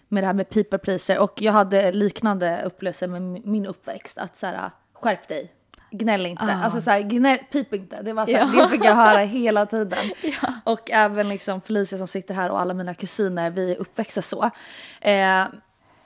med 0.08 0.24
det 0.24 0.28
här 0.28 0.34
med 0.34 0.50
people 0.50 0.78
pleaser. 0.80 1.20
Och 1.20 1.42
jag 1.42 1.54
hade 1.54 1.92
liknande 1.92 2.62
upplevelser 2.66 3.08
med 3.08 3.22
min- 3.22 3.66
uppväxt. 3.66 4.18
Att 4.18 4.38
så 4.38 4.46
här, 4.48 4.72
skärp 4.94 5.28
dig, 5.28 5.52
gnäll 5.92 6.26
inte. 6.26 6.44
Ah. 6.44 6.64
Alltså 6.64 6.82
så 6.82 6.90
här, 6.92 7.02
gnäll, 7.02 7.38
pip 7.52 7.74
inte. 7.74 8.02
Det, 8.02 8.14
var 8.14 8.26
så 8.26 8.32
här, 8.38 8.50
Ja. 8.56 8.62
det 8.64 8.70
fick 8.70 8.86
jag 8.86 8.96
höra 8.96 9.20
hela 9.20 9.66
tiden. 9.66 10.00
Och 10.64 10.92
även 10.92 11.30
liksom 11.30 11.62
Felicia 11.62 11.98
som 11.98 12.08
sitter 12.08 12.34
här 12.34 12.50
och 12.50 12.60
alla 12.62 12.74
mina 12.74 12.94
kusiner, 12.94 13.52
vi 13.52 13.72
är 13.72 13.76
uppväxta 13.78 14.22
så. 14.22 14.44
Eh, 15.02 15.46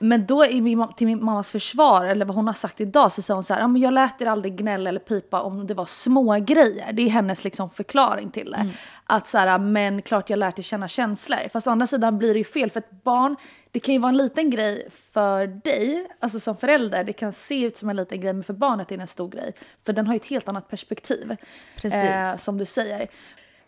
men 0.08 0.26
då 0.26 0.46
i 0.46 0.60
min, 0.60 0.86
till 0.96 1.06
min 1.06 1.24
mammas 1.24 1.52
försvar, 1.52 2.04
eller 2.04 2.24
vad 2.24 2.36
hon 2.36 2.46
har 2.46 2.54
sagt 2.54 2.80
idag, 2.80 3.12
så 3.12 3.22
sa 3.22 3.34
hon 3.34 3.44
så 3.44 3.54
här, 3.54 3.60
"Ja, 3.60 3.68
men 3.68 3.82
jag 3.82 3.94
lät 3.94 4.20
er 4.20 4.26
aldrig 4.26 4.56
gnälla 4.56 4.88
eller 4.88 5.00
pipa 5.00 5.42
om 5.42 5.66
det 5.66 5.74
var 5.74 5.84
små 5.84 6.32
grejer. 6.40 6.92
Det 6.92 7.02
är 7.02 7.08
hennes 7.08 7.44
liksom 7.44 7.70
förklaring 7.70 8.30
till 8.30 8.50
det. 8.50 8.70
Att 9.06 9.28
så 9.28 9.38
här, 9.38 9.58
men 9.58 10.02
klart 10.02 10.30
jag 10.30 10.38
lärt 10.38 10.58
er 10.58 10.62
känna 10.62 10.88
känslor. 10.88 11.48
Fast 11.52 11.66
å 11.66 11.70
andra 11.70 11.86
sidan 11.86 12.18
blir 12.18 12.32
det 12.32 12.38
ju 12.38 12.44
fel, 12.44 12.70
för 12.70 12.80
ett 12.80 13.02
barn, 13.04 13.36
det 13.70 13.80
kan 13.80 13.94
ju 13.94 14.00
vara 14.00 14.08
en 14.08 14.16
liten 14.16 14.50
grej 14.50 14.88
för 15.12 15.46
dig, 15.46 16.08
alltså 16.20 16.40
som 16.40 16.56
förälder, 16.56 17.04
det 17.04 17.12
kan 17.12 17.32
se 17.32 17.64
ut 17.64 17.76
som 17.76 17.90
en 17.90 17.96
liten 17.96 18.20
grej, 18.20 18.32
men 18.32 18.44
för 18.44 18.52
barnet 18.52 18.92
är 18.92 18.96
det 18.96 19.02
en 19.02 19.06
stor 19.06 19.28
grej. 19.28 19.52
För 19.84 19.92
den 19.92 20.06
har 20.06 20.14
ju 20.14 20.16
ett 20.16 20.26
helt 20.26 20.48
annat 20.48 20.68
perspektiv. 20.68 21.36
Precis. 21.76 21.94
Eh, 21.94 22.36
som 22.36 22.58
du 22.58 22.64
säger. 22.64 23.08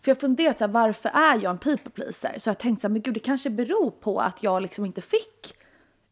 För 0.01 0.11
jag 0.11 0.19
funderat 0.19 0.57
så 0.57 0.63
här, 0.65 0.71
varför 0.71 1.09
är 1.09 1.43
jag 1.43 1.51
en 1.51 1.57
people 1.57 1.91
pleaser? 1.91 2.35
Så 2.37 2.49
jag 2.49 2.53
har 2.53 2.59
tänkt 2.59 2.81
så 2.81 2.87
här, 2.87 2.93
men 2.93 3.01
gud 3.01 3.13
det 3.13 3.19
kanske 3.19 3.49
beror 3.49 3.91
på 3.91 4.19
att 4.19 4.43
jag 4.43 4.61
liksom 4.61 4.85
inte 4.85 5.01
fick 5.01 5.56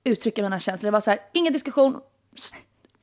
uttrycka 0.06 0.42
mina 0.42 0.60
känslor. 0.60 0.88
Det 0.88 0.92
var 0.92 1.02
så 1.02 1.10
här, 1.10 1.20
ingen 1.34 1.54
diskussion, 1.54 2.02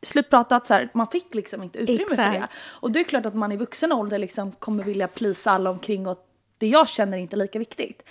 slutpratat, 0.02 0.66
så 0.66 0.74
här, 0.74 0.88
man 0.94 1.06
fick 1.06 1.34
liksom 1.34 1.62
inte 1.62 1.78
utrymme 1.78 2.08
för 2.08 2.16
det. 2.16 2.22
Exakt. 2.22 2.52
Och 2.58 2.90
det 2.90 3.00
är 3.00 3.04
klart 3.04 3.26
att 3.26 3.34
man 3.34 3.52
i 3.52 3.56
vuxen 3.56 3.92
ålder 3.92 4.18
liksom 4.18 4.52
kommer 4.52 4.84
vilja 4.84 5.08
plisa 5.08 5.50
alla 5.50 5.70
omkring 5.70 6.06
och 6.06 6.28
det 6.58 6.66
jag 6.66 6.88
känner 6.88 7.18
är 7.18 7.22
inte 7.22 7.36
lika 7.36 7.58
viktigt. 7.58 8.02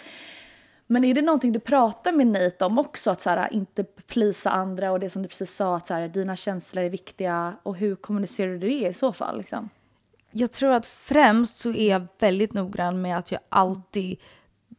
Men 0.87 1.03
är 1.03 1.13
det 1.13 1.21
någonting 1.21 1.51
du 1.51 1.59
pratar 1.59 2.11
med 2.11 2.27
Nate 2.27 2.65
om 2.65 2.79
också? 2.79 3.11
Att 3.11 3.21
så 3.21 3.29
här, 3.29 3.53
inte 3.53 3.83
plisa 3.83 4.49
andra 4.49 4.91
och 4.91 4.99
det 4.99 5.09
som 5.09 5.21
du 5.21 5.27
precis 5.27 5.55
sa, 5.55 5.75
att 5.75 5.87
så 5.87 5.93
här, 5.93 6.07
dina 6.07 6.35
känslor 6.35 6.83
är 6.83 6.89
viktiga. 6.89 7.55
Och 7.63 7.75
hur 7.75 7.95
kommunicerar 7.95 8.51
du 8.51 8.59
det 8.59 8.87
i 8.87 8.93
så 8.93 9.13
fall? 9.13 9.37
Liksom? 9.37 9.69
Jag 10.31 10.51
tror 10.51 10.71
att 10.71 10.85
främst 10.85 11.57
så 11.57 11.73
är 11.73 11.89
jag 11.89 12.07
väldigt 12.19 12.53
noggrann 12.53 13.01
med 13.01 13.17
att 13.17 13.31
jag 13.31 13.41
alltid 13.49 14.19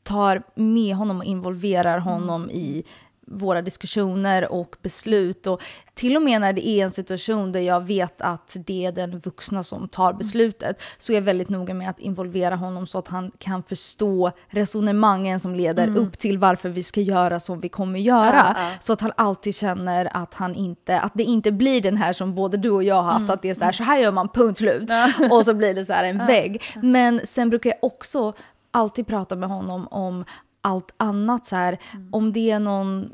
tar 0.02 0.42
med 0.54 0.94
honom 0.94 1.18
och 1.18 1.24
involverar 1.24 1.98
honom 1.98 2.50
i 2.50 2.84
våra 3.32 3.62
diskussioner 3.62 4.52
och 4.52 4.76
beslut. 4.82 5.46
Och 5.46 5.62
till 5.94 6.16
och 6.16 6.22
med 6.22 6.40
när 6.40 6.52
det 6.52 6.68
är 6.68 6.84
en 6.84 6.90
situation 6.90 7.52
där 7.52 7.60
jag 7.60 7.80
vet 7.80 8.20
att 8.20 8.56
det 8.66 8.86
är 8.86 8.92
den 8.92 9.18
vuxna 9.18 9.64
som 9.64 9.88
tar 9.88 10.12
beslutet 10.12 10.82
så 10.98 11.12
är 11.12 11.16
jag 11.16 11.22
väldigt 11.22 11.48
noga 11.48 11.74
med 11.74 11.90
att 11.90 11.98
involvera 11.98 12.56
honom 12.56 12.86
så 12.86 12.98
att 12.98 13.08
han 13.08 13.32
kan 13.38 13.62
förstå 13.62 14.30
resonemangen 14.48 15.40
som 15.40 15.54
leder 15.54 15.96
upp 15.96 16.18
till 16.18 16.38
varför 16.38 16.68
vi 16.68 16.82
ska 16.82 17.00
göra 17.00 17.40
som 17.40 17.60
vi 17.60 17.68
kommer 17.68 18.00
göra. 18.00 18.56
Så 18.80 18.92
att 18.92 19.00
han 19.00 19.12
alltid 19.16 19.54
känner 19.54 20.16
att, 20.16 20.34
han 20.34 20.54
inte, 20.54 21.00
att 21.00 21.12
det 21.14 21.22
inte 21.22 21.52
blir 21.52 21.80
den 21.80 21.96
här 21.96 22.12
som 22.12 22.34
både 22.34 22.56
du 22.56 22.70
och 22.70 22.84
jag 22.84 23.02
har 23.02 23.12
haft, 23.12 23.30
att 23.30 23.42
det 23.42 23.50
är 23.50 23.54
så 23.54 23.64
här, 23.64 23.72
så 23.72 23.82
här 23.84 23.98
gör 23.98 24.12
man, 24.12 24.28
punkt 24.28 24.58
slut. 24.58 24.90
Och 25.30 25.44
så 25.44 25.54
blir 25.54 25.74
det 25.74 25.84
så 25.84 25.92
här 25.92 26.04
en 26.04 26.26
vägg. 26.26 26.62
Men 26.82 27.20
sen 27.24 27.50
brukar 27.50 27.70
jag 27.70 27.78
också 27.82 28.32
alltid 28.70 29.06
prata 29.06 29.36
med 29.36 29.48
honom 29.48 29.88
om 29.90 30.24
allt 30.62 30.94
annat. 30.96 31.46
Så 31.46 31.56
här, 31.56 31.78
Om 32.10 32.32
det 32.32 32.50
är 32.50 32.60
någon 32.60 33.10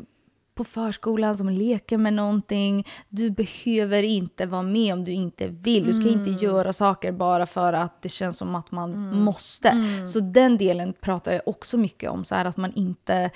på 0.54 0.64
förskolan 0.64 1.36
som 1.36 1.48
leker 1.48 1.98
med 1.98 2.12
någonting. 2.12 2.86
Du 3.08 3.30
behöver 3.30 4.02
inte 4.02 4.46
vara 4.46 4.62
med 4.62 4.92
om 4.92 5.04
du 5.04 5.12
inte 5.12 5.48
vill. 5.48 5.84
Du 5.84 5.94
ska 5.94 6.08
inte 6.08 6.30
göra 6.30 6.72
saker 6.72 7.12
bara 7.12 7.46
för 7.46 7.72
att 7.72 8.02
det 8.02 8.08
känns 8.08 8.38
som 8.38 8.54
att 8.54 8.70
man 8.70 9.16
måste. 9.16 9.72
Så 10.12 10.20
den 10.20 10.58
delen 10.58 10.94
pratar 11.00 11.32
jag 11.32 11.42
också 11.46 11.76
mycket 11.76 12.10
om. 12.10 12.24
Så 12.24 12.34
här, 12.34 12.44
att 12.44 12.56
man 12.56 12.72
inte 12.72 13.30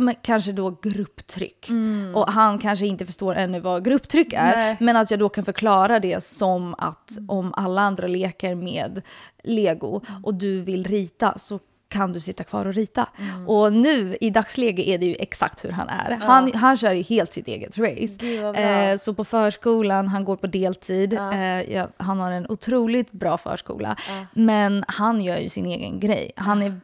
men 0.00 0.14
kanske 0.22 0.52
då 0.52 0.78
grupptryck. 0.82 1.68
Och 2.14 2.28
han 2.32 2.58
kanske 2.58 2.86
inte 2.86 3.06
förstår 3.06 3.34
ännu 3.34 3.60
vad 3.60 3.84
grupptryck 3.84 4.32
är. 4.32 4.56
Nej. 4.56 4.76
Men 4.80 4.96
att 4.96 5.10
jag 5.10 5.20
då 5.20 5.28
kan 5.28 5.44
förklara 5.44 6.00
det 6.00 6.24
som 6.24 6.74
att 6.78 7.18
om 7.28 7.52
alla 7.56 7.80
andra 7.80 8.06
leker 8.06 8.54
med 8.54 9.02
lego 9.44 10.00
och 10.22 10.34
du 10.34 10.60
vill 10.60 10.84
rita 10.84 11.38
så 11.38 11.58
kan 11.92 12.12
du 12.12 12.20
sitta 12.20 12.44
kvar 12.44 12.66
och 12.66 12.74
rita. 12.74 13.08
Och 13.46 13.72
nu 13.72 14.16
i 14.20 14.30
dagsläget 14.30 14.86
är 14.86 14.98
det 14.98 15.06
ju 15.06 15.16
exakt 15.18 15.64
hur 15.64 15.70
han 15.70 15.88
är. 15.88 16.16
Han, 16.16 16.52
han 16.54 16.76
kör 16.76 16.92
ju 16.92 17.02
helt 17.02 17.32
sitt 17.32 17.48
eget 17.48 17.78
race. 17.78 18.26
Eh, 18.60 18.98
så 18.98 19.14
på 19.14 19.24
förskolan, 19.24 20.08
han 20.08 20.24
går 20.24 20.36
på 20.36 20.46
deltid. 20.46 21.12
Eh, 21.12 21.72
ja, 21.72 21.88
han 21.96 22.20
har 22.20 22.30
en 22.30 22.46
otroligt 22.48 23.12
bra 23.12 23.38
förskola. 23.38 23.96
Men 24.32 24.84
han 24.88 25.20
gör 25.20 25.38
ju 25.38 25.48
sin 25.48 25.66
egen 25.66 26.00
grej. 26.00 26.32
Han 26.36 26.62
är, 26.62 26.80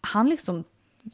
han 0.00 0.28
liksom 0.28 0.64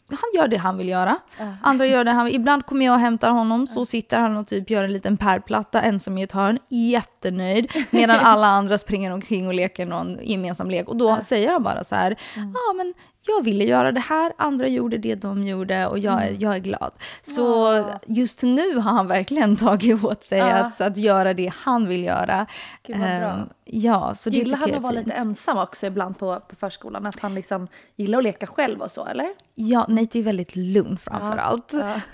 han 0.09 0.31
gör 0.35 0.49
det 0.49 0.57
han 0.57 0.79
vill 0.79 0.89
göra. 0.89 1.17
Andra 1.63 1.87
gör 1.87 2.05
det 2.05 2.11
han 2.11 2.25
vill. 2.25 2.35
Ibland 2.35 2.67
kommer 2.67 2.87
jag 2.87 2.95
och 2.95 3.01
hämtar 3.01 3.31
honom, 3.31 3.67
så 3.67 3.87
sitter 3.87 4.21
han 4.21 4.37
och 4.37 4.47
typ 4.47 4.71
gör 4.71 4.85
en 4.85 4.93
liten 4.93 5.17
pärlplatta 5.17 5.83
ensam 5.83 6.19
i 6.19 6.23
ett 6.23 6.33
hörn, 6.33 6.59
jättenöjd. 6.69 7.73
Medan 7.91 8.21
alla 8.21 8.47
andra 8.47 8.79
springer 8.79 9.11
omkring 9.11 9.47
och 9.47 9.55
leker 9.55 9.87
någon 9.87 10.19
gemensam 10.23 10.71
lek. 10.71 10.89
Och 10.89 10.97
då 10.97 11.19
säger 11.23 11.51
han 11.51 11.63
bara 11.63 11.85
så 11.85 11.95
här, 11.95 12.17
ja 12.37 12.73
men 12.77 12.95
jag 13.27 13.45
ville 13.45 13.65
göra 13.65 13.93
det 13.93 14.01
här, 14.01 14.33
andra 14.39 14.69
gjorde 14.69 14.99
det 14.99 15.15
de 15.15 15.43
gjorde 15.45 15.87
och 15.87 15.99
jag, 15.99 16.23
är- 16.25 16.37
jag 16.39 16.55
är 16.55 16.59
glad. 16.59 16.93
Så 17.23 17.85
just 18.07 18.43
nu 18.43 18.75
har 18.75 18.91
han 18.93 19.07
verkligen 19.07 19.57
tagit 19.67 20.05
åt 20.05 20.25
sig 20.25 20.41
att, 20.41 20.81
att 20.81 20.97
göra 20.97 21.35
det 21.35 21.53
han 21.57 21.89
vill 21.89 22.05
göra. 22.05 22.47
Gud. 22.87 22.97
Ehm, 23.05 23.41
ja, 23.65 24.15
så 24.15 24.31
Gillar 24.31 24.59
han 24.59 24.75
att 24.75 24.83
vara 24.83 24.93
lite 24.93 25.13
ensam 25.13 25.59
också 25.59 25.87
ibland 25.87 26.19
på, 26.19 26.41
på 26.41 26.57
förskolan? 26.57 27.07
Att 27.07 27.21
han 27.21 27.35
liksom 27.35 27.69
gillar 27.97 28.19
att 28.19 28.25
leka 28.25 28.47
själv 28.47 28.81
och 28.81 28.91
så, 28.91 29.07
eller? 29.07 29.29
Ja, 29.55 29.87
Nate 29.89 30.19
är 30.19 30.23
väldigt 30.23 30.57
lugn 30.57 30.99
framför 30.99 31.39
allt. 31.39 31.73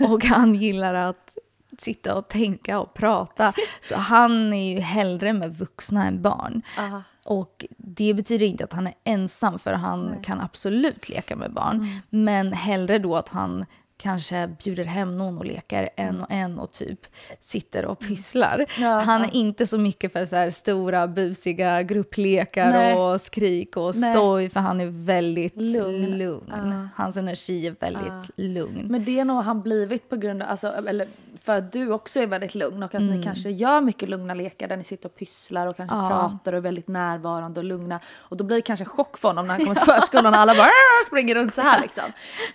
Och 0.09 0.25
han 0.25 0.55
gillar 0.55 0.93
att 0.93 1.37
sitta 1.77 2.15
och 2.15 2.27
tänka 2.27 2.79
och 2.79 2.93
prata. 2.93 3.53
Så 3.89 3.95
han 3.95 4.53
är 4.53 4.73
ju 4.73 4.79
hellre 4.79 5.33
med 5.33 5.55
vuxna 5.57 6.07
än 6.07 6.21
barn. 6.21 6.61
Aha. 6.79 7.03
Och 7.25 7.65
det 7.77 8.13
betyder 8.13 8.45
inte 8.45 8.63
att 8.63 8.73
han 8.73 8.87
är 8.87 8.93
ensam, 9.03 9.59
för 9.59 9.73
han 9.73 10.15
kan 10.23 10.41
absolut 10.41 11.09
leka 11.09 11.35
med 11.35 11.53
barn. 11.53 12.01
Men 12.09 12.53
hellre 12.53 12.99
då 12.99 13.15
att 13.15 13.29
han 13.29 13.65
kanske 14.01 14.47
bjuder 14.63 14.83
hem 14.83 15.17
någon 15.17 15.37
och 15.37 15.45
leker 15.45 15.89
en 15.95 16.21
och 16.21 16.27
en 16.31 16.59
och 16.59 16.71
typ 16.71 16.99
sitter 17.41 17.85
och 17.85 17.99
pysslar. 17.99 18.65
Ja, 18.79 18.89
han 18.99 19.23
är 19.23 19.35
inte 19.35 19.67
så 19.67 19.77
mycket 19.77 20.13
för 20.13 20.25
så 20.25 20.35
här 20.35 20.51
stora 20.51 21.07
busiga 21.07 21.83
grupplekar 21.83 22.69
Nej. 22.71 22.95
och 22.95 23.21
skrik 23.21 23.77
och 23.77 23.95
Nej. 23.95 24.13
stoj, 24.13 24.49
för 24.49 24.59
han 24.59 24.81
är 24.81 24.87
väldigt 25.05 25.57
Lugn. 25.57 26.17
lugn. 26.17 26.89
Hans 26.95 27.17
energi 27.17 27.67
är 27.67 27.75
väldigt 27.79 28.29
lugn. 28.35 28.85
Men 28.89 29.03
det 29.05 29.19
är 29.19 29.25
nog 29.25 29.43
han 29.43 29.61
blivit 29.61 30.09
på 30.09 30.15
grund 30.15 30.41
av, 30.43 30.49
alltså, 30.49 30.67
eller 30.87 31.07
för 31.43 31.55
att 31.57 31.71
du 31.71 31.91
också 31.91 32.19
är 32.19 32.27
väldigt 32.27 32.55
lugn 32.55 32.83
och 32.83 32.95
att 32.95 33.01
Mm. 33.01 33.17
ni 33.17 33.23
kanske 33.23 33.49
gör 33.49 33.81
mycket 33.81 34.09
lugna 34.09 34.33
lekar 34.33 34.67
där 34.67 34.77
ni 34.77 34.83
sitter 34.83 35.05
och 35.09 35.15
pysslar 35.15 35.67
och 35.67 35.77
kanske 35.77 35.95
Ja. 35.95 36.07
pratar 36.09 36.53
och 36.53 36.57
är 36.57 36.61
väldigt 36.61 36.87
närvarande 36.87 37.59
och 37.59 37.63
lugna. 37.63 37.99
Och 38.17 38.37
då 38.37 38.43
blir 38.43 38.55
det 38.57 38.61
kanske 38.61 38.85
chock 38.85 39.17
för 39.17 39.27
honom 39.27 39.47
när 39.47 39.53
han 39.53 39.63
kommer 39.65 39.75
till 39.75 39.85
förskolan 39.85 40.33
och 40.33 40.39
alla 40.39 40.53
bara 40.53 40.69
springer 41.07 41.35
runt 41.35 41.53
så 41.53 41.61
här 41.61 41.81
liksom. 41.81 42.03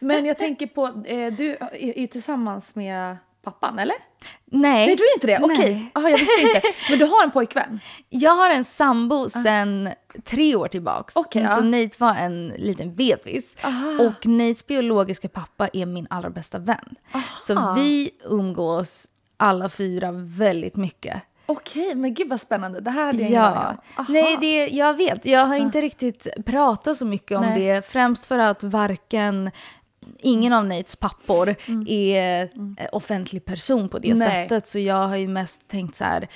Men 0.01 0.25
jag 0.25 0.39
tänker 0.39 0.67
på, 0.67 0.87
eh, 0.87 1.33
du 1.37 1.57
är 1.73 1.99
ju 1.99 2.07
tillsammans 2.07 2.75
med 2.75 3.17
pappan 3.43 3.79
eller? 3.79 3.97
Nej. 4.45 4.87
Nej 4.87 4.97
du 4.97 5.03
är 5.05 5.15
inte 5.15 5.27
det? 5.27 5.39
Okej, 5.43 5.75
Nej. 5.75 5.91
Aha, 5.95 6.09
jag 6.09 6.19
visste 6.19 6.41
inte. 6.41 6.63
Men 6.91 6.99
du 6.99 7.05
har 7.05 7.25
en 7.25 7.31
pojkvän? 7.31 7.81
Jag 8.09 8.33
har 8.33 8.51
en 8.51 8.65
sambo 8.65 9.29
sen 9.29 9.89
tre 10.25 10.57
år 10.57 10.69
tillbaks. 10.69 11.15
Så 11.15 11.25
ja. 11.33 11.61
Nate 11.61 11.97
var 11.99 12.15
en 12.15 12.49
liten 12.49 12.95
bebis. 12.95 13.57
Och 14.01 14.27
Nates 14.27 14.67
biologiska 14.67 15.29
pappa 15.29 15.69
är 15.73 15.87
min 15.87 16.07
allra 16.11 16.31
bästa 16.31 16.59
vän. 16.59 16.97
Så 17.41 17.75
vi 17.77 18.11
umgås 18.25 19.07
alla 19.37 19.69
fyra 19.69 20.11
väldigt 20.13 20.77
mycket. 20.77 21.23
Okej, 21.47 21.95
men 21.95 22.15
gud 22.15 22.29
vad 22.29 22.41
spännande. 22.41 22.81
Det 22.81 22.91
här 22.91 23.07
hade 23.07 23.23
jag 23.23 23.31
Ja. 23.33 23.75
Aha. 23.97 24.07
nej 24.09 24.37
det, 24.41 24.69
jag 24.69 24.95
vet. 24.95 25.27
Jag 25.27 25.47
har 25.47 25.57
inte 25.57 25.81
riktigt 25.81 26.27
pratat 26.47 26.99
så 26.99 27.05
mycket 27.05 27.39
om 27.39 27.45
Nej. 27.45 27.61
det. 27.61 27.87
Främst 27.89 28.25
för 28.25 28.39
att 28.39 28.63
varken 28.63 29.51
Ingen 30.19 30.53
av 30.53 30.67
Nates 30.67 30.97
pappor 30.97 31.55
är 31.87 32.43
eh, 32.79 32.87
offentlig 32.93 33.45
person 33.45 33.89
på 33.89 33.99
det 33.99 34.15
Nej. 34.15 34.29
sättet. 34.29 34.67
Så 34.67 34.79
jag 34.79 35.09
har 35.09 35.17
ju 35.17 35.29
mest 35.29 35.69
tänkt 35.69 35.95
så 35.95 36.05
här, 36.05 36.29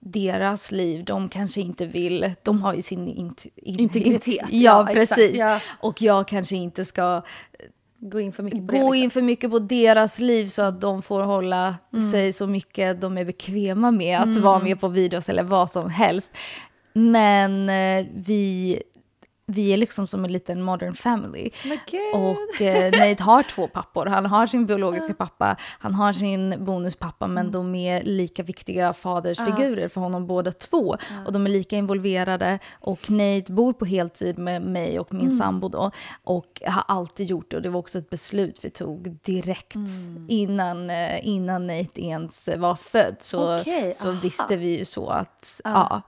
deras 0.00 0.70
liv, 0.72 1.04
de 1.04 1.28
kanske 1.28 1.60
inte 1.60 1.86
vill, 1.86 2.32
de 2.42 2.62
har 2.62 2.74
ju 2.74 2.82
sin 2.82 3.08
int, 3.08 3.46
in, 3.56 3.80
Integritet, 3.80 4.46
Ja, 4.50 4.86
ja, 4.88 4.94
precis. 4.94 5.36
ja. 5.36 5.60
Och 5.80 6.02
jag 6.02 6.28
kanske 6.28 6.56
inte 6.56 6.84
ska 6.84 7.22
Gå 7.98 8.20
in 8.20 8.32
för 8.32 8.42
mycket 8.42 8.66
på 8.66 8.72
det, 8.72 8.78
gå 8.78 8.92
liksom. 8.92 9.04
in 9.04 9.10
för 9.10 9.22
mycket 9.22 9.50
på 9.50 9.58
deras 9.58 10.18
liv 10.18 10.46
så 10.46 10.62
att 10.62 10.80
de 10.80 11.02
får 11.02 11.22
hålla 11.22 11.74
sig 12.12 12.32
så 12.32 12.46
mycket 12.46 13.00
de 13.00 13.18
är 13.18 13.24
bekväma 13.24 13.90
med 13.90 14.20
att 14.20 14.36
vara 14.36 14.58
med 14.58 14.80
på 14.80 14.88
videos 14.88 15.28
eller 15.28 15.42
vad 15.42 15.70
som 15.70 15.90
helst. 15.90 16.32
Men 16.92 17.68
eh, 17.68 18.06
vi, 18.14 18.82
vi 19.46 19.72
är 19.72 19.76
liksom 19.76 20.06
som 20.06 20.24
en 20.24 20.32
liten 20.32 20.62
modern 20.62 20.94
family. 20.94 21.50
Och 22.14 22.62
eh, 22.62 23.08
Nate 23.08 23.22
har 23.22 23.42
två 23.42 23.68
pappor. 23.68 24.06
Han 24.06 24.26
har 24.26 24.46
sin 24.46 24.66
biologiska 24.66 25.14
pappa, 25.14 25.56
han 25.78 25.94
har 25.94 26.12
sin 26.12 26.64
bonuspappa, 26.64 27.26
men 27.26 27.50
de 27.50 27.74
är 27.74 28.02
lika 28.02 28.42
viktiga 28.42 28.92
fadersfigurer 28.92 29.88
för 29.88 30.00
honom 30.00 30.26
båda 30.26 30.52
två. 30.52 30.96
Och 31.26 31.32
de 31.32 31.46
är 31.46 31.50
lika 31.50 31.76
involverade. 31.76 32.58
Och 32.80 33.10
Nate 33.10 33.52
bor 33.52 33.72
på 33.72 33.84
heltid 33.84 34.38
med 34.38 34.62
mig 34.62 34.98
och 35.00 35.14
min 35.14 35.38
sambo 35.38 35.68
då. 35.68 35.90
Och 36.24 36.62
har 36.64 36.84
alltid 36.88 37.26
gjort 37.26 37.50
det. 37.50 37.56
Och 37.56 37.62
det 37.62 37.70
var 37.70 37.80
också 37.80 37.98
ett 37.98 38.10
beslut 38.10 38.58
vi 38.62 38.70
tog 38.70 39.18
direkt 39.22 39.76
innan, 40.28 40.90
eh, 40.90 41.26
innan 41.26 41.66
Nate 41.66 42.04
ens 42.04 42.48
var 42.56 42.76
född. 42.76 43.16
Så, 43.20 43.60
Okej, 43.60 43.94
så 43.96 44.08
aha. 44.08 44.20
visste 44.22 44.56
vi 44.56 44.78
ju 44.78 44.84
så 44.84 45.08
att, 45.08 45.60
ja, 45.64 46.02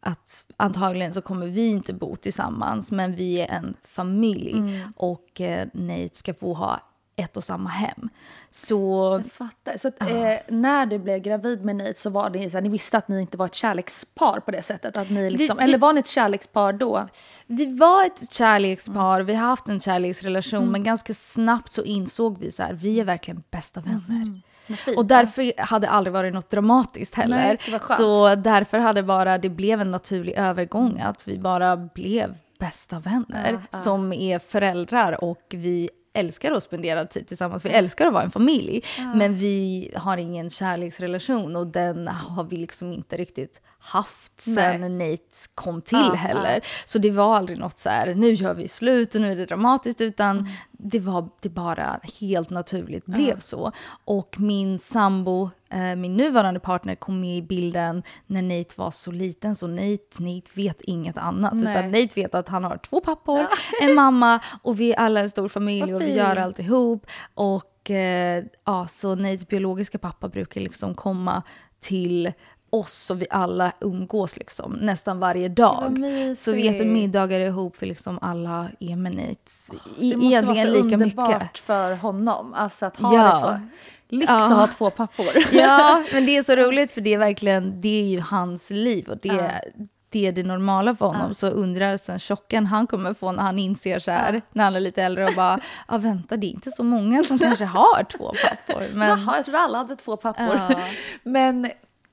att 0.00 0.44
antagligen 0.56 1.14
så 1.14 1.22
kommer 1.22 1.46
vi 1.46 1.66
inte 1.66 1.92
bo 1.92 2.16
tillsammans, 2.16 2.90
men 2.90 3.16
vi 3.16 3.40
är 3.40 3.50
en 3.54 3.74
familj. 3.84 4.54
Och 4.96 5.40
eh, 5.40 5.68
Nate 5.72 6.10
ska 6.12 6.34
få 6.34 6.54
ha 6.54 6.80
ett 7.16 7.36
och 7.36 7.44
samma 7.44 7.68
hem. 7.70 8.08
Så 8.50 9.20
Jag 9.24 9.32
fattar. 9.32 9.76
Så 9.78 9.88
att, 9.88 10.00
eh, 10.00 10.34
när 10.48 10.86
du 10.86 10.98
blev 10.98 11.18
gravid 11.18 11.64
med 11.64 11.76
Nate 11.76 11.94
så 12.00 12.10
var 12.10 12.30
det 12.30 12.50
så 12.50 12.56
här, 12.56 12.62
ni 12.62 12.68
visste 12.68 12.98
att 12.98 13.08
ni 13.08 13.20
inte 13.20 13.36
var 13.36 13.46
ett 13.46 13.54
kärlekspar 13.54 14.40
på 14.40 14.50
det 14.50 14.62
sättet? 14.62 14.96
Att 14.96 15.10
ni 15.10 15.30
liksom, 15.30 15.56
vi- 15.56 15.64
eller 15.64 15.78
var 15.78 15.92
ni 15.92 16.00
ett 16.00 16.06
kärlekspar 16.06 16.72
då? 16.72 17.06
vi 17.46 17.74
var 17.76 18.04
ett 18.06 18.32
kärlekspar, 18.32 19.20
vi 19.20 19.34
har 19.34 19.46
haft 19.48 19.68
en 19.68 19.80
kärleksrelation, 19.80 20.70
men 20.70 20.82
ganska 20.84 21.14
snabbt 21.14 21.72
så 21.72 21.82
insåg 21.82 22.38
vi 22.38 22.50
så 22.50 22.62
här, 22.62 22.72
vi 22.72 23.00
är 23.00 23.04
verkligen 23.04 23.42
bästa 23.50 23.80
vänner. 23.80 24.40
Fint. 24.76 24.98
Och 24.98 25.06
därför 25.06 25.62
hade 25.62 25.86
det 25.86 25.90
aldrig 25.90 26.12
varit 26.12 26.34
något 26.34 26.50
dramatiskt 26.50 27.14
heller. 27.14 27.58
Nej, 27.70 27.80
så 27.96 28.34
därför 28.34 28.78
hade 28.78 29.02
bara, 29.02 29.38
det 29.38 29.48
blev 29.48 29.80
en 29.80 29.90
naturlig 29.90 30.34
övergång 30.36 31.00
att 31.00 31.28
vi 31.28 31.38
bara 31.38 31.76
blev 31.76 32.38
bästa 32.58 32.98
vänner 32.98 33.60
som 33.84 34.12
är 34.12 34.38
föräldrar 34.38 35.24
och 35.24 35.46
vi 35.48 35.90
älskar 36.12 36.52
att 36.52 36.62
spendera 36.62 37.06
tid 37.06 37.28
tillsammans. 37.28 37.64
Vi 37.64 37.68
älskar 37.70 38.06
att 38.06 38.12
vara 38.12 38.22
en 38.22 38.30
familj. 38.30 38.82
Men 39.14 39.36
vi 39.36 39.90
har 39.96 40.16
ingen 40.16 40.50
kärleksrelation 40.50 41.56
och 41.56 41.66
den 41.66 42.08
har 42.08 42.44
vi 42.44 42.56
liksom 42.56 42.92
inte 42.92 43.16
riktigt 43.16 43.60
haft 43.78 44.40
sen 44.40 44.98
Nate 44.98 45.22
kom 45.54 45.82
till 45.82 45.98
Ja, 45.98 46.14
heller. 46.14 46.60
Så 46.86 46.98
det 46.98 47.10
var 47.10 47.36
aldrig 47.36 47.58
något 47.58 47.78
så 47.78 47.88
här, 47.88 48.14
nu 48.14 48.32
gör 48.32 48.54
vi 48.54 48.68
slut 48.68 49.14
och 49.14 49.20
nu 49.20 49.32
är 49.32 49.36
det 49.36 49.46
dramatiskt, 49.46 50.00
utan 50.00 50.38
Mm. 50.38 50.50
det 50.72 51.00
var 51.00 51.28
det 51.40 51.48
bara 51.48 52.00
helt 52.20 52.50
naturligt 52.50 53.06
blev 53.06 53.40
så. 53.40 53.72
Och 54.04 54.36
min 54.40 54.78
sambo 54.78 55.50
min 55.96 56.16
nuvarande 56.16 56.60
partner 56.60 56.94
kom 56.94 57.20
med 57.20 57.36
i 57.38 57.42
bilden 57.42 58.02
när 58.26 58.42
Nate 58.42 58.74
var 58.76 58.90
så 58.90 59.10
liten. 59.10 59.54
Så 59.56 59.66
Nate, 59.66 59.98
Nate 60.18 60.50
vet 60.54 60.80
inget 60.80 61.18
annat. 61.18 61.52
Nej. 61.54 61.70
Utan 61.78 61.90
Nate 61.90 62.08
vet 62.14 62.34
att 62.34 62.48
han 62.48 62.64
har 62.64 62.76
två 62.76 63.00
pappor, 63.00 63.46
en 63.82 63.94
mamma 63.94 64.40
och 64.62 64.80
vi 64.80 64.92
är 64.92 64.96
alla 64.98 65.20
en 65.20 65.30
stor 65.30 65.48
familj 65.48 65.94
och 65.94 66.00
vi 66.00 66.14
gör 66.16 66.36
alltihop. 66.36 67.06
Och 67.34 67.90
eh, 67.90 68.44
ja, 68.64 68.86
så 68.90 69.14
Nates 69.14 69.48
biologiska 69.48 69.98
pappa 69.98 70.28
brukar 70.28 70.60
liksom 70.60 70.94
komma 70.94 71.42
till 71.80 72.32
oss 72.72 73.10
och 73.10 73.22
vi 73.22 73.26
alla 73.30 73.72
umgås 73.80 74.36
liksom 74.36 74.72
nästan 74.72 75.18
varje 75.20 75.48
dag. 75.48 75.98
Så 76.36 76.52
vi 76.52 76.68
äter 76.68 76.84
middagar 76.84 77.40
ihop 77.40 77.76
för 77.76 77.86
liksom 77.86 78.18
alla 78.22 78.68
är 78.80 78.96
med 78.96 79.14
Nate. 79.14 79.36
Det 80.00 80.16
måste 80.16 80.42
vara 80.46 80.56
så 80.56 80.66
lika 80.82 80.94
underbart 80.94 81.42
mycket. 81.42 81.58
för 81.58 81.94
honom. 81.96 82.54
Alltså 82.54 82.86
att 82.86 82.96
ha 82.96 83.14
Ja. 83.16 83.34
det 83.34 83.40
så. 83.40 83.60
Lyx 84.10 84.30
Ja. 84.30 84.44
att 84.46 84.52
ha 84.52 84.66
två 84.66 84.90
pappor. 84.90 85.26
Ja, 85.52 86.04
men 86.12 86.26
det 86.26 86.36
är 86.36 86.42
så 86.42 86.56
roligt 86.56 86.90
för 86.90 87.00
det 87.00 87.14
är 87.14 87.18
verkligen, 87.18 87.80
det 87.80 88.00
är 88.00 88.06
ju 88.06 88.20
hans 88.20 88.70
liv 88.70 89.08
och 89.08 89.18
det, 89.18 89.28
Ja. 89.28 89.50
det 90.08 90.26
är 90.26 90.32
det 90.32 90.42
normala 90.42 90.94
för 90.94 91.06
honom. 91.06 91.34
Så 91.34 91.46
undrar 91.48 91.96
sen 91.96 92.18
chocken 92.20 92.66
han 92.66 92.86
kommer 92.86 93.14
få 93.14 93.32
när 93.32 93.42
han 93.42 93.58
inser 93.58 93.98
så 93.98 94.10
här, 94.10 94.42
när 94.52 94.64
han 94.64 94.76
är 94.76 94.80
lite 94.80 95.02
äldre 95.02 95.26
och 95.26 95.34
bara, 95.36 95.60
ja 95.88 95.98
vänta 95.98 96.36
det 96.36 96.46
är 96.46 96.50
inte 96.50 96.70
så 96.70 96.84
många 96.84 97.24
som 97.24 97.38
kanske 97.38 97.64
har 97.64 98.04
två 98.04 98.32
pappor. 98.44 98.84
Men... 98.94 99.08
Jaha, 99.08 99.36
jag 99.36 99.44
trodde 99.44 99.58
alla 99.58 99.78
hade 99.78 99.96
två 99.96 100.16
pappor. 100.16 100.60
Ja. 100.68 100.80
Men 101.22 101.70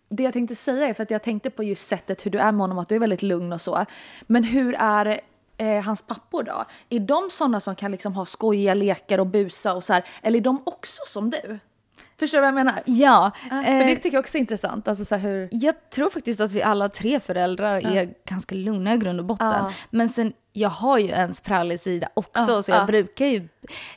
det 0.09 0.23
jag 0.23 0.33
tänkte 0.33 0.55
säga 0.55 0.87
är 0.87 0.93
för 0.93 1.03
att 1.03 1.11
jag 1.11 1.23
tänkte 1.23 1.49
på 1.49 1.63
just 1.63 1.87
sättet 1.87 2.25
hur 2.25 2.31
du 2.31 2.37
är 2.37 2.51
med 2.51 2.61
honom, 2.61 2.77
att 2.77 2.89
du 2.89 2.95
är 2.95 2.99
väldigt 2.99 3.21
lugn 3.21 3.53
och 3.53 3.61
så. 3.61 3.85
Men 4.21 4.43
hur 4.43 4.75
är 4.79 5.19
eh, 5.57 5.83
hans 5.83 6.01
pappor 6.01 6.43
då? 6.43 6.65
Är 6.89 6.99
de 6.99 7.29
sådana 7.31 7.59
som 7.59 7.75
kan 7.75 7.91
liksom 7.91 8.13
ha 8.13 8.25
skojiga 8.25 8.73
lekar 8.73 9.19
och 9.19 9.27
busa 9.27 9.73
och 9.73 9.83
så 9.83 9.93
här? 9.93 10.03
Eller 10.21 10.39
är 10.39 10.43
de 10.43 10.61
också 10.65 11.01
som 11.05 11.29
du? 11.29 11.59
Förstår 12.19 12.37
du 12.37 12.41
vad 12.41 12.47
jag 12.47 12.55
menar? 12.55 12.81
ja, 12.85 13.31
Ja, 13.49 13.63
eh, 13.63 13.79
för 13.79 13.87
det 13.87 13.95
tycker 13.95 14.17
jag 14.17 14.21
också 14.21 14.37
är 14.37 14.39
intressant. 14.39 14.87
Alltså 14.87 15.05
så 15.05 15.15
hur... 15.15 15.49
Jag 15.51 15.89
tror 15.89 16.09
faktiskt 16.09 16.39
att 16.39 16.51
vi 16.51 16.61
alla 16.61 16.89
tre 16.89 17.19
föräldrar 17.19 17.97
är 17.97 18.13
ganska 18.25 18.55
lugna 18.55 18.93
i 18.93 18.97
grund 18.97 19.19
och 19.19 19.25
botten. 19.25 19.47
Ja. 19.47 19.71
Men 19.89 20.09
sen, 20.09 20.33
jag 20.57 20.69
har 20.69 20.97
ju 20.97 21.11
en 21.11 21.33
sprallig 21.33 21.79
sida 21.79 22.09
också, 22.13 22.45
Ja, 22.51 22.63
så 22.63 22.71
jag 22.71 22.81
ja. 22.81 22.85
brukar 22.85 23.25
ju, 23.25 23.47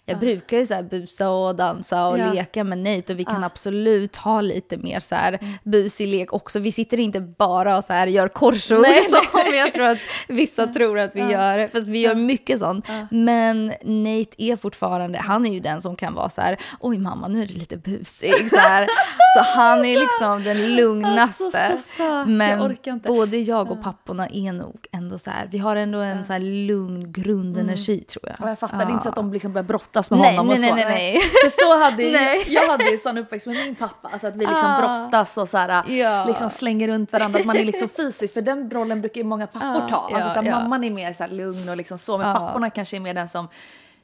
jag 0.06 0.18
brukar 0.18 0.58
ju 0.58 0.66
så 0.66 0.74
här 0.74 0.82
busa 0.82 1.30
och 1.30 1.56
dansa 1.56 2.08
och 2.08 2.18
Ja. 2.18 2.32
leka 2.32 2.64
med 2.64 2.78
Nate 2.78 3.12
och 3.12 3.18
vi 3.18 3.24
kan 3.24 3.32
Ja. 3.32 3.36
Mm. 3.36 3.44
absolut 3.44 4.16
ha 4.16 4.40
lite 4.40 4.76
mer 4.76 5.00
så 5.00 5.14
här 5.14 5.38
busig 5.64 6.08
lek 6.08 6.32
också. 6.32 6.58
Vi 6.58 6.72
sitter 6.72 7.00
inte 7.00 7.20
bara 7.20 7.78
och 7.78 7.84
så 7.84 7.92
här 7.92 8.06
gör 8.06 8.28
korsord 8.28 8.80
Nej, 8.80 9.02
som 9.10 9.54
jag 9.54 9.72
tror 9.72 9.86
att 9.86 9.98
vissa 10.28 10.66
tror 10.66 10.98
att 10.98 11.16
vi 11.16 11.20
gör, 11.20 11.68
fast 11.72 11.88
vi 11.88 11.98
gör 12.00 12.14
mycket 12.14 12.58
sånt. 12.60 12.88
Men 13.10 13.66
Nate 13.82 14.34
är 14.42 14.56
fortfarande, 14.56 15.18
han 15.18 15.46
är 15.46 15.52
ju 15.52 15.60
den 15.60 15.82
som 15.82 15.96
kan 15.96 16.14
vara 16.14 16.28
så 16.28 16.40
här, 16.40 16.56
oj 16.80 16.98
mamma 16.98 17.28
nu 17.28 17.42
är 17.42 17.46
det 17.46 17.54
lite 17.54 17.76
busig. 17.76 18.50
Så, 18.50 18.56
här. 18.58 18.86
så 19.36 19.44
han 19.60 19.84
är 19.84 20.00
liksom 20.00 20.44
den 20.44 20.76
lugnaste. 20.76 21.44
Alltså, 21.70 21.96
så. 21.96 22.02
Jag 22.02 22.28
Men 22.28 22.76
inte. 22.86 23.08
både 23.08 23.36
jag 23.38 23.70
och 23.70 23.82
papporna 23.82 24.28
är 24.28 24.52
nog 24.52 24.86
ändå 24.92 25.18
så 25.18 25.30
här, 25.30 25.48
vi 25.50 25.58
har 25.58 25.76
ändå 25.76 25.98
en 25.98 26.24
så 26.24 26.32
här 26.32 26.40
lugn 26.50 27.12
grundenergi 27.12 28.00
tror 28.04 28.24
jag. 28.28 28.36
Ja, 28.40 28.48
jag 28.48 28.58
fattar, 28.58 28.76
det 28.78 28.82
är 28.84 28.86
Ja. 28.86 28.90
inte 28.92 29.02
så 29.02 29.08
att 29.08 29.14
de 29.14 29.32
liksom 29.32 29.52
börjar 29.52 29.64
brottas 29.64 30.10
med 30.10 30.20
Nej, 30.20 30.36
honom 30.36 30.46
nej, 30.46 30.54
och 30.54 30.68
så. 30.68 30.74
nej, 30.74 30.84
nej, 30.84 30.94
nej. 31.12 31.20
För 31.20 31.50
så 31.64 31.78
hade 31.84 31.96
Nej. 32.12 32.44
jag 32.48 32.68
hade 32.68 32.84
ju 32.90 32.96
sån 32.96 33.18
uppväxt 33.18 33.46
med 33.46 33.56
min 33.56 33.74
pappa, 33.74 34.08
alltså 34.12 34.26
att 34.26 34.36
vi 34.36 34.40
liksom 34.40 34.64
Ah. 34.64 34.80
brottas 35.02 35.36
och 35.38 35.48
så 35.48 35.58
här, 35.58 35.84
Ja. 35.92 36.24
liksom 36.24 36.50
slänger 36.50 36.88
runt 36.88 37.12
varandra, 37.12 37.38
att 37.40 37.46
man 37.46 37.56
är 37.56 37.64
liksom 37.64 37.88
fysisk, 37.88 38.34
för 38.34 38.42
den 38.42 38.70
rollen 38.70 39.00
brukar 39.00 39.20
ju 39.20 39.24
många 39.26 39.46
pappor 39.46 39.82
Ah, 39.84 39.88
ta. 39.88 39.96
Alltså, 39.96 40.18
ja, 40.18 40.34
så 40.34 40.40
här, 40.40 40.46
ja. 40.48 40.60
Mamman 40.60 40.84
är 40.84 40.90
mer 40.90 41.12
så 41.12 41.22
här 41.22 41.30
lugn 41.30 41.68
och 41.68 41.76
liksom 41.76 41.98
så, 41.98 42.18
men 42.18 42.28
Ja. 42.28 42.34
papporna 42.34 42.70
kanske 42.70 42.96
är 42.96 43.00
mer 43.00 43.14
den 43.14 43.28
som 43.28 43.48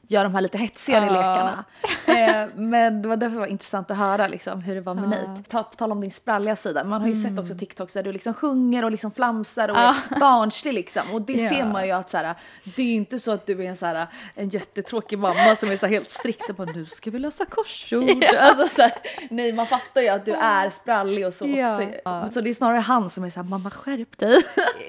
gör 0.07 0.23
de 0.23 0.33
här 0.33 0.41
lite 0.41 0.57
hetsigare 0.57 1.05
Ja. 1.05 1.11
lekarna. 1.11 1.63
Eh, 2.07 2.47
men 2.55 3.01
det 3.01 3.07
var 3.07 3.15
därför 3.17 3.33
det 3.33 3.39
var 3.39 3.47
intressant 3.47 3.91
att 3.91 3.97
höra 3.97 4.27
liksom, 4.27 4.61
hur 4.61 4.75
det 4.75 4.81
var 4.81 4.93
med 4.93 5.09
Nate. 5.09 5.43
På 5.49 5.63
tal 5.63 5.91
om 5.91 6.01
din 6.01 6.11
spralliga 6.11 6.55
sida, 6.55 6.83
man 6.83 7.01
har 7.01 7.07
ju 7.07 7.13
Mm. 7.13 7.29
sett 7.29 7.39
också 7.39 7.55
TikToks 7.59 7.93
där 7.93 8.03
du 8.03 8.11
liksom 8.11 8.33
sjunger 8.33 8.85
och 8.85 8.91
liksom 8.91 9.11
flamsar 9.11 9.69
och 9.69 9.77
är 9.77 10.19
barnslig 10.19 10.73
liksom. 10.73 11.01
Och 11.13 11.21
det 11.21 11.33
Ja. 11.33 11.49
ser 11.49 11.65
man 11.65 11.85
ju 11.85 11.91
att 11.91 12.09
så 12.09 12.17
här, 12.17 12.35
det 12.75 12.81
är 12.81 12.95
inte 12.95 13.19
så 13.19 13.31
att 13.31 13.45
du 13.45 13.63
är 13.65 13.69
en, 13.69 13.77
så 13.77 13.85
här, 13.85 14.07
en 14.35 14.49
jättetråkig 14.49 15.19
mamma 15.19 15.55
som 15.55 15.71
är 15.71 15.77
så 15.77 15.85
här 15.85 15.93
helt 15.93 16.09
strikt 16.09 16.49
och 16.49 16.55
bara 16.55 16.71
nu 16.71 16.85
ska 16.85 17.11
vi 17.11 17.19
lösa 17.19 17.45
korsord. 17.45 18.23
Alltså, 18.39 18.75
så 18.75 18.81
här, 18.81 18.93
nej 19.29 19.53
man 19.53 19.65
fattar 19.65 20.01
ju 20.01 20.07
att 20.09 20.25
du 20.25 20.31
är 20.33 20.69
sprallig 20.69 21.27
och 21.27 21.33
så 21.33 21.47
Ja. 21.47 21.75
också. 21.77 22.33
Så 22.33 22.41
det 22.41 22.49
är 22.49 22.53
snarare 22.53 22.79
han 22.79 23.09
som 23.09 23.23
är 23.23 23.29
så 23.29 23.39
här 23.41 23.47
mamma 23.49 23.69
skärp 23.71 24.17
dig. 24.17 24.37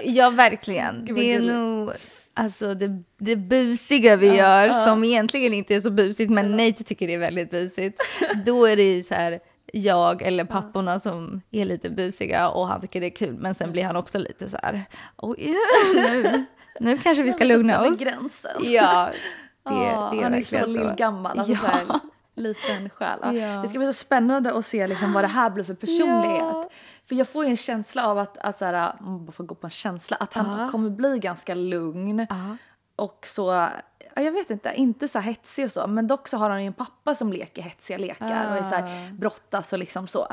Ja, 0.04 0.30
verkligen. 0.30 1.04
Gud, 1.04 1.16
det 1.16 1.34
är 1.34 1.40
nog 1.40 1.90
alltså, 2.38 2.74
det, 2.74 3.02
det 3.18 3.36
busiga 3.36 4.16
vi 4.16 4.36
gör, 4.36 4.68
som 4.72 5.04
egentligen 5.04 5.54
inte 5.54 5.74
är 5.74 5.80
så 5.80 5.90
busigt, 5.90 6.30
men 6.30 6.50
Nate 6.56 6.84
tycker 6.84 7.06
det 7.06 7.14
är 7.14 7.18
väldigt 7.18 7.50
busigt. 7.50 8.00
Då 8.46 8.64
är 8.66 8.76
det 8.76 8.82
ju 8.96 9.02
så 9.02 9.14
här, 9.14 9.40
jag 9.72 10.22
eller 10.22 10.44
papporna 10.44 11.00
som 11.00 11.40
är 11.50 11.64
lite 11.64 11.90
busiga 11.90 12.48
och 12.48 12.66
han 12.68 12.80
tycker 12.80 13.00
det 13.00 13.06
är 13.06 13.16
kul, 13.16 13.36
men 13.38 13.54
sen 13.54 13.72
blir 13.72 13.84
han 13.84 13.96
också 13.96 14.18
lite 14.18 14.48
så 14.50 14.56
här, 14.62 14.84
oj, 15.16 15.54
nu, 15.94 16.44
nu 16.80 16.98
kanske 16.98 17.22
vi 17.22 17.32
ska 17.32 17.44
lugna 17.44 17.86
oss. 17.88 17.98
gränsen. 17.98 18.56
Ja, 18.64 19.08
det, 19.12 19.18
Ja, 19.70 20.10
det 20.12 20.18
är 20.18 20.22
han 20.22 20.34
är 20.34 20.40
så 20.40 20.58
så. 20.58 20.66
lillgammal, 20.66 21.38
alltså 21.38 21.52
Ja. 21.52 21.58
så 21.58 21.66
här, 21.66 22.00
liten 22.34 22.90
själ. 22.90 23.18
Ja. 23.22 23.32
Ja. 23.32 23.62
Det 23.62 23.68
ska 23.68 23.78
bli 23.78 23.86
så 23.86 23.92
spännande 23.92 24.52
att 24.52 24.64
se 24.66 24.86
liksom 24.86 25.12
vad 25.12 25.24
det 25.24 25.28
här 25.28 25.50
blir 25.50 25.64
för 25.64 25.74
personlighet. 25.74 26.70
För 27.08 27.14
jag 27.14 27.28
får 27.28 27.44
ju 27.44 27.50
en 27.50 27.56
känsla 27.56 28.06
av 28.06 28.18
att, 28.18 28.38
alltså, 28.38 28.58
så 28.58 28.64
här, 28.64 28.92
man 29.00 29.24
bara 29.24 29.32
får 29.32 29.44
gå 29.44 29.54
på 29.54 29.66
en 29.66 29.70
känsla, 29.70 30.16
att 30.20 30.34
han 30.34 30.60
Ja. 30.60 30.68
kommer 30.70 30.90
bli 30.90 31.18
ganska 31.18 31.54
lugn. 31.54 32.26
Ja. 32.30 32.56
Och 32.96 33.26
så, 33.26 33.68
ja, 34.14 34.22
jag 34.22 34.32
vet 34.32 34.50
inte, 34.50 34.72
inte 34.74 35.08
så 35.08 35.18
hetsig 35.18 35.64
och 35.64 35.70
så, 35.72 35.86
men 35.86 36.06
dock 36.06 36.28
så 36.28 36.36
har 36.36 36.50
han 36.50 36.62
ju 36.62 36.66
en 36.66 36.72
pappa 36.72 37.14
som 37.14 37.32
leker 37.32 37.62
hetsiga 37.62 37.98
lekar 37.98 38.50
och 38.50 38.56
är 38.56 38.62
så 38.62 38.74
här, 38.74 39.12
brottas 39.12 39.72
och 39.72 39.78
liksom 39.78 40.06
så. 40.06 40.26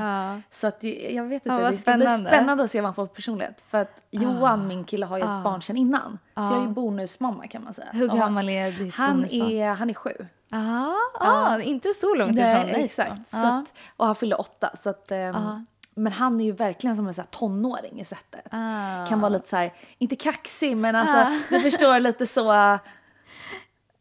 Så 0.51 0.67
att 0.67 0.83
jag 1.09 1.23
vet 1.23 1.45
inte, 1.45 1.69
det 1.69 1.77
ska 1.77 1.93
bli 1.97 2.05
spännande. 2.25 2.63
att 2.63 2.71
se 2.71 2.81
vad 2.81 2.87
han 2.87 2.95
får 2.95 3.07
för 3.07 3.13
personlighet. 3.15 3.63
För 3.67 3.77
att 3.81 4.01
Johan, 4.11 4.67
min 4.67 4.83
kille, 4.83 5.05
har 5.05 5.17
ju 5.17 5.23
ett 5.23 5.43
barn 5.43 5.61
sedan 5.61 5.77
innan. 5.77 6.19
Så 6.33 6.41
jag 6.41 6.57
är 6.57 6.61
ju 6.61 6.67
bonusmamma 6.67 7.47
kan 7.47 7.63
man 7.63 7.73
säga. 7.73 7.87
Hur 7.91 8.07
gammal 8.07 8.49
är 8.49 8.71
ditt 8.71 8.95
han 8.95 9.15
bonusbarn? 9.15 9.51
är, 9.51 9.73
han 9.73 9.89
är 9.89 9.93
sju. 9.93 10.27
Ah, 10.51 10.93
ah, 11.19 11.59
inte 11.59 11.93
så 11.93 12.15
långt 12.15 12.31
ifrån 12.31 12.67
dig. 12.67 12.83
exakt. 12.83 13.29
Så 13.31 13.47
att, 13.47 13.65
och 13.97 14.05
han 14.05 14.15
fyllde 14.15 14.35
åtta. 14.35 14.69
Så 14.83 14.89
att, 14.89 15.11
ehm, 15.11 15.65
Men 15.95 16.13
han 16.13 16.41
är 16.41 16.45
ju 16.45 16.51
verkligen 16.51 16.95
som 16.95 17.07
en 17.07 17.13
så 17.13 17.23
tonåring 17.23 18.01
i 18.01 18.05
sättet. 18.05 18.45
Ah. 18.51 19.05
Kan 19.07 19.19
vara 19.19 19.29
lite 19.29 19.47
så 19.49 19.55
här, 19.55 19.73
inte 19.97 20.15
kaxig 20.15 20.77
men 20.77 20.95
alltså 20.95 21.17
Ah. 21.17 21.39
du 21.49 21.59
förstår 21.59 21.99
lite 21.99 22.25
så. 22.25 22.45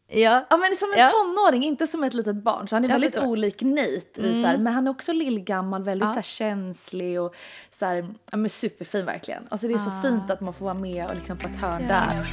Ja. 0.07 0.45
Ja 0.49 0.57
men 0.57 0.75
som 0.75 0.91
en 0.95 0.99
Ja. 0.99 1.09
tonåring, 1.09 1.63
inte 1.63 1.87
som 1.87 2.03
ett 2.03 2.13
litet 2.13 2.35
barn. 2.35 2.67
Så 2.67 2.75
han 2.75 2.83
är 2.85 2.89
Jag 2.89 2.93
väldigt 2.95 3.13
förstår. 3.13 3.29
olik 3.29 3.61
Nate. 3.61 4.21
I 4.21 4.41
så 4.41 4.47
här, 4.47 4.57
men 4.57 4.73
han 4.73 4.87
är 4.87 4.91
också 4.91 5.13
lillgammal, 5.13 5.83
väldigt 5.83 6.05
Ja. 6.05 6.11
så 6.11 6.15
här, 6.15 6.21
känslig 6.23 7.21
och 7.21 7.35
så 7.71 7.85
här, 7.85 8.07
ja, 8.31 8.37
men 8.37 8.49
superfin 8.49 9.05
verkligen. 9.05 9.47
Alltså 9.49 9.67
det 9.67 9.73
är 9.73 9.77
så 9.77 9.91
fint 10.01 10.31
att 10.31 10.41
man 10.41 10.53
får 10.53 10.65
vara 10.65 10.73
med 10.73 11.05
och 11.09 11.15
liksom 11.15 11.37
på 11.37 11.47
ett 11.47 11.55
hörn 11.61 11.87
där. 11.87 12.25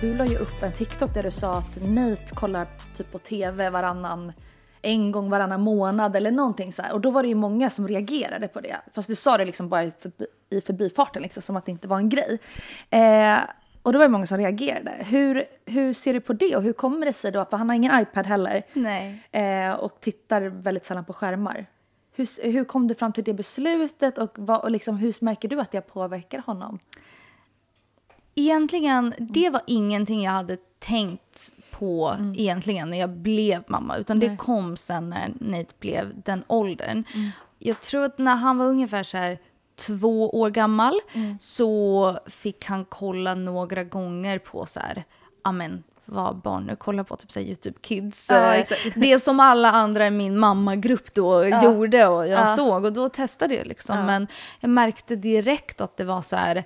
Du 0.00 0.12
la 0.12 0.26
ju 0.26 0.38
upp 0.38 0.62
en 0.62 0.72
TikTok 0.72 1.14
där 1.14 1.22
du 1.22 1.30
sa 1.30 1.58
att 1.58 1.88
Nate 1.88 2.34
kollar 2.34 2.66
typ 2.96 3.12
på 3.12 3.18
TV 3.18 3.70
varannan 3.70 4.32
en 4.82 5.12
gång 5.12 5.30
varannan 5.30 5.60
månad 5.60 6.16
eller 6.16 6.30
någonting 6.30 6.72
så 6.72 6.82
här. 6.82 6.92
Och 6.92 7.00
då 7.00 7.10
var 7.10 7.22
det 7.22 7.28
ju 7.28 7.34
många 7.34 7.70
som 7.70 7.88
reagerade 7.88 8.48
på 8.48 8.60
det. 8.60 8.76
Fast 8.94 9.08
du 9.08 9.16
sa 9.16 9.36
det 9.36 9.44
liksom 9.44 9.68
bara 9.68 9.84
i, 9.84 9.92
förbi, 9.98 10.26
i 10.50 10.60
förbifarten 10.60 11.22
liksom, 11.22 11.42
som 11.42 11.56
att 11.56 11.64
det 11.64 11.72
inte 11.72 11.88
var 11.88 11.96
en 11.96 12.08
grej. 12.08 12.38
Eh, 12.90 13.38
och 13.82 13.92
då 13.92 13.98
var 13.98 14.04
det 14.04 14.12
många 14.12 14.26
som 14.26 14.38
reagerade. 14.38 14.92
Hur, 14.98 15.44
hur 15.66 15.92
ser 15.92 16.12
du 16.12 16.20
på 16.20 16.32
det 16.32 16.56
och 16.56 16.62
hur 16.62 16.72
kommer 16.72 17.06
det 17.06 17.12
sig 17.12 17.32
då? 17.32 17.44
För 17.44 17.56
han 17.56 17.68
har 17.68 17.76
ingen 17.76 18.00
iPad 18.00 18.26
heller. 18.26 18.62
Eh, 19.30 19.72
och 19.72 20.00
tittar 20.00 20.42
väldigt 20.42 20.84
sällan 20.84 21.04
på 21.04 21.12
skärmar. 21.12 21.66
Hur, 22.16 22.50
hur 22.50 22.64
kom 22.64 22.88
du 22.88 22.94
fram 22.94 23.12
till 23.12 23.24
det 23.24 23.34
beslutet 23.34 24.18
och, 24.18 24.30
vad, 24.34 24.62
och 24.62 24.70
liksom, 24.70 24.96
hur 24.96 25.24
märker 25.24 25.48
du 25.48 25.60
att 25.60 25.70
det 25.70 25.80
påverkar 25.80 26.38
honom? 26.38 26.78
Egentligen, 28.38 29.14
det 29.18 29.50
var 29.50 29.62
ingenting 29.66 30.22
jag 30.22 30.32
hade 30.32 30.56
tänkt 30.78 31.52
på 31.70 32.16
egentligen 32.36 32.90
när 32.90 32.98
jag 32.98 33.10
blev 33.10 33.62
mamma. 33.68 33.96
Utan 33.96 34.18
det 34.20 34.36
kom 34.36 34.76
sen 34.76 35.10
när 35.10 35.32
Nate 35.40 35.74
blev 35.80 36.12
den 36.24 36.44
åldern. 36.46 37.04
Jag 37.58 37.80
tror 37.80 38.04
att 38.04 38.18
när 38.18 38.36
han 38.36 38.58
var 38.58 38.66
ungefär 38.66 39.02
så 39.02 39.16
här 39.16 39.38
två 39.76 40.30
år 40.40 40.50
gammal 40.50 41.00
så 41.40 42.18
fick 42.26 42.64
han 42.64 42.84
kolla 42.84 43.34
några 43.34 43.84
gånger 43.84 44.38
på 44.38 44.66
så 44.66 44.80
här, 44.80 45.04
amen, 45.42 45.82
vad 46.04 46.36
barn 46.36 46.64
nu 46.66 46.76
kollar 46.76 47.04
på, 47.04 47.16
typ 47.16 47.32
så 47.32 47.40
YouTube 47.40 47.78
Kids. 47.82 48.26
Ja, 48.30 48.54
Eh, 48.54 48.66
det 48.96 49.20
som 49.20 49.40
alla 49.40 49.70
andra 49.70 50.06
i 50.06 50.10
min 50.10 50.38
mammagrupp 50.38 51.14
då 51.14 51.46
gjorde 51.46 52.06
och 52.06 52.28
jag 52.28 52.40
Ja. 52.48 52.56
såg 52.56 52.84
och 52.84 52.92
då 52.92 53.08
testade 53.08 53.54
jag 53.54 53.66
liksom. 53.66 54.06
Men 54.06 54.26
jag 54.60 54.68
märkte 54.70 55.16
direkt 55.16 55.80
att 55.80 55.96
det 55.96 56.04
var 56.04 56.22
så 56.22 56.36
här, 56.36 56.64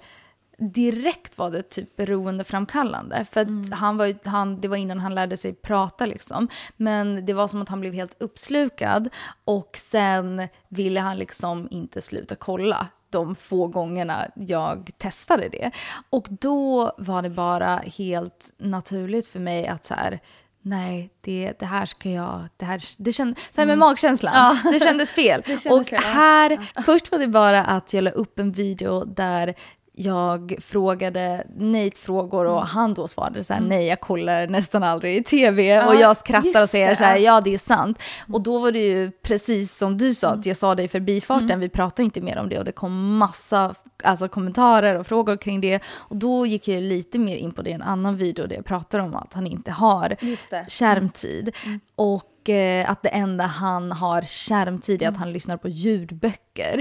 direkt 0.61 1.39
var 1.39 1.51
det 1.51 1.63
typ 1.63 1.97
beroendeframkallande. 1.97 3.27
För 3.33 3.41
att 3.41 3.79
han 3.79 3.97
var, 3.97 4.07
ju- 4.07 4.19
han, 4.25 4.61
det 4.61 4.69
var 4.69 4.77
innan 4.77 5.01
han 5.01 5.15
lärde 5.15 5.37
sig 5.37 5.53
prata 5.55 6.07
liksom. 6.07 6.49
Men 6.77 7.27
det 7.27 7.33
var 7.33 7.49
som 7.49 7.63
att 7.63 7.69
han 7.69 7.81
blev 7.81 7.95
helt 7.95 8.17
uppslukad 8.23 9.09
och 9.45 9.71
sen 9.77 10.49
ville 10.69 11.01
han 11.01 11.17
liksom 11.17 11.69
inte 11.71 12.01
sluta 12.01 12.35
kolla. 12.35 12.87
de 13.11 13.35
få 13.35 13.67
gångerna 13.67 14.27
jag 14.35 14.91
testade 14.99 15.49
det. 15.49 15.71
Och 16.11 16.27
då 16.31 16.93
var 16.99 17.23
det 17.23 17.31
bara 17.31 17.77
helt 17.77 18.53
naturligt 18.59 19.27
för 19.27 19.41
mig 19.41 19.67
att 19.67 19.85
så 19.85 19.95
här, 19.95 20.21
nej, 20.63 21.11
det, 21.21 21.53
det 21.59 21.67
här 21.67 21.87
ska 21.87 22.11
jag, 22.11 22.49
det 22.57 22.65
här, 22.65 22.81
det 22.99 23.13
känd, 23.13 23.37
det 23.55 23.61
här 23.61 23.67
med 23.67 23.79
magkänslan, 23.79 24.59
det 24.73 24.81
kändes 24.81 25.11
fel. 25.11 25.43
kändes 25.47 25.67
och 25.67 25.87
fel, 25.87 26.01
ja. 26.03 26.09
här, 26.09 26.71
först 26.85 27.13
var 27.13 27.19
det 27.19 27.29
bara 27.29 27.65
att 27.65 27.93
jag 27.93 28.05
la 28.05 28.11
upp 28.11 28.39
en 28.39 28.53
video 28.53 29.05
där 29.05 29.55
jag 30.03 30.57
frågade 30.61 31.47
Nate 31.57 31.97
frågor 31.97 32.45
Mm. 32.45 32.55
och 32.57 32.67
han 32.67 32.95
då 32.95 33.09
svarade 33.09 33.45
så 33.45 33.55
här, 33.55 33.61
nej 33.61 33.87
jag 33.87 34.01
kollar 34.01 34.47
nästan 34.47 34.83
aldrig 34.83 35.17
i 35.17 35.23
tv 35.23 35.87
och 35.87 35.95
jag 35.95 36.17
skrattar 36.17 36.63
och 36.63 36.69
säger 36.69 36.95
så 36.95 37.05
här, 37.05 37.17
ja. 37.17 37.35
ja 37.35 37.41
det 37.41 37.55
är 37.55 37.59
sant. 37.59 37.99
Och 38.33 38.41
då 38.41 38.59
var 38.59 38.73
det 38.73 38.79
ju 38.79 39.11
precis 39.11 39.77
som 39.77 39.99
du 39.99 40.15
sa, 40.15 40.29
att 40.29 40.47
jag 40.47 40.57
sa 40.57 40.75
det 40.75 40.83
i 40.83 40.89
förbifarten, 40.89 41.61
vi 41.61 41.69
pratade 41.69 42.03
inte 42.03 42.21
mer 42.21 42.39
om 42.39 42.49
det 42.49 42.59
och 42.59 42.65
det 42.65 42.73
kom 42.73 43.17
massa 43.19 43.75
alltså, 44.05 44.29
kommentarer 44.29 44.95
och 44.95 45.07
frågor 45.07 45.37
kring 45.37 45.61
det. 45.61 45.83
Och 45.87 46.17
då 46.17 46.47
gick 46.47 46.69
jag 46.69 46.83
lite 46.83 47.19
mer 47.19 47.37
in 47.37 47.53
på 47.53 47.63
det 47.63 47.71
i 47.71 47.73
en 47.73 47.83
annan 47.83 48.17
video 48.17 48.47
där 48.47 48.57
jag 48.57 48.65
pratar 48.65 48.99
om 48.99 49.15
att 49.15 49.35
han 49.35 49.47
inte 49.47 49.71
har 49.71 50.17
det. 50.21 50.67
skärmtid. 50.71 51.57
Och 51.97 52.49
eh, 52.49 52.91
att 52.91 53.03
det 53.03 53.09
enda 53.09 53.45
han 53.45 53.93
har 53.93 54.23
skärmtid 54.23 55.03
är 55.03 55.09
att 55.09 55.17
han 55.17 55.33
lyssnar 55.33 55.57
på 55.57 55.69
ljudböcker. 55.69 56.79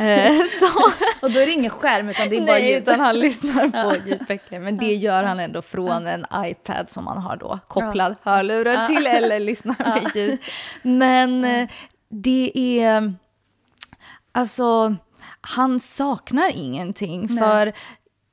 Eh, 0.00 0.42
så, 0.60 0.90
Och 1.26 1.32
då 1.32 1.40
är 1.40 1.46
det 1.46 1.52
ingen 1.52 1.70
skärm 1.70 2.08
utan 2.08 2.28
det 2.28 2.36
är 2.36 2.40
bara 2.40 2.52
Nej, 2.52 2.70
ljud. 2.72 2.82
utan 2.82 3.00
han 3.00 3.18
lyssnar 3.18 3.68
på 3.68 3.94
ljudböcker. 4.08 4.60
Men 4.60 4.76
det 4.76 4.94
gör 4.94 5.24
han 5.24 5.40
ändå 5.40 5.62
från 5.62 6.06
en 6.06 6.24
iPad 6.34 6.90
som 6.90 7.06
han 7.06 7.18
har 7.18 7.36
då 7.36 7.58
kopplad 7.68 8.16
hörlurar 8.22 8.86
till 8.86 9.06
eller 9.06 9.40
lyssnar 9.40 9.76
med 9.78 10.10
ljud. 10.14 10.38
Men 10.82 11.44
eh, 11.44 11.68
det 12.08 12.52
är... 12.54 13.14
Alltså, 14.32 14.96
han 15.40 15.80
saknar 15.80 16.50
ingenting. 16.56 17.28
För 17.28 17.72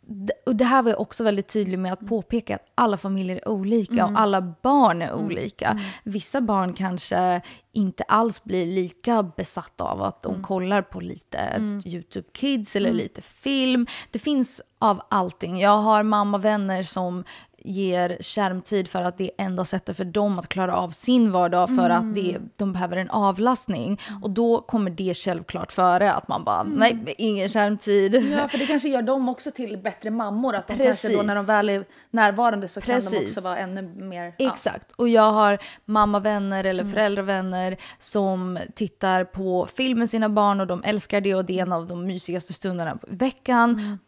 d- 0.07 0.33
och 0.45 0.55
det 0.55 0.65
här 0.65 0.83
var 0.83 0.89
jag 0.91 1.01
också 1.01 1.23
väldigt 1.23 1.47
tydlig 1.47 1.79
med 1.79 1.93
att 1.93 2.07
påpeka 2.07 2.55
att 2.55 2.65
alla 2.75 2.97
familjer 2.97 3.35
är 3.35 3.47
olika 3.47 4.05
och 4.05 4.19
alla 4.19 4.41
barn 4.41 5.01
är 5.01 5.13
olika. 5.13 5.79
Vissa 6.03 6.41
barn 6.41 6.73
kanske 6.73 7.41
inte 7.73 8.03
alls 8.03 8.43
blir 8.43 8.65
lika 8.65 9.23
besatta 9.23 9.83
av 9.83 10.01
att 10.01 10.23
de 10.23 10.43
kollar 10.43 10.81
på 10.81 10.99
lite 10.99 11.39
YouTube 11.85 12.27
Kids 12.33 12.75
eller 12.75 12.93
lite 12.93 13.21
film. 13.21 13.87
Det 14.11 14.19
finns 14.19 14.61
av 14.79 15.01
allting. 15.09 15.59
Jag 15.59 15.77
har 15.77 16.03
mammavänner 16.03 16.83
som 16.83 17.23
ger 17.67 18.17
skärmtid 18.21 18.87
för 18.87 19.01
att 19.01 19.17
det 19.17 19.23
är 19.23 19.45
enda 19.45 19.65
sättet 19.65 19.97
för 19.97 20.05
dem 20.05 20.39
att 20.39 20.47
klara 20.47 20.75
av 20.75 20.89
sin 20.89 21.31
vardag 21.31 21.75
för 21.75 21.89
att 21.89 22.15
det, 22.15 22.37
de 22.55 22.73
behöver 22.73 22.97
en 22.97 23.09
avlastning. 23.09 23.99
Och 24.21 24.29
då 24.29 24.61
kommer 24.61 24.91
det 24.91 25.13
självklart 25.13 25.71
före 25.71 26.13
att 26.13 26.27
man 26.27 26.43
bara, 26.43 26.63
nej, 26.63 27.15
ingen 27.17 27.49
skärmtid. 27.49 28.15
Ja, 28.15 28.47
för 28.47 28.57
det 28.57 28.65
kanske 28.65 28.89
gör 28.89 29.01
dem 29.01 29.29
också 29.29 29.51
till 29.51 29.77
bättre 29.77 30.09
mammor. 30.09 30.55
Att 30.55 30.67
de 30.67 30.77
kanske 30.77 31.07
då 31.07 31.11
Precis. 31.13 31.27
när 31.27 31.35
de 31.35 31.45
väl 31.45 31.69
är 31.69 31.85
närvarande 32.11 32.67
så 32.67 32.81
kan 32.81 32.95
de 32.95 33.01
Precis. 33.01 33.27
också 33.37 33.49
vara 33.49 33.57
ännu 33.57 33.81
mer... 33.81 34.33
ja. 34.37 34.53
Exakt. 34.53 34.91
Och 34.91 35.09
jag 35.09 35.31
har 35.31 35.57
mammavänner 35.85 36.63
eller 36.63 36.85
föräldravänner 36.85 37.77
som 37.99 38.59
tittar 38.75 39.23
på 39.23 39.67
film 39.75 39.99
med 39.99 40.09
sina 40.09 40.29
barn 40.29 40.59
och 40.59 40.67
de 40.67 40.83
älskar 40.83 41.21
det 41.21 41.35
och 41.35 41.45
det 41.45 41.59
är 41.59 41.61
en 41.61 41.73
av 41.73 41.87
de 41.87 42.05
mysigaste 42.05 42.53
stunderna 42.53 42.95
på 42.97 43.07
veckan. 43.09 43.99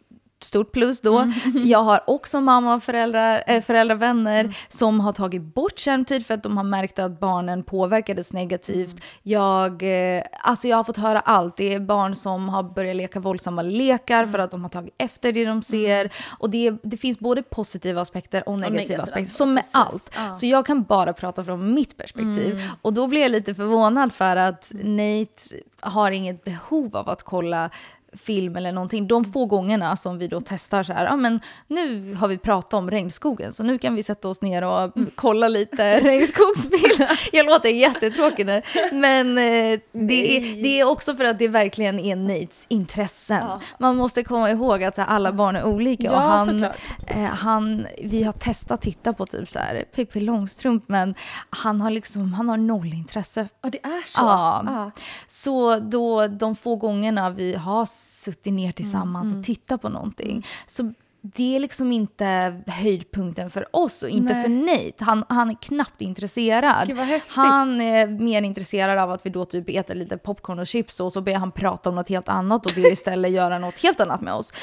Stort 0.42 0.72
plus 0.72 1.02
då. 1.02 1.32
Jag 1.56 1.80
har 1.80 2.04
också 2.08 2.42
mamma 2.42 2.76
och 2.76 2.84
föräldrar, 2.84 3.44
äh, 3.48 3.62
föräldravänner 3.62 4.58
som 4.70 5.00
har 5.00 5.14
tagit 5.14 5.42
bort 5.42 5.80
skärmtid 5.80 6.26
för 6.26 6.34
att 6.34 6.44
de 6.44 6.58
har 6.58 6.64
märkt 6.64 7.00
att 7.00 7.20
barnen 7.20 7.64
påverkades 7.64 8.34
negativt. 8.34 9.04
Jag, 9.24 9.84
eh, 9.84 10.24
alltså 10.42 10.68
jag 10.68 10.78
har 10.78 10.84
fått 10.84 10.98
höra 10.98 11.20
allt. 11.20 11.58
Det 11.58 11.74
är 11.74 11.80
barn 11.80 12.16
som 12.16 12.50
har 12.50 12.64
börjat 12.64 12.96
leka 12.96 13.20
våldsamma 13.20 13.62
lekar 13.62 14.26
för 14.26 14.40
att 14.40 14.52
de 14.52 14.62
har 14.62 14.70
tagit 14.70 14.96
efter 14.98 15.32
det 15.32 15.46
de 15.46 15.64
ser. 15.64 16.14
Och 16.40 16.50
det, 16.50 16.74
det 16.84 16.98
finns 16.98 17.20
både 17.20 17.44
positiva 17.44 18.02
aspekter 18.02 18.50
och 18.50 18.60
negativa, 18.60 18.80
negativa, 18.80 19.04
aspekter, 19.04 19.32
som 19.32 19.54
med 19.54 19.64
precis. 19.64 19.76
allt. 19.76 20.12
Ja. 20.16 20.34
Så 20.36 20.46
jag 20.46 20.66
kan 20.66 20.84
bara 20.84 21.14
prata 21.14 21.44
från 21.44 21.74
mitt 21.74 21.98
perspektiv. 21.98 22.62
Och 22.82 22.94
då 22.94 23.08
blir 23.08 23.22
jag 23.22 23.32
lite 23.32 23.56
förvånad 23.56 24.14
för 24.14 24.36
att 24.36 24.72
Nate 24.84 25.42
har 25.80 26.12
inget 26.12 26.44
behov 26.44 26.98
av 26.98 27.10
att 27.10 27.24
kolla 27.24 27.70
film 28.14 28.56
eller 28.56 28.72
någonting. 28.72 29.08
De 29.08 29.26
få 29.26 29.46
gångerna 29.46 29.98
som 29.98 30.18
vi 30.18 30.28
då 30.28 30.42
testar 30.42 30.84
så 30.84 30.94
här, 30.94 31.06
ja 31.06 31.16
men 31.16 31.40
nu 31.68 32.14
har 32.14 32.28
vi 32.28 32.38
pratat 32.38 32.74
om 32.74 32.92
regnskogen 32.92 33.54
så 33.54 33.64
nu 33.64 33.78
kan 33.78 33.96
vi 33.96 34.04
sätta 34.04 34.28
oss 34.28 34.42
ner 34.42 34.64
och 34.64 34.94
kolla 35.16 35.48
lite 35.48 36.00
regnskogsfilm. 36.04 37.08
Jag 37.32 37.46
låter 37.46 37.70
jättetråkig 37.70 38.46
nu. 38.46 38.62
Men 38.92 39.38
eh, 39.38 39.80
det, 39.92 40.38
är, 40.38 40.64
det 40.64 40.80
är 40.80 40.88
också 40.88 41.16
för 41.16 41.26
att 41.26 41.40
det 41.40 41.48
verkligen 41.48 42.00
är 42.00 42.16
Nates 42.16 42.66
intressen. 42.68 43.48
Man 43.80 43.98
måste 43.98 44.24
komma 44.24 44.52
ihåg 44.52 44.84
att 44.84 44.98
här, 44.98 45.06
alla 45.06 45.32
barn 45.32 45.56
är 45.56 45.64
olika. 45.64 46.04
Ja, 46.04 46.12
och 46.12 46.22
han, 46.22 46.64
eh, 47.08 47.24
han, 47.24 47.88
vi 48.04 48.24
har 48.24 48.34
testat 48.34 48.72
att 48.72 48.82
titta 48.82 49.14
på 49.14 49.26
typ 49.26 49.50
så 49.50 49.60
här 49.60 49.86
Pippi 49.96 50.20
Långstrump 50.20 50.84
men 50.88 51.16
han 51.50 51.82
har 51.82 51.92
liksom, 51.92 52.34
han 52.34 52.50
har 52.50 52.58
noll 52.58 52.94
intresse 52.94 53.48
Ja, 53.62 53.70
det 53.70 53.86
är 53.86 54.08
så. 54.08 54.20
Ja. 54.22 54.64
Ja. 54.66 54.92
Så 55.28 55.80
då 55.80 56.28
de 56.28 56.56
få 56.56 56.76
gångerna 56.76 57.30
vi 57.30 57.56
har 57.56 57.86
suttit 58.00 58.54
ner 58.54 58.72
tillsammans 58.72 59.26
Mm, 59.26 59.40
och 59.40 59.46
tittat 59.46 59.82
på 59.82 59.90
någonting 59.90 60.46
så 60.68 60.94
det 61.22 61.56
är 61.56 61.60
liksom 61.60 61.92
inte 61.92 62.62
höjdpunkten 62.68 63.50
för 63.50 63.76
oss 63.76 64.04
och 64.04 64.10
inte 64.10 64.34
Nej. 64.34 64.44
för 64.44 64.50
Nate. 64.50 65.04
Han, 65.04 65.24
han 65.30 65.50
är 65.50 65.56
knappt 65.62 66.02
intresserad. 66.02 67.00
Han 67.28 67.82
är 67.82 68.08
mer 68.08 68.42
intresserad 68.42 68.98
av 68.98 69.12
att 69.12 69.26
vi 69.26 69.30
då 69.30 69.46
typ 69.46 69.70
äter 69.70 69.96
lite 69.96 70.18
popcorn 70.18 70.60
och 70.60 70.68
chips 70.68 71.00
och 71.00 71.14
så 71.14 71.22
börjar 71.22 71.40
han 71.40 71.52
prata 71.52 71.90
om 71.90 71.96
något 71.96 72.10
helt 72.10 72.30
annat 72.30 72.66
och 72.66 72.78
vill 72.78 72.86
istället 72.86 73.32
göra 73.42 73.58
något 73.60 73.80
helt 73.80 74.00
annat 74.00 74.22
med 74.22 74.34
oss. 74.34 74.54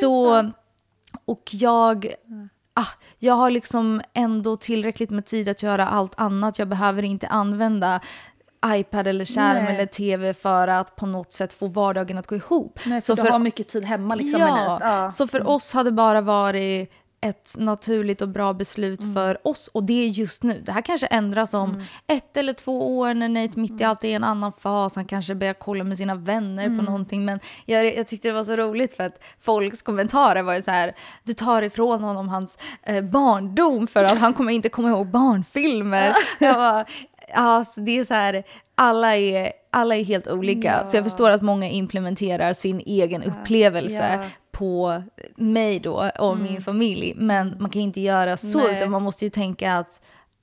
Så, 0.00 0.50
och 1.24 1.50
jag... 1.52 2.06
Ah, 2.74 2.86
jag 3.18 3.34
har 3.34 3.50
liksom 3.50 4.00
ändå 4.14 4.56
tillräckligt 4.56 5.10
med 5.10 5.26
tid 5.26 5.48
att 5.48 5.62
göra 5.62 5.88
allt 5.88 6.12
annat. 6.16 6.58
Jag 6.58 6.68
behöver 6.68 7.02
inte 7.02 7.26
använda 7.26 8.00
iPad 8.66 9.06
eller 9.06 9.24
skärm 9.24 9.64
Nej. 9.64 9.74
eller 9.74 9.86
tv 9.86 10.34
för 10.34 10.68
att 10.68 10.96
på 10.96 11.06
något 11.06 11.32
sätt 11.32 11.52
få 11.52 11.66
vardagen 11.66 12.18
att 12.18 12.26
gå 12.26 12.34
ihop. 12.36 12.78
Nej, 12.86 13.00
för 13.00 13.16
så 13.16 13.22
du 13.22 13.30
har 13.30 13.38
mycket 13.38 13.68
tid 13.68 13.84
hemma 13.84 14.14
liksom. 14.14 14.40
ja, 14.40 14.78
ja. 14.80 15.10
så 15.12 15.26
för 15.26 15.46
oss 15.48 15.72
har 15.72 15.84
det 15.84 15.92
bara 15.92 16.20
varit 16.20 16.90
ett 17.22 17.54
naturligt 17.58 18.22
och 18.22 18.28
bra 18.28 18.52
beslut 18.52 19.00
Mm. 19.02 19.14
för 19.14 19.48
oss. 19.48 19.68
Och 19.72 19.84
det 19.84 19.92
är 20.04 20.06
just 20.08 20.42
nu. 20.42 20.62
Det 20.66 20.72
här 20.72 20.82
kanske 20.82 21.06
ändras 21.06 21.54
om 21.54 21.84
ett 22.06 22.36
eller 22.36 22.52
två 22.52 22.98
år 22.98 23.14
när 23.14 23.28
Nate 23.28 23.58
mitt 23.60 23.70
Mm. 23.70 23.80
i 23.82 23.84
allt 23.84 24.04
är 24.04 24.08
i 24.08 24.12
en 24.12 24.24
annan 24.24 24.52
fas. 24.52 24.94
Han 24.96 25.04
kanske 25.04 25.34
börjar 25.34 25.54
kolla 25.54 25.84
med 25.84 25.96
sina 25.96 26.14
vänner 26.14 26.64
Mm. 26.66 26.78
på 26.78 26.84
någonting. 26.84 27.24
Men 27.24 27.40
jag, 27.66 27.96
jag 27.96 28.06
tyckte 28.08 28.28
det 28.28 28.32
var 28.34 28.44
så 28.44 28.56
roligt 28.56 28.96
för 28.96 29.04
att 29.04 29.22
folks 29.40 29.82
kommentarer 29.82 30.42
var 30.42 30.54
ju 30.54 30.62
så 30.62 30.70
här. 30.70 30.94
Du 31.24 31.34
tar 31.34 31.62
ifrån 31.62 32.02
honom 32.04 32.28
hans 32.28 32.58
eh, 32.82 33.04
barndom 33.04 33.86
för 33.86 34.04
att 34.04 34.18
han 34.18 34.34
kommer 34.34 34.52
inte 34.52 34.68
komma 34.68 34.88
ihåg 34.88 35.06
barnfilmer. 35.10 36.14
jag 36.38 36.54
bara, 36.54 36.84
ja, 37.34 37.64
så 37.74 37.80
det 37.80 37.98
är 37.98 38.04
så 38.04 38.14
här. 38.14 38.42
Alla 38.74 39.16
är, 39.16 39.52
alla 39.70 39.96
är 39.96 40.04
helt 40.04 40.28
olika. 40.28 40.86
Så 40.86 40.96
jag 40.96 41.04
förstår 41.04 41.30
att 41.30 41.42
många 41.42 41.68
implementerar 41.68 42.52
sin 42.52 42.80
egen 42.86 43.22
upplevelse 43.22 44.18
Ja. 44.22 44.28
på 44.52 45.02
mig 45.36 45.80
då 45.80 46.10
och 46.18 46.36
min 46.38 46.62
familj. 46.62 47.12
Men 47.16 47.56
man 47.60 47.70
kan 47.70 47.82
inte 47.82 48.00
göra 48.00 48.36
så, 48.36 48.58
Nej. 48.58 48.76
utan 48.76 48.90
man 48.90 49.02
måste 49.02 49.24
ju 49.24 49.30
tänka 49.30 49.74
att 49.74 50.00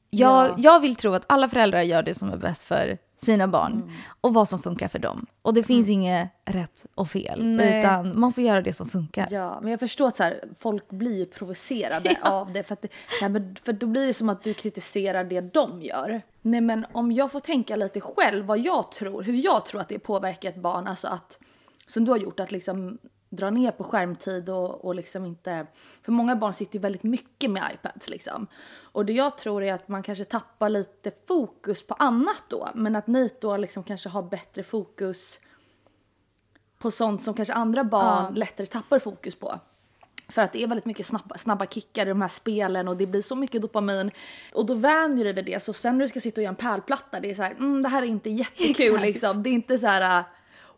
jag, 0.10 0.46
Ja. 0.50 0.56
jag 0.58 0.80
vill 0.80 0.96
tro 0.96 1.14
att 1.14 1.24
alla 1.28 1.50
föräldrar 1.50 1.82
gör 1.82 2.04
det 2.04 2.16
som 2.16 2.30
är 2.32 2.38
bäst 2.38 2.64
för 2.64 2.98
sina 3.18 3.48
barn 3.48 3.92
och 4.22 4.34
vad 4.34 4.50
som 4.50 4.60
funkar 4.60 4.88
för 4.88 5.00
dem. 5.00 5.26
Och 5.42 5.54
det 5.54 5.64
finns 5.64 5.90
inget 5.90 6.30
rätt 6.46 6.86
och 6.96 7.10
fel, 7.10 7.46
Nej. 7.46 7.80
utan 7.80 8.20
man 8.20 8.34
får 8.34 8.44
göra 8.44 8.62
det 8.62 8.74
som 8.74 8.90
funkar. 8.90 9.28
Ja, 9.32 9.60
men 9.62 9.72
jag 9.72 9.80
förstår 9.80 10.08
att 10.08 10.16
så 10.16 10.24
här, 10.24 10.44
folk 10.60 10.90
blir 10.90 11.26
provocerade 11.26 12.18
av 12.22 12.54
det 12.54 12.64
för, 12.64 12.74
att 12.74 12.86
ja, 13.22 13.30
men, 13.30 13.56
för 13.64 13.74
då 13.74 13.88
blir 13.88 14.08
det 14.08 14.14
som 14.14 14.30
att 14.30 14.44
du 14.44 14.54
kritiserar 14.54 15.24
det 15.24 15.42
de 15.42 15.82
gör. 15.82 16.22
Nej 16.42 16.62
men 16.62 16.86
om 16.92 17.12
jag 17.12 17.32
får 17.32 17.40
tänka 17.40 17.76
lite 17.76 18.02
själv 18.02 18.46
vad 18.46 18.60
jag 18.60 18.92
tror, 18.92 19.22
hur 19.22 19.46
jag 19.46 19.66
tror 19.66 19.82
att 19.82 19.90
det 19.90 20.00
påverkar 20.00 20.50
ett 20.50 20.62
barn, 20.62 20.88
alltså 20.88 21.08
att 21.08 21.40
som 21.88 22.06
du 22.06 22.12
har 22.12 22.18
gjort 22.18 22.40
att 22.40 22.52
liksom 22.52 22.98
dra 23.30 23.50
ner 23.50 23.72
på 23.72 23.84
skärmtid 23.84 24.50
och, 24.50 24.86
och 24.86 24.96
liksom 24.96 25.26
inte, 25.26 25.68
för 26.02 26.12
många 26.12 26.36
barn 26.36 26.54
sitter 26.54 26.76
ju 26.76 26.80
väldigt 26.80 27.04
mycket 27.04 27.52
med 27.52 27.72
iPads 27.74 28.10
liksom. 28.10 28.48
Och 28.82 29.06
det 29.06 29.14
jag 29.14 29.38
tror 29.38 29.64
är 29.64 29.74
att 29.74 29.88
man 29.88 30.04
kanske 30.04 30.26
tappar 30.26 30.70
lite 30.70 31.12
fokus 31.28 31.88
på 31.88 31.94
annat 31.94 32.44
då, 32.48 32.70
men 32.76 32.96
att 32.96 33.08
ni 33.08 33.30
då 33.42 33.58
liksom 33.58 33.84
kanske 33.84 34.10
har 34.10 34.24
bättre 34.24 34.64
fokus 34.64 35.40
på 36.78 36.92
sånt 36.92 37.24
som 37.24 37.34
kanske 37.34 37.54
andra 37.54 37.84
barn 37.84 38.34
lättare 38.34 38.68
tappar 38.68 39.00
fokus 39.00 39.36
på. 39.36 39.60
För 40.30 40.42
att 40.42 40.54
det 40.54 40.64
är 40.64 40.68
väldigt 40.68 40.86
mycket 40.86 41.06
snabba, 41.06 41.38
snabba 41.38 41.66
kickar 41.66 42.06
i 42.06 42.10
de 42.10 42.22
här 42.22 42.28
spelen 42.28 42.88
och 42.88 42.98
det 42.98 43.06
blir 43.06 43.22
så 43.22 43.36
mycket 43.36 43.62
dopamin. 43.62 44.12
Och 44.54 44.66
då 44.66 44.74
vänjer 44.74 45.18
du 45.18 45.24
dig 45.24 45.34
vid 45.34 45.46
det. 45.46 45.64
Så 45.64 45.74
sen 45.74 45.98
när 45.98 46.06
du 46.06 46.10
ska 46.10 46.20
sitta 46.20 46.42
och 46.42 46.44
göra 46.44 46.50
en 46.50 46.56
pärlplatta, 46.56 47.20
det 47.20 47.30
är 47.30 47.34
så 47.34 47.44
här, 47.44 47.52
mm, 47.52 47.84
det 47.84 47.90
här 47.90 48.02
är 48.02 48.06
inte 48.06 48.30
jättekul 48.30 48.86
Exakt. 48.86 49.02
liksom. 49.02 49.44
Det 49.44 49.50
är 49.50 49.52
inte 49.52 49.78
så 49.78 49.88
här, 49.88 50.24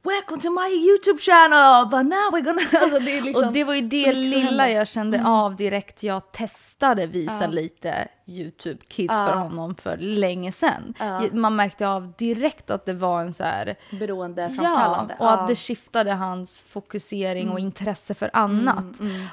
welcome 0.04 0.40
to 0.40 0.50
my 0.50 0.70
YouTube 0.70 1.20
channel, 1.20 1.86
but 1.86 2.04
now 2.04 2.30
we're 2.32 2.42
gonna... 2.42 2.62
Alltså 2.82 3.00
det 3.00 3.22
liksom 3.22 3.48
och 3.48 3.54
det 3.54 3.64
var 3.64 3.74
ju 3.74 3.82
det 3.82 4.14
lilla 4.14 4.70
jag 4.70 4.88
kände 4.88 5.26
av 5.26 5.56
direkt. 5.56 6.04
Jag 6.04 6.32
testade 6.32 7.08
visa 7.08 7.48
lite 7.48 8.08
YouTube 8.30 8.80
Kids 8.88 9.14
Ja. 9.18 9.26
för 9.28 9.36
honom 9.36 9.76
för 9.76 9.98
länge 9.98 10.52
sedan. 10.52 10.94
Ja. 11.00 11.22
Man 11.34 11.56
märkte 11.56 11.88
av 11.88 12.14
direkt 12.18 12.72
att 12.72 12.86
det 12.86 12.94
var 12.94 13.22
en 13.22 13.34
så 13.34 13.44
här... 13.44 13.76
Beroende 14.00 14.56
Ja, 14.62 15.08
och 15.20 15.32
att 15.32 15.48
det 15.48 15.56
skiftade 15.56 16.12
hans 16.12 16.60
fokusering 16.60 17.44
Mm. 17.44 17.54
och 17.54 17.60
intresse 17.60 18.14
för 18.14 18.30
annat. 18.34 18.86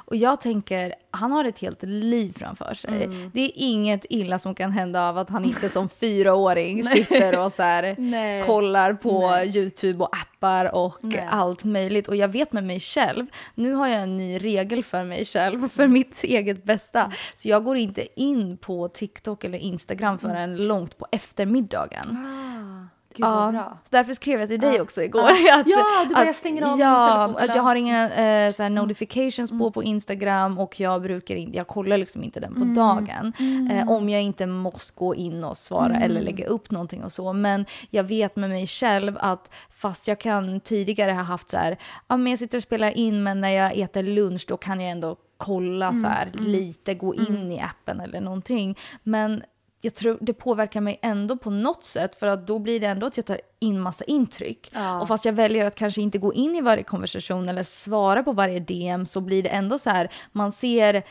Och 0.05 0.17
jag 0.17 0.41
tänker, 0.41 0.95
han 1.11 1.33
har 1.33 1.45
ett 1.45 1.59
helt 1.59 1.83
liv 1.83 2.35
framför 2.39 2.75
sig. 2.75 3.05
Mm. 3.05 3.31
Det 3.35 3.41
är 3.41 3.51
inget 3.55 4.07
illa 4.11 4.39
som 4.39 4.55
kan 4.55 4.71
hända 4.73 5.09
av 5.09 5.19
att 5.19 5.31
han 5.31 5.45
inte 5.45 5.69
som 5.69 5.89
fyraåring 6.01 6.85
sitter 6.85 7.39
och 7.39 7.53
så 7.53 7.63
här 7.63 7.95
Nej. 7.99 8.43
kollar 8.45 8.95
på 8.95 9.31
YouTube 9.45 10.05
och 10.05 10.11
appar 10.17 10.75
och 10.75 10.99
Nej. 11.01 11.27
allt 11.31 11.65
möjligt. 11.65 12.09
Och 12.09 12.17
jag 12.17 12.29
vet 12.29 12.53
med 12.53 12.65
mig 12.65 12.81
själv, 12.81 13.27
nu 13.55 13.73
har 13.73 13.87
jag 13.89 14.03
en 14.03 14.17
ny 14.17 14.39
regel 14.39 14.85
för 14.85 15.05
mig 15.05 15.25
själv, 15.25 15.69
för 15.69 15.87
mitt 15.87 16.25
eget 16.25 16.65
bästa. 16.65 17.13
Så 17.37 17.49
jag 17.49 17.65
går 17.65 17.77
inte 17.77 18.21
in 18.21 18.57
på 18.57 18.86
TikTok 18.89 19.45
eller 19.45 19.59
Instagram 19.59 20.19
förrän 20.19 20.57
långt 20.57 20.99
på 20.99 21.07
eftermiddagen. 21.13 22.17
Ah, 22.17 22.96
gud 23.17 23.27
vad 23.27 23.53
bra. 23.53 23.79
därför 23.91 24.15
skrev 24.15 24.41
jag 24.41 24.49
till 24.49 24.61
dig 24.61 24.81
också 24.81 25.03
igår. 25.03 25.23
Ja. 25.23 25.31
Att, 25.61 25.67
Ja, 25.67 25.85
du 26.09 26.15
bara, 26.15 26.23
jag 26.23 26.29
att- 26.31 26.37
stänger 26.37 26.63
av 26.63 26.71
min 26.71 26.79
ja, 26.87 27.17
telefon, 27.27 27.49
att 27.51 27.57
jag 27.57 27.63
har 27.63 27.77
inga 27.77 28.05
eh, 28.11 28.53
så 28.55 28.63
här 28.63 28.71
notifications 28.71 29.51
på 29.51 29.71
på 29.71 29.83
Instagram 29.83 30.59
och 30.59 30.81
jag 30.81 31.03
brukar 31.03 31.35
inte, 31.35 31.57
jag 31.57 31.67
kollar 31.67 31.97
liksom 31.97 32.23
inte 32.25 32.41
den 32.41 32.55
på 32.55 32.81
dagen. 32.81 33.33
Eh, 33.73 33.89
om 33.89 34.09
jag 34.09 34.23
inte 34.23 34.47
måste 34.47 34.93
gå 34.97 35.15
in 35.15 35.45
och 35.45 35.57
svara 35.57 35.97
eller 35.97 36.21
lägga 36.21 36.47
upp 36.47 36.71
någonting 36.71 37.05
och 37.05 37.13
så. 37.13 37.33
Men 37.33 37.67
jag 37.91 38.05
vet 38.05 38.37
med 38.37 38.51
mig 38.51 38.67
själv 38.67 39.17
att 39.21 39.51
fast 39.71 40.09
jag 40.09 40.21
kan 40.21 40.61
tidigare 40.61 41.13
ha 41.13 41.23
haft 41.23 41.51
så 41.51 41.57
här, 41.57 41.77
ja 42.09 42.17
men 42.17 42.31
jag 42.31 42.39
sitter 42.39 42.59
och 42.59 42.63
spelar 42.63 42.91
in 42.91 43.23
men 43.23 43.41
när 43.41 43.49
jag 43.51 43.79
äter 43.79 44.03
lunch 44.03 44.45
då 44.49 44.57
kan 44.57 44.81
jag 44.81 44.91
ändå 44.91 45.17
kolla 45.37 45.93
så 45.93 46.07
här 46.07 46.31
lite, 46.35 46.95
gå 46.95 47.15
in 47.15 47.53
i 47.53 47.61
appen 47.61 48.01
eller 48.01 48.21
någonting. 48.21 48.79
Men 49.03 49.43
jag 49.87 49.95
tror 49.95 50.19
det 50.21 50.33
påverkar 50.33 50.81
mig 50.81 50.99
ändå 51.03 51.37
på 51.37 51.51
något 51.51 51.85
sätt 51.85 52.17
för 52.17 52.27
att 52.27 52.47
då 52.47 52.59
blir 52.59 52.81
det 52.81 52.87
ändå 52.87 53.07
att 53.07 53.17
jag 53.17 53.27
tar 53.27 53.41
in 53.59 53.81
massa 53.81 54.05
intryck. 54.05 54.71
Ja. 54.75 55.01
Och 55.01 55.09
fast 55.09 55.25
jag 55.25 55.33
väljer 55.33 55.65
att 55.65 55.75
kanske 55.75 56.01
inte 56.01 56.19
gå 56.19 56.35
in 56.35 56.57
i 56.57 56.61
varje 56.61 56.83
konversation 56.83 57.49
eller 57.49 57.63
svara 57.63 58.23
på 58.23 58.33
varje 58.33 58.61
DM 58.61 59.07
så 59.07 59.21
blir 59.21 59.43
det 59.43 59.49
ändå 59.49 59.79
så 59.79 59.91
här, 59.91 60.11
man 60.33 60.53
ser 60.53 61.03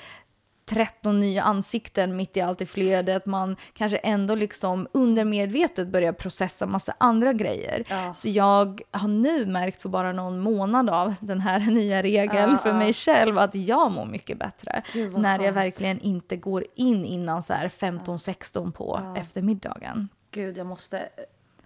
13 0.66 1.20
nya 1.20 1.44
ansikten 1.44 2.16
mitt 2.16 2.38
i 2.38 2.42
allt 2.42 2.62
i 2.62 2.66
flödet. 2.66 3.26
Man 3.26 3.56
kanske 3.74 3.98
ändå 3.98 4.36
liksom 4.36 4.88
undermedvetet 4.92 5.88
börjar 5.88 6.14
processa 6.14 6.66
massa 6.66 6.94
andra 6.98 7.34
grejer. 7.34 7.84
Ja. 7.90 8.14
Så 8.14 8.30
jag 8.30 8.82
har 8.92 9.08
nu 9.08 9.46
märkt 9.46 9.82
på 9.82 9.90
bara 9.90 10.12
någon 10.12 10.40
månad 10.40 10.90
av 10.90 11.16
den 11.20 11.42
här 11.42 11.60
nya 11.72 12.04
regeln 12.04 12.52
Ja, 12.52 12.58
för 12.58 12.70
ja. 12.70 12.76
mig 12.76 12.94
själv 12.94 13.38
att 13.38 13.56
jag 13.56 13.92
mår 13.92 14.06
mycket 14.06 14.40
bättre. 14.40 14.82
Gud, 14.94 15.18
när 15.18 15.40
jag 15.40 15.52
verkligen 15.52 16.00
inte 16.00 16.36
går 16.36 16.66
in 16.76 17.06
innan 17.06 17.44
så 17.44 17.54
här 17.54 17.70
15-16 17.70 18.72
på 18.72 19.16
eftermiddagen. 19.18 20.10
Gud, 20.32 20.58
jag 20.58 20.68
måste 20.68 20.98
eh, 21.00 21.06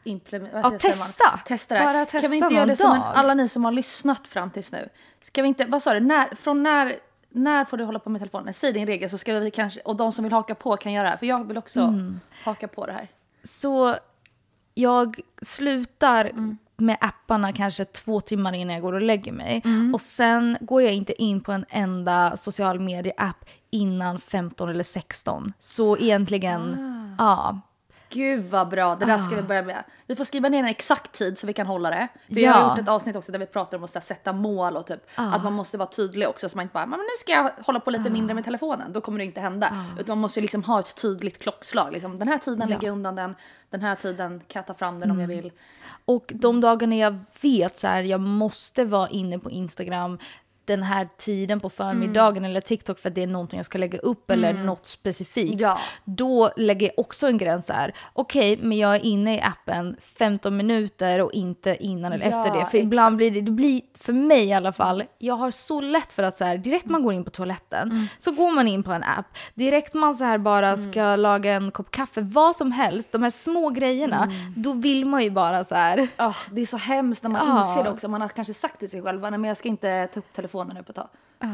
implementera. 0.04 0.62
Ja, 0.64 0.80
testa. 0.80 1.40
Testa 1.46 1.76
det. 1.76 1.82
Bara 1.82 1.94
kan 1.94 2.06
testa 2.06 2.28
vi 2.28 2.38
inte 2.38 2.54
göra 2.54 2.66
det 2.66 2.76
som 2.76 2.92
en, 2.92 3.02
alla 3.02 3.34
ni 3.34 3.48
som 3.48 3.66
har 3.66 3.72
lyssnat 3.72 4.28
fram 4.28 4.52
tills 4.52 4.72
nu? 4.72 4.90
Ska 5.22 5.42
vi 5.42 5.48
inte, 5.48 5.66
vad 5.66 5.84
sa 5.84 5.94
du, 5.94 6.00
när, 6.00 6.36
från 6.36 6.64
när, 6.64 7.00
när 7.30 7.66
får 7.66 7.78
du 7.78 7.84
hålla 7.84 8.00
på 8.00 8.10
med 8.10 8.22
telefonen? 8.22 8.54
Säg 8.54 8.74
din 8.74 8.86
regel 8.88 9.10
så 9.10 9.18
ska 9.18 9.40
vi 9.40 9.52
kanske, 9.52 9.80
och 9.80 9.96
de 9.96 10.12
som 10.12 10.24
vill 10.24 10.34
haka 10.34 10.56
på 10.56 10.78
kan 10.78 10.92
göra 10.94 11.04
det 11.04 11.10
här. 11.10 11.18
För 11.18 11.26
jag 11.26 11.48
vill 11.48 11.58
också 11.58 11.80
Mm. 11.82 12.20
haka 12.44 12.68
på 12.68 12.86
det 12.86 12.92
här. 12.94 13.08
Så 13.44 13.96
jag 14.74 15.20
slutar 15.42 16.26
Mm. 16.26 16.58
med 16.78 16.98
apparna 17.02 17.54
kanske 17.54 17.86
två 17.86 18.22
timmar 18.22 18.54
innan 18.54 18.74
jag 18.74 18.82
går 18.84 18.94
och 18.94 19.02
lägger 19.02 19.32
mig. 19.32 19.62
Mm. 19.66 19.94
Och 19.94 20.02
sen 20.02 20.58
går 20.62 20.82
jag 20.82 20.94
inte 20.94 21.22
in 21.24 21.42
på 21.42 21.52
en 21.52 21.66
enda 21.70 22.38
social 22.38 22.80
medie-app 22.80 23.46
innan 23.70 24.20
15 24.20 24.70
eller 24.70 24.84
16. 24.84 25.54
Så 25.60 25.98
egentligen, 25.98 26.62
Ah. 27.18 27.24
ja. 27.24 27.60
Gud 28.10 28.46
vad 28.46 28.70
bra, 28.70 28.96
det 28.96 29.06
där 29.06 29.18
ska 29.18 29.34
Ah. 29.34 29.36
vi 29.36 29.42
börja 29.42 29.62
med. 29.62 29.84
Vi 30.08 30.16
får 30.16 30.24
skriva 30.24 30.50
ner 30.50 30.60
en 30.60 30.66
exakt 30.66 31.12
tid 31.12 31.38
så 31.38 31.48
vi 31.48 31.54
kan 31.54 31.68
hålla 31.68 31.90
det. 31.90 32.08
För 32.34 32.40
jag 32.40 32.52
har 32.52 32.70
gjort 32.70 32.80
ett 32.80 32.90
avsnitt 32.90 33.16
också 33.16 33.32
där 33.32 33.40
vi 33.40 33.46
pratar 33.46 33.78
om 33.78 33.84
att 33.84 33.94
här, 33.94 34.02
sätta 34.02 34.34
mål 34.34 34.78
och 34.78 34.88
typ 34.88 35.00
Ah. 35.16 35.24
att 35.36 35.44
man 35.44 35.54
måste 35.54 35.78
vara 35.78 35.90
tydlig 35.90 36.28
också 36.28 36.50
så 36.50 36.58
man 36.58 36.64
inte 36.64 36.74
bara, 36.74 36.86
men 36.86 37.00
nu 37.00 37.06
ska 37.20 37.32
jag 37.32 37.52
hålla 37.66 37.80
på 37.80 37.92
lite 37.92 38.10
mindre 38.10 38.34
med 38.34 38.46
telefonen, 38.46 38.94
då 38.94 39.02
kommer 39.02 39.18
det 39.20 39.26
inte 39.26 39.42
hända. 39.42 39.86
Utan 40.00 40.12
man 40.12 40.18
måste 40.22 40.42
liksom 40.42 40.64
ha 40.64 40.80
ett 40.80 41.02
tydligt 41.02 41.42
klockslag. 41.44 41.94
Liksom, 41.94 42.20
den 42.20 42.28
här 42.28 42.38
tiden. 42.38 42.62
Mm. 42.62 42.70
lägger 42.70 42.88
jag 42.88 42.94
undan 42.94 43.16
den, 43.16 43.36
den 43.70 43.82
här 43.82 43.96
tiden 43.96 44.42
kan 44.48 44.60
jag 44.60 44.68
ta 44.68 44.74
fram 44.74 45.00
den 45.00 45.12
om 45.12 45.20
jag 45.20 45.28
vill. 45.28 45.52
Och 46.06 46.32
de 46.36 46.62
dagarna 46.62 46.96
jag 46.96 47.20
vet 47.42 47.78
så 47.78 47.88
här, 47.88 48.02
jag 48.04 48.20
måste 48.22 48.86
vara 48.86 49.10
inne 49.10 49.40
på 49.40 49.52
Instagram 49.52 50.18
den 50.74 50.84
här 50.84 51.08
tiden 51.18 51.60
på 51.60 51.70
förmiddagen 51.70 52.38
Mm. 52.38 52.50
eller 52.52 52.62
TikTok 52.62 53.00
för 53.00 53.10
att 53.10 53.16
det 53.16 53.24
är 53.24 53.28
någonting 53.28 53.58
jag 53.58 53.66
ska 53.66 53.78
lägga 53.78 54.00
upp 54.00 54.32
eller 54.32 54.54
något 54.54 54.86
specifikt. 54.86 55.62
Ja. 55.62 55.78
Då 56.06 56.52
lägger 56.58 56.88
jag 56.88 57.00
också 57.00 57.28
en 57.28 57.38
gräns 57.38 57.70
här. 57.70 57.94
Okej, 58.14 58.58
men 58.62 58.78
jag 58.78 58.96
är 58.96 59.06
inne 59.06 59.36
i 59.38 59.42
appen 59.42 59.96
15 60.18 60.58
minuter 60.58 61.22
och 61.22 61.32
inte 61.34 61.78
innan 61.84 62.14
eller 62.14 62.30
Ja, 62.32 62.38
efter 62.46 62.60
det. 62.60 62.66
För 62.66 62.78
ibland 62.78 63.18
blir 63.18 63.32
det, 63.32 63.42
det 63.42 63.52
blir, 63.52 63.82
för 63.98 64.14
mig 64.14 64.44
i 64.46 64.54
alla 64.54 64.72
fall, 64.74 65.04
jag 65.18 65.36
har 65.36 65.52
så 65.52 65.82
lätt 65.82 66.14
för 66.14 66.24
att 66.24 66.38
så 66.38 66.44
här, 66.46 66.58
direkt 66.58 66.86
man 66.86 67.04
går 67.04 67.14
in 67.14 67.24
på 67.24 67.30
toaletten 67.30 67.92
Mm. 67.92 68.06
så 68.20 68.32
går 68.32 68.52
man 68.52 68.68
in 68.68 68.84
på 68.84 68.92
en 68.92 69.04
app. 69.04 69.26
Direkt 69.54 69.94
man 69.94 70.16
så 70.16 70.24
här 70.24 70.38
bara 70.38 70.78
ska 70.78 71.16
laga 71.16 71.54
en 71.54 71.72
kopp 71.72 71.92
kaffe, 71.92 72.22
vad 72.22 72.56
som 72.56 72.72
helst, 72.72 73.12
de 73.12 73.24
här 73.24 73.30
små 73.30 73.70
grejerna, 73.70 74.24
Mm. 74.24 74.54
då 74.56 74.74
vill 74.74 75.06
man 75.06 75.24
ju 75.24 75.30
bara 75.30 75.64
så 75.66 75.76
här 75.76 76.08
Ah, 76.18 76.34
det 76.52 76.62
är 76.62 76.66
så 76.66 76.78
hemskt 76.78 77.24
när 77.24 77.30
man 77.30 77.48
Ja. 77.48 77.70
inser 77.70 77.84
det 77.84 77.90
också. 77.90 78.08
Man 78.08 78.22
har 78.22 78.28
kanske 78.28 78.54
sagt 78.54 78.80
till 78.80 78.90
sig 78.90 79.02
själv, 79.02 79.22
men 79.22 79.44
jag 79.44 79.58
ska 79.58 79.70
inte 79.70 80.08
ta 80.14 80.20
upp 80.20 80.34
telefonen 80.34 80.59
nu 80.68 80.84
på 80.84 80.92
ett 80.92 80.96
tag. 80.96 81.10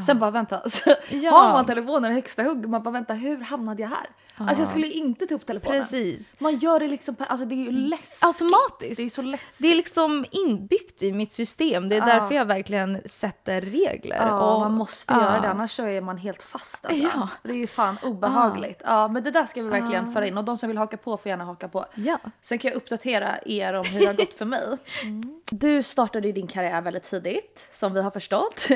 Sen 0.05 0.19
bara 0.19 0.31
vänta, 0.31 0.69
så 0.69 0.95
Ja. 1.09 1.31
har 1.31 1.51
man 1.53 1.65
telefonen 1.65 2.11
i 2.11 2.15
högsta 2.15 2.43
hugg 2.43 2.69
man 2.69 2.83
bara 2.83 2.91
vänta 2.91 3.13
hur 3.13 3.37
hamnade 3.41 3.81
jag 3.81 3.89
här? 3.89 4.07
Alltså 4.37 4.61
jag 4.61 4.67
skulle 4.67 4.87
inte 4.87 5.25
ta 5.25 5.35
upp 5.35 5.45
telefonen. 5.45 5.81
Precis. 5.81 6.35
Man 6.39 6.55
gör 6.55 6.79
det 6.79 6.87
liksom, 6.87 7.15
alltså 7.19 7.45
det 7.45 7.55
är 7.55 7.63
ju 7.65 7.71
läskigt. 7.71 8.23
Automatiskt. 8.23 8.97
Det 8.97 9.03
är 9.05 9.09
så 9.09 9.21
läskigt. 9.21 9.57
Det 9.61 9.67
är 9.71 9.75
liksom 9.75 10.25
inbyggt 10.31 11.03
i 11.03 11.11
mitt 11.13 11.31
system. 11.31 11.89
Det 11.89 11.95
är 11.95 11.99
Ja. 11.99 12.05
därför 12.05 12.35
jag 12.35 12.45
verkligen 12.45 13.01
sätter 13.05 13.61
regler. 13.61 14.15
Ja, 14.27 14.53
och, 14.53 14.59
man 14.59 14.71
måste 14.73 15.13
göra 15.13 15.39
det 15.41 15.49
annars 15.49 15.71
så 15.71 15.83
är 15.83 16.01
man 16.01 16.17
helt 16.17 16.43
fast 16.43 16.85
alltså. 16.85 17.03
Ja. 17.03 17.29
Det 17.43 17.49
är 17.49 17.55
ju 17.57 17.67
fan 17.67 17.97
obehagligt. 18.03 18.81
Ja. 18.85 19.07
men 19.07 19.23
det 19.23 19.31
där 19.31 19.45
ska 19.45 19.63
vi 19.63 19.69
verkligen 19.69 20.13
föra 20.13 20.27
in 20.27 20.37
och 20.37 20.43
de 20.43 20.57
som 20.57 20.67
vill 20.69 20.77
haka 20.77 20.97
på 20.97 21.17
får 21.17 21.29
gärna 21.29 21.43
haka 21.45 21.67
på. 21.67 21.85
Ja. 21.95 22.17
Sen 22.41 22.59
kan 22.59 22.69
jag 22.71 22.77
uppdatera 22.77 23.35
er 23.45 23.73
om 23.73 23.85
hur 23.85 23.99
det 23.99 24.05
har 24.05 24.13
gått 24.13 24.33
för 24.33 24.45
mig. 24.45 24.77
Du 25.51 25.83
startade 25.83 26.27
ju 26.27 26.33
din 26.33 26.47
karriär 26.47 26.81
väldigt 26.81 27.03
tidigt, 27.03 27.67
som 27.71 27.93
vi 27.93 28.01
har 28.01 28.11
förstått. 28.11 28.67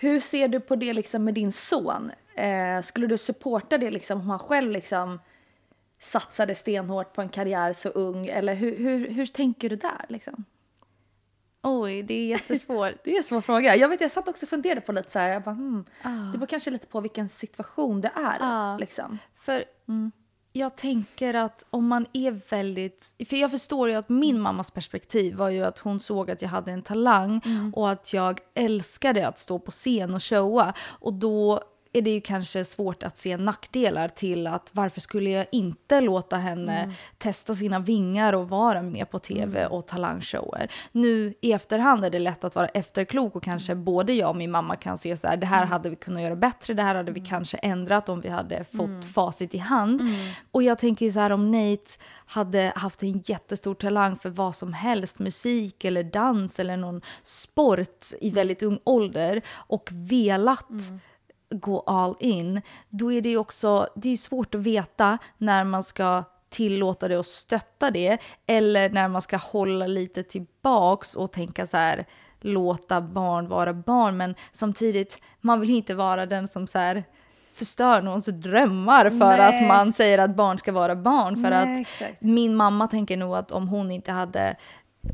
Hur 0.00 0.20
ser 0.20 0.48
du 0.48 0.60
på 0.60 0.76
det 0.76 0.92
liksom 0.92 1.24
med 1.24 1.34
din 1.34 1.52
son? 1.52 2.10
Eh, 2.34 2.82
skulle 2.82 3.06
du 3.06 3.18
supporta 3.18 3.78
det 3.78 3.90
liksom 3.90 4.20
om 4.20 4.30
han 4.30 4.38
själv 4.38 4.72
liksom 4.72 5.20
satsade 6.00 6.54
stenhårt 6.54 7.12
på 7.12 7.22
en 7.22 7.28
karriär 7.28 7.72
så 7.72 7.88
ung? 7.88 8.26
Eller 8.26 8.54
hur, 8.54 8.76
hur, 8.76 9.08
hur 9.08 9.26
tänker 9.26 9.68
du 9.70 9.76
där 9.76 10.04
liksom? 10.08 10.44
Oj, 11.62 12.02
det 12.02 12.14
är 12.14 12.26
jättesvårt. 12.26 12.94
Det 13.04 13.12
är 13.12 13.16
en 13.16 13.24
svår 13.24 13.40
fråga. 13.40 13.76
Jag 13.76 13.88
vet, 13.88 14.00
jag 14.00 14.10
satt 14.10 14.28
också 14.28 14.46
och 14.46 14.50
funderade 14.50 14.80
på 14.80 14.92
lite 14.92 15.10
så 15.10 15.18
här, 15.18 15.28
jag 15.28 15.42
bara, 15.42 15.54
hmm, 15.54 15.84
Ah. 16.02 16.08
det 16.32 16.38
beror 16.38 16.46
kanske 16.46 16.70
lite 16.70 16.86
på 16.86 17.00
vilken 17.00 17.28
situation 17.28 18.00
det 18.00 18.12
är. 18.14 18.36
Ja. 18.40 18.76
Liksom. 18.78 19.18
För 19.40 19.64
jag 20.52 20.76
tänker 20.76 21.34
att 21.34 21.64
om 21.70 21.86
man 21.86 22.06
är 22.12 22.40
väldigt... 22.50 23.14
För 23.28 23.36
jag 23.36 23.50
förstår 23.50 23.88
ju 23.88 23.94
att 23.94 24.08
min 24.08 24.40
mammas 24.40 24.70
perspektiv 24.70 25.34
var 25.34 25.48
ju 25.48 25.64
att 25.64 25.78
hon 25.78 26.00
såg 26.00 26.30
att 26.30 26.42
jag 26.42 26.48
hade 26.48 26.72
en 26.72 26.82
talang 26.82 27.40
och 27.74 27.90
att 27.90 28.12
jag 28.12 28.40
älskade 28.54 29.28
att 29.28 29.38
stå 29.38 29.58
på 29.58 29.70
scen 29.70 30.14
och 30.14 30.22
showa. 30.22 30.74
Och 30.80 31.12
då 31.12 31.62
är 31.92 32.02
det 32.02 32.10
ju 32.10 32.20
kanske 32.20 32.64
svårt 32.64 33.02
att 33.02 33.18
se 33.18 33.36
nackdelar 33.36 34.08
till 34.08 34.46
att 34.46 34.70
varför 34.72 35.00
skulle 35.00 35.30
jag 35.30 35.46
inte 35.52 36.00
låta 36.00 36.36
henne 36.36 36.94
testa 37.18 37.54
sina 37.54 37.78
vingar 37.78 38.32
och 38.32 38.48
vara 38.48 38.82
med 38.82 39.10
på 39.10 39.18
tv 39.18 39.66
och 39.66 39.86
talangshower. 39.86 40.72
Nu 40.92 41.34
i 41.40 41.52
efterhand 41.52 42.04
är 42.04 42.10
det 42.10 42.18
lätt 42.18 42.44
att 42.44 42.54
vara 42.54 42.66
efterklok 42.66 43.36
och 43.36 43.42
kanske 43.42 43.74
både 43.74 44.12
jag 44.12 44.30
och 44.30 44.36
min 44.36 44.50
mamma 44.50 44.76
kan 44.76 44.98
se 44.98 45.16
så 45.16 45.26
här, 45.26 45.36
det 45.36 45.46
här 45.46 45.64
hade 45.64 45.90
vi 45.90 45.96
kunnat 45.96 46.22
göra 46.22 46.36
bättre, 46.36 46.74
det 46.74 46.82
här 46.82 46.94
hade 46.94 47.12
vi 47.12 47.20
kanske 47.20 47.56
ändrat 47.56 48.08
om 48.08 48.20
vi 48.20 48.28
hade 48.28 48.64
fått 48.64 49.04
facit 49.14 49.54
i 49.54 49.58
hand. 49.58 50.02
Och 50.50 50.62
jag 50.62 50.78
tänker 50.78 51.06
ju 51.06 51.12
så 51.12 51.18
här 51.18 51.30
om 51.30 51.50
Nate 51.50 51.92
hade 52.26 52.72
haft 52.76 53.02
en 53.02 53.18
jättestor 53.18 53.74
talang 53.74 54.16
för 54.16 54.30
vad 54.30 54.56
som 54.56 54.72
helst, 54.72 55.18
musik 55.18 55.84
eller 55.84 56.02
dans 56.02 56.58
eller 56.58 56.76
någon 56.76 57.00
sport 57.22 58.06
i 58.20 58.30
väldigt 58.30 58.62
ung 58.62 58.78
ålder 58.84 59.42
och 59.50 59.88
velat 59.92 60.68
gå 61.50 61.80
all 61.80 62.16
in, 62.20 62.62
då 62.88 63.12
är 63.12 63.22
det 63.22 63.28
ju 63.28 63.38
också 63.38 63.88
det 63.94 64.12
är 64.12 64.16
svårt 64.16 64.54
att 64.54 64.60
veta 64.60 65.18
när 65.38 65.64
man 65.64 65.84
ska 65.84 66.24
tillåta 66.48 67.08
det 67.08 67.18
och 67.18 67.26
stötta 67.26 67.90
det 67.90 68.18
eller 68.46 68.90
när 68.90 69.08
man 69.08 69.22
ska 69.22 69.36
hålla 69.36 69.86
lite 69.86 70.22
tillbaks 70.22 71.14
och 71.14 71.32
tänka 71.32 71.66
så 71.66 71.76
här 71.76 72.06
låta 72.40 73.00
barn 73.00 73.48
vara 73.48 73.72
barn 73.72 74.16
men 74.16 74.34
samtidigt 74.52 75.22
man 75.40 75.60
vill 75.60 75.70
inte 75.70 75.94
vara 75.94 76.26
den 76.26 76.48
som 76.48 76.66
så 76.66 76.78
här 76.78 77.04
förstör 77.52 78.02
någons 78.02 78.26
drömmar 78.26 79.10
för 79.10 79.36
Nej. 79.36 79.40
att 79.40 79.68
man 79.68 79.92
säger 79.92 80.18
att 80.18 80.36
barn 80.36 80.58
ska 80.58 80.72
vara 80.72 80.96
barn 80.96 81.34
för 81.44 81.50
Nej, 81.50 81.74
att 81.74 81.80
exakt. 81.80 82.22
min 82.22 82.54
mamma 82.54 82.88
tänker 82.88 83.16
nog 83.16 83.34
att 83.34 83.52
om 83.52 83.68
hon 83.68 83.90
inte 83.90 84.12
hade 84.12 84.56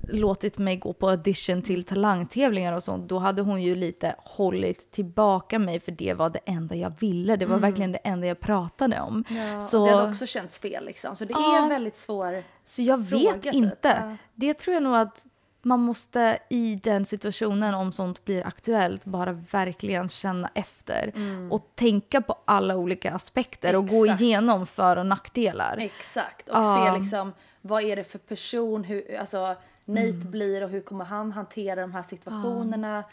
låtit 0.09 0.59
mig 0.59 0.77
gå 0.77 0.93
på 0.93 1.09
audition 1.09 1.63
till 1.63 1.85
talangtävlingar 1.85 2.73
och 2.73 2.83
sånt, 2.83 3.09
då 3.09 3.19
hade 3.19 3.43
hon 3.43 3.63
ju 3.63 3.75
lite 3.75 4.15
hållit 4.19 4.91
tillbaka 4.91 5.59
mig 5.59 5.81
för 5.81 5.93
det 5.93 6.15
var 6.15 6.31
det 6.31 6.41
enda 6.47 6.75
jag 6.75 6.93
ville. 7.01 7.37
Det 7.37 7.47
var 7.47 7.59
verkligen 7.59 7.93
det 7.93 7.99
enda 7.99 8.27
jag 8.27 8.41
pratade 8.41 9.01
om. 9.01 9.25
så, 9.71 9.87
Det 9.87 9.93
hade 9.97 10.11
också 10.11 10.27
känts 10.27 10.59
fel 10.59 10.85
liksom. 10.85 11.17
Så 11.17 11.25
det 11.25 11.35
är 11.35 11.39
Ja. 11.39 11.63
en 11.63 11.69
väldigt 11.69 11.97
svår... 11.97 12.43
så 12.65 12.83
jag 12.83 13.09
fråga, 13.09 13.33
vet 13.33 13.43
typ. 13.43 13.55
inte. 13.55 13.89
Ja. 14.03 14.17
Det 14.35 14.55
tror 14.55 14.75
jag 14.75 14.83
nog 14.83 14.95
att 14.97 15.27
man 15.67 15.81
måste 15.81 16.39
i 16.51 16.81
den 16.83 17.07
situationen, 17.07 17.75
om 17.75 17.93
sånt 17.93 18.25
blir 18.25 18.47
aktuellt, 18.47 19.05
bara 19.05 19.33
verkligen 19.33 20.09
känna 20.09 20.51
efter. 20.55 21.13
Och 21.51 21.73
tänka 21.75 22.21
på 22.21 22.39
alla 22.45 22.77
olika 22.77 23.13
aspekter 23.13 23.77
och 23.77 23.89
gå 23.89 23.95
Mm. 23.97 24.05
Exakt. 24.05 24.21
igenom 24.21 24.67
för 24.67 24.97
och 24.97 25.07
nackdelar. 25.07 25.77
Exakt. 25.79 26.49
Och 26.49 26.57
Ja. 26.57 26.91
se 26.93 26.99
liksom 26.99 27.33
vad 27.61 27.83
är 27.83 27.97
det 27.97 28.05
för 28.05 28.19
person, 28.19 28.85
hur 28.85 29.17
alltså, 29.19 29.55
Nate 29.85 30.09
Mm. 30.09 30.31
blir 30.31 30.63
och 30.63 30.71
hur 30.71 30.81
kommer 30.81 31.05
han 31.05 31.33
hantera 31.33 31.81
de 31.81 31.93
här 31.93 32.03
situationerna. 32.03 33.05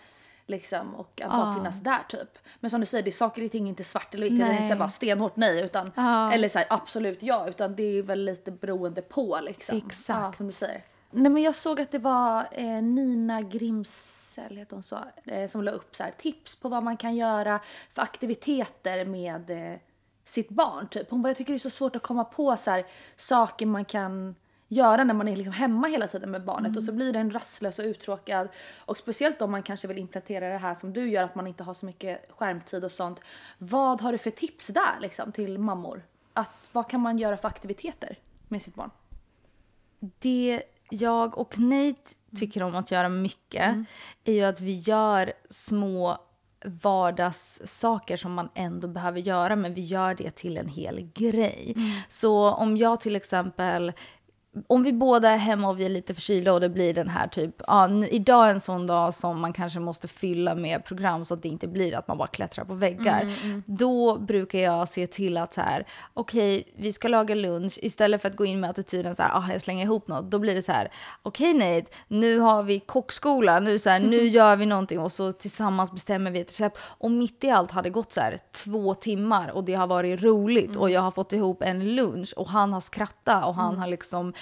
Liksom, 0.45 0.95
och 0.95 1.21
att 1.21 1.29
bara 1.31 1.53
finnas 1.55 1.79
där 1.79 1.99
typ. 2.09 2.37
Men 2.59 2.71
som 2.71 2.79
du 2.79 2.85
säger, 2.85 3.03
det 3.03 3.09
är 3.09 3.11
saker 3.11 3.45
och 3.45 3.51
ting 3.51 3.67
inte 3.67 3.83
svart 3.83 4.13
eller 4.15 4.29
vitt. 4.29 4.39
Det 4.39 4.43
är 4.45 4.47
Nej. 4.47 4.55
inte 4.57 4.73
här 4.73 4.75
bara 4.79 4.89
stenhårt 4.89 5.35
nej. 5.35 5.61
Utan, 5.65 5.91
Ja. 5.95 6.33
Eller 6.33 6.49
så 6.49 6.57
här, 6.59 6.67
absolut 6.69 7.23
ja. 7.23 7.47
Utan 7.47 7.75
det 7.75 7.83
är 7.83 8.03
väl 8.03 8.23
lite 8.25 8.51
beroende 8.51 9.01
på 9.01 9.39
liksom. 9.43 9.77
Exakt. 9.77 10.37
Som 10.37 10.47
du 10.47 10.53
säger. 10.53 10.83
Nej 11.11 11.31
men 11.31 11.43
jag 11.43 11.55
såg 11.55 11.81
att 11.81 11.91
det 11.91 11.99
var 11.99 12.47
eh, 12.51 12.81
Nina 12.81 13.41
Grimsell, 13.41 14.57
heter 14.57 14.75
hon 14.75 14.83
så, 14.83 14.99
eh, 15.25 15.47
som 15.47 15.63
la 15.63 15.71
upp 15.71 15.95
så 15.95 16.03
här, 16.03 16.11
tips 16.11 16.55
på 16.55 16.69
vad 16.69 16.83
man 16.83 16.97
kan 16.97 17.15
göra 17.15 17.59
för 17.93 18.01
aktiviteter 18.01 19.05
med 19.05 19.49
eh, 19.73 19.79
sitt 20.25 20.49
barn. 20.49 20.87
Typ. 20.87 21.11
Hon 21.11 21.21
bara, 21.21 21.29
jag 21.29 21.37
tycker 21.37 21.53
det 21.53 21.57
är 21.57 21.59
så 21.59 21.69
svårt 21.69 21.95
att 21.95 22.03
komma 22.03 22.23
på 22.23 22.57
så 22.57 22.71
här, 22.71 22.83
saker 23.15 23.65
man 23.65 23.85
kan 23.85 24.35
göra 24.71 25.03
när 25.03 25.13
man 25.13 25.27
är 25.27 25.35
liksom 25.35 25.53
hemma 25.53 25.87
hela 25.87 26.07
tiden 26.07 26.31
med 26.31 26.43
barnet 26.43 26.77
och 26.77 26.83
så 26.83 26.91
blir 26.91 27.13
den 27.13 27.31
rastlös 27.31 27.79
och 27.79 27.85
uttråkad. 27.85 28.47
Och 28.77 28.97
speciellt 28.97 29.41
om 29.41 29.51
man 29.51 29.63
kanske 29.63 29.87
vill 29.87 29.97
implementera 29.97 30.49
det 30.49 30.57
här 30.57 30.75
som 30.75 30.93
du 30.93 31.09
gör, 31.09 31.23
att 31.23 31.35
man 31.35 31.47
inte 31.47 31.63
har 31.63 31.73
så 31.73 31.85
mycket 31.85 32.25
skärmtid 32.29 32.83
och 32.83 32.91
sånt. 32.91 33.21
Vad 33.57 34.01
har 34.01 34.11
du 34.11 34.17
för 34.17 34.31
tips 34.31 34.67
där 34.67 34.99
liksom 35.01 35.31
till 35.31 35.57
mammor? 35.57 36.03
Att, 36.33 36.69
vad 36.71 36.89
kan 36.89 37.01
man 37.01 37.17
göra 37.17 37.37
för 37.37 37.47
aktiviteter 37.47 38.17
med 38.47 38.61
sitt 38.61 38.75
barn? 38.75 38.91
Det 40.19 40.63
jag 40.89 41.37
och 41.37 41.59
Nate 41.59 42.09
tycker 42.35 42.63
om 42.63 42.75
att 42.75 42.91
göra 42.91 43.09
mycket 43.09 43.75
är 44.23 44.33
ju 44.33 44.43
att 44.43 44.61
vi 44.61 44.79
gör 44.79 45.33
små 45.49 46.17
vardagssaker 46.65 48.17
som 48.17 48.33
man 48.33 48.49
ändå 48.53 48.87
behöver 48.87 49.19
göra 49.19 49.55
men 49.55 49.73
vi 49.73 49.81
gör 49.81 50.15
det 50.15 50.31
till 50.31 50.57
en 50.57 50.67
hel 50.67 51.09
grej. 51.13 51.75
Så 52.09 52.51
om 52.51 52.77
jag 52.77 53.01
till 53.01 53.15
exempel 53.15 53.93
om 54.67 54.83
vi 54.83 54.93
båda 54.93 55.29
är 55.29 55.37
hemma 55.37 55.69
och 55.69 55.79
vi 55.79 55.85
är 55.85 55.89
lite 55.89 56.13
förkylda 56.13 56.53
och 56.53 56.59
det 56.61 56.69
blir 56.69 56.93
den 56.93 57.09
här 57.09 57.27
typ, 57.27 57.61
ja, 57.67 57.87
nu, 57.87 58.07
idag 58.07 58.47
är 58.47 58.51
en 58.51 58.59
sån 58.59 58.87
dag 58.87 59.13
som 59.13 59.39
man 59.41 59.53
kanske 59.53 59.79
måste 59.79 60.07
fylla 60.07 60.55
med 60.55 60.85
program 60.85 61.25
så 61.25 61.33
att 61.33 61.41
det 61.41 61.49
inte 61.49 61.67
blir 61.67 61.95
att 61.95 62.07
man 62.07 62.17
bara 62.17 62.27
klättrar 62.27 62.65
på 62.65 62.73
väggar. 62.73 63.21
Då 63.65 64.17
brukar 64.17 64.59
jag 64.59 64.89
se 64.89 65.07
till 65.07 65.37
att 65.37 65.53
så 65.53 65.61
här, 65.61 65.87
okej, 66.13 66.73
vi 66.77 66.93
ska 66.93 67.07
laga 67.07 67.35
lunch 67.35 67.79
istället 67.81 68.21
för 68.21 68.29
att 68.29 68.35
gå 68.35 68.45
in 68.45 68.59
med 68.59 68.69
attityden 68.69 69.15
så 69.15 69.23
här, 69.23 69.31
ah, 69.33 69.51
jag 69.51 69.61
slänger 69.61 69.85
ihop 69.85 70.07
något. 70.07 70.31
Då 70.31 70.39
blir 70.39 70.55
det 70.55 70.63
så 70.63 70.71
här, 70.71 70.91
okej 71.23 71.53
Nate, 71.53 71.91
nu 72.07 72.39
har 72.39 72.63
vi 72.63 72.79
kockskola, 72.79 73.59
nu 73.59 73.79
så 73.79 73.89
här, 73.89 73.99
nu 73.99 74.17
gör 74.27 74.55
vi 74.55 74.65
någonting 74.65 74.99
och 74.99 75.11
så 75.11 75.31
tillsammans 75.31 75.91
bestämmer 75.91 76.31
vi 76.31 76.39
ett 76.39 76.49
recept. 76.49 76.77
Och 76.83 77.11
mitt 77.11 77.43
i 77.43 77.49
allt 77.49 77.71
har 77.71 77.83
det 77.83 77.89
gått 77.89 78.11
så 78.11 78.21
här 78.21 78.37
två 78.51 78.93
timmar 78.93 79.51
och 79.51 79.63
det 79.63 79.73
har 79.73 79.87
varit 79.87 80.21
roligt 80.21 80.75
och 80.75 80.89
jag 80.89 81.01
har 81.01 81.11
fått 81.11 81.33
ihop 81.33 81.63
en 81.63 81.95
lunch 81.95 82.33
och 82.37 82.47
han 82.47 82.73
har 82.73 82.81
skrattat 82.81 83.45
och 83.45 83.55
han 83.55 83.77
har 83.77 83.87
liksom 83.87 84.33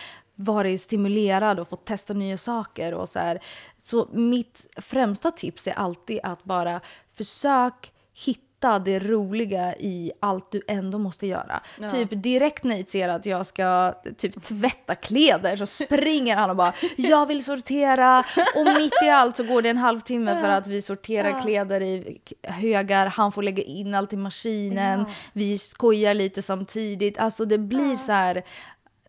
varit 0.41 0.81
stimulerad 0.81 1.59
och 1.59 1.69
fått 1.69 1.85
testa 1.85 2.13
nya 2.13 2.37
saker 2.37 2.93
och 2.93 3.09
så 3.09 3.19
här. 3.19 3.39
Så 3.81 4.07
mitt 4.11 4.67
främsta 4.77 5.31
tips 5.31 5.67
är 5.67 5.73
alltid 5.73 6.19
att 6.23 6.43
bara 6.43 6.81
försök 7.13 7.91
hitta 8.25 8.79
det 8.79 8.99
roliga 8.99 9.75
i 9.75 10.11
allt 10.19 10.51
du 10.51 10.61
ändå 10.67 10.97
måste 10.97 11.27
göra. 11.27 11.61
Typ 11.91 12.09
direkt 12.11 12.63
Nate 12.63 12.85
ser 12.85 13.09
att 13.09 13.25
jag 13.25 13.47
ska 13.47 13.93
typ 14.17 14.43
tvätta 14.43 14.95
kläder 14.95 15.55
så 15.55 15.65
springer 15.65 16.35
han 16.35 16.49
och 16.49 16.55
bara 16.55 16.73
jag 16.97 17.25
vill 17.25 17.43
sortera. 17.45 18.19
Och 18.55 18.65
mitt 18.81 18.93
i 19.03 19.09
allt 19.09 19.37
så 19.37 19.43
går 19.43 19.61
det 19.61 19.69
en 19.69 19.77
halvtimme 19.77 20.41
för 20.41 20.49
att 20.49 20.67
vi 20.67 20.81
sorterar 20.81 21.41
kläder 21.41 21.81
i 21.81 22.21
högar, 22.43 23.05
han 23.07 23.31
får 23.31 23.43
lägga 23.43 23.63
in 23.63 23.95
allt 23.95 24.13
i 24.13 24.17
maskinen, 24.17 25.05
vi 25.33 25.57
skojar 25.57 26.13
lite 26.13 26.41
samtidigt, 26.41 27.17
alltså 27.17 27.45
det 27.45 27.57
blir 27.57 27.95
så 27.95 28.11
här 28.11 28.43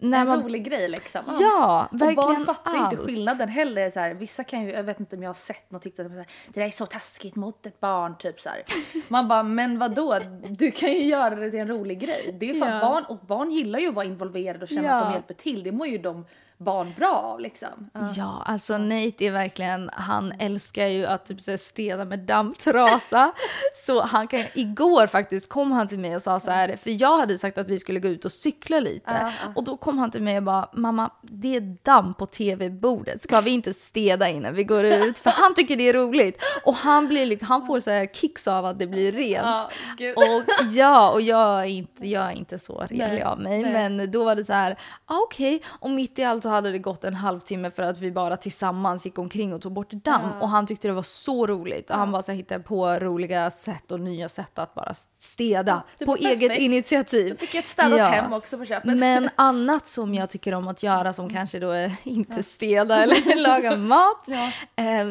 när 0.01 0.21
en 0.21 0.27
man 0.29 0.43
rolig 0.43 0.65
grej 0.65 0.89
liksom. 0.89 1.21
Ja, 1.41 1.89
Och 1.93 1.99
barn 1.99 2.15
verkligen 2.17 2.47
fattar 2.47 2.71
allt. 2.77 2.93
inte 2.93 3.05
skillnaden 3.05 3.49
heller. 3.49 3.91
Så 3.91 4.01
här, 4.01 4.15
vissa 4.15 4.45
kan 4.45 4.63
ju, 4.63 4.71
jag 4.71 4.83
vet 4.83 5.01
inte 5.01 5.17
om 5.17 5.23
jag 5.23 5.29
har 5.29 5.35
sett 5.35 5.71
något 5.71 5.83
TikTok, 5.83 6.07
så 6.07 6.13
här, 6.13 6.27
det 6.49 6.61
där 6.61 6.67
är 6.67 6.71
så 6.71 6.87
taskigt 6.87 7.37
mot 7.37 7.67
ett 7.67 7.81
barn. 7.81 8.17
Typ 8.19 8.41
så 8.41 8.49
här. 8.49 8.63
Man 9.09 9.29
bara, 9.29 9.43
men 9.43 9.79
vadå? 9.79 10.19
Du 10.49 10.71
kan 10.71 10.89
ju 10.93 11.03
göra 11.05 11.35
det 11.35 11.51
till 11.51 11.61
en 11.61 11.69
rolig 11.69 12.01
grej. 12.01 12.37
Det 12.41 12.51
är 12.51 12.55
för 12.55 12.67
Ja. 12.73 12.81
barn, 12.81 13.05
och 13.05 13.19
barn 13.19 13.51
gillar 13.51 13.79
ju 13.79 13.89
att 13.89 13.95
vara 13.95 14.05
involverade 14.07 14.63
och 14.63 14.69
känna 14.69 14.83
Ja. 14.89 14.95
att 14.95 15.07
de 15.09 15.13
hjälper 15.13 15.35
till. 15.35 15.63
Det 15.63 15.73
mår 15.73 15.87
ju 15.87 15.99
de 15.99 16.27
barn 16.61 16.95
bra 16.97 17.17
av 17.17 17.41
liksom. 17.41 17.91
Ja. 17.93 18.01
Ja, 18.17 18.43
alltså 18.47 18.79
Nate 18.79 19.25
är 19.25 19.31
verkligen, 19.31 19.91
han 19.93 20.33
älskar 20.39 20.87
ju 20.87 21.07
att 21.07 21.27
typ 21.27 21.41
så 21.41 21.57
med 22.05 22.19
dammtrasa. 22.19 23.33
så 23.87 24.01
han 24.01 24.29
kan, 24.29 24.45
igår 24.55 25.07
faktiskt 25.07 25.49
kom 25.49 25.73
han 25.73 25.89
till 25.89 25.99
mig 25.99 26.17
och 26.17 26.23
sa 26.23 26.41
så 26.41 26.51
här, 26.51 26.77
för 26.77 27.03
jag 27.03 27.19
hade 27.19 27.39
sagt 27.39 27.59
att 27.59 27.69
vi 27.69 27.79
skulle 27.79 28.01
gå 28.01 28.09
ut 28.09 28.25
och 28.25 28.33
cykla 28.33 28.81
lite. 28.81 29.33
Och 29.55 29.65
då 29.65 29.77
kom 29.77 29.99
han 29.99 30.11
till 30.11 30.23
mig 30.23 30.37
och 30.37 30.43
bara, 30.43 30.69
mamma 30.73 31.11
det 31.23 31.57
är 31.57 31.77
damm 31.83 32.15
på 32.15 32.27
tv-bordet, 32.27 33.23
ska 33.23 33.41
vi 33.41 33.51
inte 33.51 33.75
städa 33.75 34.29
innan 34.29 34.55
vi 34.55 34.65
går 34.65 34.85
ut? 34.85 35.19
För 35.19 35.31
han 35.31 35.55
tycker 35.55 35.77
det 35.77 35.89
är 35.89 35.93
roligt. 35.93 36.43
Och 36.65 36.75
han, 36.75 37.09
blir, 37.09 37.45
han 37.45 37.67
får 37.67 37.81
så 37.81 37.91
här 37.91 38.07
kicks 38.07 38.49
av 38.49 38.65
att 38.65 38.79
det 38.79 38.87
blir 38.87 39.13
rent. 39.13 39.69
Ja. 39.99 40.13
Och 40.17 40.65
ja, 40.71 41.11
och 41.11 41.21
jag 41.21 41.61
är 41.61 41.65
inte, 41.65 42.09
jag 42.09 42.27
är 42.27 42.33
inte 42.33 42.59
så 42.59 42.81
redig 42.81 42.99
Nej, 42.99 43.23
av 43.23 43.41
mig. 43.41 43.63
nej. 43.63 43.73
Men 43.73 44.11
då 44.11 44.25
var 44.25 44.37
det 44.37 44.45
så 44.45 44.53
här, 44.53 44.79
ah, 45.07 45.19
okej. 45.19 45.63
Och 45.67 45.91
mitt 45.91 46.19
i 46.19 46.25
allt 46.25 46.45
hade 46.51 46.73
det 46.73 46.79
gått 46.79 47.05
en 47.05 47.15
halvtimme 47.15 47.71
för 47.71 47.83
att 47.83 47.99
vi 47.99 48.13
bara 48.13 48.37
tillsammans 48.37 49.05
gick 49.05 49.19
omkring 49.19 49.53
och 49.55 49.63
tog 49.63 49.73
bort 49.73 49.91
damm. 49.93 50.33
Och 50.41 50.49
han 50.49 50.67
tyckte 50.67 50.89
det 50.89 50.95
var 50.95 51.03
så 51.03 51.47
roligt. 51.47 51.91
Och 51.91 51.97
han 51.97 52.13
bara 52.13 52.23
så 52.23 52.31
här, 52.31 52.37
hittade 52.37 52.65
på 52.65 52.87
roliga 52.99 53.51
sätt 53.51 53.93
och 53.93 54.01
nya 54.01 54.29
sätt 54.29 54.59
att 54.59 54.75
bara 54.75 54.95
städa 55.19 55.83
på 55.99 56.05
var 56.05 56.17
eget 56.17 56.41
perfekt. 56.41 56.61
initiativ. 56.61 57.31
Då 57.31 57.37
fick 57.37 57.55
jag 57.55 57.59
ett 57.63 57.69
städat 57.69 58.11
hem 58.11 58.33
också 58.33 58.59
på 58.59 58.65
köpet. 58.65 58.99
Men 58.99 59.29
annat 59.37 59.87
som 59.87 60.15
jag 60.15 60.31
tycker 60.31 60.55
om 60.55 60.69
att 60.69 60.83
göra 60.83 61.13
som 61.13 61.31
kanske 61.31 61.59
då 61.59 61.71
är 61.71 61.97
inte 62.03 62.43
städa 62.43 63.03
eller 63.03 63.43
laga 63.43 63.77
mat. 63.77 64.25
Ja. 64.27 64.51
Eh, 64.85 65.07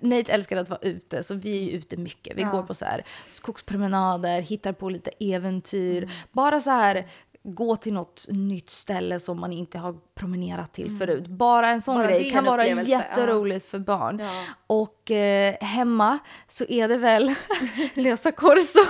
Nate 0.00 0.32
älskar 0.32 0.56
att 0.56 0.68
vara 0.68 0.80
ute, 0.82 1.22
så 1.22 1.34
vi 1.34 1.58
är 1.58 1.62
ju 1.62 1.70
ute 1.70 1.96
mycket. 1.96 2.36
Vi 2.36 2.42
Ja. 2.42 2.50
går 2.50 2.62
på 2.62 2.74
så 2.74 2.84
här 2.84 3.04
skogspromenader, 3.30 4.40
hittar 4.40 4.72
på 4.72 4.88
lite 4.88 5.10
äventyr. 5.20 6.02
Mm. 6.02 6.14
Bara 6.32 6.60
så 6.60 6.70
här 6.70 7.06
gå 7.48 7.76
till 7.76 7.92
något 7.92 8.26
nytt 8.28 8.70
ställe 8.70 9.20
som 9.20 9.40
man 9.40 9.52
inte 9.52 9.78
har 9.78 9.94
promenerat 10.14 10.72
till 10.72 10.86
Mm. 10.86 10.98
förut. 10.98 11.26
Bara 11.26 11.68
en 11.68 11.82
sån 11.82 11.96
Bara 11.96 12.06
grej 12.06 12.30
kan 12.30 12.44
vara 12.44 12.66
jätteroligt 12.66 13.70
för 13.70 13.78
barn. 13.78 14.18
Ja. 14.18 14.42
Och 14.66 15.10
eh, 15.10 15.54
hemma 15.60 16.18
så 16.48 16.64
är 16.68 16.88
det 16.88 16.96
väl 16.96 17.34
lösa 17.94 18.32
korsor. 18.32 18.86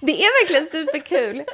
det 0.06 0.12
är 0.24 0.42
verkligen 0.42 0.66
superkul. 0.66 1.44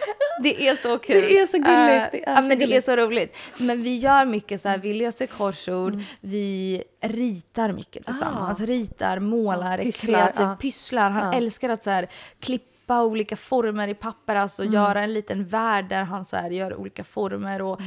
Det 0.42 0.68
är 0.68 0.76
så 0.76 0.98
kul. 0.98 1.22
Det 1.22 1.38
är 1.38 1.46
så 1.46 1.52
gulligt, 1.58 1.68
Eh, 1.68 2.08
det 2.12 2.24
är 2.26 2.30
ja, 2.30 2.36
så 2.36 2.42
men 2.42 2.58
det 2.58 2.76
är 2.76 2.80
så 2.80 2.96
roligt. 2.96 3.36
Men 3.58 3.82
vi 3.82 3.96
gör 3.98 4.24
mycket 4.24 4.60
så 4.60 4.68
här, 4.68 4.78
vi 4.78 4.94
löser 4.94 5.26
korsord, 5.26 5.98
vi 6.20 6.82
ritar 7.00 7.72
mycket 7.72 8.06
tillsammans. 8.06 8.60
Ritar, 8.60 9.18
målar, 9.18 9.78
pysslar, 9.78 10.18
kreativ, 10.20 10.42
ja. 10.42 10.56
pysslar. 10.60 11.10
Han 11.10 11.32
Ja. 11.32 11.38
älskar 11.38 11.68
att 11.68 11.82
så 11.82 11.90
här, 11.90 12.08
klippa 12.40 12.67
olika 12.90 13.36
former 13.36 13.88
i 13.88 13.94
papper, 13.94 14.36
alltså 14.36 14.64
göra 14.64 15.02
en 15.04 15.12
liten 15.12 15.44
värld 15.44 15.88
där 15.88 16.02
han 16.02 16.24
så 16.24 16.36
här, 16.36 16.50
gör 16.50 16.74
olika 16.74 17.04
former 17.04 17.62
och 17.62 17.80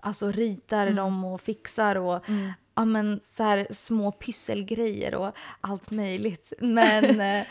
alltså 0.00 0.30
ritar 0.30 0.90
dem 0.90 1.24
och 1.24 1.40
fixar 1.40 1.96
och 1.96 2.24
ja, 2.76 2.84
men, 2.84 3.20
så 3.22 3.42
här, 3.42 3.66
små 3.70 4.12
pysselgrejer 4.12 5.14
och 5.14 5.32
allt 5.60 5.90
möjligt. 5.90 6.52
Men 6.58 7.20
eh, 7.20 7.46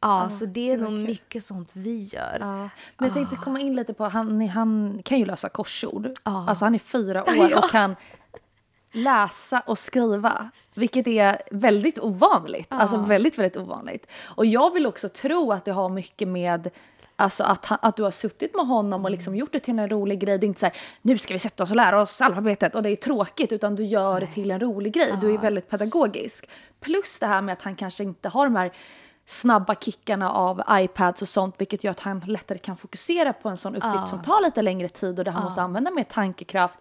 ja, 0.00 0.30
så 0.30 0.46
det 0.46 0.70
är 0.70 0.78
nog 0.78 0.92
mycket 0.92 1.44
sånt 1.44 1.70
vi 1.74 2.02
gör. 2.02 2.38
Ja. 2.40 2.68
Men 2.98 3.08
jag 3.08 3.12
tänkte 3.14 3.36
komma 3.36 3.60
in 3.60 3.76
lite 3.76 3.94
på, 3.94 4.04
han, 4.04 4.48
han 4.48 5.02
kan 5.04 5.18
ju 5.18 5.24
lösa 5.24 5.48
korsord. 5.48 6.10
Ja. 6.24 6.48
Alltså 6.48 6.64
han 6.64 6.74
är 6.74 6.78
fyra 6.78 7.22
år 7.40 7.58
och 7.58 7.70
kan 7.70 7.96
läsa 8.92 9.60
och 9.60 9.78
skriva. 9.78 10.50
Vilket 10.76 11.06
är 11.06 11.42
väldigt 11.50 11.98
ovanligt. 11.98 12.66
Alltså 12.70 12.96
väldigt, 12.96 13.38
väldigt 13.38 13.56
ovanligt. 13.56 14.06
Och 14.24 14.46
jag 14.46 14.72
vill 14.72 14.86
också 14.86 15.08
tro 15.08 15.52
att 15.52 15.64
det 15.64 15.72
har 15.72 15.88
mycket 15.88 16.28
med 16.28 16.70
Alltså 17.18 17.44
att, 17.44 17.66
han, 17.66 17.78
att 17.82 17.96
du 17.96 18.02
har 18.02 18.10
suttit 18.10 18.54
med 18.54 18.66
honom 18.66 19.04
och 19.04 19.10
liksom 19.10 19.36
gjort 19.36 19.52
det 19.52 19.60
till 19.60 19.78
en 19.78 19.88
rolig 19.88 20.18
grej. 20.20 20.38
Det 20.38 20.46
är 20.46 20.48
inte 20.48 20.60
så 20.60 20.66
här, 20.66 20.74
nu 21.02 21.18
ska 21.18 21.34
vi 21.34 21.38
sätta 21.38 21.62
oss 21.62 21.70
och 21.70 21.76
lära 21.76 22.02
oss 22.02 22.20
alfabetet 22.20 22.74
och 22.74 22.82
det 22.82 22.90
är 22.90 22.96
tråkigt. 22.96 23.52
Utan 23.52 23.76
du 23.76 23.84
gör 23.84 24.20
det 24.20 24.26
till 24.26 24.50
en 24.50 24.60
rolig 24.60 24.92
grej. 24.92 25.12
Du 25.20 25.34
är 25.34 25.38
väldigt 25.38 25.70
pedagogisk. 25.70 26.48
Plus 26.80 27.18
det 27.18 27.26
här 27.26 27.42
med 27.42 27.52
att 27.52 27.62
han 27.62 27.76
kanske 27.76 28.02
inte 28.02 28.28
har 28.28 28.44
de 28.44 28.56
här 28.56 28.72
snabba 29.26 29.74
kickarna 29.74 30.32
av 30.32 30.62
iPads 30.70 31.22
och 31.22 31.28
sånt 31.28 31.54
vilket 31.58 31.84
gör 31.84 31.90
att 31.90 32.00
han 32.00 32.20
lättare 32.26 32.58
kan 32.58 32.76
fokusera 32.76 33.32
på 33.32 33.48
en 33.48 33.56
sån 33.56 33.76
uppgift 33.76 34.08
som 34.08 34.22
tar 34.22 34.42
lite 34.42 34.62
längre 34.62 34.88
tid 34.88 35.18
och 35.18 35.24
där 35.24 35.32
han 35.32 35.44
måste 35.44 35.62
använda 35.62 35.90
mer 35.90 36.04
tankekraft. 36.04 36.80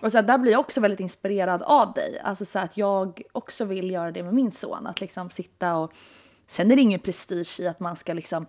Och 0.00 0.12
så 0.12 0.18
här, 0.18 0.22
där 0.22 0.38
blir 0.38 0.52
jag 0.52 0.60
också 0.60 0.80
väldigt 0.80 1.00
inspirerad 1.00 1.62
av 1.62 1.92
dig. 1.92 2.20
Alltså 2.24 2.44
så 2.44 2.58
här, 2.58 2.64
att 2.64 2.76
jag 2.76 3.22
också 3.32 3.64
vill 3.64 3.90
göra 3.90 4.12
det 4.12 4.22
med 4.22 4.34
min 4.34 4.52
son. 4.52 4.86
Att 4.86 5.00
liksom 5.00 5.30
sitta 5.30 5.76
och... 5.76 5.92
Sen 6.46 6.70
är 6.70 6.76
det 6.76 6.82
ingen 6.82 7.00
prestige 7.00 7.60
i 7.60 7.68
att 7.68 7.80
man 7.80 7.96
ska 7.96 8.12
liksom 8.12 8.46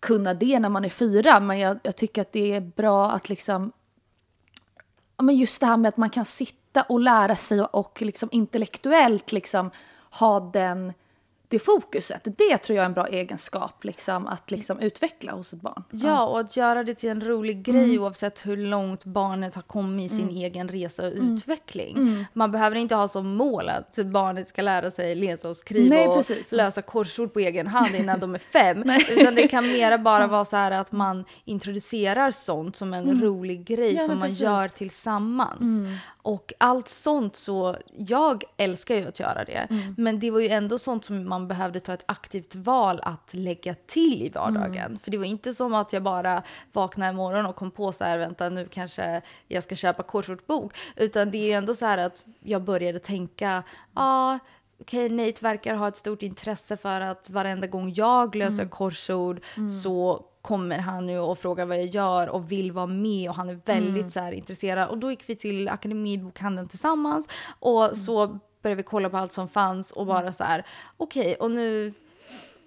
kunna 0.00 0.34
det 0.34 0.58
när 0.58 0.68
man 0.68 0.84
är 0.84 0.88
fyra. 0.88 1.40
Men 1.40 1.58
jag, 1.58 1.78
jag 1.82 1.96
tycker 1.96 2.22
att 2.22 2.32
det 2.32 2.52
är 2.52 2.60
bra 2.60 3.10
att 3.10 3.28
liksom... 3.28 3.72
Ja, 5.16 5.24
men 5.24 5.36
just 5.36 5.60
det 5.60 5.66
här 5.66 5.76
med 5.76 5.88
att 5.88 5.96
man 5.96 6.10
kan 6.10 6.24
sitta 6.24 6.82
och 6.82 7.00
lära 7.00 7.36
sig 7.36 7.60
och, 7.60 7.74
och 7.74 8.02
liksom 8.02 8.28
intellektuellt 8.32 9.32
liksom 9.32 9.70
ha 10.10 10.40
den 10.40 10.92
det 11.50 11.58
fokuset. 11.58 12.22
Det 12.24 12.58
tror 12.58 12.76
jag 12.76 12.82
är 12.82 12.86
en 12.86 12.92
bra 12.92 13.06
egenskap 13.06 13.84
liksom, 13.84 14.26
att 14.26 14.50
liksom 14.50 14.80
utveckla 14.80 15.32
hos 15.32 15.52
ett 15.52 15.60
barn. 15.60 15.82
Ja, 15.90 16.26
och 16.26 16.40
att 16.40 16.56
göra 16.56 16.84
det 16.84 16.94
till 16.94 17.08
en 17.10 17.20
rolig 17.24 17.62
grej 17.62 17.98
oavsett 17.98 18.46
hur 18.46 18.56
långt 18.56 19.04
barnet 19.04 19.54
har 19.54 19.62
kommit 19.62 20.12
i 20.12 20.16
sin 20.16 20.28
egen 20.28 20.68
resa 20.68 21.06
och 21.06 21.12
utveckling. 21.12 22.24
Man 22.32 22.52
behöver 22.52 22.76
inte 22.76 22.94
ha 22.94 23.08
som 23.08 23.26
mål 23.26 23.68
att 23.68 23.98
barnet 24.04 24.48
ska 24.48 24.62
lära 24.62 24.90
sig 24.90 25.14
läsa 25.14 25.48
och 25.50 25.56
skriva 25.56 25.94
Nej, 25.94 26.08
och 26.08 26.16
precis. 26.16 26.52
lösa 26.52 26.82
korsord 26.82 27.32
på 27.32 27.40
egen 27.40 27.66
hand 27.66 27.94
innan 27.94 28.20
de 28.20 28.34
är 28.34 28.38
fem. 28.52 28.84
Utan 29.10 29.34
det 29.34 29.48
kan 29.48 29.66
mera 29.72 29.98
bara 30.08 30.26
vara 30.26 30.44
så 30.44 30.56
här 30.56 30.70
att 30.70 30.92
man 30.92 31.24
introducerar 31.44 32.30
sånt 32.30 32.76
som 32.76 32.94
en 32.94 33.20
rolig 33.22 33.64
grej 33.64 33.94
Ja, 33.94 34.06
som 34.06 34.18
man 34.18 34.28
precis. 34.28 34.40
gör 34.42 34.68
tillsammans. 34.68 35.88
Och 36.22 36.52
allt 36.58 36.88
sånt 36.88 37.36
så, 37.36 37.76
jag 37.96 38.44
älskar 38.56 38.94
ju 38.94 39.08
att 39.08 39.20
göra 39.20 39.44
det. 39.44 39.68
Men 39.96 40.20
det 40.20 40.30
var 40.30 40.40
ju 40.40 40.48
ändå 40.48 40.78
sånt 40.78 41.04
som 41.04 41.28
man 41.28 41.37
behövde 41.46 41.80
ta 41.80 41.94
ett 41.94 42.04
aktivt 42.06 42.54
val 42.54 43.00
att 43.02 43.34
lägga 43.34 43.74
till 43.74 44.22
i 44.22 44.28
vardagen. 44.28 44.98
För 45.02 45.10
det 45.10 45.18
var 45.18 45.24
inte 45.24 45.54
som 45.54 45.74
att 45.74 45.92
jag 45.92 46.02
bara 46.02 46.42
vaknade 46.72 47.10
imorgon 47.10 47.46
och 47.46 47.56
kom 47.56 47.70
på 47.70 47.92
så 47.92 48.04
här, 48.04 48.18
vänta 48.18 48.48
nu 48.48 48.68
kanske 48.70 49.22
jag 49.46 49.62
ska 49.62 49.76
köpa 49.76 50.02
korsordsbok. 50.02 50.76
Utan 50.96 51.30
det 51.30 51.38
är 51.38 51.46
ju 51.46 51.52
ändå 51.52 51.74
så 51.74 51.86
här 51.86 51.98
att 51.98 52.22
jag 52.40 52.62
började 52.62 52.98
tänka, 52.98 53.62
ja, 53.94 54.38
okej 54.80 55.08
Nate 55.08 55.38
verkar 55.40 55.74
ha 55.74 55.88
ett 55.88 55.96
stort 55.96 56.22
intresse 56.22 56.76
för 56.76 57.00
att 57.00 57.30
varenda 57.30 57.66
gång 57.66 57.92
jag 57.94 58.34
löser 58.34 58.68
korsord 58.68 59.40
så 59.82 60.24
kommer 60.42 60.78
han 60.78 61.06
nu 61.06 61.18
och 61.18 61.38
frågar 61.38 61.66
vad 61.66 61.76
jag 61.76 61.86
gör 61.86 62.28
och 62.28 62.52
vill 62.52 62.72
vara 62.72 62.86
med 62.86 63.30
och 63.30 63.36
han 63.36 63.48
är 63.48 63.60
väldigt 63.64 64.12
så 64.12 64.20
här 64.20 64.32
intresserad. 64.32 64.88
Och 64.88 64.98
då 64.98 65.10
gick 65.10 65.24
vi 65.26 65.36
till 65.36 65.68
Akademibokhandeln 65.68 66.68
tillsammans 66.68 67.28
och 67.58 67.96
så 67.96 68.38
började 68.68 68.82
vi 68.82 68.86
kolla 68.86 69.10
på 69.10 69.16
allt 69.16 69.32
som 69.32 69.48
fanns 69.48 69.92
och 69.92 70.06
bara 70.06 70.32
så 70.32 70.44
här, 70.44 70.64
okej 70.96 71.34
och 71.34 71.50
nu 71.50 71.92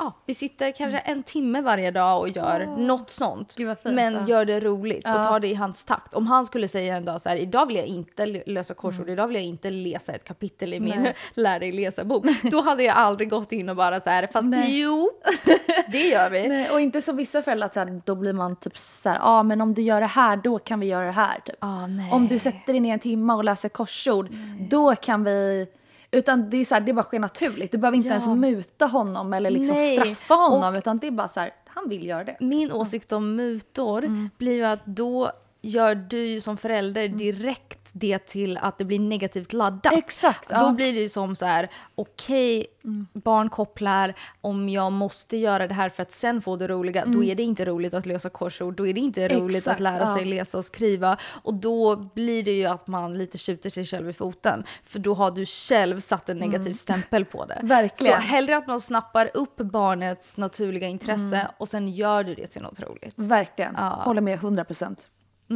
Ja, 0.01 0.13
vi 0.25 0.33
sitter 0.33 0.71
kanske 0.71 0.97
en 0.97 1.23
timme 1.23 1.61
varje 1.61 1.91
dag 1.91 2.21
och 2.21 2.29
gör 2.29 2.65
något 2.77 3.09
sånt. 3.09 3.53
Fint, 3.53 3.79
men 3.83 4.13
ja. 4.13 4.27
gör 4.27 4.45
det 4.45 4.59
roligt 4.59 5.05
och 5.05 5.11
Ja. 5.11 5.23
tar 5.23 5.39
det 5.39 5.47
i 5.47 5.53
hans 5.53 5.85
takt. 5.85 6.13
Om 6.13 6.27
han 6.27 6.45
skulle 6.45 6.67
säga 6.67 6.97
en 6.97 7.05
dag 7.05 7.21
så 7.21 7.29
här, 7.29 7.35
idag 7.35 7.65
vill 7.65 7.75
jag 7.75 7.85
inte 7.85 8.25
lösa 8.25 8.73
korsord, 8.73 9.09
idag 9.09 9.27
vill 9.27 9.35
jag 9.35 9.45
inte 9.45 9.69
läsa 9.69 10.11
ett 10.11 10.23
kapitel 10.23 10.73
i 10.73 10.79
min 10.79 11.01
Nej. 11.01 11.15
lär 11.33 11.59
dig 11.59 11.71
läsa-bok. 11.71 12.25
Då 12.51 12.61
hade 12.61 12.83
jag 12.83 12.95
aldrig 12.95 13.29
gått 13.29 13.51
in 13.51 13.69
och 13.69 13.75
bara 13.75 13.99
så 13.99 14.09
här, 14.09 14.27
fast 14.27 14.47
Nej. 14.47 14.81
jo, 14.81 15.09
det 15.91 16.07
gör 16.07 16.29
vi. 16.29 16.47
Nej, 16.47 16.69
och 16.69 16.81
inte 16.81 17.01
som 17.01 17.17
vissa 17.17 17.41
föräldrar, 17.41 17.65
att 17.65 17.73
så 17.73 17.79
här, 17.79 18.01
då 18.05 18.15
blir 18.15 18.33
man 18.33 18.55
typ 18.55 18.77
så 18.77 19.09
här, 19.09 19.15
ja 19.15 19.21
ah, 19.23 19.43
men 19.43 19.61
om 19.61 19.73
du 19.73 19.81
gör 19.81 20.01
det 20.01 20.07
här, 20.07 20.37
då 20.37 20.59
kan 20.59 20.79
vi 20.79 20.87
göra 20.87 21.05
det 21.05 21.11
här. 21.11 21.39
Typ. 21.45 21.55
Ah. 21.59 21.83
Om 22.11 22.27
du 22.29 22.39
sätter 22.39 22.73
dig 22.73 22.79
ner 22.79 22.93
en 22.93 22.99
timme 22.99 23.33
och 23.33 23.43
läser 23.43 23.69
korsord, 23.69 24.29
då 24.69 24.95
kan 24.95 25.23
vi... 25.23 25.67
Utan 26.11 26.49
det 26.49 26.57
är, 26.57 26.65
så 26.65 26.73
här, 26.75 26.81
det 26.81 26.91
är 26.91 26.93
bara 26.93 27.03
sker 27.03 27.19
naturligt. 27.19 27.71
Du 27.71 27.77
behöver 27.77 27.95
inte 27.97 28.09
Ja. 28.09 28.13
ens 28.13 28.27
muta 28.27 28.85
honom 28.85 29.33
eller 29.33 29.49
liksom 29.51 29.75
Nej. 29.75 29.97
straffa 29.97 30.33
honom, 30.33 30.75
utan 30.75 30.97
det 30.97 31.07
är 31.07 31.11
bara 31.11 31.27
så 31.27 31.39
här, 31.39 31.53
han 31.67 31.89
vill 31.89 32.05
göra 32.05 32.23
det. 32.23 32.37
Min 32.39 32.71
åsikt 32.71 33.11
om 33.11 33.35
mutor 33.35 34.29
blir 34.37 34.53
ju 34.53 34.63
att 34.63 34.85
då 34.85 35.31
gör 35.61 35.95
du 35.95 36.25
ju 36.27 36.41
som 36.41 36.57
förälder 36.57 37.07
direkt 37.07 37.91
det 37.93 38.19
till 38.19 38.57
att 38.57 38.77
det 38.77 38.85
blir 38.85 38.99
negativt 38.99 39.53
laddat. 39.53 39.93
Exakt, 39.93 40.49
Då 40.49 40.55
ja. 40.55 40.63
Mm. 40.63 40.75
blir 40.75 40.93
det 40.93 40.99
ju 40.99 41.09
som 41.09 41.35
så 41.35 41.45
här, 41.45 41.69
okej, 41.95 42.65
barn 43.13 43.49
kopplar, 43.49 44.13
om 44.41 44.69
jag 44.69 44.91
måste 44.91 45.37
göra 45.37 45.67
det 45.67 45.73
här 45.73 45.89
för 45.89 46.01
att 46.01 46.11
sen 46.11 46.41
få 46.41 46.55
det 46.55 46.67
roliga, 46.67 47.05
då 47.05 47.23
är 47.23 47.35
det 47.35 47.43
inte 47.43 47.65
roligt 47.65 47.93
att 47.93 48.05
lösa 48.05 48.29
korsord, 48.29 48.75
då 48.75 48.87
är 48.87 48.93
det 48.93 48.99
inte 48.99 49.27
roligt 49.27 49.41
Mm. 49.41 49.55
Exakt, 49.55 49.75
att 49.75 49.79
lära 49.79 50.03
ja. 50.03 50.15
sig 50.15 50.25
läsa 50.25 50.57
och 50.57 50.65
skriva. 50.65 51.17
Och 51.43 51.53
då 51.53 51.95
blir 51.95 52.43
det 52.43 52.51
ju 52.51 52.65
att 52.65 52.87
man 52.87 53.17
lite 53.17 53.37
skjuter 53.37 53.69
sig 53.69 53.85
själv 53.85 54.09
i 54.09 54.13
foten, 54.13 54.63
för 54.83 54.99
då 54.99 55.13
har 55.13 55.31
du 55.31 55.45
själv 55.45 55.99
satt 55.99 56.29
en 56.29 56.37
negativ 56.37 56.73
stämpel 56.73 57.25
på 57.25 57.45
det. 57.45 57.53
Mm. 57.53 57.67
Verkligen. 57.81 58.13
Så 58.15 58.19
hellre 58.21 58.57
att 58.57 58.67
man 58.67 58.81
snappar 58.81 59.29
upp 59.33 59.57
barnets 59.57 60.37
naturliga 60.37 60.87
intresse 60.87 61.47
och 61.57 61.69
sen 61.69 61.89
gör 61.89 62.23
du 62.23 62.35
det 62.35 62.47
till 62.47 62.61
något 62.61 62.79
roligt. 62.79 63.19
Verkligen. 63.19 63.73
Ja. 63.77 64.01
Håller 64.05 64.21
med 64.21 64.33
100 64.33 64.63
procent. 64.63 65.07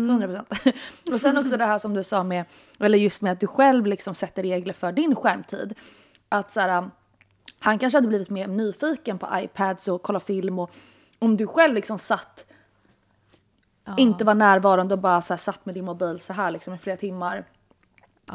100 0.04 0.28
procent. 0.28 0.76
och 1.12 1.22
sen 1.22 1.38
också 1.38 1.58
det 1.58 1.66
här 1.66 1.78
som 1.78 1.94
du 1.94 2.04
sa 2.04 2.24
med, 2.24 2.46
eller 2.80 2.98
just 2.98 3.22
med 3.22 3.32
att 3.32 3.40
du 3.40 3.48
själv 3.48 3.86
liksom 3.88 4.16
sätter 4.16 4.44
regler 4.44 4.74
för 4.74 4.92
din 4.92 5.16
skärmtid. 5.16 5.74
Att 6.30 6.52
så 6.52 6.60
här, 6.60 6.78
um, 6.78 6.92
han 7.60 7.80
kanske 7.80 7.98
hade 7.98 8.08
blivit 8.08 8.30
mer 8.30 8.48
nyfiken 8.48 9.20
på 9.20 9.28
iPads 9.34 9.88
och 9.88 10.04
kolla 10.04 10.20
film 10.20 10.60
och 10.60 10.72
om 11.20 11.38
du 11.38 11.48
själv 11.48 11.74
liksom 11.74 12.00
satt, 12.00 12.46
inte 13.98 14.24
var 14.24 14.36
närvarande 14.36 14.94
och 14.94 15.00
bara 15.00 15.22
så 15.22 15.34
här, 15.34 15.38
satt 15.38 15.66
med 15.66 15.76
din 15.76 15.86
mobil 15.86 16.20
så 16.20 16.34
här 16.34 16.52
liksom 16.52 16.74
i 16.74 16.78
flera 16.78 16.98
timmar. 16.98 17.46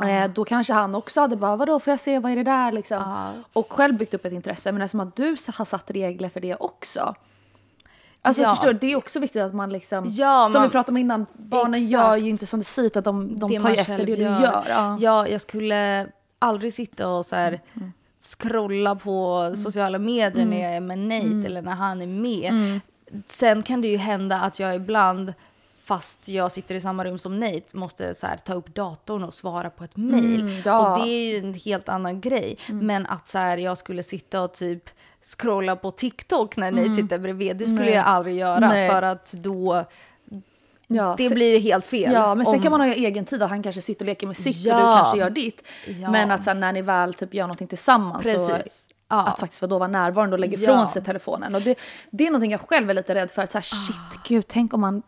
Eh, 0.05 0.31
då 0.31 0.45
kanske 0.45 0.73
han 0.73 0.95
också 0.95 1.21
hade 1.21 1.37
bara, 1.37 1.57
vadå 1.57 1.81
får 1.81 1.91
jag 1.91 2.01
se, 2.01 2.19
vad 2.19 2.33
är 2.33 2.37
det 2.37 2.43
där 2.43 2.73
liksom? 2.73 3.43
Och 3.53 3.73
själv 3.73 3.95
byggt 3.95 4.15
upp 4.15 4.25
ett 4.25 4.33
intresse. 4.33 4.73
Men 4.73 4.89
som 4.89 5.01
att 5.01 5.17
du 5.17 5.37
har 5.55 5.65
satt 5.65 5.91
regler 5.91 6.29
för 6.29 6.41
det 6.41 6.55
också. 6.55 7.15
Alltså 8.23 8.43
Ja. 8.43 8.51
förstår 8.51 8.73
det 8.73 8.93
är 8.93 8.97
också 8.97 9.21
viktigt 9.21 9.43
att 9.43 9.55
man 9.55 9.71
liksom, 9.71 10.05
Ja, 10.09 10.49
som 10.53 10.61
man- 10.61 10.69
vi 10.69 10.73
pratade 10.73 10.91
om 10.93 10.97
innan, 10.97 11.27
barnen 11.37 11.75
Exakt. 11.75 11.91
gör 11.93 12.17
ju 12.17 12.31
inte 12.31 12.47
som 12.47 12.61
du 12.61 12.65
säger 12.65 12.87
utan 12.87 13.03
de, 13.03 13.37
de 13.39 13.59
tar 13.59 13.71
ju 13.71 13.77
efter 13.77 13.97
det 14.07 14.17
du 14.17 14.23
gör. 14.23 14.65
Ja. 14.69 14.97
Ja, 15.01 15.29
jag 15.29 15.41
skulle 15.41 16.07
aldrig 16.39 16.73
sitta 16.73 17.09
och 17.09 17.27
så 17.27 17.37
här 17.37 17.61
scrolla 18.39 18.95
på 18.97 19.53
sociala 19.57 19.99
medier 19.99 20.47
när 20.47 20.63
jag 20.63 20.77
är 20.77 20.81
med 20.81 20.99
Nate 20.99 21.47
eller 21.47 21.63
när 21.63 21.73
han 21.75 22.03
är 22.03 22.07
med. 22.07 22.81
Sen 23.27 23.63
kan 23.63 23.81
det 23.81 23.89
ju 23.89 23.97
hända 23.97 24.41
att 24.41 24.61
jag 24.61 24.75
ibland 24.75 25.35
fast 25.91 26.29
jag 26.29 26.53
sitter 26.53 26.75
i 26.75 26.81
samma 26.81 27.05
rum 27.05 27.19
som 27.19 27.41
Nate 27.41 27.63
måste 27.77 28.15
så 28.15 28.27
här, 28.27 28.37
ta 28.37 28.55
upp 28.55 28.75
datorn 28.75 29.25
och 29.25 29.35
svara 29.35 29.71
på 29.71 29.85
ett 29.85 29.97
mejl. 29.97 30.63
ja. 30.65 30.93
Och 30.97 31.03
det 31.05 31.09
är 31.11 31.31
ju 31.33 31.39
en 31.39 31.55
helt 31.55 31.89
annan 31.89 32.21
grej. 32.21 32.59
Men 32.69 33.07
att 33.07 33.27
så 33.27 33.39
här, 33.39 33.57
jag 33.59 33.79
skulle 33.79 34.03
sitta 34.03 34.43
och 34.43 34.53
typ 34.55 34.91
scrolla 35.39 35.77
på 35.77 35.91
TikTok 35.91 36.57
när 36.57 36.73
Nate 36.73 36.93
sitter 36.95 37.19
bredvid, 37.19 37.57
det 37.57 37.67
skulle 37.67 37.81
Nej. 37.85 37.95
jag 37.95 38.05
aldrig 38.05 38.37
göra. 38.37 38.69
Nej. 38.69 38.91
För 38.91 39.03
att 39.03 39.33
då, 39.33 39.85
Ja, 40.87 41.15
det 41.19 41.29
sen- 41.29 41.35
blir 41.35 41.53
ju 41.55 41.59
helt 41.59 41.85
fel. 41.85 42.13
Ja, 42.13 42.35
men 42.35 42.47
sen 42.47 42.55
Om- 42.55 42.63
kan 42.63 42.71
man 42.71 42.81
ha 42.81 42.87
egen 42.89 43.25
tid. 43.25 43.43
Han 43.43 43.63
kanske 43.63 43.83
sitter 43.83 44.05
och 44.05 44.07
leker 44.07 44.27
med 44.27 44.37
sitt 44.37 44.57
och 44.67 44.73
Ja. 44.73 44.77
du 44.77 44.83
kanske 44.83 45.19
gör 45.19 45.31
ditt. 45.31 45.69
Ja. 46.03 46.11
Men 46.11 46.31
att 46.31 46.45
sen 46.45 46.61
när 46.61 46.73
ni 46.73 46.83
väl 46.83 47.15
typ 47.15 47.35
gör 47.35 47.45
någonting 47.45 47.69
tillsammans 47.69 48.33
så 48.33 48.49
Precis. 48.49 48.87
Ja. 49.09 49.27
att 49.27 49.39
faktiskt 49.41 49.63
då 49.63 49.79
vara 49.79 49.89
närvarande 49.89 50.35
och 50.35 50.41
lägga 50.41 50.57
Ja. 50.59 50.63
ifrån 50.63 50.89
sig 50.89 51.03
telefonen. 51.05 51.55
Och 51.55 51.63
det, 51.63 51.79
det 52.11 52.27
är 52.27 52.31
någonting 52.31 52.51
jag 52.51 52.61
själv 52.61 52.91
är 52.91 52.95
lite 52.95 53.15
rädd 53.15 53.31
för. 53.31 53.43
Att 53.43 53.53
så 53.53 53.59
här, 53.59 53.67
Ah. 53.73 53.87
shit, 53.87 54.29
gud, 54.29 54.45
tänk 54.49 54.75
om 54.75 54.81
man... 54.81 55.03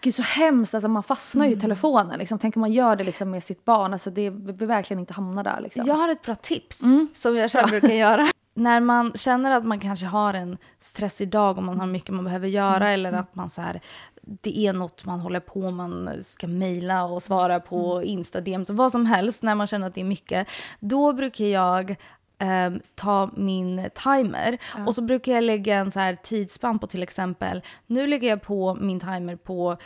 Gud 0.00 0.14
så 0.14 0.22
hemskt, 0.22 0.74
alltså 0.74 0.88
man 0.88 1.02
fastnar 1.02 1.44
Mm. 1.44 1.50
ju 1.52 1.56
i 1.58 1.60
telefonen. 1.60 2.18
Liksom. 2.18 2.38
Tänk 2.38 2.56
om 2.56 2.60
man 2.60 2.72
gör 2.72 2.96
det 2.96 3.04
liksom, 3.04 3.30
med 3.30 3.44
sitt 3.44 3.64
barn. 3.64 3.92
Alltså, 3.92 4.10
det 4.10 4.30
vi 4.30 4.52
vill 4.52 4.68
verkligen 4.68 5.00
inte 5.00 5.12
hamna 5.14 5.42
där. 5.42 5.60
Liksom. 5.60 5.86
Jag 5.86 5.94
har 5.94 6.08
ett 6.08 6.22
bra 6.22 6.34
tips 6.34 6.80
som 7.14 7.36
jag 7.36 7.50
själv 7.50 7.68
brukar 7.68 7.88
göra. 7.88 8.26
När 8.54 8.80
man 8.80 9.12
känner 9.14 9.50
att 9.50 9.64
man 9.64 9.80
kanske 9.80 10.06
har 10.06 10.34
en 10.34 10.58
stressig 10.78 11.28
dag 11.28 11.58
och 11.58 11.64
man 11.64 11.80
har 11.80 11.86
mycket 11.86 12.14
man 12.14 12.24
behöver 12.24 12.48
göra 12.48 12.90
eller 12.90 13.12
att 13.12 13.34
man 13.34 13.50
så 13.50 13.60
här, 13.62 13.80
det 14.22 14.58
är 14.58 14.72
något 14.72 15.04
man 15.04 15.20
håller 15.20 15.40
på 15.40 15.70
man 15.70 16.10
ska 16.22 16.46
mejla 16.46 17.04
och 17.04 17.22
svara 17.22 17.60
på 17.60 18.02
Insta 18.02 18.40
DMs 18.40 18.70
och 18.70 18.76
vad 18.76 18.92
som 18.92 19.06
helst 19.06 19.42
när 19.42 19.54
man 19.54 19.66
känner 19.66 19.86
att 19.86 19.94
det 19.94 20.00
är 20.00 20.04
mycket. 20.04 20.48
Då 20.80 21.12
brukar 21.12 21.44
jag 21.44 21.96
ehm, 22.40 22.80
ta 22.94 23.30
min 23.36 23.90
timer 23.94 24.58
och 24.86 24.94
så 24.94 25.02
brukar 25.02 25.32
jag 25.32 25.44
lägga 25.44 25.76
en 25.76 25.90
så 25.90 26.00
här 26.00 26.14
tidsspann 26.14 26.78
på 26.78 26.86
till 26.86 27.02
exempel, 27.02 27.62
nu 27.86 28.06
lägger 28.06 28.28
jag 28.28 28.42
på 28.42 28.74
min 28.74 29.00
timer 29.00 29.36
på 29.36 29.76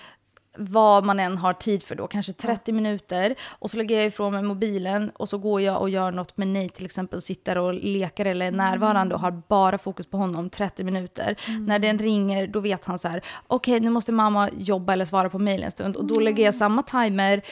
vad 0.56 1.04
man 1.04 1.20
än 1.20 1.38
har 1.38 1.52
tid 1.52 1.82
för 1.82 1.94
då, 1.94 2.06
kanske 2.06 2.32
30 2.32 2.72
minuter. 2.72 3.34
Och 3.48 3.70
så 3.70 3.76
lägger 3.76 3.96
jag 3.96 4.06
ifrån 4.06 4.32
mig 4.32 4.42
mobilen 4.42 5.10
och 5.10 5.28
så 5.28 5.38
går 5.38 5.60
jag 5.60 5.80
och 5.80 5.90
gör 5.90 6.12
något 6.12 6.36
med 6.36 6.48
Nate, 6.48 6.68
till 6.68 6.84
exempel 6.84 7.22
sitter 7.22 7.58
och 7.58 7.74
leker 7.74 8.24
eller 8.24 8.46
är 8.46 8.50
närvarande 8.50 9.14
och 9.14 9.20
har 9.20 9.42
bara 9.48 9.78
fokus 9.78 10.06
på 10.06 10.16
honom 10.16 10.50
30 10.50 10.84
minuter. 10.84 11.36
När 11.66 11.78
den 11.78 11.98
ringer 11.98 12.46
då 12.46 12.60
vet 12.60 12.84
han 12.84 12.98
så 12.98 13.08
här, 13.08 13.24
okej 13.46 13.80
nu 13.80 13.90
måste 13.90 14.12
mamma 14.12 14.50
jobba 14.56 14.92
eller 14.92 15.04
svara 15.04 15.30
på 15.30 15.38
mejl 15.38 15.62
en 15.62 15.70
stund. 15.70 15.96
Och 15.96 16.04
då 16.04 16.20
lägger 16.20 16.44
jag 16.44 16.54
samma 16.54 16.82
timer, 16.82 17.42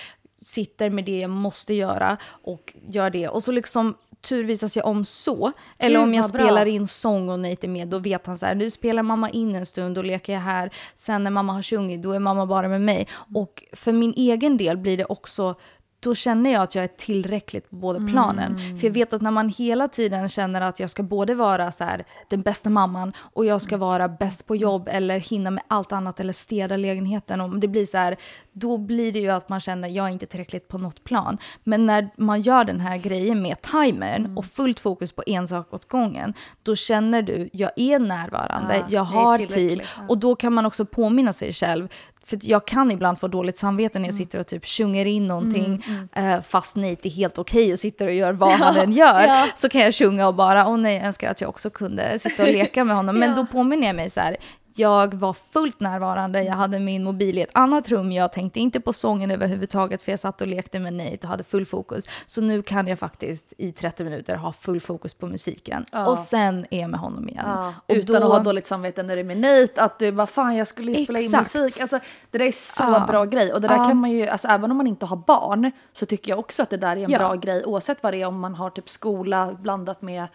sitter 0.43 0.91
med 0.91 1.05
det 1.05 1.19
jag 1.19 1.31
måste 1.31 1.75
göra 1.75 2.17
och 2.25 2.75
gör 2.83 3.11
det. 3.11 3.29
Och 3.29 3.45
så 3.45 3.53
liksom 3.53 3.95
turvisas 4.23 4.77
jag 4.77 4.87
om 4.87 5.05
så. 5.05 5.53
Eller 5.79 5.99
Gud, 5.99 6.09
om 6.09 6.15
jag 6.15 6.23
vad 6.23 6.33
bra. 6.33 6.41
spelar 6.41 6.67
in 6.67 6.87
sång 6.89 7.29
och 7.29 7.41
Nate 7.41 7.67
är 7.67 7.69
med, 7.69 7.89
då 7.89 7.99
vet 7.99 8.27
han 8.27 8.39
så 8.39 8.47
här, 8.47 8.55
nu 8.55 8.71
spelar 8.71 9.03
mamma 9.03 9.31
in 9.31 9.55
en 9.55 9.67
stund, 9.67 9.95
då 9.95 10.03
leker 10.03 10.33
jag 10.33 10.41
här. 10.41 10.71
Sen 10.97 11.25
när 11.25 11.31
mamma 11.31 11.53
har 11.53 11.63
sjungit, 11.63 12.03
då 12.03 12.13
är 12.13 12.19
mamma 12.19 12.47
bara 12.47 12.69
med 12.69 12.81
mig. 12.81 13.09
Och 13.35 13.65
för 13.73 13.93
min 13.93 14.15
egen 14.17 14.57
del 14.57 14.77
blir 14.77 14.97
det 14.97 15.05
också 15.05 15.55
då 16.03 16.15
känner 16.15 16.53
jag 16.53 16.63
att 16.63 16.75
jag 16.75 16.85
är 16.85 16.89
tillräckligt 16.89 17.71
på 17.71 17.77
båda 17.77 18.07
planen. 18.07 18.57
Mm. 18.59 18.79
För 18.79 18.87
jag 18.87 18.95
vet 18.95 19.13
att 19.13 19.23
när 19.23 19.31
man 19.31 19.49
hela 19.49 19.89
tiden 19.89 20.29
känner 20.29 20.61
att 20.61 20.81
jag 20.81 20.91
ska 20.91 21.03
både 21.03 21.35
vara 21.35 21.73
så 21.73 21.85
här, 21.85 22.05
den 22.29 22.43
bästa 22.43 22.71
mamman 22.71 23.13
och 23.19 23.45
jag 23.45 23.63
ska 23.63 23.77
vara 23.77 24.09
bäst 24.09 24.47
på 24.47 24.57
jobb 24.57 24.89
eller 24.93 25.19
hinna 25.19 25.51
med 25.51 25.63
allt 25.69 25.93
annat 25.93 26.21
eller 26.21 26.33
städa 26.33 26.77
lägenheten. 26.77 27.41
Och 27.41 27.59
det 27.59 27.69
blir 27.69 27.87
så 27.87 27.99
här, 27.99 28.17
då 28.53 28.79
blir 28.79 29.13
det 29.13 29.19
ju 29.19 29.31
att 29.31 29.49
man 29.49 29.61
känner 29.61 29.89
att 29.89 29.95
jag 29.95 30.07
är 30.07 30.11
inte 30.11 30.27
tillräckligt 30.27 30.69
på 30.69 30.79
något 30.79 31.05
plan. 31.05 31.39
Men 31.65 31.87
när 31.87 32.09
man 32.17 32.43
gör 32.43 32.65
den 32.65 32.81
här 32.81 32.97
grejen 32.97 33.43
med 33.43 33.63
timern 33.63 34.03
Mm. 34.23 34.39
och 34.39 34.45
fullt 34.45 34.81
fokus 34.81 35.13
på 35.13 35.23
en 35.27 35.49
sak 35.49 35.73
åt 35.75 35.89
gången, 35.89 36.35
då 36.63 36.77
känner 36.77 37.23
du, 37.23 37.49
jag 37.53 37.71
är 37.77 37.99
närvarande, 37.99 38.77
Ja, 38.77 38.85
jag 38.89 39.03
har 39.05 39.39
tid. 39.39 39.81
ja. 39.99 40.05
Och 40.09 40.19
då 40.19 40.35
kan 40.37 40.53
man 40.53 40.67
också 40.67 40.85
påminna 40.85 41.33
sig 41.33 41.53
själv. 41.53 41.89
För 42.25 42.39
jag 42.43 42.67
kan 42.67 42.91
ibland 42.91 43.21
få 43.21 43.29
dåligt 43.29 43.59
samvete 43.59 43.99
när 43.99 44.09
jag 44.09 44.15
Mm. 44.15 44.25
sitter 44.25 44.39
och 44.39 44.47
typ 44.47 44.67
sjunger 44.67 45.05
in 45.07 45.27
någonting 45.27 45.85
eh, 46.13 46.41
fast 46.41 46.77
Nate 46.77 47.09
är 47.09 47.11
helt 47.11 47.39
okej 47.39 47.73
och 47.73 47.79
sitter 47.79 48.07
och 48.07 48.13
gör 48.15 48.33
vad 48.33 48.51
han 48.53 48.77
än 48.77 48.93
gör. 48.93 49.23
Ja. 49.27 49.47
Så 49.57 49.69
kan 49.69 49.81
jag 49.81 49.95
sjunga 49.95 50.27
och 50.29 50.35
bara, 50.35 50.69
åh 50.69 50.77
nej, 50.77 50.97
jag 50.97 51.07
önskar 51.07 51.31
att 51.31 51.41
jag 51.41 51.51
också 51.51 51.71
kunde 51.71 52.19
sitta 52.19 52.43
och 52.43 52.49
leka 52.53 52.85
med 52.85 52.97
honom. 52.97 53.19
Men 53.19 53.31
Ja. 53.31 53.37
då 53.37 53.47
påminner 53.47 53.87
jag 53.87 53.97
mig 53.97 54.11
så 54.11 54.21
här, 54.21 54.37
jag 54.75 55.15
var 55.15 55.33
fullt 55.53 55.81
närvarande, 55.81 56.43
jag 56.43 56.53
hade 56.55 56.79
min 56.79 57.05
mobil 57.05 57.39
i 57.39 57.43
ett 57.43 57.51
annat 57.55 57.89
rum, 57.89 58.13
jag 58.13 58.33
tänkte 58.33 58.61
inte 58.61 58.81
på 58.81 58.93
sången 58.93 59.31
överhuvudtaget 59.31 60.03
för 60.03 60.13
jag 60.13 60.19
satt 60.21 60.41
och 60.41 60.47
lekte 60.47 60.79
med 60.79 60.93
Nate 60.93 61.19
och 61.23 61.29
hade 61.29 61.45
full 61.45 61.67
fokus. 61.67 62.05
Så 62.27 62.41
nu 62.41 62.63
kan 62.63 62.87
jag 62.87 62.99
faktiskt 62.99 63.53
i 63.59 63.73
30 63.73 64.05
minuter 64.05 64.37
ha 64.37 64.53
full 64.53 64.81
fokus 64.81 65.15
på 65.15 65.27
musiken. 65.27 65.85
Ja. 65.93 66.07
Och 66.11 66.19
sen 66.19 66.67
är 66.71 66.81
jag 66.81 66.91
med 66.91 67.01
honom 67.01 67.29
igen. 67.29 67.45
Ja, 67.47 67.75
utan 67.89 68.21
då- 68.21 68.27
att 68.27 68.33
ha 68.33 68.39
dåligt 68.41 68.67
samvete 68.67 69.03
när 69.03 69.15
det 69.15 69.21
är 69.21 69.25
med 69.25 69.37
Nate, 69.41 69.83
att 69.83 69.99
du 69.99 70.13
bara 70.13 70.27
fan 70.27 70.57
jag 70.57 70.67
skulle 70.67 70.93
ju 70.93 71.05
spela 71.05 71.21
in 71.21 71.31
musik. 71.31 71.81
Alltså, 71.81 71.99
det 72.31 72.39
där 72.39 72.45
är 72.47 72.53
så 72.53 72.83
Ja. 72.83 73.05
bra 73.09 73.25
grej 73.25 73.53
och 73.53 73.61
det 73.61 73.69
där 73.69 73.77
kan 73.89 73.97
man 73.97 74.11
ju, 74.11 74.29
alltså 74.29 74.49
även 74.49 74.71
om 74.71 74.77
man 74.77 74.87
inte 74.87 75.07
har 75.07 75.17
barn 75.17 75.71
så 75.93 76.07
tycker 76.07 76.33
jag 76.33 76.39
också 76.39 76.63
att 76.63 76.71
det 76.71 76.77
där 76.77 76.97
är 76.97 77.05
en 77.05 77.11
bra 77.11 77.35
grej 77.35 77.65
oavsett 77.65 78.03
vad 78.03 78.13
det 78.13 78.23
är 78.23 78.27
om 78.27 78.41
man 78.41 78.55
har 78.55 78.71
typ 78.71 78.89
skola 78.91 79.53
blandat 79.61 80.03
med 80.03 80.27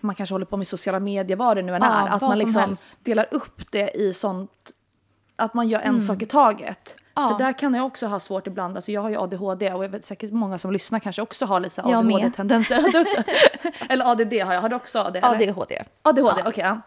man 0.00 0.14
kanske 0.14 0.34
håller 0.34 0.46
på 0.46 0.56
med 0.56 0.66
sociala 0.66 1.00
medier, 1.00 1.36
vad 1.36 1.56
det 1.56 1.62
nu 1.62 1.74
än 1.74 1.82
Ja, 1.82 1.88
är. 1.88 2.08
Att 2.08 2.20
man 2.20 2.30
som 2.30 2.38
liksom 2.38 2.60
helst. 2.62 2.96
delar 3.02 3.26
upp 3.30 3.72
det 3.72 3.90
i 3.96 4.12
sånt, 4.12 4.50
att 5.36 5.54
man 5.54 5.68
gör 5.68 5.80
en 5.80 6.00
sak 6.00 6.22
i 6.22 6.26
taget. 6.26 6.96
Ja. 7.14 7.28
För 7.28 7.44
där 7.44 7.52
kan 7.58 7.74
jag 7.74 7.86
också 7.86 8.06
ha 8.06 8.20
svårt 8.20 8.46
ibland, 8.46 8.76
alltså 8.76 8.92
jag 8.92 9.00
har 9.00 9.10
ju 9.10 9.16
ADHD 9.20 9.72
och 9.72 9.84
jag 9.84 9.88
vet 9.88 10.04
säkert 10.04 10.32
många 10.32 10.58
som 10.58 10.72
lyssnar 10.72 10.98
kanske 10.98 11.22
också 11.22 11.46
har 11.46 11.60
lite. 11.60 11.82
ADHD-tendenser. 11.82 12.84
eller 13.88 14.04
ADD 14.10 14.32
har 14.42 14.54
jag, 14.54 14.60
har 14.60 14.68
du 14.68 14.76
också 14.76 14.98
ADD? 14.98 15.16
eller? 15.16 15.28
ADHD. 15.48 15.82
ADHD, 16.02 16.42
okej. 16.46 16.64
ja. 16.64 16.80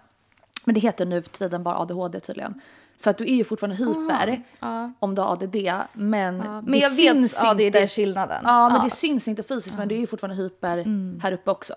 Men 0.65 0.75
det 0.75 0.79
heter 0.81 1.05
nu 1.05 1.21
för 1.21 1.29
tiden 1.29 1.63
bara 1.63 1.77
ADHD 1.77 2.19
tydligen. 2.19 2.61
För 2.99 3.09
att 3.11 3.17
du 3.17 3.23
är 3.23 3.35
ju 3.35 3.43
fortfarande 3.43 3.75
hyper 3.75 4.43
Ja. 4.59 4.91
om 4.99 5.15
du 5.15 5.21
har 5.21 5.31
ADD. 5.33 5.55
Men, 5.93 6.37
Men 6.37 6.65
det 6.65 6.77
jag 6.77 6.91
syns 6.91 7.33
vet, 7.35 7.43
ja, 7.43 7.53
det 7.53 7.63
är 7.63 7.67
inte. 7.67 7.87
skillnaden. 7.87 8.41
Ja, 8.43 8.69
men 8.69 8.77
Ja. 8.77 8.83
det 8.83 8.89
syns 8.89 9.27
inte 9.27 9.43
fysiskt 9.43 9.77
men 9.77 9.87
du 9.87 9.95
är 9.95 9.99
ju 9.99 10.07
fortfarande 10.07 10.43
hyper 10.43 10.85
här 11.21 11.31
uppe 11.31 11.51
också. 11.51 11.73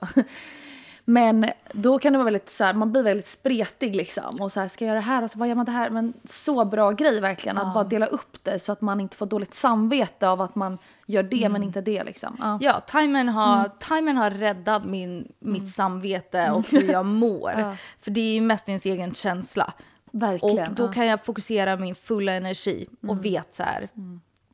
Men 1.13 1.47
då 1.73 1.99
kan 1.99 2.13
det 2.13 2.19
vara 2.19 2.25
väldigt 2.25 2.49
så 2.49 2.65
här, 2.65 2.75
man 2.75 2.93
blir 2.93 3.03
väldigt 3.03 3.27
spretig 3.27 3.97
liksom. 3.97 4.41
Och 4.41 4.53
så 4.53 4.61
här, 4.61 4.69
ska 4.69 4.85
jag 4.85 4.89
göra 4.89 5.01
det 5.01 5.07
här 5.07 5.23
och 5.23 5.31
så 5.31 5.39
vad 5.39 5.49
gör 5.49 5.55
man 5.55 5.67
det 5.67 5.73
här? 5.73 5.91
Men 5.91 6.13
så 6.25 6.65
bra 6.65 6.91
grej 6.93 7.21
verkligen, 7.21 7.59
att 7.59 7.75
bara 7.75 7.85
dela 7.85 8.07
upp 8.07 8.45
det 8.45 8.59
så 8.59 8.73
att 8.73 8.81
man 8.81 9.01
inte 9.01 9.17
får 9.17 9.27
dåligt 9.27 9.55
samvete 9.55 10.29
av 10.29 10.41
att 10.41 10.55
man 10.55 10.79
gör 11.07 11.23
det 11.23 11.49
men 11.49 11.63
inte 11.63 11.81
det 11.81 12.05
liksom. 12.05 12.37
Ja. 12.41 12.59
Ja, 12.61 12.81
timern 12.81 13.29
har, 13.29 13.57
Mm. 13.59 13.71
timern 13.89 14.17
har 14.17 14.31
räddat 14.31 14.85
min, 14.85 15.33
mitt 15.39 15.69
samvete 15.69 16.51
och 16.51 16.71
hur 16.71 16.93
jag 16.93 17.07
mår. 17.23 17.53
Ja. 17.59 17.77
För 18.01 18.11
det 18.11 18.21
är 18.21 18.35
ju 18.35 18.41
mest 18.41 18.69
ens 18.69 18.87
egen 18.87 19.15
känsla. 19.15 19.73
Verkligen. 20.13 20.69
Och 20.69 20.75
då 20.75 20.83
ja. 20.83 20.87
Mm. 20.87 20.93
kan 20.95 21.07
jag 21.07 21.25
fokusera 21.25 21.77
min 21.77 21.95
fulla 21.95 22.33
energi 22.33 22.87
och 23.09 23.25
vet 23.25 23.55
så 23.55 23.63
här, 23.63 23.89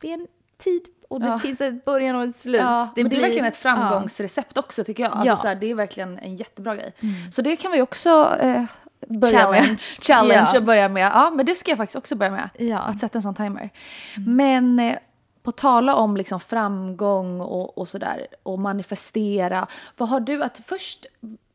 det 0.00 0.10
är 0.10 0.14
en 0.14 0.26
tid 0.58 0.82
och 1.08 1.20
det 1.20 1.26
Ja. 1.26 1.38
finns 1.38 1.60
ett 1.60 1.84
början 1.84 2.16
och 2.16 2.22
ett 2.22 2.36
slut. 2.36 2.60
Ja, 2.60 2.88
det 2.94 3.02
men 3.02 3.10
det 3.10 3.16
är 3.16 3.18
blir- 3.18 3.20
verkligen 3.28 3.44
ett 3.46 3.56
framgångsrecept 3.56 4.58
också 4.58 4.84
tycker 4.84 5.02
jag. 5.02 5.12
Alltså, 5.12 5.26
Ja. 5.26 5.36
så 5.36 5.48
här, 5.48 5.54
det 5.54 5.70
är 5.70 5.74
verkligen 5.74 6.18
en 6.18 6.36
jättebra 6.36 6.74
grej. 6.76 6.92
Så 7.32 7.42
det 7.42 7.56
kan 7.56 7.72
vi 7.72 7.82
också 7.82 8.36
eh, 8.40 8.64
börja 9.08 9.38
Challenge. 9.40 9.68
med. 9.68 9.80
Challenge 9.80 10.48
Ja. 10.52 10.58
och 10.58 10.64
börja 10.64 10.88
med. 10.88 11.10
Ja, 11.14 11.30
men 11.30 11.46
det 11.46 11.54
ska 11.54 11.70
jag 11.70 11.78
faktiskt 11.78 11.96
också 11.96 12.14
börja 12.14 12.32
med. 12.32 12.48
Ja. 12.58 12.78
Att 12.78 13.00
sätta 13.00 13.18
en 13.18 13.22
sån 13.22 13.34
timer. 13.34 13.70
Men 14.26 14.78
eh, 14.80 14.96
på 15.42 15.52
tala 15.52 15.94
om 15.94 16.16
liksom 16.16 16.40
framgång 16.40 17.40
och, 17.40 17.78
och 17.78 17.88
sådär 17.88 18.26
och 18.42 18.58
manifestera. 18.58 19.66
Vad 19.96 20.08
har 20.08 20.20
du 20.20 20.42
att 20.42 20.60
först 20.66 21.06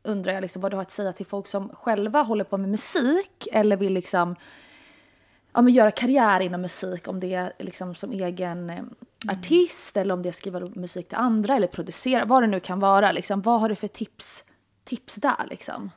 undrar 0.04 0.32
jag 0.32 0.40
liksom 0.42 0.62
vad 0.62 0.72
du 0.72 0.76
har 0.76 0.82
att 0.82 0.90
säga 0.90 1.12
till 1.12 1.26
folk 1.26 1.46
som 1.46 1.68
själva 1.68 2.22
håller 2.22 2.44
på 2.44 2.58
med 2.58 2.68
musik 2.70 3.48
eller 3.52 3.76
vill 3.76 3.92
liksom 3.92 4.36
ja, 5.54 5.62
men 5.62 5.72
göra 5.74 5.90
karriär 5.90 6.40
inom 6.40 6.60
musik, 6.62 7.08
om 7.08 7.20
det 7.20 7.34
är 7.34 7.52
liksom 7.58 7.94
som 7.94 8.12
egen 8.12 8.70
eh, 8.70 8.82
artist 9.28 9.96
eller 9.96 10.14
om 10.14 10.22
det 10.22 10.28
är 10.28 10.32
skriva 10.32 10.60
musik 10.60 11.08
till 11.08 11.18
andra 11.18 11.56
eller 11.56 11.66
producera, 11.66 12.24
vad 12.24 12.42
det 12.42 12.46
nu 12.46 12.60
kan 12.60 12.78
vara. 12.80 13.12
Liksom. 13.12 13.42
Vad 13.42 13.60
har 13.60 13.68
du 13.68 13.74
för 13.74 13.88
tips, 13.88 14.44
tips 14.84 15.14
där 15.14 15.46
liksom? 15.50 15.90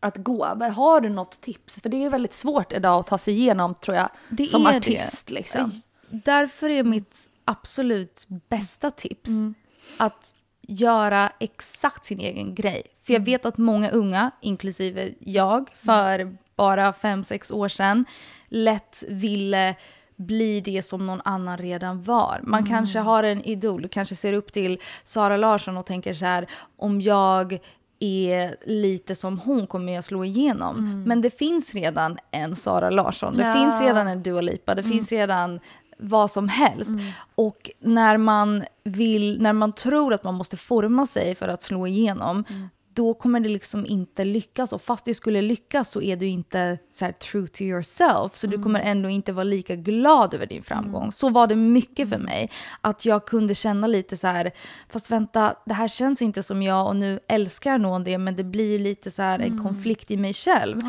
Att 0.00 0.16
gå, 0.16 0.44
har 0.44 1.00
du 1.00 1.08
något 1.08 1.40
tips? 1.40 1.80
För 1.80 1.88
det 1.88 2.04
är 2.04 2.10
väldigt 2.10 2.32
svårt 2.32 2.72
idag 2.72 3.00
att 3.00 3.06
ta 3.06 3.18
sig 3.18 3.34
igenom 3.34 3.74
tror 3.74 3.96
jag, 3.96 4.08
Det 4.28 4.46
som 4.46 4.66
är 4.66 4.70
det. 4.72 4.76
artist. 4.76 5.30
Liksom. 5.30 5.72
Därför 6.10 6.70
är 6.70 6.82
mitt 6.84 7.30
absolut 7.44 8.26
bästa 8.48 8.90
tips 8.90 9.28
Mm. 9.30 9.54
att 9.96 10.34
göra 10.68 11.32
exakt 11.40 12.04
sin 12.04 12.20
egen 12.20 12.54
grej. 12.54 12.82
För 13.02 13.12
Mm. 13.12 13.22
jag 13.22 13.26
vet 13.32 13.46
att 13.46 13.58
många 13.58 13.90
unga, 13.90 14.30
inklusive 14.40 15.14
jag, 15.20 15.70
för 15.76 16.36
bara 16.56 16.92
fem 16.92 17.24
sex 17.24 17.50
år 17.50 17.68
sedan, 17.68 18.04
lätt 18.48 19.04
ville 19.08 19.74
bli 20.16 20.60
det 20.60 20.82
som 20.84 21.06
någon 21.06 21.20
annan 21.24 21.58
redan 21.58 22.02
var. 22.02 22.40
Man 22.42 22.60
Mm. 22.60 22.70
kanske 22.70 22.98
har 22.98 23.22
en 23.24 23.42
idol, 23.44 23.88
kanske 23.88 24.14
ser 24.14 24.32
upp 24.32 24.52
till 24.52 24.78
Sara 25.04 25.36
Larsson 25.36 25.76
och 25.76 25.86
tänker 25.86 26.14
så 26.14 26.24
här, 26.24 26.46
om 26.76 27.00
jag 27.00 27.58
är 28.00 28.56
lite 28.66 29.14
som 29.14 29.38
hon 29.38 29.66
kommer 29.66 29.92
jag 29.92 30.04
slå 30.04 30.24
igenom. 30.24 31.02
Men 31.06 31.20
det 31.20 31.38
finns 31.38 31.74
redan 31.74 32.18
en 32.30 32.56
Sara 32.56 32.90
Larsson, 32.90 33.36
det 33.36 33.44
Mm. 33.44 33.56
Ja. 33.62 33.64
finns 33.70 33.80
redan 33.88 34.08
en 34.08 34.22
Dua 34.22 34.40
Lipa, 34.40 34.74
det 34.74 34.82
finns 34.82 35.12
redan 35.12 35.60
vad 35.98 36.30
som 36.30 36.48
helst. 36.48 36.88
Mm. 36.90 37.04
Och 37.34 37.70
när 37.80 38.16
man, 38.16 38.64
vill, 38.84 39.42
när 39.42 39.52
man 39.52 39.72
tror 39.72 40.12
att 40.14 40.24
man 40.24 40.34
måste 40.34 40.56
forma 40.56 41.06
sig 41.06 41.34
för 41.34 41.48
att 41.48 41.62
slå 41.62 41.86
igenom, 41.86 42.44
Mm. 42.50 42.68
Då 42.96 43.14
kommer 43.14 43.40
det 43.40 43.48
liksom 43.48 43.86
inte 43.86 44.24
lyckas. 44.24 44.72
Och 44.72 44.82
fast 44.82 45.04
det 45.04 45.14
skulle 45.14 45.42
lyckas 45.42 45.90
så 45.90 46.02
är 46.02 46.16
du 46.16 46.26
inte 46.26 46.78
så 46.90 47.12
true 47.12 47.48
to 47.48 47.62
yourself. 47.62 48.36
Så 48.36 48.46
du 48.46 48.62
kommer 48.62 48.80
ändå 48.80 49.08
inte 49.08 49.32
vara 49.32 49.44
lika 49.44 49.76
glad 49.76 50.34
över 50.34 50.46
din 50.46 50.62
framgång. 50.62 51.12
Så 51.12 51.28
var 51.28 51.46
det 51.46 51.56
mycket 51.56 52.08
för 52.08 52.18
mig. 52.18 52.50
Att 52.80 53.04
jag 53.04 53.26
kunde 53.26 53.54
känna 53.54 53.86
lite 53.86 54.16
så 54.16 54.26
här, 54.26 54.50
fast 54.88 55.10
vänta, 55.10 55.54
det 55.66 55.74
här 55.74 55.88
känns 55.88 56.22
inte 56.22 56.42
som 56.42 56.62
jag 56.62 56.86
och 56.86 56.96
nu 56.96 57.20
älskar 57.28 57.78
någon 57.78 58.04
det, 58.04 58.18
men 58.18 58.36
det 58.36 58.44
blir 58.44 58.78
lite 58.78 59.10
så 59.10 59.22
här 59.22 59.38
en 59.38 59.62
konflikt 59.62 60.10
i 60.10 60.16
mig 60.16 60.34
själv. 60.34 60.80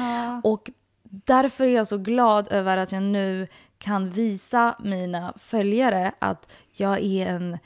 Och 0.44 0.72
därför 1.04 1.64
är 1.64 1.76
jag 1.76 1.88
så 1.88 1.98
glad 1.98 2.48
över 2.52 2.78
att 2.78 2.92
jag 2.92 3.04
nu 3.04 3.48
kan 3.78 4.10
visa 4.10 4.76
mina 4.80 5.34
följare 5.38 6.12
att 6.20 6.50
jag 6.72 7.04
är 7.04 7.28
en 7.28 7.58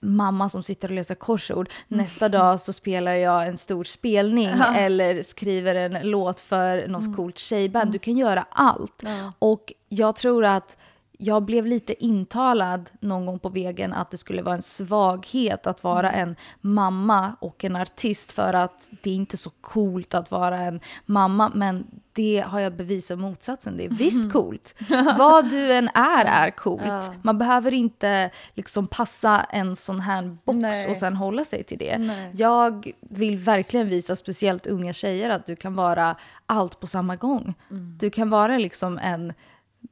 mamma 0.00 0.50
som 0.50 0.62
sitter 0.62 0.88
och 0.88 0.94
läser 0.94 1.14
korsord. 1.14 1.68
Nästa 1.88 2.28
dag 2.28 2.60
så 2.60 2.72
spelar 2.72 3.12
jag 3.12 3.46
en 3.46 3.56
stor 3.56 3.84
spelning 3.84 4.50
eller 4.76 5.22
skriver 5.22 5.74
en 5.74 6.10
låt 6.10 6.40
för 6.40 6.88
något 6.88 7.16
coolt 7.16 7.38
tjejband. 7.38 7.92
Du 7.92 7.98
kan 7.98 8.16
göra 8.16 8.46
allt. 8.50 9.02
Och 9.38 9.72
jag 9.88 10.16
tror 10.16 10.44
att 10.44 10.76
jag 11.20 11.42
blev 11.42 11.66
lite 11.66 12.04
intalad 12.04 12.90
någon 13.00 13.26
gång 13.26 13.38
på 13.38 13.48
vägen 13.48 13.92
att 13.92 14.10
det 14.10 14.16
skulle 14.16 14.42
vara 14.42 14.54
en 14.54 14.62
svaghet 14.62 15.66
att 15.66 15.84
vara 15.84 16.12
en 16.12 16.36
mamma 16.60 17.36
och 17.40 17.64
en 17.64 17.76
artist 17.76 18.32
för 18.32 18.54
att 18.54 18.88
det 19.02 19.10
är 19.10 19.14
inte 19.14 19.36
så 19.36 19.50
coolt 19.60 20.14
att 20.14 20.30
vara 20.30 20.58
en 20.58 20.80
mamma. 21.06 21.52
Men 21.54 21.86
det 22.12 22.44
har 22.46 22.60
jag 22.60 22.72
bevisat 22.72 23.18
motsatsen. 23.18 23.76
Det 23.76 23.84
är 23.84 23.90
visst 23.90 24.32
coolt. 24.32 24.74
Vad 25.18 25.50
du 25.50 25.72
än 25.72 25.88
är 25.94 26.24
är 26.24 26.50
coolt. 26.50 27.10
Man 27.22 27.38
behöver 27.38 27.74
inte 27.74 28.30
liksom 28.54 28.86
passa 28.86 29.40
en 29.40 29.76
sån 29.76 30.00
här 30.00 30.36
box 30.44 30.58
Nej. 30.58 30.90
och 30.90 30.96
sen 30.96 31.16
hålla 31.16 31.44
sig 31.44 31.64
till 31.64 31.78
det. 31.78 31.98
Nej. 31.98 32.30
Jag 32.34 32.92
vill 33.00 33.38
verkligen 33.38 33.88
visa 33.88 34.16
speciellt 34.16 34.66
unga 34.66 34.92
tjejer 34.92 35.30
att 35.30 35.46
du 35.46 35.56
kan 35.56 35.74
vara 35.74 36.16
allt 36.46 36.80
på 36.80 36.86
samma 36.86 37.16
gång. 37.16 37.54
Mm. 37.70 37.98
Du 38.00 38.10
kan 38.10 38.30
vara 38.30 38.58
liksom 38.58 38.98
en 38.98 39.32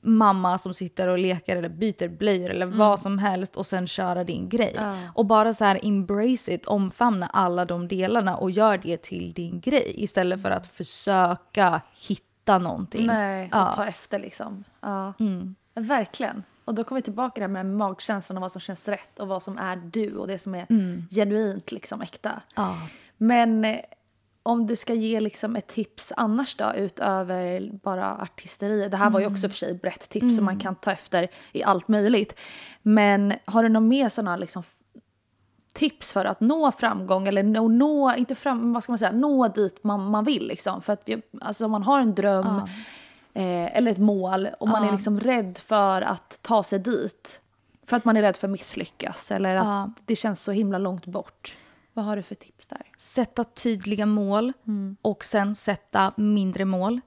mamma 0.01 0.59
som 0.59 0.75
sitter 0.75 1.09
och 1.09 1.19
leker 1.19 1.57
eller 1.57 1.69
byter 1.69 2.09
blöjor 2.09 2.51
eller 2.51 2.67
vad 2.67 3.01
som 3.01 3.19
helst 3.19 3.57
och 3.57 3.67
sen 3.67 3.87
köra 3.87 4.25
din 4.25 4.49
grej. 4.49 4.75
Mm. 4.77 4.97
Ja. 5.03 5.11
Och 5.15 5.27
bara 5.27 5.55
så 5.55 5.65
här 5.65 5.81
embrace 5.83 6.53
it, 6.55 6.67
omfamna 6.67 7.27
alla 7.27 7.65
de 7.65 7.89
delarna 7.89 8.37
och 8.37 8.51
gör 8.51 8.79
det 8.79 9.03
till 9.03 9.33
din 9.33 9.61
grej 9.61 9.93
istället 9.97 10.43
för 10.43 10.51
att 10.51 10.67
försöka 10.67 11.81
hitta 12.09 12.59
någonting. 12.59 13.07
Nej, 13.07 13.45
och 13.45 13.75
ta 13.77 13.87
efter 13.87 14.19
liksom. 14.19 14.65
Ja. 14.81 15.13
Mm. 15.21 15.55
Verkligen. 15.75 16.43
Och 16.65 16.75
då 16.75 16.85
kommer 16.85 17.01
vi 17.01 17.05
tillbaka 17.05 17.31
till 17.35 17.41
det 17.41 17.47
här 17.47 17.65
med 17.65 17.67
magkänslan 17.67 18.37
och 18.37 18.41
vad 18.43 18.53
som 18.53 18.61
känns 18.61 18.89
rätt 18.89 19.19
och 19.19 19.29
vad 19.29 19.43
som 19.43 19.59
är 19.59 19.77
du 19.77 20.17
och 20.17 20.27
det 20.27 20.39
som 20.39 20.55
är 20.55 20.67
Mm. 20.71 21.07
genuint 21.11 21.73
liksom 21.73 22.03
äkta. 22.03 22.43
Men 23.17 23.77
om 24.47 24.67
du 24.67 24.77
ska 24.77 24.95
ge 24.95 25.21
liksom 25.21 25.57
ett 25.57 25.67
tips 25.67 26.13
annars 26.17 26.55
då 26.57 26.73
utöver 26.77 27.71
bara 27.83 28.15
artisteriet. 28.17 28.91
Det 28.91 28.97
här 28.97 29.11
var 29.11 29.21
ju 29.21 29.27
också 29.27 29.49
för 29.49 29.57
sig 29.57 29.71
ett 29.71 29.83
brett 29.83 30.09
tips 30.09 30.37
som 30.37 30.45
man 30.45 30.59
kan 30.59 30.75
ta 30.75 30.93
efter 30.93 31.29
i 31.53 31.63
allt 31.63 31.89
möjligt. 31.89 32.39
Men 32.83 33.35
har 33.45 33.63
du 33.63 33.69
några 33.69 33.87
mer 33.87 34.09
sådana 34.09 34.37
liksom 34.37 34.63
tips 35.75 36.13
för 36.13 36.25
att 36.25 36.41
nå 36.41 36.73
framgång 36.73 37.29
eller 37.29 37.43
nå, 37.43 37.69
nå 37.69 38.15
inte 38.15 38.35
fram, 38.35 38.73
vad 38.73 38.83
ska 38.83 38.93
man 38.93 38.99
säga, 38.99 39.13
nå 39.13 39.49
dit 39.49 39.85
man, 39.85 40.11
man 40.11 40.25
vill 40.25 40.47
liksom. 40.47 40.83
För 40.83 40.93
att 40.93 41.09
alltså 41.41 41.65
om 41.65 41.71
man 41.71 41.83
har 41.83 42.01
en 42.01 42.15
dröm 42.15 42.47
eh, 43.35 43.77
eller 43.77 43.91
ett 43.91 43.99
mål 43.99 44.49
och 44.61 44.69
man 44.69 44.85
är 44.89 44.93
liksom 44.93 45.21
rädd 45.21 45.59
för 45.59 46.03
att 46.03 46.39
ta 46.43 46.63
sig 46.63 46.79
dit. 46.79 47.41
För 47.87 47.97
att 47.97 48.05
man 48.05 48.17
är 48.17 48.23
rädd 48.23 48.37
för 48.37 48.47
att 48.47 48.53
misslyckas 48.53 49.31
eller 49.31 49.57
att 49.57 49.65
Ja. 49.65 49.91
det 50.05 50.17
känns 50.17 50.43
så 50.43 50.53
himla 50.53 50.79
långt 50.79 51.07
bort. 51.07 51.57
Vad 51.97 52.05
har 52.05 52.17
du 52.17 52.23
för 52.23 52.35
tips 52.35 52.67
där? 52.67 52.83
Sätta 52.99 53.45
tydliga 53.45 54.07
mål 54.07 54.53
och 55.03 55.25
sen 55.25 55.55
sätta 55.55 56.13
mindre 56.17 56.65
mål. 56.65 57.01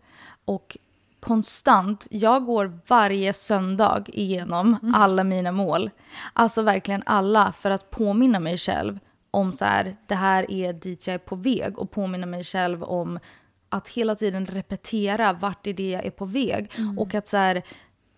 Och 0.45 0.77
konstant, 1.19 2.07
jag 2.11 2.45
går 2.45 2.79
varje 2.87 3.33
söndag 3.33 4.03
igenom 4.07 4.93
alla 4.95 5.23
mina 5.23 5.51
mål. 5.51 5.89
Alltså 6.33 6.61
verkligen 6.61 7.03
alla 7.05 7.51
för 7.51 7.71
att 7.71 7.89
påminna 7.89 8.39
mig 8.39 8.57
själv 8.57 8.99
om 9.31 9.51
så 9.51 9.65
här, 9.65 9.95
det 10.07 10.15
här 10.15 10.51
är 10.51 10.73
dit 10.73 11.07
jag 11.07 11.13
är 11.13 11.17
på 11.17 11.35
väg 11.35 11.79
och 11.79 11.91
påminna 11.91 12.25
mig 12.25 12.43
själv 12.43 12.83
om 12.83 13.19
att 13.69 13.87
hela 13.87 14.15
tiden 14.15 14.45
repetera 14.45 15.33
vart 15.33 15.67
är 15.67 15.73
det 15.73 15.89
jag 15.89 16.05
är 16.05 16.11
på 16.11 16.25
väg. 16.25 16.71
Och 16.97 17.15
att 17.15 17.27
så 17.27 17.37
här, 17.37 17.61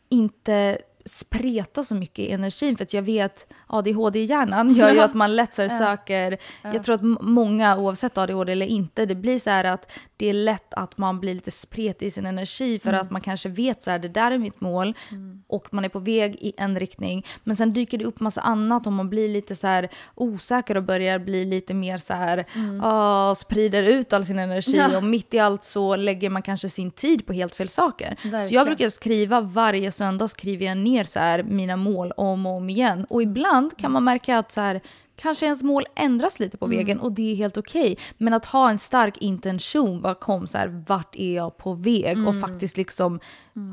inte 0.10 0.78
spreta 1.06 1.84
så 1.84 1.96
mycket 1.96 2.20
i 2.20 2.32
energin 2.32 2.78
för 2.78 2.84
att 2.84 2.94
jag 2.94 3.02
vet 3.02 3.48
ADHD-hjärnan 3.68 4.76
gör 4.76 4.92
ju 4.92 5.00
att 5.00 5.14
man 5.14 5.36
lätt 5.36 5.54
så 5.54 5.70
söker, 5.70 6.38
jag 6.62 6.84
tror 6.84 6.96
att 6.96 7.02
många 7.22 7.78
oavsett 7.78 8.18
ADHD 8.18 8.52
eller 8.52 8.66
inte, 8.66 9.06
det 9.06 9.16
blir 9.16 9.40
så 9.40 9.50
här 9.50 9.64
att 9.64 9.92
det 10.18 10.30
är 10.30 10.34
lätt 10.34 10.74
att 10.74 10.98
man 10.98 11.20
blir 11.20 11.34
lite 11.34 11.52
spretig 11.52 12.06
i 12.06 12.12
sin 12.12 12.26
energi 12.26 12.80
för 12.80 12.94
att 12.94 13.12
man 13.12 13.22
kanske 13.22 13.50
vet 13.50 13.84
så 13.84 13.92
här, 13.92 14.00
det 14.00 14.08
där 14.08 14.32
är 14.32 14.38
mitt 14.38 14.62
mål 14.62 14.94
och 15.48 15.68
man 15.74 15.86
är 15.86 15.90
på 15.90 16.00
väg 16.00 16.36
i 16.36 16.54
en 16.58 16.80
riktning. 16.80 17.26
Men 17.44 17.56
sen 17.56 17.74
dyker 17.74 17.98
det 17.98 18.06
upp 18.06 18.20
massa 18.20 18.42
annat 18.42 18.88
och 18.88 18.94
man 18.94 19.10
blir 19.10 19.30
lite 19.30 19.56
så 19.56 19.68
här 19.68 19.90
osäker 20.16 20.78
och 20.78 20.84
börjar 20.84 21.20
bli 21.20 21.46
lite 21.46 21.74
mer 21.74 21.98
så 21.98 22.14
här, 22.14 22.46
ah, 22.82 23.36
sprider 23.36 23.84
ut 23.84 24.14
all 24.14 24.26
sin 24.26 24.40
energi 24.40 24.78
Ja. 24.78 24.98
och 24.98 25.04
mitt 25.04 25.34
i 25.34 25.40
allt 25.40 25.64
så 25.64 25.96
lägger 25.96 26.30
man 26.30 26.42
kanske 26.42 26.70
sin 26.70 26.92
tid 26.92 27.26
på 27.26 27.34
helt 27.34 27.56
fel 27.56 27.70
saker. 27.70 28.18
Så 28.22 28.28
Verkligen. 28.30 28.54
jag 28.54 28.66
brukar 28.68 28.90
skriva 28.90 29.42
varje 29.42 29.92
söndag 29.92 30.28
skriver 30.28 30.66
jag 30.66 30.78
ner 30.78 30.91
så 31.04 31.20
här 31.20 31.44
mina 31.44 31.76
mål 31.76 32.12
om 32.18 32.46
och 32.46 32.54
om 32.54 32.70
igen. 32.70 33.06
Och 33.10 33.24
ibland 33.24 33.78
kan 33.78 33.92
man 33.92 34.04
märka 34.04 34.38
att 34.38 34.52
så 34.52 34.62
här, 34.62 34.82
kanske 35.16 35.46
ens 35.46 35.64
mål 35.64 35.86
ändras 35.96 36.40
lite 36.40 36.58
på 36.58 36.66
vägen 36.66 37.00
och 37.00 37.12
det 37.12 37.32
är 37.32 37.36
helt 37.36 37.58
okej. 37.58 37.98
Men 38.18 38.34
att 38.34 38.46
ha 38.46 38.70
en 38.70 38.78
stark 38.78 39.18
intention 39.18 40.02
bakom 40.02 40.48
så 40.48 40.58
här, 40.58 40.84
vart 40.88 41.16
är 41.16 41.36
jag 41.36 41.58
på 41.58 41.74
väg 41.74 42.28
och 42.28 42.40
faktiskt 42.40 42.78
liksom 42.78 43.20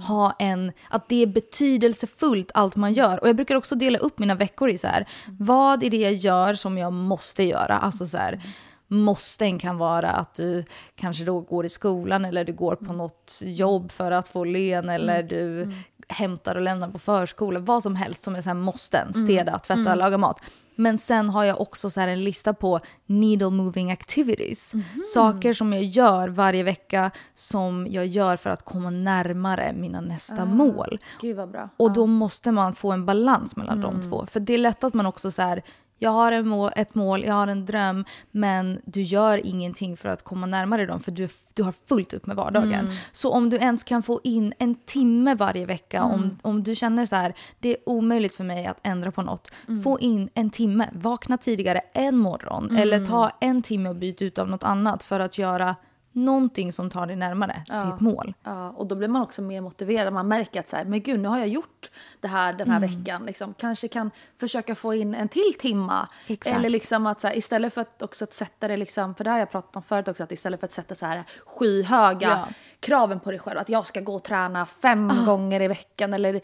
ha 0.07 0.37
en, 0.39 0.73
att 0.91 1.09
det 1.09 1.23
är 1.23 1.27
betydelsefullt 1.27 2.51
allt 2.55 2.77
man 2.77 2.95
gör. 2.95 3.21
Och 3.21 3.29
jag 3.29 3.37
brukar 3.37 3.55
också 3.55 3.75
dela 3.75 3.99
upp 3.99 4.19
mina 4.19 4.35
veckor 4.35 4.71
i 4.71 4.79
så 4.79 4.87
här, 4.87 5.09
vad 5.39 5.83
är 5.83 5.91
det 5.91 5.97
jag 5.97 6.15
gör 6.15 6.55
som 6.55 6.79
jag 6.79 6.93
måste 6.93 7.43
göra? 7.43 7.79
Alltså 7.79 8.07
så 8.07 8.17
här, 8.17 8.43
måsten 8.89 9.59
kan 9.59 9.79
vara 9.79 10.11
att 10.11 10.35
du 10.35 10.65
kanske 10.95 11.25
då 11.25 11.41
går 11.41 11.67
i 11.67 11.69
skolan 11.69 12.25
eller 12.25 12.45
du 12.45 12.53
går 12.53 12.77
på 12.77 12.93
något 12.93 13.39
jobb 13.43 13.93
för 13.93 14.11
att 14.11 14.29
få 14.29 14.45
lön 14.45 14.89
eller 14.89 15.23
du 15.23 15.73
hämtar 16.09 16.55
och 16.55 16.63
lämnar 16.63 16.89
på 16.89 16.99
förskola. 16.99 17.61
Vad 17.61 17.83
som 17.83 17.97
helst 17.97 18.25
som 18.25 18.35
är 18.35 18.43
så 18.43 18.49
här 18.49 18.55
måsten. 18.55 19.15
Städa, 19.15 19.59
tvätta, 19.59 19.95
laga 19.95 20.19
mat. 20.19 20.41
Men 20.75 20.99
sen 20.99 21.31
har 21.31 21.45
jag 21.45 21.61
också 21.61 21.91
så 21.91 22.01
en 22.01 22.25
lista 22.25 22.55
på 22.55 22.81
needle 23.07 23.51
moving 23.51 23.93
activities. 23.93 24.73
Saker 25.15 25.53
som 25.53 25.73
jag 25.73 25.83
gör 25.83 26.29
varje 26.29 26.63
vecka 26.63 27.11
som 27.35 27.87
jag 27.91 28.07
gör 28.07 28.37
för 28.37 28.51
att 28.51 28.65
komma 28.65 28.91
närmare 28.91 29.73
mina 29.73 30.01
nästa 30.01 30.45
mål. 30.45 30.99
Vad 31.37 31.51
bra. 31.51 31.69
Och 31.77 31.93
då 31.93 32.07
måste 32.07 32.53
man 32.53 32.75
få 32.75 32.93
en 32.93 33.07
balans 33.07 33.57
mellan 33.57 33.81
de 33.81 34.03
två. 34.03 34.27
För 34.27 34.41
det 34.41 34.55
är 34.55 34.59
lätt 34.59 34.85
att 34.85 34.95
man 34.95 35.07
också 35.07 35.31
så 35.31 35.43
här, 35.43 35.63
jag 35.99 36.11
har 36.11 36.33
en 36.33 36.49
mål, 36.49 36.71
ett 36.77 36.95
mål, 36.95 37.25
jag 37.25 37.35
har 37.35 37.49
en 37.49 37.67
dröm, 37.67 38.05
men 38.31 38.81
du 38.85 39.03
gör 39.03 39.47
ingenting 39.47 39.97
för 39.97 40.09
att 40.09 40.23
komma 40.23 40.47
närmare 40.47 40.87
dem 40.87 41.01
för 41.01 41.13
du, 41.13 41.29
du 41.55 41.63
har 41.63 41.75
fullt 41.87 42.13
upp 42.13 42.27
med 42.27 42.37
vardagen. 42.37 42.87
Så 43.13 43.31
om 43.33 43.51
du 43.51 43.57
ens 43.57 43.85
kan 43.85 44.03
få 44.03 44.21
in 44.25 44.55
en 44.59 44.75
timme 44.75 45.35
varje 45.35 45.67
vecka, 45.67 46.03
om, 46.03 46.39
om 46.43 46.63
du 46.63 46.75
känner 46.75 47.07
så 47.07 47.17
här, 47.17 47.35
det 47.61 47.69
är 47.69 47.77
omöjligt 47.87 48.35
för 48.35 48.45
mig 48.45 48.67
att 48.67 48.79
ändra 48.83 49.13
på 49.13 49.23
något, 49.23 49.51
få 49.85 50.01
in 50.01 50.29
en 50.35 50.51
timme, 50.51 50.89
vakna 50.93 51.39
tidigare 51.39 51.81
en 51.93 52.17
morgon 52.17 52.77
eller 52.77 53.07
ta 53.07 53.31
en 53.41 53.63
timme 53.63 53.89
och 53.89 53.97
byta 53.97 54.25
ut 54.25 54.39
av 54.39 54.49
något 54.51 54.65
annat 54.65 55.03
för 55.03 55.21
att 55.21 55.39
göra 55.39 55.77
någonting 56.25 56.73
som 56.73 56.91
tar 56.91 57.07
dig 57.07 57.17
närmare 57.17 57.63
till 57.67 57.95
ett 57.95 58.01
mål. 58.01 58.35
Ja, 58.45 58.71
och 58.71 58.87
då 58.87 58.95
blir 58.95 59.09
man 59.09 59.23
också 59.23 59.43
mer 59.43 59.61
motiverad. 59.61 60.13
Man 60.13 60.29
märker 60.29 60.61
att 60.61 60.69
så 60.69 60.77
här, 60.77 60.85
men 60.85 61.01
gud, 61.03 61.21
nu 61.21 61.29
har 61.29 61.39
jag 61.39 61.49
gjort 61.49 61.91
det 62.21 62.29
här 62.29 62.53
den 62.53 62.71
här 62.71 62.77
Mm. 62.77 62.91
veckan. 62.91 63.27
Liksom, 63.27 63.55
kanske 63.55 63.89
kan 63.89 64.11
försöka 64.41 64.75
få 64.75 64.95
in 64.95 65.15
en 65.15 65.29
till 65.29 65.53
timma. 65.59 66.09
Exakt. 66.27 66.57
Eller 66.57 66.69
liksom 66.69 67.07
att 67.07 67.21
så 67.21 67.27
här, 67.29 67.37
istället 67.39 67.75
för 67.75 67.81
att 67.81 68.03
också 68.03 68.25
att 68.25 68.33
sätta 68.33 68.69
det, 68.69 68.77
liksom, 68.77 69.15
för 69.15 69.25
det 69.25 69.31
har 69.31 69.39
jag 69.39 69.51
pratat 69.51 69.77
om 69.77 69.83
förut 69.83 70.09
också, 70.09 70.23
att 70.23 70.33
istället 70.33 70.61
för 70.61 70.67
att 70.67 70.73
sätta 70.73 70.95
så 70.95 71.07
här 71.07 71.25
skyhöga 71.47 72.29
Ja. 72.29 72.49
kraven 72.81 73.21
på 73.21 73.31
dig 73.31 73.41
själv, 73.41 73.59
att 73.59 73.69
jag 73.69 73.87
ska 73.87 74.01
gå 74.01 74.15
och 74.15 74.23
träna 74.23 74.67
fem 74.67 75.13
gånger 75.27 75.61
i 75.61 75.69
veckan 75.69 76.15
eller 76.15 76.41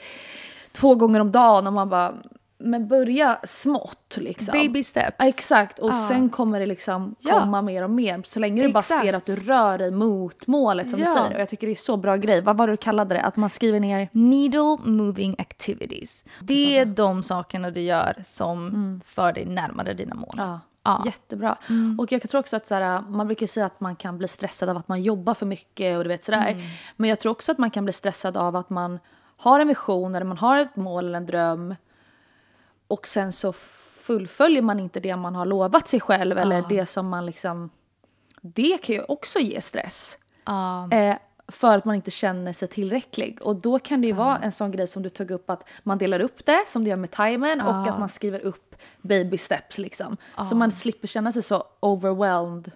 två 0.72 0.94
gånger 0.94 1.20
om 1.20 1.32
dagen 1.32 1.66
och 1.66 1.72
man 1.72 1.88
bara, 1.88 2.14
men 2.58 2.88
börja 2.88 3.38
smått 3.44 4.16
liksom. 4.20 4.52
Baby 4.52 4.84
steps. 4.84 5.16
Ja, 5.18 5.26
Exakt, 5.28 5.78
och 5.78 5.88
Ja. 5.90 6.08
sen 6.08 6.28
kommer 6.30 6.60
det 6.60 6.66
liksom 6.66 7.14
Ja. 7.20 7.40
komma 7.40 7.62
mer 7.62 7.82
och 7.82 7.90
mer. 7.90 8.22
Så 8.24 8.40
länge 8.40 8.62
du 8.62 8.72
bara 8.72 8.78
Exakt. 8.78 9.04
ser 9.04 9.12
att 9.12 9.24
du 9.26 9.36
rör 9.36 9.78
dig 9.78 9.90
mot 9.90 10.46
målet 10.46 10.90
som 10.90 10.98
du 10.98 11.04
Ja. 11.04 11.14
säger. 11.14 11.34
Och 11.34 11.40
jag 11.40 11.48
tycker 11.48 11.66
det 11.66 11.72
är 11.72 11.74
så 11.74 11.96
bra 11.96 12.16
grej. 12.16 12.40
Vad 12.40 12.56
var 12.56 12.66
det 12.66 12.72
du 12.72 12.76
kallade 12.76 13.14
det? 13.14 13.20
Att 13.20 13.36
man 13.36 13.50
skriver 13.50 13.80
ner... 13.80 14.08
Needle 14.12 14.76
moving 14.84 15.36
activities. 15.38 16.24
Det 16.40 16.78
är 16.78 16.84
de 16.84 17.22
sakerna 17.22 17.70
du 17.70 17.80
gör 17.80 18.22
som 18.26 19.00
för 19.04 19.32
dig 19.32 19.44
närmare 19.44 19.94
dina 19.94 20.14
mål. 20.14 20.34
Ja, 20.36 20.60
Ja. 20.84 21.02
jättebra. 21.06 21.56
Och 21.98 22.12
jag 22.12 22.22
tror 22.30 22.38
också 22.38 22.56
att 22.56 22.66
så 22.66 22.74
här, 22.74 23.00
man 23.08 23.26
brukar 23.26 23.46
säga 23.46 23.66
att 23.66 23.80
man 23.80 23.96
kan 23.96 24.18
bli 24.18 24.28
stressad 24.28 24.68
av 24.68 24.76
att 24.76 24.88
man 24.88 25.02
jobbar 25.02 25.34
för 25.34 25.46
mycket 25.46 25.98
och 25.98 26.04
du 26.04 26.08
vet 26.08 26.24
sådär. 26.24 26.56
Men 26.96 27.10
jag 27.10 27.20
tror 27.20 27.32
också 27.32 27.52
att 27.52 27.58
man 27.58 27.70
kan 27.70 27.84
bli 27.84 27.92
stressad 27.92 28.36
av 28.36 28.56
att 28.56 28.70
man 28.70 28.98
har 29.36 29.60
en 29.60 29.68
vision 29.68 30.14
eller 30.14 30.26
man 30.26 30.38
har 30.38 30.58
ett 30.58 30.76
mål 30.76 31.04
eller 31.06 31.16
en 31.18 31.26
dröm 31.26 31.74
och 32.88 33.06
sen 33.06 33.32
så 33.32 33.52
fullföljer 34.02 34.62
man 34.62 34.80
inte 34.80 35.00
det 35.00 35.16
man 35.16 35.34
har 35.34 35.46
lovat 35.46 35.88
sig 35.88 36.00
själv 36.00 36.38
eller 36.38 36.64
det 36.68 36.86
som 36.86 37.08
man 37.08 37.26
liksom... 37.26 37.70
Det 38.40 38.78
kan 38.82 38.94
ju 38.94 39.02
också 39.02 39.38
ge 39.38 39.60
stress. 39.60 40.18
Ja. 40.44 40.90
Eh, 40.92 41.16
för 41.48 41.78
att 41.78 41.84
man 41.84 41.94
inte 41.94 42.10
känner 42.10 42.52
sig 42.52 42.68
tillräcklig. 42.68 43.38
Och 43.42 43.56
då 43.56 43.78
kan 43.78 44.00
det 44.00 44.06
ju 44.06 44.12
vara 44.12 44.38
en 44.38 44.52
sån 44.52 44.72
grej 44.72 44.86
som 44.86 45.02
du 45.02 45.08
tog 45.08 45.30
upp 45.30 45.50
att 45.50 45.68
man 45.82 45.98
delar 45.98 46.20
upp 46.20 46.46
det 46.46 46.64
som 46.66 46.84
du 46.84 46.90
gör 46.90 46.96
med 46.96 47.10
timern 47.10 47.60
och 47.60 47.88
att 47.88 47.98
man 47.98 48.08
skriver 48.08 48.40
upp 48.40 48.76
baby 49.02 49.38
steps 49.38 49.78
liksom. 49.78 50.16
Så 50.50 50.56
man 50.56 50.72
slipper 50.72 51.08
känna 51.08 51.32
sig 51.32 51.42
så 51.42 51.64
overwhelmed 51.80 52.72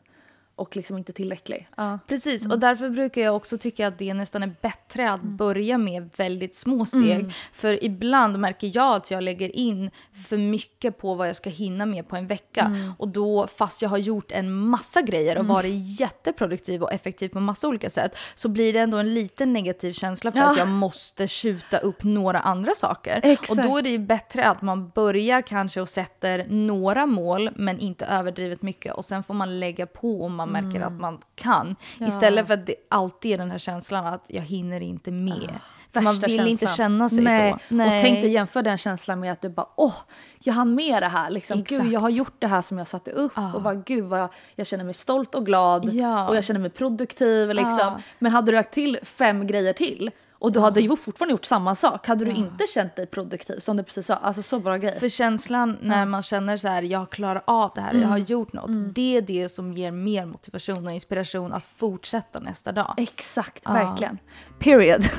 och 0.59 0.76
liksom 0.76 0.98
inte 0.98 1.12
tillräcklig. 1.12 1.68
Ja. 1.76 1.98
Precis, 2.06 2.47
och 2.47 2.59
därför 2.59 2.90
brukar 2.90 3.22
jag 3.22 3.36
också 3.36 3.59
tycka 3.59 3.89
att 3.89 3.98
det 3.98 4.14
nästan 4.14 4.43
är 4.43 4.55
bättre 4.62 5.10
att 5.10 5.22
börja 5.22 5.78
med 5.78 6.10
väldigt 6.16 6.55
små 6.55 6.85
steg. 6.86 7.32
För 7.52 7.85
ibland 7.85 8.39
märker 8.39 8.70
jag 8.74 8.97
att 8.97 9.10
jag 9.10 9.22
lägger 9.22 9.56
in 9.56 9.90
för 10.28 10.36
mycket 10.39 10.98
på 10.98 11.14
vad 11.14 11.28
jag 11.28 11.36
ska 11.36 11.51
hinna 11.51 11.86
med 11.86 12.09
på 12.09 12.16
en 12.16 12.26
vecka. 12.26 12.72
Och 12.98 13.09
då, 13.09 13.47
fast 13.47 13.82
jag 13.82 13.89
har 13.89 13.98
gjort 13.98 14.32
en 14.32 14.52
massa 14.55 15.02
grejer 15.02 15.39
och 15.39 15.47
varit 15.47 16.01
jätteproduktiv 16.01 16.82
och 16.82 16.93
effektiv 16.93 17.28
på 17.28 17.40
massa 17.40 17.68
olika 17.68 17.90
sätt, 17.90 18.16
så 18.35 18.48
blir 18.48 18.72
det 18.72 18.78
ändå 18.78 18.98
en 18.98 19.14
liten 19.14 19.52
negativ 19.52 19.93
känsla 19.93 20.32
för 20.32 20.39
Ja. 20.39 20.51
att 20.51 20.59
jag 20.59 20.68
måste 20.68 21.28
skjuta 21.28 21.78
upp 21.78 22.02
några 22.02 22.39
andra 22.40 22.74
saker. 22.74 23.20
Exakt. 23.22 23.51
Och 23.51 23.56
då 23.56 23.78
är 23.78 23.82
det 23.82 23.89
ju 23.90 23.98
bättre 23.98 24.44
att 24.48 24.62
man 24.62 24.89
börjar 24.89 25.43
kanske 25.43 25.80
och 25.80 25.89
sätter 25.89 26.47
några 26.48 27.06
mål, 27.06 27.51
men 27.56 27.78
inte 27.78 28.06
överdrivet 28.06 28.62
mycket. 28.62 28.94
Och 28.94 29.05
sen 29.05 29.22
får 29.22 29.35
man 29.35 29.60
lägga 29.60 29.86
på 29.86 30.24
om 30.24 30.35
man 30.35 30.48
märker 30.49 30.81
att 30.81 31.01
man 31.01 31.19
kan. 31.35 31.77
Istället 32.01 32.47
för 32.47 32.55
att 32.55 32.66
det 32.66 32.75
alltid 32.91 33.33
är 33.33 33.39
den 33.39 33.51
här 33.51 33.59
känslan 33.59 34.07
att 34.07 34.25
jag 34.29 34.43
hinner 34.43 34.81
inte 34.81 35.11
med. 35.11 35.51
för 35.93 36.01
man 36.01 36.19
vill 36.19 36.47
inte 36.47 36.66
känslan. 36.66 36.77
känna 36.77 37.09
sig 37.09 37.20
Nej. 37.20 37.53
så. 37.53 37.75
Nej. 37.75 37.97
Och 37.97 38.03
tänk 38.03 38.23
dig 38.23 38.33
jämföra 38.33 38.62
den 38.62 38.79
känslan 38.79 39.20
med 39.20 39.33
att 39.33 39.41
du 39.41 39.49
bara 39.49 39.66
åh, 39.77 39.95
jag 40.39 40.55
hann 40.55 40.75
med 40.75 41.03
det 41.03 41.09
här. 41.09 41.31
Liksom. 41.31 41.62
Gud, 41.62 41.87
jag 41.87 42.01
har 42.01 42.11
gjort 42.11 42.35
det 42.39 42.47
här 42.47 42.62
som 42.62 42.79
jag 42.79 42.89
satte 42.89 43.11
upp. 43.11 43.33
Och 43.55 43.62
bara 43.62 43.75
gud 43.75 44.05
vad 44.05 44.20
jag, 44.20 44.29
jag 44.55 44.66
känner 44.66 44.85
mig 44.85 44.95
stolt 44.95 45.35
och 45.35 45.47
glad. 45.47 45.95
Ja. 45.95 46.29
Och 46.29 46.37
jag 46.37 46.45
känner 46.45 46.61
mig 46.61 46.70
produktiv. 46.70 47.49
Liksom. 47.49 47.79
Ja. 47.79 48.01
Men 48.19 48.33
hade 48.33 48.53
du 48.53 48.57
lagt 48.57 48.75
till 48.75 48.99
fem 49.03 49.47
grejer 49.47 49.73
till 49.73 50.11
och 50.39 50.52
du 50.52 50.60
hade 50.60 50.81
ju 50.81 50.97
fortfarande 50.97 51.32
gjort 51.32 51.44
samma 51.44 51.74
sak. 51.74 52.06
Hade 52.06 52.24
du 52.24 52.31
inte 52.31 52.66
känt 52.66 52.97
dig 52.97 53.06
produktiv 53.06 53.59
som 53.59 53.77
du 53.77 53.82
precis 53.82 54.06
sa. 54.06 54.15
Alltså 54.15 54.43
så 54.43 54.59
bra 54.59 54.77
grej. 54.77 54.98
För 55.01 55.09
känslan 55.09 55.78
när 55.81 56.06
man 56.06 56.23
känner 56.23 56.56
så 56.56 56.69
här, 56.69 56.82
jag 56.82 57.10
klarar 57.10 57.43
av 57.47 57.73
det 57.74 57.81
här, 57.81 57.94
jag 57.94 58.09
har 58.09 58.19
gjort 58.19 58.52
något. 58.52 58.94
Det 58.94 59.16
är 59.16 59.23
det 59.23 59.48
som 59.48 59.73
ger 59.73 59.90
mer 59.90 60.27
motivation 60.27 60.86
och 60.86 60.93
inspiration 60.93 61.52
att 61.52 61.65
fortsätta 61.77 62.40
nästa 62.40 62.73
dag. 62.73 62.94
Exakt, 62.97 63.66
verkligen. 63.66 64.19
Period. 64.59 65.05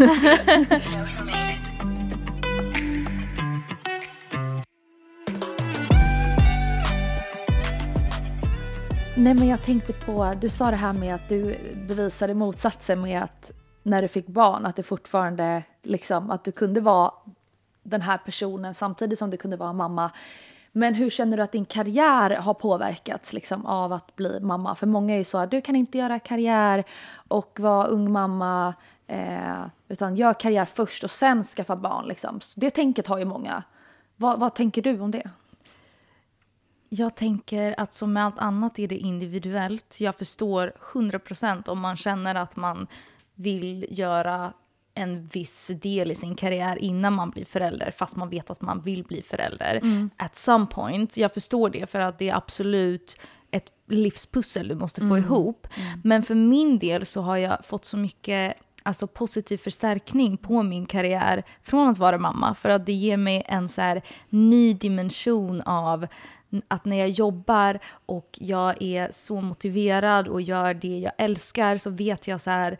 Nej 9.16 9.34
men 9.34 9.48
jag 9.48 9.64
tänkte 9.64 9.94
på, 9.94 10.34
du 10.42 10.50
sa 10.50 10.72
det 10.72 10.78
här 10.78 10.94
med 10.94 11.16
att 11.16 11.30
du 11.30 11.56
bevisade 11.88 12.34
motsatsen 12.34 13.02
med 13.02 13.24
att 13.24 13.52
när 13.90 14.02
du 14.02 14.08
fick 14.08 14.28
barn, 14.28 14.66
att 14.66 14.76
det 14.76 14.84
fortfarande 14.84 15.64
liksom, 15.84 16.32
att 16.32 16.44
du 16.44 16.52
kunde 16.52 16.82
vara 16.82 17.12
den 17.84 18.02
här 18.02 18.18
personen 18.18 18.74
samtidigt 18.74 19.20
som 19.20 19.30
du 19.30 19.38
kunde 19.38 19.58
vara 19.58 19.74
mamma. 19.74 20.12
Men 20.72 20.94
hur 20.94 21.10
känner 21.10 21.38
du 21.38 21.44
att 21.44 21.52
din 21.52 21.66
karriär 21.66 22.30
har 22.30 22.54
påverkats 22.54 23.34
liksom, 23.34 23.66
av 23.66 23.94
att 23.94 24.16
bli 24.16 24.40
mamma? 24.40 24.76
För 24.76 24.88
många 24.88 25.14
är 25.14 25.18
ju 25.18 25.24
så 25.24 25.38
att 25.38 25.52
du 25.52 25.62
kan 25.62 25.76
inte 25.76 25.98
göra 25.98 26.20
karriär 26.20 26.84
och 27.28 27.60
vara 27.60 27.88
ung 27.88 28.12
mamma, 28.12 28.74
eh, 29.08 29.66
utan 29.88 30.16
gör 30.16 30.34
karriär 30.34 30.66
först 30.66 31.04
och 31.04 31.12
sen 31.12 31.44
skaffa 31.44 31.76
barn. 31.76 32.08
Liksom. 32.08 32.40
Det 32.56 32.70
tänket 32.70 33.08
har 33.08 33.20
ju 33.20 33.26
många. 33.26 33.64
Vad, 34.16 34.40
vad 34.40 34.56
tänker 34.56 34.82
du 34.82 35.00
om 35.00 35.12
det? 35.12 35.30
Jag 36.90 37.16
tänker 37.16 37.76
att 37.78 37.94
som 37.94 38.14
med 38.14 38.26
allt 38.26 38.40
annat 38.40 38.80
är 38.80 38.88
det 38.88 38.98
individuellt. 38.98 40.00
Jag 40.00 40.16
förstår 40.16 40.74
100% 40.94 41.70
om 41.70 41.80
man 41.80 41.98
känner 41.98 42.36
att 42.36 42.56
man 42.56 42.88
vill 43.40 43.86
göra 43.90 44.54
en 44.94 45.28
viss 45.28 45.68
del 45.68 46.12
i 46.12 46.16
sin 46.16 46.36
karriär 46.36 46.76
innan 46.76 47.14
man 47.14 47.30
blir 47.30 47.46
förälder, 47.46 47.92
fast 47.92 48.16
man 48.16 48.30
vet 48.30 48.50
att 48.50 48.62
man 48.62 48.82
vill 48.82 49.04
bli 49.04 49.22
förälder. 49.22 49.82
At 50.18 50.36
some 50.36 50.66
point. 50.66 51.18
Jag 51.18 51.34
förstår 51.34 51.70
det, 51.70 51.90
för 51.90 52.00
att 52.00 52.20
det 52.20 52.30
är 52.30 52.36
absolut 52.36 53.18
ett 53.52 53.72
livspussel 53.88 54.68
du 54.68 54.76
måste 54.76 55.02
få 55.02 55.18
ihop. 55.18 55.68
Men 56.04 56.24
för 56.24 56.36
min 56.36 56.80
del 56.80 57.06
så 57.06 57.22
har 57.22 57.38
jag 57.38 57.66
fått 57.66 57.86
så 57.86 57.98
mycket 57.98 58.54
alltså 58.84 59.08
positiv 59.08 59.58
förstärkning 59.58 60.38
på 60.38 60.64
min 60.64 60.86
karriär 60.86 61.44
från 61.64 61.88
att 61.88 61.98
vara 61.98 62.18
mamma. 62.18 62.56
För 62.56 62.70
att 62.70 62.86
det 62.86 62.94
ger 62.94 63.18
mig 63.18 63.44
en 63.46 63.70
så 63.70 63.82
här 63.82 64.02
ny 64.30 64.74
dimension 64.74 65.62
av 65.62 66.08
att 66.68 66.86
när 66.86 66.96
jag 66.96 67.10
jobbar 67.10 67.80
och 68.06 68.38
jag 68.42 68.82
är 68.82 69.10
så 69.12 69.42
motiverad 69.42 70.28
och 70.28 70.42
gör 70.42 70.74
det 70.74 71.00
jag 71.00 71.14
älskar 71.18 71.78
så 71.78 71.90
vet 71.90 72.28
jag 72.28 72.42
så 72.42 72.50
här, 72.50 72.78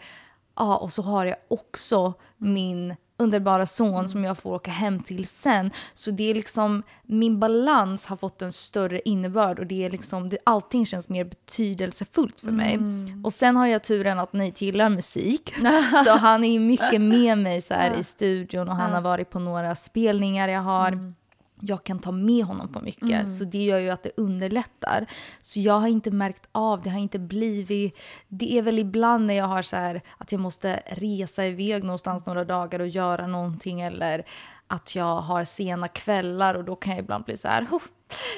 ja 0.60 0.78
och 0.78 0.92
så 0.92 1.02
har 1.02 1.26
jag 1.26 1.38
också 1.48 2.14
min 2.38 2.96
underbara 3.20 3.66
son 3.66 4.10
som 4.10 4.24
jag 4.24 4.38
får 4.38 4.54
åka 4.54 4.72
hem 4.72 5.04
till 5.04 5.28
sen. 5.28 5.72
Så 5.94 6.12
det 6.12 6.30
är 6.30 6.34
liksom, 6.34 6.84
min 7.04 7.40
balans 7.40 8.06
har 8.06 8.18
fått 8.18 8.42
en 8.42 8.52
större 8.52 9.02
innebörd 9.06 9.60
och 9.60 9.66
det 9.66 9.86
är 9.86 9.90
liksom, 9.90 10.30
det, 10.30 10.38
allting 10.44 10.86
känns 10.86 11.10
mer 11.10 11.24
betydelsefullt 11.26 12.40
för 12.40 12.52
mig. 12.52 12.80
Och 13.24 13.34
sen 13.34 13.56
har 13.56 13.68
jag 13.68 13.84
turen 13.84 14.20
att 14.20 14.34
Nate 14.34 14.66
gillar 14.66 14.90
musik. 14.90 15.54
så 16.06 16.12
han 16.12 16.44
är 16.44 16.60
mycket 16.60 17.02
med 17.02 17.38
mig 17.38 17.62
så 17.62 17.74
här 17.74 18.00
i 18.00 18.04
studion 18.04 18.70
och 18.70 18.76
han 18.76 18.94
har 18.94 19.02
varit 19.02 19.30
på 19.30 19.40
några 19.40 19.76
spelningar 19.76 20.48
jag 20.48 20.62
har 20.62 21.14
jag 21.60 21.84
kan 21.84 22.00
ta 22.00 22.12
med 22.12 22.46
honom 22.46 22.74
på 22.74 22.80
mycket. 22.82 23.30
Så 23.38 23.44
det 23.44 23.64
gör 23.64 23.80
ju 23.80 23.90
att 23.90 24.04
det 24.04 24.12
underlättar. 24.18 25.06
Så 25.42 25.60
jag 25.60 25.80
har 25.80 25.88
inte 25.88 26.12
märkt 26.12 26.50
av, 26.52 26.82
det 26.82 26.90
har 26.90 27.00
inte 27.00 27.20
blivit... 27.20 27.98
Det 28.28 28.58
är 28.58 28.62
väl 28.62 28.80
ibland 28.80 29.26
när 29.26 29.34
jag 29.34 29.46
har 29.46 29.62
så 29.62 29.76
här 29.76 30.02
att 30.18 30.32
jag 30.32 30.42
måste 30.42 30.84
resa 30.88 31.46
iväg 31.46 31.84
någonstans 31.84 32.26
några 32.26 32.46
dagar 32.46 32.80
och 32.80 32.88
göra 32.88 33.28
någonting 33.28 33.82
eller 33.82 34.26
att 34.68 34.96
jag 34.96 35.16
har 35.22 35.44
sena 35.46 35.88
kvällar 35.88 36.56
och 36.56 36.64
då 36.64 36.76
kan 36.76 36.94
jag 36.94 37.00
ibland 37.04 37.26
bli 37.26 37.38
så 37.38 37.48
här... 37.48 37.68
"Huh." 37.72 37.82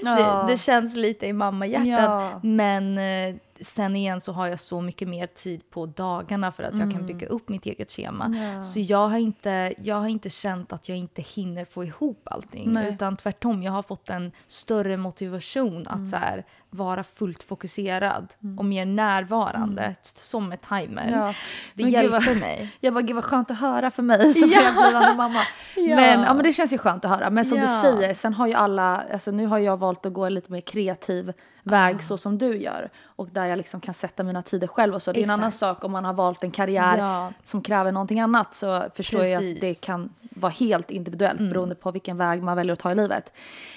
Ja. 0.01 0.15
Det, 0.47 0.51
det 0.53 0.57
känns 0.57 0.95
lite 0.95 1.25
i 1.27 1.33
mammahjärtat. 1.33 1.85
Ja. 2.33 2.39
Men 2.43 2.97
eh, 2.97 3.35
sen 3.61 3.95
igen 3.95 4.21
så 4.21 4.31
har 4.31 4.47
jag 4.47 4.59
så 4.59 4.81
mycket 4.81 5.07
mer 5.07 5.27
tid 5.27 5.69
på 5.71 5.85
dagarna 5.85 6.51
för 6.51 6.63
att 6.63 6.77
jag 6.77 6.91
kan 6.91 7.05
bygga 7.07 7.27
upp 7.27 7.49
mitt 7.49 7.65
eget 7.65 7.91
schema. 7.91 8.25
Mm. 8.25 8.41
Ja. 8.57 8.63
Så 8.63 8.79
jag 8.79 9.07
har, 9.07 9.17
inte, 9.17 9.73
jag 9.77 9.95
har 9.95 10.07
inte 10.07 10.29
känt 10.29 10.73
att 10.73 10.89
jag 10.89 10.97
inte 10.97 11.21
hinner 11.21 11.65
få 11.65 11.83
ihop 11.83 12.21
allting. 12.31 12.71
Nej. 12.73 12.93
Utan 12.93 13.17
tvärtom, 13.17 13.63
jag 13.63 13.71
har 13.71 13.83
fått 13.83 14.09
en 14.09 14.31
större 14.47 14.97
motivation 14.97 15.87
att 15.87 16.09
så 16.09 16.15
här, 16.15 16.45
vara 16.69 17.03
fullt 17.03 17.43
fokuserad 17.43 18.27
och 18.57 18.65
mer 18.65 18.85
närvarande 18.85 19.95
som 20.01 20.51
ett 20.51 20.61
timer. 20.69 21.11
Ja. 21.11 21.33
Det 21.73 21.83
Men 21.83 21.91
hjälper 21.91 22.09
vad- 22.27 22.37
mig. 22.39 22.69
Jag 22.79 22.93
bara, 22.93 23.01
gud 23.01 23.15
vad 23.15 23.23
skönt 23.25 23.51
att 23.51 23.59
höra 23.59 23.91
för 23.91 24.03
mig 24.03 24.33
som 24.33 24.49
Ja. 24.49 24.59
blivande 24.83 25.13
mamma. 25.17 25.39
Ja. 25.75 25.95
Men, 25.95 26.19
ja, 26.23 26.33
men 26.33 26.43
det 26.43 26.53
känns 26.53 26.73
ju 26.73 26.77
skönt 26.77 27.05
att 27.05 27.11
höra. 27.11 27.29
Men 27.29 27.45
som 27.45 27.59
du 27.59 27.67
säger, 27.67 28.13
sen 28.13 28.33
har 28.33 28.47
ju 28.47 28.53
alla, 28.53 29.03
alltså 29.13 29.31
nu 29.31 29.45
har 29.47 29.57
jag 29.61 29.77
valt 29.77 30.05
att 30.05 30.13
gå 30.13 30.25
en 30.25 30.33
lite 30.33 30.51
mer 30.51 30.61
kreativ 30.61 31.33
väg 31.63 32.03
så 32.03 32.17
som 32.17 32.37
du 32.37 32.57
gör. 32.57 32.89
Och 33.05 33.27
där 33.31 33.45
jag 33.45 33.57
liksom 33.57 33.79
kan 33.81 33.93
sätta 33.93 34.23
mina 34.23 34.41
tider 34.41 34.67
själv 34.67 34.95
och 34.95 35.01
så. 35.01 35.11
Det 35.11 35.19
är 35.19 35.23
en 35.23 35.29
annan 35.29 35.47
Exakt. 35.47 35.59
sak 35.59 35.83
om 35.83 35.91
man 35.91 36.05
har 36.05 36.13
valt 36.13 36.43
en 36.43 36.51
karriär 36.51 36.97
Ja. 36.97 37.31
som 37.43 37.61
kräver 37.61 37.91
någonting 37.91 38.19
annat 38.19 38.53
så 38.53 38.83
förstår 38.95 39.25
jag 39.25 39.39
Precis. 39.39 39.55
att 39.55 39.61
det 39.61 39.81
kan 39.81 40.09
vara 40.21 40.51
helt 40.51 40.91
individuellt 40.91 41.39
beroende 41.39 41.75
på 41.75 41.91
vilken 41.91 42.17
väg 42.17 42.43
man 42.43 42.57
väljer 42.57 42.73
att 42.73 42.79
ta 42.79 42.91
i 42.91 42.95
livet. 42.95 43.33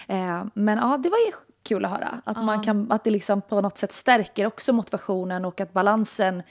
Eh, 0.09 0.45
men 0.55 0.79
ja, 0.79 0.97
det 1.03 1.11
var 1.11 1.19
ju 1.19 1.33
kul 1.63 1.85
att 1.85 1.91
höra. 1.91 2.21
Att, 2.25 2.45
man 2.45 2.63
kan, 2.63 2.93
att 2.93 3.05
det 3.05 3.11
liksom 3.11 3.41
på 3.43 3.61
något 3.61 3.79
sätt 3.79 3.93
stärker 3.93 4.47
också 4.47 4.73
motivationen 4.73 5.45
och 5.45 5.61
att 5.61 5.73
balansen 5.73 6.43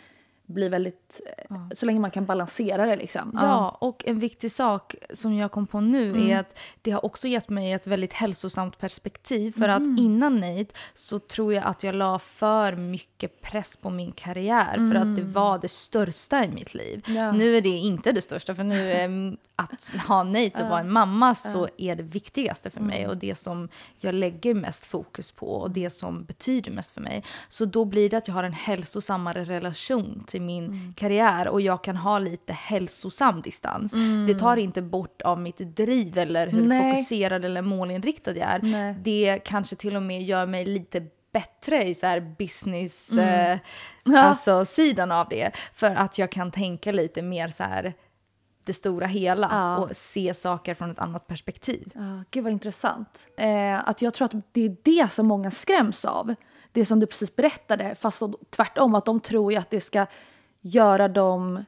blir 0.54 0.70
väldigt, 0.70 1.22
eh, 1.50 1.56
så 1.74 1.86
länge 1.86 2.00
man 2.00 2.12
kan 2.12 2.26
balansera 2.26 2.86
det 2.86 2.96
liksom. 2.96 3.32
Ja, 3.42 3.78
och 3.80 4.04
en 4.08 4.20
viktig 4.20 4.52
sak 4.52 4.96
som 5.14 5.34
jag 5.38 5.52
kom 5.52 5.68
på 5.68 5.80
nu 5.82 6.10
Mm. 6.10 6.30
är 6.30 6.40
att 6.40 6.58
det 6.82 6.92
har 6.92 7.06
också 7.06 7.28
gett 7.28 7.50
mig 7.50 7.72
ett 7.72 7.88
väldigt 7.88 8.14
hälsosamt 8.14 8.78
perspektiv. 8.78 9.52
För 9.52 9.70
Mm. 9.70 9.94
att 9.94 10.00
innan 10.00 10.40
Nate 10.40 10.66
så 10.94 11.20
tror 11.20 11.54
jag 11.54 11.64
att 11.66 11.84
jag 11.84 11.96
la 11.96 12.20
för 12.20 12.76
mycket 12.76 13.42
press 13.42 13.78
på 13.78 13.90
min 13.90 14.12
karriär 14.12 14.74
för 14.92 14.96
att 14.96 15.16
det 15.16 15.24
var 15.24 15.60
det 15.60 15.70
största 15.72 16.46
i 16.46 16.48
mitt 16.50 16.74
liv. 16.74 17.04
Mm. 17.08 17.24
Ja. 17.24 17.32
Nu 17.32 17.58
är 17.58 17.62
det 17.62 17.70
inte 17.70 18.12
det 18.12 18.22
största 18.22 18.56
för 18.56 18.64
nu 18.64 18.92
är 18.92 19.06
mm, 19.06 19.38
att 19.56 19.96
ha 20.08 20.24
Nate 20.24 20.64
och 20.64 20.70
vara 20.70 20.80
en 20.80 20.92
mamma 20.92 21.36
så 21.36 21.68
är 21.78 21.96
det 21.96 22.04
viktigaste 22.04 22.70
för 22.70 22.80
Mm. 22.80 22.88
mig 22.90 23.08
och 23.08 23.18
det 23.18 23.36
som 23.36 23.70
jag 24.00 24.16
lägger 24.16 24.54
mest 24.54 24.86
fokus 24.86 25.32
på 25.32 25.48
och 25.48 25.72
det 25.72 25.90
som 25.90 26.24
betyder 26.24 26.72
mest 26.72 26.92
för 26.92 27.02
mig. 27.02 27.24
Så 27.50 27.66
då 27.66 27.86
blir 27.86 28.10
det 28.10 28.18
att 28.18 28.28
jag 28.28 28.36
har 28.36 28.44
en 28.44 28.54
hälsosammare 28.54 29.44
relation 29.46 30.24
till 30.28 30.42
min 30.46 30.66
Mm. 30.66 30.94
karriär 30.94 31.48
och 31.48 31.62
jag 31.62 31.84
kan 31.84 31.96
ha 31.96 32.20
lite 32.20 32.54
hälsosam 32.54 33.42
distans. 33.42 33.94
Det 34.28 34.34
tar 34.34 34.58
inte 34.58 34.82
bort 34.82 35.22
av 35.22 35.40
mitt 35.40 35.58
driv 35.58 36.18
eller 36.18 36.48
hur 36.48 36.66
Nej. 36.66 36.92
fokuserad 36.92 37.46
eller 37.46 37.62
målinriktad 37.62 38.32
jag 38.32 38.50
är. 38.50 38.60
Nej. 38.62 38.96
Det 39.04 39.40
kanske 39.46 39.76
till 39.76 39.96
och 39.96 40.02
med 40.04 40.24
gör 40.24 40.46
mig 40.46 40.66
lite 40.66 41.04
bättre 41.34 41.84
i 41.84 41.96
så 41.96 42.06
här 42.08 42.36
business, 42.38 43.12
Mm. 43.12 43.60
eh, 44.16 44.26
alltså 44.26 44.66
sidan 44.66 45.12
av 45.12 45.28
det. 45.30 45.52
För 45.74 45.96
att 45.96 46.18
jag 46.18 46.32
kan 46.32 46.52
tänka 46.52 46.92
lite 46.92 47.22
mer 47.22 47.50
så 47.50 47.64
här 47.64 47.94
det 48.66 48.74
stora 48.74 49.06
hela 49.08 49.48
Ja. 49.52 49.78
och 49.78 49.96
se 49.96 50.34
saker 50.34 50.74
från 50.74 50.92
ett 50.92 51.00
annat 51.00 51.28
perspektiv. 51.28 51.92
Ja, 51.96 52.24
gud 52.32 52.44
vad 52.44 52.54
intressant. 52.54 53.28
Eh, 53.38 53.90
att 53.90 54.02
jag 54.02 54.14
tror 54.14 54.26
att 54.26 54.34
det 54.52 54.66
är 54.66 54.76
det 54.84 55.12
som 55.12 55.28
många 55.28 55.52
skräms 55.52 56.06
av. 56.06 56.36
Det 56.72 56.86
som 56.86 57.00
du 57.00 57.06
precis 57.06 57.36
berättade, 57.36 57.96
fast 57.96 58.22
tvärtom. 58.50 58.96
Att 58.96 59.06
de 59.06 59.20
tror 59.20 59.52
ju 59.52 59.58
att 59.58 59.70
det 59.70 59.82
ska 59.82 60.06
göra 60.64 61.08
dem 61.08 61.66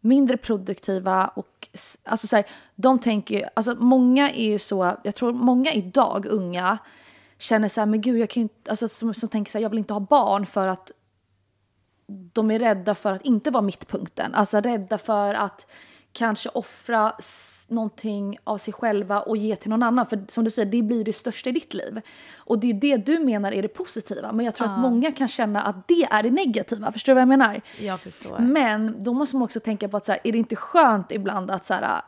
mindre 0.00 0.36
produktiva. 0.36 1.28
Och, 1.28 1.68
alltså 2.04 2.26
så 2.26 2.36
här, 2.36 2.46
de 2.74 2.98
tänker 2.98 3.50
alltså 3.54 3.74
många 3.74 4.30
är 4.30 4.50
ju 4.50 4.58
så, 4.58 4.96
jag 5.04 5.14
tror 5.14 5.32
många 5.32 5.72
idag, 5.72 6.26
unga, 6.26 6.78
känner 7.38 7.68
så 7.68 7.80
här, 7.80 7.86
men 7.86 8.00
gud, 8.00 8.18
jag 8.18 8.30
kan 8.30 8.42
inte, 8.42 8.70
alltså 8.70 8.88
som, 8.88 9.14
som 9.14 9.28
tänker 9.28 9.52
så 9.52 9.58
här, 9.58 9.62
jag 9.62 9.70
vill 9.70 9.78
inte 9.78 9.92
ha 9.92 10.00
barn 10.00 10.46
för 10.46 10.68
att 10.68 10.92
de 12.08 12.50
är 12.50 12.58
rädda 12.58 12.94
för 12.94 13.12
att 13.12 13.22
inte 13.22 13.50
vara 13.50 13.62
mittpunkten. 13.62 14.34
Alltså 14.34 14.60
rädda 14.60 14.98
för 14.98 15.34
att 15.34 15.66
kanske 16.12 16.48
offra 16.48 17.12
någonting 17.68 18.38
av 18.44 18.58
sig 18.58 18.74
själva 18.74 19.20
och 19.20 19.36
ge 19.36 19.56
till 19.56 19.70
någon 19.70 19.82
annan. 19.82 20.06
För 20.06 20.24
som 20.28 20.44
du 20.44 20.50
säger, 20.50 20.70
det 20.70 20.82
blir 20.82 21.04
det 21.04 21.12
största 21.12 21.50
i 21.50 21.52
ditt 21.52 21.74
liv. 21.74 22.00
Och 22.36 22.58
det 22.58 22.70
är 22.70 22.74
det 22.74 22.96
du 22.96 23.18
menar 23.18 23.52
är 23.52 23.62
det 23.62 23.68
positiva. 23.68 24.32
Men 24.32 24.46
jag 24.46 24.54
tror 24.54 24.68
att 24.68 24.78
många 24.78 25.12
kan 25.12 25.28
känna 25.28 25.62
att 25.62 25.88
det 25.88 26.08
är 26.10 26.22
det 26.22 26.30
negativa. 26.30 26.92
Förstår 26.92 27.12
du 27.12 27.14
vad 27.14 27.22
jag 27.22 27.28
menar? 27.28 27.60
Jag 27.80 28.00
förstår. 28.00 28.38
Men 28.38 29.02
då 29.02 29.12
måste 29.12 29.36
man 29.36 29.44
också 29.44 29.60
tänka 29.60 29.88
på 29.88 29.96
att 29.96 30.06
så 30.06 30.12
här, 30.12 30.20
är 30.24 30.32
det 30.32 30.38
inte 30.38 30.56
skönt 30.56 31.12
ibland 31.12 31.50
att 31.50 31.66
så 31.66 31.74
här, 31.74 32.00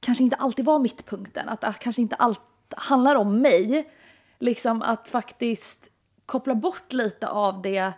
kanske 0.00 0.24
inte 0.24 0.36
alltid 0.36 0.64
vara 0.64 0.78
mittpunkten? 0.78 1.48
Att, 1.48 1.64
att 1.64 1.78
kanske 1.78 2.02
inte 2.02 2.16
allt 2.16 2.40
handlar 2.76 3.14
om 3.14 3.40
mig. 3.40 3.90
Liksom 4.38 4.82
att 4.82 5.08
faktiskt 5.08 5.88
koppla 6.26 6.54
bort 6.54 6.92
lite 6.92 7.28
av 7.28 7.62
det. 7.62 7.92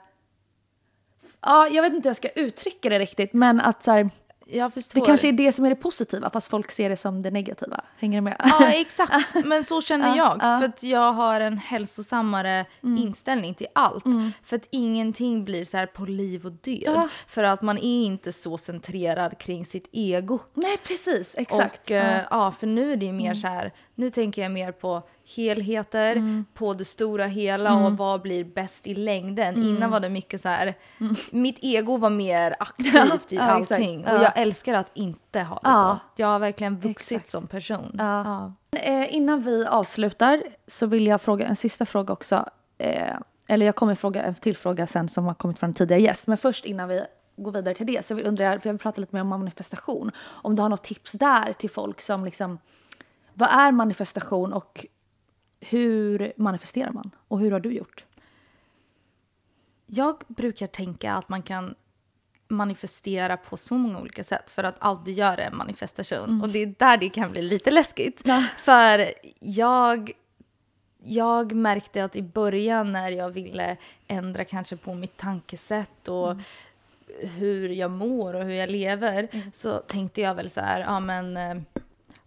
Ja, 1.40 1.68
jag 1.68 1.82
vet 1.82 1.92
inte 1.92 2.06
hur 2.06 2.10
jag 2.10 2.16
ska 2.16 2.28
uttrycka 2.28 2.88
det 2.88 2.98
riktigt, 2.98 3.32
men 3.32 3.60
att 3.60 3.82
så 3.82 3.90
här, 3.90 4.10
Jag 4.52 4.74
förstår. 4.74 5.00
det 5.00 5.06
kanske 5.06 5.28
är 5.28 5.32
det 5.32 5.52
som 5.52 5.64
är 5.64 5.70
det 5.70 5.76
positiva 5.76 6.30
fast 6.30 6.48
folk 6.48 6.70
ser 6.70 6.88
det 6.88 6.96
som 6.96 7.22
det 7.22 7.30
negativa. 7.30 7.80
Hänger 7.98 8.18
du 8.18 8.22
med? 8.22 8.36
Ja, 8.38 8.68
exakt. 8.72 9.34
Men 9.44 9.64
så 9.64 9.82
känner 9.82 10.08
Ja, 10.08 10.16
jag. 10.16 10.36
ja. 10.40 10.46
Mm. 10.48 10.60
För 10.60 10.68
att 10.68 10.82
jag 10.82 11.12
har 11.12 11.40
en 11.40 11.58
hälsosammare 11.58 12.64
inställning 12.82 13.54
till 13.54 13.66
allt. 13.72 14.04
För 14.44 14.56
att 14.56 14.68
ingenting 14.70 15.44
blir 15.44 15.64
så 15.64 15.76
här 15.76 15.86
på 15.86 16.04
liv 16.04 16.46
och 16.46 16.52
död. 16.52 16.82
Ja. 16.84 17.08
För 17.26 17.44
att 17.44 17.62
man 17.62 17.78
är 17.78 18.04
inte 18.04 18.32
så 18.32 18.58
centrerad 18.58 19.38
kring 19.38 19.64
sitt 19.66 19.88
ego. 19.92 20.38
Nej, 20.54 20.76
precis. 20.86 21.34
Exakt. 21.38 21.80
Och 21.84 21.90
eh, 21.90 22.20
ja, 22.30 22.52
för 22.58 22.66
nu 22.66 22.92
är 22.92 22.96
det 22.96 23.06
ju 23.06 23.12
mer 23.12 23.34
så 23.34 23.46
här, 23.46 23.72
nu 23.94 24.10
tänker 24.10 24.42
jag 24.42 24.50
mer 24.52 24.72
på 24.72 25.02
helheter, 25.36 26.44
på 26.54 26.74
det 26.74 26.84
stora 26.84 27.26
hela 27.26 27.76
och 27.86 27.96
vad 27.96 28.22
blir 28.22 28.44
bäst 28.44 28.86
i 28.86 28.94
längden. 28.94 29.62
Innan 29.62 29.90
var 29.90 30.00
det 30.00 30.08
mycket 30.08 30.40
så 30.40 30.48
här, 30.48 30.74
mitt 31.30 31.58
ego 31.62 31.96
var 31.96 32.10
mer 32.10 32.56
aktivt 32.60 33.32
i 33.32 33.36
Ja, 33.36 33.58
exakt. 33.58 33.72
allting. 33.72 34.04
Ja. 34.06 34.16
Och 34.18 34.24
jag 34.24 34.32
älskar 34.38 34.74
att 34.74 34.90
inte 34.94 35.40
ha 35.40 35.54
det 35.54 35.60
Ja. 35.68 35.98
så. 36.16 36.22
Jag 36.22 36.26
har 36.28 36.38
verkligen 36.38 36.78
vuxit 36.78 37.12
Exakt. 37.16 37.28
som 37.28 37.46
person. 37.46 37.94
Ja. 37.98 38.52
Eh, 38.76 39.14
innan 39.14 39.40
vi 39.40 39.66
avslutar 39.66 40.42
så 40.66 40.86
vill 40.86 41.06
jag 41.06 41.20
fråga 41.20 41.46
en 41.46 41.56
sista 41.56 41.84
fråga 41.86 42.12
också. 42.12 42.44
Eh, 42.78 43.14
eller 43.48 43.66
jag 43.66 43.74
kommer 43.76 43.94
fråga 43.94 44.22
en 44.22 44.34
till 44.34 44.56
fråga 44.56 44.86
sen 44.86 45.08
som 45.08 45.24
har 45.24 45.34
kommit 45.34 45.58
från 45.58 45.70
en 45.70 45.74
tidigare 45.74 46.02
gäst. 46.02 46.26
Men 46.26 46.38
först 46.38 46.64
innan 46.64 46.88
vi 46.88 47.02
går 47.36 47.52
vidare 47.52 47.74
till 47.74 47.86
det 47.86 48.04
så 48.06 48.14
vill- 48.14 48.26
undrar 48.26 48.58
för 48.58 48.68
jag 48.68 48.72
vill 48.74 48.80
prata 48.80 49.00
lite 49.00 49.14
mer 49.16 49.20
om 49.22 49.28
manifestation. 49.28 50.10
Om 50.28 50.54
du 50.56 50.62
har 50.62 50.68
något 50.68 50.82
tips 50.84 51.12
där 51.12 51.52
till 51.52 51.70
folk 51.70 52.00
som 52.00 52.24
liksom, 52.24 52.58
vad 53.34 53.48
är 53.48 53.72
manifestation 53.72 54.52
och 54.52 54.86
hur 55.62 56.32
manifesterar 56.36 56.90
man? 56.92 57.10
Och 57.28 57.38
hur 57.40 57.50
har 57.50 57.60
du 57.60 57.72
gjort? 57.72 58.04
Jag 59.86 60.22
brukar 60.28 60.66
tänka 60.66 61.12
att 61.12 61.28
man 61.28 61.42
kan 61.42 61.74
manifestera 62.48 63.36
på 63.36 63.56
så 63.56 63.74
många 63.74 64.00
olika 64.00 64.24
sätt 64.24 64.50
för 64.50 64.64
att 64.64 64.76
allt 64.78 65.04
du 65.04 65.12
gör 65.12 65.38
är 65.38 65.46
en 65.46 65.56
manifestation. 65.56 66.42
Och 66.42 66.48
det 66.48 66.58
är 66.58 66.74
där 66.78 66.96
det 66.96 67.08
kan 67.08 67.30
bli 67.30 67.42
lite 67.42 67.70
läskigt. 67.70 68.22
För 68.58 69.12
jag, 69.40 70.12
jag 71.02 71.52
märkte 71.52 72.04
att 72.04 72.16
i 72.16 72.22
början 72.22 72.92
när 72.92 73.10
jag 73.10 73.30
ville 73.30 73.76
ändra 74.06 74.44
kanske 74.44 74.76
på 74.76 74.94
mitt 74.94 75.16
tankesätt 75.16 76.08
och 76.08 76.36
hur 77.20 77.68
jag 77.68 77.90
mår 77.90 78.34
och 78.34 78.44
hur 78.44 78.54
jag 78.54 78.70
lever 78.70 79.28
så 79.52 79.78
tänkte 79.78 80.20
jag 80.20 80.34
väl 80.34 80.50
så 80.50 80.60
här, 80.60 80.80
ja 80.80 81.00
men 81.00 81.36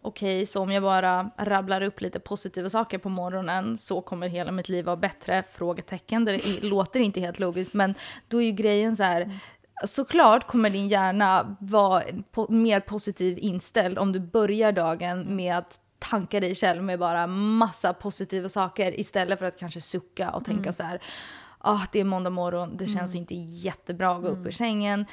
okej, 0.05 0.45
så 0.45 0.61
om 0.61 0.71
jag 0.71 0.83
bara 0.83 1.31
rabblar 1.37 1.81
upp 1.81 2.01
lite 2.01 2.19
positiva 2.19 2.69
saker 2.69 2.97
på 2.97 3.09
morgonen 3.09 3.77
så 3.77 4.01
kommer 4.01 4.29
hela 4.29 4.51
mitt 4.51 4.69
liv 4.69 4.85
vara 4.85 4.95
bättre? 4.95 5.43
Frågetecken. 5.51 6.25
Det 6.25 6.61
låter 6.63 6.99
inte 6.99 7.19
helt 7.19 7.39
logiskt, 7.39 7.73
men 7.73 7.95
då 8.27 8.41
är 8.41 8.45
ju 8.45 8.51
grejen 8.51 8.95
så 8.95 9.03
här, 9.03 9.39
såklart 9.85 10.47
kommer 10.47 10.69
din 10.69 10.87
hjärna 10.87 11.55
vara 11.59 12.03
po- 12.33 12.51
mer 12.51 12.79
positiv 12.79 13.37
inställd 13.41 13.97
om 13.97 14.11
du 14.11 14.19
börjar 14.19 14.71
dagen 14.71 15.35
med 15.35 15.57
att 15.57 15.79
tanka 15.99 16.39
dig 16.39 16.55
själv 16.55 16.83
med 16.83 16.99
bara 16.99 17.27
massa 17.27 17.93
positiva 17.93 18.49
saker 18.49 18.99
istället 18.99 19.39
för 19.39 19.45
att 19.45 19.59
kanske 19.59 19.81
sucka 19.81 20.29
och 20.29 20.45
tänka 20.45 20.73
så 20.73 20.83
här, 20.83 21.01
ah, 21.59 21.81
det 21.91 21.99
är 21.99 22.03
måndag 22.03 22.29
morgon, 22.29 22.77
det 22.77 22.87
känns 22.87 23.15
inte 23.15 23.35
jättebra 23.35 24.11
att 24.11 24.21
gå 24.21 24.27
upp 24.27 24.47
ur 24.47 24.51
sängen. 24.51 25.05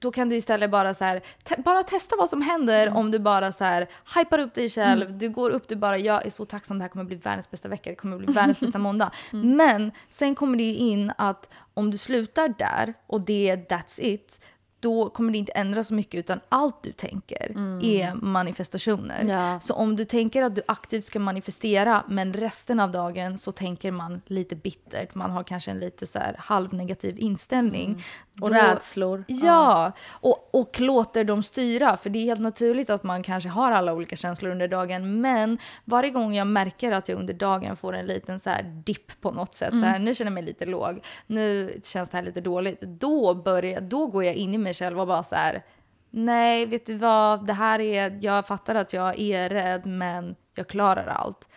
Då 0.00 0.10
kan 0.12 0.28
du 0.28 0.36
istället 0.36 0.70
bara 0.70 0.94
så 0.94 1.04
här, 1.04 1.20
te- 1.44 1.62
bara 1.62 1.82
testa 1.82 2.16
vad 2.18 2.30
som 2.30 2.42
händer 2.42 2.96
om 2.96 3.10
du 3.10 3.18
bara 3.18 3.52
så 3.52 3.64
här 3.64 3.88
hypar 4.16 4.38
upp 4.38 4.54
dig 4.54 4.70
själv. 4.70 5.18
Du 5.18 5.28
går 5.28 5.50
upp, 5.50 5.68
du 5.68 5.76
bara 5.76 5.98
jag 5.98 6.26
är 6.26 6.30
så 6.30 6.44
tacksam, 6.44 6.78
det 6.78 6.84
här 6.84 6.88
kommer 6.88 7.04
bli 7.04 7.16
världens 7.16 7.50
bästa 7.50 7.68
vecka, 7.68 7.90
det 7.90 7.96
kommer 7.96 8.18
bli 8.18 8.32
världens 8.32 8.60
bästa 8.60 8.78
måndag. 8.88 9.10
Men 9.32 9.92
sen 10.08 10.34
kommer 10.34 10.56
det 10.58 10.64
ju 10.64 10.74
in 10.76 11.12
att 11.18 11.48
om 11.74 11.90
du 11.90 11.98
slutar 11.98 12.54
där 12.58 12.94
och 13.06 13.20
det 13.20 13.48
är 13.50 13.56
that's 13.56 14.00
it, 14.02 14.40
då 14.80 15.10
kommer 15.10 15.32
det 15.32 15.38
inte 15.38 15.52
ändra 15.52 15.84
så 15.84 15.94
mycket 15.94 16.18
utan 16.18 16.40
allt 16.48 16.82
du 16.82 16.92
tänker 16.92 17.52
är 17.82 18.14
manifestationer. 18.14 19.24
Ja. 19.24 19.60
Så 19.60 19.74
om 19.74 19.96
du 19.96 20.04
tänker 20.04 20.42
att 20.42 20.54
du 20.54 20.62
aktivt 20.68 21.04
ska 21.04 21.18
manifestera 21.18 22.04
men 22.08 22.32
resten 22.32 22.80
av 22.80 22.90
dagen 22.90 23.38
så 23.38 23.52
tänker 23.52 23.92
man 23.92 24.20
lite 24.26 24.56
bittert, 24.56 25.14
man 25.14 25.30
har 25.30 25.44
kanske 25.44 25.70
en 25.70 25.78
lite 25.78 26.06
så 26.06 26.18
halvnegativ 26.38 27.18
inställning. 27.18 28.04
Och 28.40 28.48
Då- 28.48 28.54
rädslor. 28.54 29.24
Ja, 29.26 29.92
och, 30.08 30.54
och 30.54 30.80
låter 30.80 31.24
dem 31.24 31.42
styra. 31.42 31.96
För 31.96 32.10
det 32.10 32.18
är 32.18 32.24
helt 32.24 32.40
naturligt 32.40 32.90
att 32.90 33.02
man 33.02 33.22
kanske 33.22 33.48
har 33.48 33.72
alla 33.72 33.92
olika 33.92 34.16
känslor 34.16 34.50
under 34.50 34.68
dagen. 34.68 35.20
Men 35.20 35.58
varje 35.84 36.10
gång 36.10 36.34
jag 36.34 36.46
märker 36.46 36.92
att 36.92 37.08
jag 37.08 37.18
under 37.18 37.34
dagen 37.34 37.76
får 37.76 37.92
en 37.96 38.06
liten 38.06 38.40
så 38.40 38.50
här 38.50 38.62
dipp 38.62 39.20
på 39.20 39.30
något 39.30 39.54
sätt. 39.54 39.70
Så 39.70 39.84
här, 39.84 39.98
nu 39.98 40.14
känner 40.14 40.30
jag 40.30 40.34
mig 40.34 40.42
lite 40.42 40.66
låg. 40.66 41.00
Nu 41.26 41.80
känns 41.84 42.10
det 42.10 42.16
här 42.16 42.24
lite 42.24 42.40
dåligt. 42.40 42.80
Då, 42.80 43.34
börjar, 43.34 43.80
då 43.80 44.06
går 44.06 44.24
jag 44.24 44.34
in 44.34 44.54
i 44.54 44.58
mig 44.58 44.74
själv 44.74 45.00
och 45.00 45.06
bara 45.06 45.22
så 45.22 45.34
här. 45.34 45.62
Nej, 46.10 46.66
vet 46.66 46.86
du 46.86 46.94
vad? 46.98 47.46
Det 47.46 47.52
här 47.52 47.80
är, 47.80 48.18
jag 48.22 48.46
fattar 48.46 48.74
att 48.74 48.92
jag 48.92 49.18
är 49.20 49.48
rädd 49.48 49.86
men 49.86 50.34
jag 50.58 50.68
klarar 50.68 51.06
allt. 51.06 51.48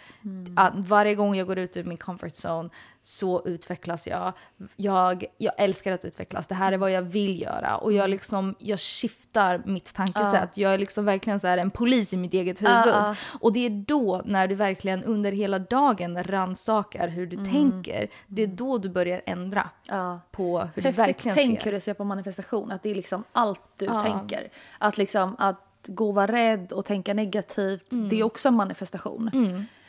Att 0.55 0.73
varje 0.75 1.15
gång 1.15 1.35
jag 1.35 1.47
går 1.47 1.57
ut 1.57 1.77
ur 1.77 1.83
min 1.83 1.97
comfort 1.97 2.33
zone 2.45 2.69
så 3.01 3.41
utvecklas 3.45 4.07
jag. 4.07 4.33
jag. 4.75 5.25
Jag 5.37 5.53
älskar 5.57 5.91
att 5.91 6.05
utvecklas. 6.05 6.47
Det 6.47 6.55
här 6.55 6.71
är 6.71 6.77
vad 6.77 6.91
jag 6.91 7.01
vill 7.01 7.41
göra. 7.41 7.75
Och 7.77 7.93
jag, 7.93 8.09
liksom, 8.09 8.55
jag 8.59 8.79
skiftar 8.79 9.61
mitt 9.65 9.93
tankesätt. 9.95 10.57
Jag 10.57 10.73
är 10.73 10.77
liksom 10.77 11.05
verkligen 11.05 11.39
så 11.39 11.47
här 11.47 11.57
en 11.57 11.71
polis 11.71 12.13
i 12.13 12.17
mitt 12.17 12.33
eget 12.33 12.61
huvud. 12.61 12.73
ja. 12.73 13.15
Och 13.39 13.53
det 13.53 13.65
är 13.65 13.69
då, 13.69 14.21
när 14.25 14.47
du 14.47 14.55
verkligen 14.55 15.03
under 15.03 15.31
hela 15.31 15.59
dagen 15.59 16.23
rannsakar 16.23 17.07
hur 17.07 17.27
du 17.27 17.45
tänker, 17.45 18.07
det 18.27 18.43
är 18.43 18.47
då 18.47 18.77
du 18.77 18.89
börjar 18.89 19.21
ändra 19.25 19.69
Ja. 19.85 20.19
på 20.31 20.59
hur 20.59 20.81
du 20.81 20.87
Häftigt 20.87 20.99
verkligen 20.99 21.35
tänk 21.35 21.57
ser. 21.59 21.65
hur 21.65 21.71
du 21.71 21.79
ser 21.79 21.93
på 21.93 22.03
manifestation. 22.03 22.71
Att 22.71 22.83
det 22.83 22.89
är 22.91 22.95
liksom 22.95 23.23
allt 23.31 23.61
du 23.77 23.87
tänker. 23.87 24.49
Att 24.77 24.97
liksom 24.97 25.35
att 25.39 25.67
gå 25.87 26.07
och 26.09 26.15
vara 26.15 26.27
rädd 26.31 26.71
och 26.71 26.85
tänka 26.85 27.13
negativt, 27.13 27.91
Mm. 27.91 28.09
det 28.09 28.19
är 28.19 28.23
också 28.23 28.47
en 28.47 28.53
manifestation. 28.55 29.27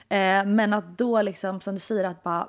Eh, 0.09 0.45
men 0.47 0.73
att 0.73 0.99
då 0.99 1.23
liksom, 1.23 1.61
som 1.61 1.75
du 1.75 1.81
säger, 1.81 2.05
att 2.05 2.23
bara 2.23 2.49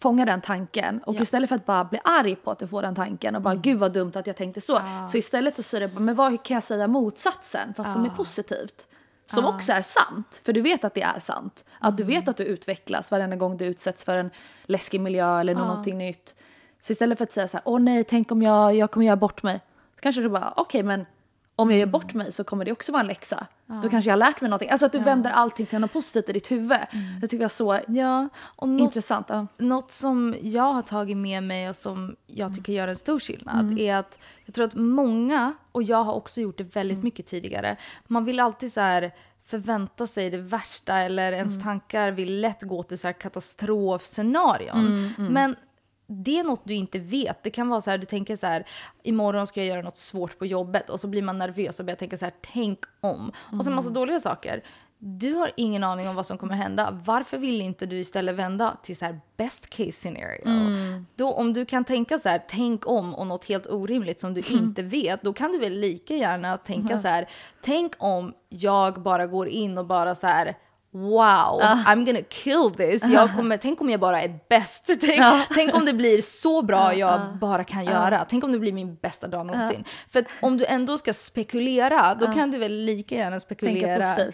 fånga 0.00 0.24
den 0.24 0.40
tanken. 0.40 1.00
Och 1.06 1.14
istället 1.14 1.48
för 1.48 1.56
att 1.56 1.66
bara 1.66 1.84
bli 1.84 2.00
arg 2.04 2.36
på 2.36 2.50
att 2.50 2.58
du 2.58 2.66
får 2.66 2.82
den 2.82 2.94
tanken 2.94 3.36
och 3.36 3.42
bara 3.42 3.50
Mm. 3.52 3.62
gud 3.62 3.78
vad 3.78 3.92
dumt 3.92 4.12
att 4.14 4.26
jag 4.26 4.36
tänkte 4.36 4.60
så. 4.60 4.80
Så 5.08 5.16
istället 5.16 5.56
så 5.56 5.62
säger 5.62 5.88
du 5.88 6.00
men 6.00 6.14
vad 6.14 6.42
kan 6.44 6.54
jag 6.54 6.62
säga 6.62 6.86
motsatsen 6.86 7.74
fast 7.74 7.92
som 7.92 8.04
är 8.04 8.08
positivt? 8.10 8.86
Som 9.26 9.44
också 9.46 9.72
är 9.72 9.82
sant, 9.82 10.40
för 10.44 10.52
du 10.52 10.60
vet 10.60 10.84
att 10.84 10.94
det 10.94 11.02
är 11.02 11.18
sant. 11.18 11.64
Att 11.78 11.96
du 11.96 12.02
Mm. 12.02 12.14
vet 12.14 12.28
att 12.28 12.36
du 12.36 12.44
utvecklas 12.44 13.10
varenda 13.10 13.36
gång 13.36 13.56
du 13.56 13.64
utsätts 13.64 14.04
för 14.04 14.16
en 14.16 14.30
läskig 14.64 15.00
miljö 15.00 15.40
eller 15.40 15.54
någonting 15.54 15.98
nytt. 15.98 16.34
Så 16.80 16.92
istället 16.92 17.18
för 17.18 17.24
att 17.24 17.32
säga 17.32 17.48
så 17.48 17.56
här, 17.56 17.62
åh 17.66 17.80
nej, 17.80 18.04
tänk 18.04 18.32
om 18.32 18.42
jag, 18.42 18.74
jag 18.74 18.90
kommer 18.90 19.06
göra 19.06 19.16
bort 19.16 19.42
mig. 19.42 19.60
Så 19.94 20.00
kanske 20.00 20.20
du 20.20 20.28
bara, 20.28 20.52
okej 20.56 20.82
men 20.82 21.06
om 21.56 21.70
jag 21.70 21.80
gör 21.80 21.86
bort 21.86 22.14
mig 22.14 22.32
så 22.32 22.44
kommer 22.44 22.64
det 22.64 22.72
också 22.72 22.92
vara 22.92 23.00
en 23.00 23.06
läxa. 23.06 23.46
Då 23.82 23.88
kanske 23.88 24.10
jag 24.10 24.12
har 24.12 24.18
lärt 24.18 24.40
mig 24.40 24.50
någonting. 24.50 24.70
Alltså 24.70 24.86
att 24.86 24.92
du 24.92 24.98
vänder 24.98 25.30
allting 25.30 25.66
till 25.66 25.78
något 25.78 25.92
positivt 25.92 26.28
i 26.28 26.32
ditt 26.32 26.50
huvud. 26.50 26.78
Det 27.20 27.28
tycker 27.28 27.36
jag 27.36 27.44
är 27.44 27.48
så 27.48 27.80
Ja, 27.88 28.28
och 28.56 28.68
något, 28.68 28.80
intressant. 28.80 29.26
Ja. 29.28 29.46
något 29.58 29.92
som 29.92 30.34
jag 30.42 30.72
har 30.72 30.82
tagit 30.82 31.16
med 31.16 31.42
mig 31.42 31.70
och 31.70 31.76
som 31.76 32.16
jag 32.26 32.54
tycker 32.54 32.72
gör 32.72 32.88
en 32.88 32.96
stor 32.96 33.20
skillnad 33.20 33.78
är 33.78 33.96
att 33.96 34.18
jag 34.44 34.54
tror 34.54 34.64
att 34.64 34.74
många, 34.74 35.52
och 35.72 35.82
jag 35.82 36.04
har 36.04 36.12
också 36.12 36.40
gjort 36.40 36.58
det 36.58 36.76
väldigt 36.76 37.02
mycket 37.02 37.26
tidigare, 37.26 37.76
man 38.06 38.24
vill 38.24 38.40
alltid 38.40 38.72
så 38.72 38.80
här 38.80 39.12
förvänta 39.46 40.06
sig 40.06 40.30
det 40.30 40.38
värsta 40.38 41.00
eller 41.00 41.32
ens 41.32 41.62
tankar 41.62 42.10
vill 42.10 42.40
lätt 42.40 42.62
gå 42.62 42.82
till 42.82 42.98
så 42.98 43.06
här 43.06 43.12
katastrofscenarion. 43.12 45.12
Men 45.30 45.56
det 46.06 46.38
är 46.38 46.44
något 46.44 46.62
du 46.64 46.74
inte 46.74 46.98
vet. 46.98 47.42
Det 47.42 47.50
kan 47.50 47.68
vara 47.68 47.80
så 47.80 47.90
här, 47.90 47.98
du 47.98 48.06
tänker 48.06 48.36
så 48.36 48.46
här, 48.46 48.66
imorgon 49.02 49.46
ska 49.46 49.60
jag 49.60 49.66
göra 49.66 49.82
något 49.82 49.96
svårt 49.96 50.38
på 50.38 50.46
jobbet 50.46 50.90
och 50.90 51.00
så 51.00 51.08
blir 51.08 51.22
man 51.22 51.38
nervös 51.38 51.80
och 51.80 51.86
börjar 51.86 51.96
tänka 51.96 52.18
så 52.18 52.24
här, 52.24 52.34
tänk 52.52 52.78
om. 53.00 53.32
Och 53.58 53.64
så 53.64 53.70
en 53.70 53.76
massa 53.76 53.90
dåliga 53.90 54.20
saker. 54.20 54.62
Du 54.98 55.32
har 55.32 55.52
ingen 55.56 55.84
aning 55.84 56.08
om 56.08 56.14
vad 56.16 56.26
som 56.26 56.38
kommer 56.38 56.54
hända. 56.54 57.00
Varför 57.04 57.38
vill 57.38 57.62
inte 57.62 57.86
du 57.86 57.96
istället 57.98 58.34
vända 58.34 58.76
till 58.82 58.96
så 58.96 59.04
här 59.04 59.20
best 59.36 59.70
case 59.70 59.92
scenario? 59.92 60.42
Då 61.16 61.32
om 61.32 61.52
du 61.52 61.64
kan 61.64 61.84
tänka 61.84 62.18
så 62.18 62.28
här, 62.28 62.44
tänk 62.48 62.86
om 62.86 63.14
och 63.14 63.26
något 63.26 63.44
helt 63.44 63.66
orimligt 63.66 64.20
som 64.20 64.34
du 64.34 64.42
inte 64.50 64.82
vet, 64.82 65.22
då 65.22 65.32
kan 65.32 65.52
du 65.52 65.58
väl 65.58 65.72
lika 65.72 66.14
gärna 66.14 66.56
tänka 66.56 66.98
så 66.98 67.08
här, 67.08 67.28
tänk 67.62 67.92
om 67.98 68.34
jag 68.48 69.02
bara 69.02 69.26
går 69.26 69.48
in 69.48 69.78
och 69.78 69.86
bara 69.86 70.14
så 70.14 70.26
här 70.26 70.56
Wow, 70.90 71.60
I'm 71.86 72.04
gonna 72.06 72.22
kill 72.28 72.70
this. 72.76 73.04
Jag 73.10 73.34
kommer, 73.36 73.56
tänk 73.56 73.80
om 73.80 73.90
jag 73.90 74.00
bara 74.00 74.22
är 74.22 74.38
bäst. 74.48 74.86
Tänk, 75.00 75.22
tänk 75.54 75.74
om 75.74 75.84
det 75.84 75.92
blir 75.92 76.22
så 76.22 76.62
bra 76.62 76.94
jag 76.94 77.20
bara 77.40 77.64
kan 77.64 77.84
göra. 77.84 78.24
Tänk 78.28 78.44
om 78.44 78.52
det 78.52 78.58
blir 78.58 78.72
min 78.72 78.94
bästa 78.94 79.28
dag 79.28 79.46
någonsin. 79.46 79.84
För 80.08 80.24
om 80.42 80.58
du 80.58 80.64
ändå 80.66 80.98
ska 80.98 81.12
spekulera, 81.12 82.14
då 82.14 82.32
kan 82.32 82.50
du 82.50 82.58
väl 82.58 82.72
lika 82.72 83.14
gärna 83.14 83.40
spekulera 83.40 84.28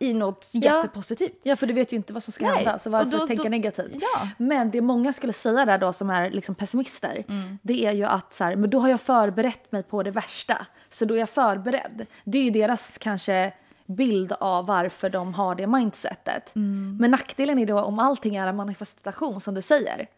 i 0.00 0.14
något 0.14 0.48
jättepositivt. 0.52 1.40
Ja, 1.42 1.56
för 1.56 1.66
du 1.66 1.72
vet 1.72 1.92
ju 1.92 1.96
inte 1.96 2.12
vad 2.12 2.22
som 2.22 2.32
ska 2.32 2.46
Nej, 2.46 2.54
hända. 2.56 2.78
Så 2.78 2.90
varför 2.90 3.10
då- 3.10 3.26
tänka 3.26 3.42
då- 3.42 3.48
negativt? 3.48 3.92
Ja. 3.94 4.28
Men 4.38 4.70
det 4.70 4.80
många 4.80 5.12
skulle 5.12 5.32
säga 5.32 5.64
där 5.64 5.78
då 5.78 5.92
som 5.92 6.10
är 6.10 6.30
liksom 6.30 6.54
pessimister, 6.54 7.24
Mm. 7.28 7.58
det 7.62 7.84
är 7.86 7.92
ju 7.92 8.04
att 8.04 8.34
så 8.34 8.44
här, 8.44 8.56
men 8.56 8.70
då 8.70 8.78
har 8.78 8.88
jag 8.88 9.00
förberett 9.00 9.72
mig 9.72 9.82
på 9.82 10.02
det 10.02 10.10
värsta. 10.10 10.66
Så 10.90 11.04
då 11.04 11.14
är 11.14 11.18
jag 11.18 11.30
förberedd. 11.30 12.06
Det 12.24 12.38
är 12.38 12.42
ju 12.42 12.50
deras 12.50 12.98
kanske 12.98 13.52
bild 13.86 14.32
av 14.40 14.66
varför 14.66 15.10
de 15.10 15.34
har 15.34 15.54
det 15.54 15.66
mindsetet. 15.66 16.54
Mm. 16.56 16.96
Men 17.00 17.10
nackdelen 17.10 17.58
är 17.58 17.66
då 17.66 17.80
om 17.80 17.98
allting 17.98 18.36
är 18.36 18.46
en 18.46 18.56
manifestation 18.56 19.40
som 19.40 19.54
du 19.54 19.62
säger. 19.62 20.08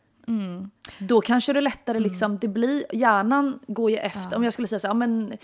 Då 0.99 1.21
kanske 1.21 1.53
det 1.53 1.61
lättare 1.61 2.01
liksom, 2.01 2.39
det 2.39 2.49
blir, 2.49 2.85
hjärnan 2.93 3.59
går 3.67 3.91
ju 3.91 3.97
efter, 3.97 4.37
om 4.37 4.45
jag 4.45 4.53
skulle 4.53 4.69
säga 4.69 4.79
så 4.79 4.87
här, 4.87 4.95
ja, 4.95 4.99
men 4.99 5.37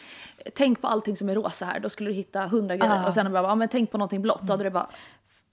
tänk 0.54 0.80
på 0.80 0.86
allting 0.86 1.16
som 1.16 1.28
är 1.28 1.34
rosa 1.34 1.66
här, 1.66 1.80
då 1.80 1.88
skulle 1.88 2.10
du 2.10 2.14
hitta 2.14 2.46
hundra 2.46 2.76
grejer. 2.76 3.06
Och 3.06 3.14
sen 3.14 3.32
bara, 3.32 3.42
ja 3.42 3.54
men 3.54 3.68
tänk 3.68 3.90
på 3.90 3.98
någonting 3.98 4.22
blått, 4.22 4.42
då 4.42 4.52
hade 4.52 4.64
du 4.64 4.70
bara, 4.70 4.88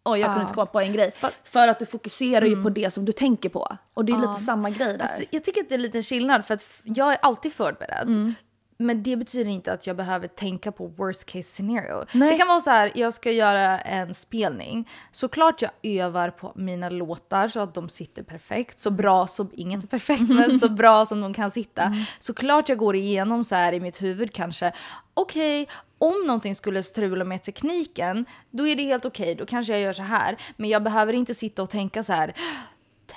oj 0.03 0.19
jag 0.19 0.27
kunde 0.27 0.41
inte 0.41 0.53
komma 0.53 0.65
på 0.65 0.80
en 0.80 0.93
grej. 0.93 1.14
För, 1.43 1.68
att 1.68 1.80
du 1.80 1.85
fokuserar 1.85 2.45
ju 2.45 2.64
på 2.64 2.69
det 2.69 2.91
som 2.91 3.06
du 3.06 3.11
tänker 3.11 3.49
på. 3.49 3.77
Och 3.93 4.06
det 4.06 4.11
är 4.11 4.18
lite 4.18 4.41
samma 4.41 4.69
grej 4.69 4.98
där. 4.98 5.06
Alltså, 5.06 5.23
jag 5.30 5.43
tycker 5.43 5.61
att 5.61 5.69
det 5.69 5.76
är 5.76 5.80
lite 5.80 6.03
skillnad 6.03 6.45
för 6.45 6.53
att 6.53 6.64
jag 6.84 7.14
är 7.14 7.18
alltid 7.22 7.53
förberedd. 7.53 8.34
Men 8.82 9.03
det 9.03 9.18
betyder 9.18 9.52
inte 9.52 9.74
att 9.74 9.88
jag 9.88 9.95
behöver 9.95 10.28
tänka 10.28 10.72
på 10.72 10.88
worst 10.88 11.26
case 11.26 11.44
scenario. 11.44 12.06
Nej. 12.12 12.32
Det 12.32 12.38
kan 12.38 12.48
vara 12.48 12.62
så 12.62 12.70
här, 12.70 12.91
jag 12.95 13.14
ska 13.14 13.32
göra 13.32 13.80
en 13.80 14.14
spelning. 14.14 14.90
Såklart 15.12 15.62
jag 15.62 15.72
övar 15.84 16.30
på 16.30 16.52
mina 16.56 16.90
låtar 16.90 17.48
så 17.48 17.60
att 17.60 17.74
de 17.74 17.90
sitter 17.90 18.24
perfekt. 18.24 18.80
Så 18.80 18.91
bra 18.91 19.28
som, 19.28 19.49
inget 19.53 19.84
är 19.84 19.88
perfekt, 19.88 20.30
men 20.30 20.60
så 20.60 20.70
bra 20.70 21.06
som 21.06 21.22
de 21.22 21.34
kan 21.34 21.52
sitta. 21.52 21.94
Såklart 22.20 22.70
jag 22.70 22.78
går 22.78 22.95
igenom 22.95 23.44
så 23.45 23.56
här 23.56 23.74
i 23.74 23.80
mitt 23.80 24.02
huvud 24.02 24.34
kanske, 24.34 24.74
okej, 25.14 25.68
om 25.98 26.24
någonting 26.28 26.56
skulle 26.56 26.84
strula 26.84 27.26
med 27.26 27.44
tekniken, 27.44 28.26
då 28.49 28.68
är 28.68 28.76
det 28.76 28.84
helt 28.84 29.06
okej, 29.06 29.36
då 29.36 29.45
kanske 29.45 29.74
jag 29.74 29.82
gör 29.82 29.94
så 29.94 30.03
här. 30.03 30.38
Men 30.58 30.70
jag 30.70 30.84
behöver 30.84 31.14
inte 31.14 31.36
sitta 31.36 31.64
och 31.64 31.70
tänka 31.70 32.03
så 32.03 32.14
här, 32.14 32.34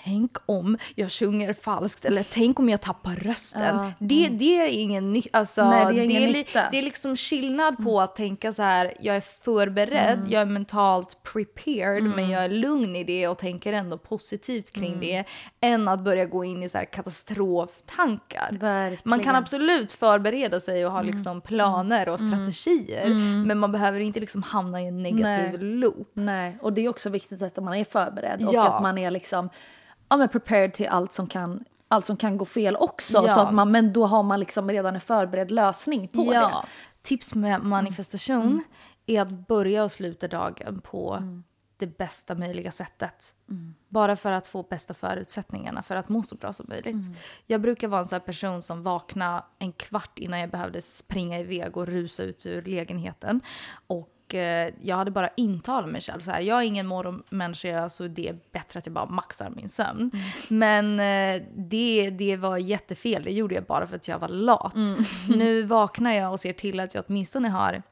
tänk 0.05 0.31
om 0.47 0.79
jag 0.95 1.13
sjunger 1.13 1.53
falskt 1.53 2.05
eller 2.05 2.23
tänk 2.33 2.59
om 2.59 2.69
jag 2.69 2.81
tappar 2.81 3.17
rösten. 3.17 3.77
Ja. 3.77 3.93
Det, 3.99 4.29
det 4.29 4.59
är 4.61 4.67
ingen 4.69 5.13
ny, 5.13 5.23
alltså, 5.33 5.65
Nej, 5.71 5.95
det 5.95 6.01
är 6.01 6.05
ingen 6.05 6.23
li- 6.23 6.33
nytta. 6.39 6.69
det 6.73 6.79
är 6.79 6.83
liksom 6.83 7.17
skillnad 7.17 7.85
på 7.85 8.01
att 8.01 8.17
tänka 8.17 8.53
så 8.53 8.63
här, 8.63 8.95
jag 9.01 9.17
är 9.17 9.21
förberedd, 9.21 10.25
jag 10.29 10.43
är 10.43 10.47
mentalt 10.47 11.23
prepared, 11.23 12.03
men 12.03 12.31
jag 12.31 12.45
är 12.45 12.49
lugn 12.49 12.97
i 12.97 13.05
det 13.05 13.29
och 13.29 13.39
tänker 13.39 13.73
ändå 13.73 13.99
positivt 13.99 14.73
kring 14.73 15.01
det, 15.01 15.25
än 15.61 15.89
att 15.89 16.01
börja 16.01 16.25
gå 16.25 16.45
in 16.45 16.63
i 16.63 16.69
så 16.69 16.79
här 16.79 16.85
katastroftankar. 16.85 18.49
Verkligen. 18.61 19.01
Man 19.05 19.21
kan 19.21 19.37
absolut 19.37 19.93
förbereda 19.93 20.61
sig 20.61 20.87
och 20.87 20.93
ha 20.93 21.03
liksom 21.03 21.41
planer 21.41 22.09
och 22.09 22.21
strategier, 22.21 23.09
men 23.47 23.59
man 23.59 23.73
behöver 23.73 24.01
inte 24.01 24.21
liksom 24.21 24.43
hamna 24.43 24.83
i 24.83 24.87
en 24.87 25.03
negativ 25.03 25.61
Nej. 25.61 25.75
loop. 25.75 26.11
Nej, 26.15 26.59
och 26.63 26.73
det 26.73 26.85
är 26.85 26.89
också 26.89 27.11
viktigt 27.11 27.43
att 27.43 27.57
man 27.57 27.75
är 27.75 27.85
förberedd 27.85 28.47
och 28.49 28.55
Ja. 28.55 28.69
att 28.77 28.83
man 28.83 28.99
är 28.99 29.11
liksom 29.11 29.49
ja, 30.09 30.17
men 30.17 30.29
prepared 30.29 30.75
till 30.75 30.89
allt 30.89 31.13
som 31.13 31.27
kan 31.27 31.65
allt 31.89 32.07
som 32.07 32.17
kan 32.17 32.37
gå 32.37 32.45
fel 32.45 32.77
också. 32.77 33.19
Ja. 33.27 33.35
Så 33.35 33.41
att 33.41 33.55
man, 33.55 33.71
men 33.71 33.93
då 33.93 34.07
har 34.07 34.23
man 34.23 34.41
liksom 34.41 34.71
redan 34.71 34.95
en 34.95 35.01
förberedd 35.01 35.51
lösning 35.51 36.09
på 36.09 36.25
det. 36.25 36.35
Ja. 36.35 36.65
Tips 37.03 37.35
med 37.35 37.61
manifestation 37.63 38.43
Mm. 38.43 38.63
är 39.07 39.21
att 39.21 39.47
börja 39.49 39.85
och 39.85 39.93
sluta 39.93 40.29
dagen 40.29 40.81
på 40.81 41.23
det 41.77 41.99
bästa 41.99 42.35
möjliga 42.35 42.71
sättet. 42.71 43.35
Bara 43.89 44.17
för 44.17 44.33
att 44.33 44.47
få 44.47 44.63
bästa 44.63 44.95
förutsättningarna 44.95 45.83
för 45.83 45.97
att 45.97 46.09
må 46.09 46.23
så 46.23 46.35
bra 46.35 46.53
som 46.53 46.67
möjligt. 46.69 46.95
Mm. 47.07 47.15
Jag 47.47 47.61
brukar 47.61 47.89
vara 47.89 48.01
en 48.01 48.09
sån 48.09 48.21
person 48.21 48.63
som 48.63 48.83
vaknar 48.83 49.45
en 49.59 49.73
kvart 49.73 50.19
innan 50.19 50.41
jag 50.41 50.51
behövde 50.51 50.83
springa 50.83 51.41
iväg 51.41 51.77
och 51.77 51.87
rusa 51.87 52.23
ut 52.23 52.47
ur 52.47 52.63
lägenheten. 52.63 53.41
Och 53.87 54.09
eh, 54.35 54.75
jag 54.83 54.97
hade 54.97 55.11
bara 55.11 55.29
intalat 55.37 55.91
mig 55.91 56.01
själv 56.01 56.21
så 56.21 56.31
här, 56.31 56.41
jag 56.41 56.59
är 56.59 56.63
ingen 56.67 56.87
morgonmänniska 56.87 57.89
så 57.89 58.07
det 58.09 58.29
är 58.29 58.39
bättre 58.53 58.79
att 58.79 58.87
jag 58.87 58.93
bara 58.93 59.07
maxar 59.07 59.51
min 59.51 59.69
sömn. 59.69 60.11
Men 60.49 61.01
eh, 61.01 61.43
det, 61.57 62.11
det 62.11 62.37
var 62.37 62.59
jättefel, 62.59 63.23
det 63.23 63.33
gjorde 63.33 63.55
jag 63.55 63.65
bara 63.65 63.87
för 63.87 63.97
att 63.97 64.09
jag 64.09 64.19
var 64.19 64.29
lat. 64.29 64.75
Nu 65.29 65.63
vaknar 65.63 66.13
jag 66.13 66.33
och 66.33 66.41
ser 66.41 66.53
till 66.53 66.81
att 66.81 66.95
jag 66.95 67.05
åtminstone 67.09 67.49
har 67.49 67.83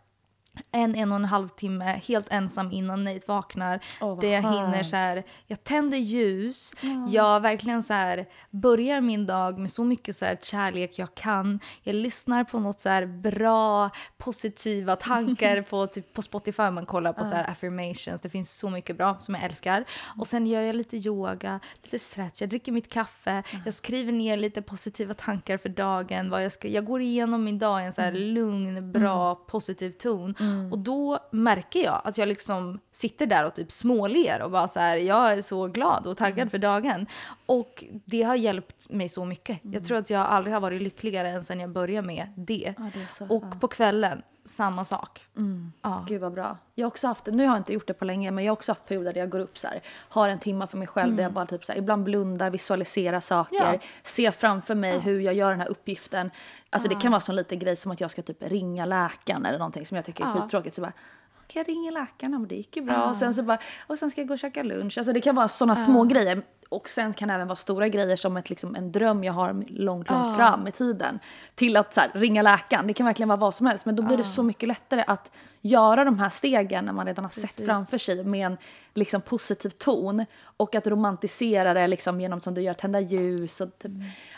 en, 0.70 0.94
en 0.94 1.12
och 1.12 1.16
en 1.16 1.24
halv 1.24 1.48
timme 1.48 1.84
helt 1.84 2.26
ensam 2.32 2.72
innan 2.72 3.04
Nate 3.04 3.20
vaknar. 3.26 3.80
Vad 4.00 4.20
där 4.20 4.32
jag 4.32 4.42
hinner 4.42 4.82
så 4.82 4.96
här, 4.96 5.22
jag 5.46 5.64
tänder 5.64 5.98
ljus, 5.98 6.72
jag 7.08 7.40
verkligen 7.40 7.82
så 7.82 7.92
här 7.92 8.26
börjar 8.50 9.00
min 9.00 9.26
dag 9.26 9.58
med 9.58 9.72
så 9.72 9.84
mycket 9.84 10.16
så 10.16 10.24
här 10.24 10.38
kärlek 10.42 10.98
jag 10.98 11.14
kan. 11.14 11.60
Jag 11.82 11.94
lyssnar 11.94 12.44
på 12.44 12.58
något 12.58 12.80
så 12.80 12.88
här 12.88 13.06
bra, 13.06 13.90
positiva 14.18 14.96
tankar 14.96 15.62
på, 15.70 15.86
typ, 15.86 16.12
på 16.12 16.22
Spotify 16.22 16.70
man 16.70 16.86
kollar 16.86 17.12
på 17.12 17.24
så 17.24 17.30
här 17.30 17.50
affirmations. 17.50 18.20
Det 18.20 18.28
finns 18.28 18.56
så 18.56 18.70
mycket 18.70 18.96
bra 18.96 19.18
som 19.20 19.34
jag 19.34 19.44
älskar. 19.44 19.84
Och 20.18 20.26
sen 20.26 20.46
gör 20.46 20.60
jag 20.60 20.76
lite 20.76 20.96
yoga, 20.96 21.60
lite 21.82 21.98
stretch, 21.98 22.40
jag 22.40 22.50
dricker 22.50 22.72
mitt 22.72 22.92
kaffe, 22.92 23.42
jag 23.64 23.74
skriver 23.74 24.12
ner 24.12 24.36
lite 24.36 24.62
positiva 24.62 25.14
tankar 25.14 25.56
för 25.56 25.68
dagen. 25.68 26.30
Vad 26.30 26.44
jag, 26.44 26.52
ska, 26.52 26.68
jag 26.68 26.84
går 26.84 27.00
igenom 27.00 27.44
min 27.44 27.58
dag 27.58 27.82
i 27.82 27.84
en 27.84 27.92
så 27.92 28.00
här 28.00 28.12
lugn, 28.12 28.92
bra, 28.92 29.34
positiv 29.34 29.90
ton. 29.90 30.34
Och 30.70 30.78
då 30.78 31.18
märker 31.30 31.84
jag 31.84 32.00
att 32.04 32.18
jag 32.18 32.28
liksom 32.28 32.80
sitter 32.92 33.26
där 33.26 33.44
och 33.44 33.54
typ 33.54 33.72
småler 33.72 34.42
och 34.42 34.50
bara 34.50 34.68
så 34.68 34.80
här, 34.80 34.96
jag 34.96 35.32
är 35.32 35.42
så 35.42 35.66
glad 35.66 36.06
och 36.06 36.16
taggad 36.16 36.50
för 36.50 36.58
dagen. 36.58 37.06
Och 37.46 37.84
det 38.04 38.22
har 38.22 38.34
hjälpt 38.36 38.90
mig 38.90 39.08
så 39.08 39.24
mycket. 39.24 39.58
Jag 39.62 39.84
tror 39.84 39.98
att 39.98 40.10
jag 40.10 40.20
aldrig 40.20 40.54
har 40.54 40.60
varit 40.60 40.82
lyckligare 40.82 41.28
än 41.28 41.44
sen 41.44 41.60
jag 41.60 41.70
började 41.70 42.06
med 42.06 42.28
det. 42.36 42.74
Ja, 42.78 42.90
det 42.94 43.06
så, 43.10 43.24
och 43.24 43.44
ja. 43.52 43.58
på 43.60 43.68
kvällen, 43.68 44.22
samma 44.44 44.84
sak. 44.84 45.26
Ja. 45.82 46.04
Gud 46.08 46.20
vad 46.20 46.32
bra. 46.32 46.58
Jag 46.74 46.84
har 46.84 46.88
också 46.90 47.06
haft, 47.06 47.26
nu 47.26 47.46
har 47.46 47.54
jag 47.54 47.60
inte 47.60 47.72
gjort 47.72 47.86
det 47.86 47.94
på 47.94 48.04
länge, 48.04 48.30
men 48.30 48.44
jag 48.44 48.50
har 48.50 48.56
också 48.56 48.72
haft 48.72 48.86
perioder 48.86 49.12
där 49.12 49.20
jag 49.20 49.30
går 49.30 49.38
upp 49.38 49.58
så 49.58 49.66
här, 49.68 49.82
har 50.08 50.28
en 50.28 50.38
timma 50.38 50.66
för 50.66 50.78
mig 50.78 50.86
själv 50.88 51.16
där 51.16 51.22
jag 51.22 51.32
bara 51.32 51.46
typ 51.46 51.64
så 51.64 51.72
här, 51.72 51.78
ibland 51.78 52.04
blundar, 52.04 52.50
visualiserar 52.50 53.20
saker, 53.20 53.72
Ja. 53.72 53.78
ser 54.02 54.30
framför 54.30 54.74
mig 54.74 54.98
hur 54.98 55.20
jag 55.20 55.34
gör 55.34 55.50
den 55.50 55.60
här 55.60 55.68
uppgiften. 55.70 56.30
Alltså 56.70 56.88
det 56.88 56.94
kan 56.94 57.10
vara 57.12 57.20
sån 57.20 57.36
liten 57.36 57.58
grej 57.58 57.76
som 57.76 57.92
att 57.92 58.00
jag 58.00 58.10
ska 58.10 58.22
typ 58.22 58.42
ringa 58.42 58.84
läkaren 58.86 59.46
eller 59.46 59.58
någonting 59.58 59.86
som 59.86 59.96
jag 59.96 60.04
tycker 60.04 60.24
är 60.24 60.28
Ja. 60.28 60.40
skittråkigt. 60.42 60.74
Så 60.74 60.80
bara, 60.80 60.92
okej 61.44 61.60
jag 61.60 61.68
ringer 61.68 61.92
läkaren, 61.92 62.32
ja, 62.32 62.38
men 62.38 62.48
det 62.48 62.54
gick 62.54 62.76
ju 62.76 62.82
bra. 62.82 63.04
Och 63.08 63.16
sen 63.16 63.34
så 63.34 63.42
bara, 63.42 63.58
och 63.86 63.98
sen 63.98 64.10
ska 64.10 64.20
jag 64.20 64.28
gå 64.28 64.34
och 64.34 64.38
käka 64.38 64.62
lunch. 64.62 64.98
Alltså 64.98 65.12
det 65.12 65.20
kan 65.20 65.34
vara 65.34 65.48
såna 65.48 65.76
små 65.76 66.04
grejer. 66.04 66.42
Och 66.72 66.88
sen 66.88 67.12
kan 67.12 67.28
det 67.28 67.34
även 67.34 67.48
vara 67.48 67.56
stora 67.56 67.88
grejer 67.88 68.16
som 68.16 68.36
ett, 68.36 68.50
liksom, 68.50 68.74
en 68.74 68.92
dröm 68.92 69.24
jag 69.24 69.32
har 69.32 69.52
långt, 69.52 70.10
långt 70.10 70.36
fram 70.36 70.66
i 70.66 70.72
tiden. 70.72 71.18
Till 71.54 71.76
att 71.76 71.94
så 71.94 72.00
här, 72.00 72.10
ringa 72.14 72.42
läkaren, 72.42 72.86
det 72.86 72.92
kan 72.92 73.06
verkligen 73.06 73.28
vara 73.28 73.38
vad 73.38 73.54
som 73.54 73.66
helst. 73.66 73.86
Men 73.86 73.96
då 73.96 74.02
blir 74.02 74.16
det 74.16 74.24
så 74.24 74.42
mycket 74.42 74.68
lättare 74.68 75.04
att 75.06 75.30
göra 75.64 76.04
de 76.04 76.18
här 76.18 76.28
stegen 76.28 76.84
när 76.84 76.92
man 76.92 77.06
redan 77.06 77.24
har 77.24 77.30
sett 77.30 77.66
framför 77.66 77.98
sig 77.98 78.24
med 78.24 78.46
en 78.46 78.56
liksom, 78.94 79.20
positiv 79.20 79.70
ton. 79.70 80.24
Och 80.56 80.74
att 80.74 80.86
romantisera 80.86 81.74
det 81.74 81.86
liksom, 81.86 82.20
genom 82.20 82.40
som 82.40 82.54
du 82.54 82.60
gör, 82.60 82.74
tända 82.74 83.00
ljus 83.00 83.60
och 83.60 83.78
typ. 83.78 83.92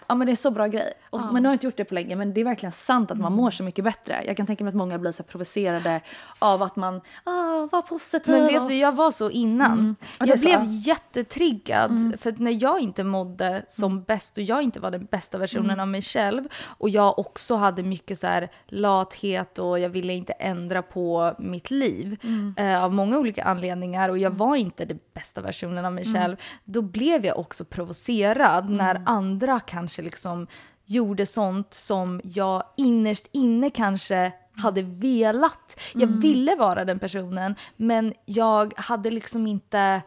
Ja 0.07 0.15
men 0.15 0.27
det 0.27 0.33
är 0.33 0.37
så 0.37 0.51
bra 0.51 0.67
grej. 0.67 0.93
Och, 1.11 1.21
Men 1.21 1.43
nu 1.43 1.49
har 1.49 1.53
jag 1.53 1.55
inte 1.55 1.67
gjort 1.67 1.77
det 1.77 1.85
på 1.85 1.95
länge 1.95 2.17
men 2.17 2.35
det 2.35 2.41
är 2.41 2.45
verkligen 2.45 2.73
sant 2.73 3.11
att 3.11 3.19
man 3.19 3.33
Mm. 3.33 3.37
mår 3.45 3.51
så 3.51 3.63
mycket 3.63 3.85
bättre. 3.85 4.23
Jag 4.27 4.37
kan 4.37 4.47
tänka 4.47 4.65
mig 4.65 4.69
att 4.69 4.75
många 4.75 4.99
blir 4.99 5.13
så 5.13 5.23
provocerade 5.23 6.01
av 6.39 6.63
att 6.63 6.77
man, 6.77 7.01
ah 7.25 7.69
var 7.73 7.83
positiv. 7.83 8.35
Men 8.35 8.47
vet 8.47 8.67
du, 8.67 8.75
jag 8.75 8.93
var 8.93 9.11
så 9.11 9.31
innan. 9.31 9.97
Ja, 10.19 10.25
är 10.25 10.29
jag 10.29 10.39
så. 10.41 10.45
blev 10.49 10.61
jättetriggad. 10.65 12.15
För 12.21 12.31
att 12.31 12.39
när 12.39 12.63
jag 12.63 12.81
inte 12.81 13.05
mådde 13.05 13.63
som 13.69 14.03
bäst 14.03 14.37
och 14.37 14.43
jag 14.43 14.63
inte 14.63 14.81
var 14.81 14.91
den 14.91 15.05
bästa 15.05 15.39
versionen 15.39 15.81
av 15.81 15.89
mig 15.89 16.03
själv 16.03 16.45
och 16.79 16.89
jag 16.89 17.19
också 17.19 17.55
hade 17.55 17.83
mycket 17.83 18.19
så 18.19 18.27
här 18.27 18.51
lathet 18.67 19.59
och 19.59 19.79
jag 19.79 19.89
ville 19.89 20.13
inte 20.13 20.33
ändra 20.33 20.83
på 20.83 21.14
mitt 21.39 21.71
liv 21.71 22.17
eh, 22.57 22.85
av 22.85 22.93
många 22.93 23.19
olika 23.19 23.45
anledningar 23.45 24.09
och 24.09 24.19
jag 24.19 24.31
var 24.31 24.57
inte 24.57 24.85
den 24.85 24.99
bästa 25.15 25.41
versionen 25.41 25.85
av 25.85 25.93
mig 25.93 26.05
själv. 26.05 26.37
Då 26.65 26.83
blev 26.83 27.25
jag 27.25 27.39
också 27.39 27.65
provocerad 27.65 28.71
när 28.71 29.03
andra 29.07 29.61
kanske 29.61 30.03
liksom 30.03 30.47
gjorde 30.87 31.27
sånt 31.27 31.75
som 31.75 32.21
jag 32.25 32.63
innerst 32.77 33.29
inne 33.33 33.71
kanske 33.71 34.33
hade 34.57 34.83
velat. 34.83 35.81
Jag 35.95 36.07
ville 36.07 36.57
vara 36.57 36.85
den 36.85 36.99
personen, 36.99 37.55
men 37.77 38.15
jag 38.25 38.73
hade 38.77 39.11
liksom 39.11 39.47
inte 39.47 40.03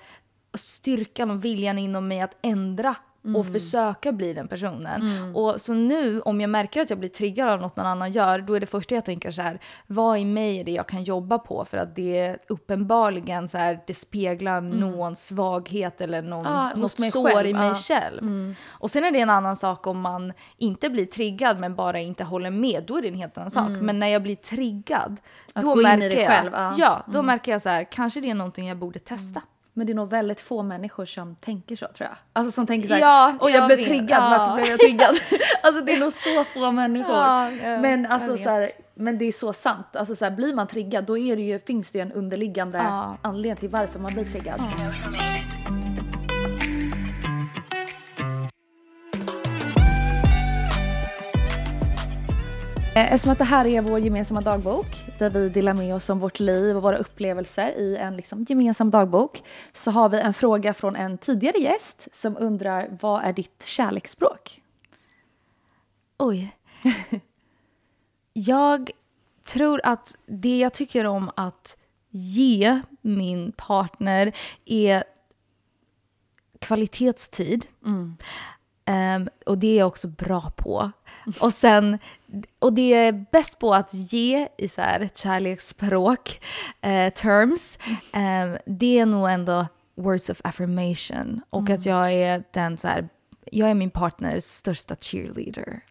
styrkan 0.53 1.31
och 1.31 1.45
viljan 1.45 1.77
inom 1.77 2.07
mig 2.07 2.21
att 2.21 2.37
ändra 2.41 2.95
och 3.35 3.45
försöka 3.45 4.11
bli 4.11 4.33
den 4.33 4.47
personen. 4.47 5.35
Och 5.35 5.61
så 5.61 5.73
nu 5.73 6.21
om 6.21 6.41
jag 6.41 6.49
märker 6.49 6.81
att 6.81 6.89
jag 6.89 6.99
blir 6.99 7.09
triggad 7.09 7.49
av 7.49 7.61
något 7.61 7.75
någon 7.75 7.85
annan 7.85 8.11
gör, 8.11 8.39
då 8.39 8.53
är 8.53 8.59
det 8.59 8.65
första 8.65 8.95
jag 8.95 9.05
tänker 9.05 9.31
så 9.31 9.41
här, 9.41 9.59
vad 9.87 10.19
i 10.19 10.25
mig 10.25 10.59
är 10.59 10.63
det 10.63 10.71
jag 10.71 10.87
kan 10.87 11.03
jobba 11.03 11.39
på? 11.39 11.65
För 11.65 11.77
att 11.77 11.95
det 11.95 12.19
är 12.19 12.37
uppenbarligen 12.49 13.47
så 13.47 13.57
här, 13.57 13.79
det 13.87 13.93
speglar 13.93 14.61
någon 14.61 15.15
svaghet 15.15 16.01
eller 16.01 16.21
någon, 16.21 16.45
hos 16.81 16.97
något 16.99 17.11
sår 17.11 17.29
själv, 17.29 17.49
i 17.49 17.53
mig 17.53 17.67
ja. 17.67 17.75
själv. 17.75 18.55
Och 18.67 18.91
sen 18.91 19.03
är 19.03 19.11
det 19.11 19.19
en 19.19 19.29
annan 19.29 19.55
sak 19.55 19.87
om 19.87 19.99
man 20.01 20.33
inte 20.57 20.89
blir 20.89 21.05
triggad 21.05 21.59
men 21.59 21.75
bara 21.75 21.99
inte 21.99 22.23
håller 22.23 22.51
med, 22.51 22.83
då 22.87 22.97
är 22.97 23.01
det 23.01 23.07
en 23.07 23.15
helt 23.15 23.37
annan 23.37 23.51
sak. 23.51 23.69
Men 23.69 23.99
när 23.99 24.07
jag 24.07 24.23
blir 24.23 24.35
triggad, 24.35 25.17
Att 25.53 25.63
då 25.63 25.75
märker 25.75 26.19
jag, 26.19 26.27
själv, 26.27 26.51
ja. 26.53 26.73
ja, 26.77 27.03
då 27.07 27.21
märker 27.21 27.51
jag 27.51 27.61
så 27.61 27.69
här, 27.69 27.83
kanske 27.83 28.21
det 28.21 28.29
är 28.29 28.35
någonting 28.35 28.67
jag 28.67 28.77
borde 28.77 28.99
testa. 28.99 29.41
Men 29.77 29.87
det 29.87 29.93
är 29.93 29.95
nog 29.95 30.09
väldigt 30.09 30.41
få 30.41 30.63
människor 30.63 31.05
som 31.05 31.35
tänker 31.35 31.75
så 31.75 31.87
tror 31.87 32.09
jag. 32.09 32.17
Alltså 32.33 32.51
som 32.51 32.67
tänker 32.67 32.87
så 32.87 32.93
här, 32.93 33.01
Ja, 33.01 33.33
och 33.39 33.49
jag, 33.49 33.57
jag 33.57 33.67
blev 33.67 33.77
vet. 33.77 33.87
triggad, 33.87 34.23
Ja. 34.23 34.37
varför 34.37 34.55
blev 34.55 34.67
jag 34.67 34.79
triggad? 34.79 35.15
alltså 35.63 35.81
det 35.81 35.93
är 35.93 35.99
nog 35.99 36.11
så 36.13 36.43
få 36.43 36.71
människor. 36.71 37.15
Ja, 37.15 37.51
ja, 37.51 37.79
men, 37.79 38.03
jag 38.03 38.11
alltså, 38.11 38.37
så 38.37 38.49
här, 38.49 38.69
men 38.95 39.17
det 39.17 39.25
är 39.25 39.31
så 39.31 39.53
sant. 39.53 39.95
Alltså, 39.95 40.15
så 40.15 40.25
här, 40.25 40.31
blir 40.31 40.53
man 40.53 40.67
triggad 40.67 41.03
då 41.05 41.17
är 41.17 41.35
det 41.35 41.41
ju, 41.41 41.59
finns 41.59 41.91
det 41.91 41.97
ju 41.97 42.01
en 42.01 42.11
underliggande 42.11 42.77
Ja. 42.77 43.17
anledning 43.21 43.55
till 43.55 43.69
varför 43.69 43.99
man 43.99 44.13
blir 44.13 44.25
triggad. 44.25 44.59
Eh, 44.59 45.56
Eftersom 53.05 53.31
att 53.31 53.37
det 53.37 53.43
här 53.43 53.65
är 53.65 53.81
vår 53.81 53.99
gemensamma 53.99 54.41
dagbok 54.41 54.87
där 55.19 55.29
vi 55.29 55.49
delar 55.49 55.73
med 55.73 55.95
oss 55.95 56.09
om 56.09 56.19
vårt 56.19 56.39
liv 56.39 56.77
och 56.77 56.83
våra 56.83 56.97
upplevelser 56.97 57.69
i 57.69 57.97
en 57.97 58.15
liksom 58.15 58.45
gemensam 58.49 58.91
dagbok 58.91 59.43
så 59.73 59.91
har 59.91 60.09
vi 60.09 60.19
en 60.19 60.33
fråga 60.33 60.73
från 60.73 60.95
en 60.95 61.17
tidigare 61.17 61.57
gäst 61.57 62.07
som 62.13 62.37
undrar 62.37 62.97
vad 63.01 63.23
är 63.23 63.33
ditt 63.33 63.63
kärleksspråk? 63.65 64.61
Oj. 66.17 66.55
jag 68.33 68.91
tror 69.43 69.81
att 69.83 70.17
det 70.25 70.57
jag 70.57 70.73
tycker 70.73 71.05
om 71.05 71.31
att 71.35 71.77
ge 72.09 72.81
min 73.01 73.51
partner 73.51 74.31
är 74.65 75.03
kvalitetstid. 76.59 77.67
Ehm, 78.87 79.29
och 79.45 79.57
det 79.57 79.67
är 79.67 79.77
jag 79.77 79.87
också 79.87 80.07
bra 80.07 80.51
på. 80.55 80.91
Och, 81.39 81.53
sen, 81.53 81.99
och 82.59 82.73
det 82.73 82.93
är 82.93 83.25
bäst 83.31 83.59
på 83.59 83.73
att 83.73 83.93
ge 83.93 84.47
i 84.57 84.67
så 84.67 84.81
här 84.81 85.09
kärleksspråk, 85.15 86.41
eh, 86.81 87.13
terms. 87.13 87.77
Ehm, 88.13 88.57
det 88.65 88.99
är 88.99 89.05
nog 89.05 89.29
ändå 89.29 89.67
words 89.95 90.29
of 90.29 90.41
affirmation. 90.43 91.41
Och 91.49 91.69
att 91.69 91.85
jag 91.85 92.13
är 92.13 92.43
den 92.51 92.77
så 92.77 92.87
här, 92.87 93.09
jag 93.51 93.69
är 93.69 93.73
min 93.73 93.91
partners 93.91 94.43
största 94.43 94.95
cheerleader. 94.95 95.81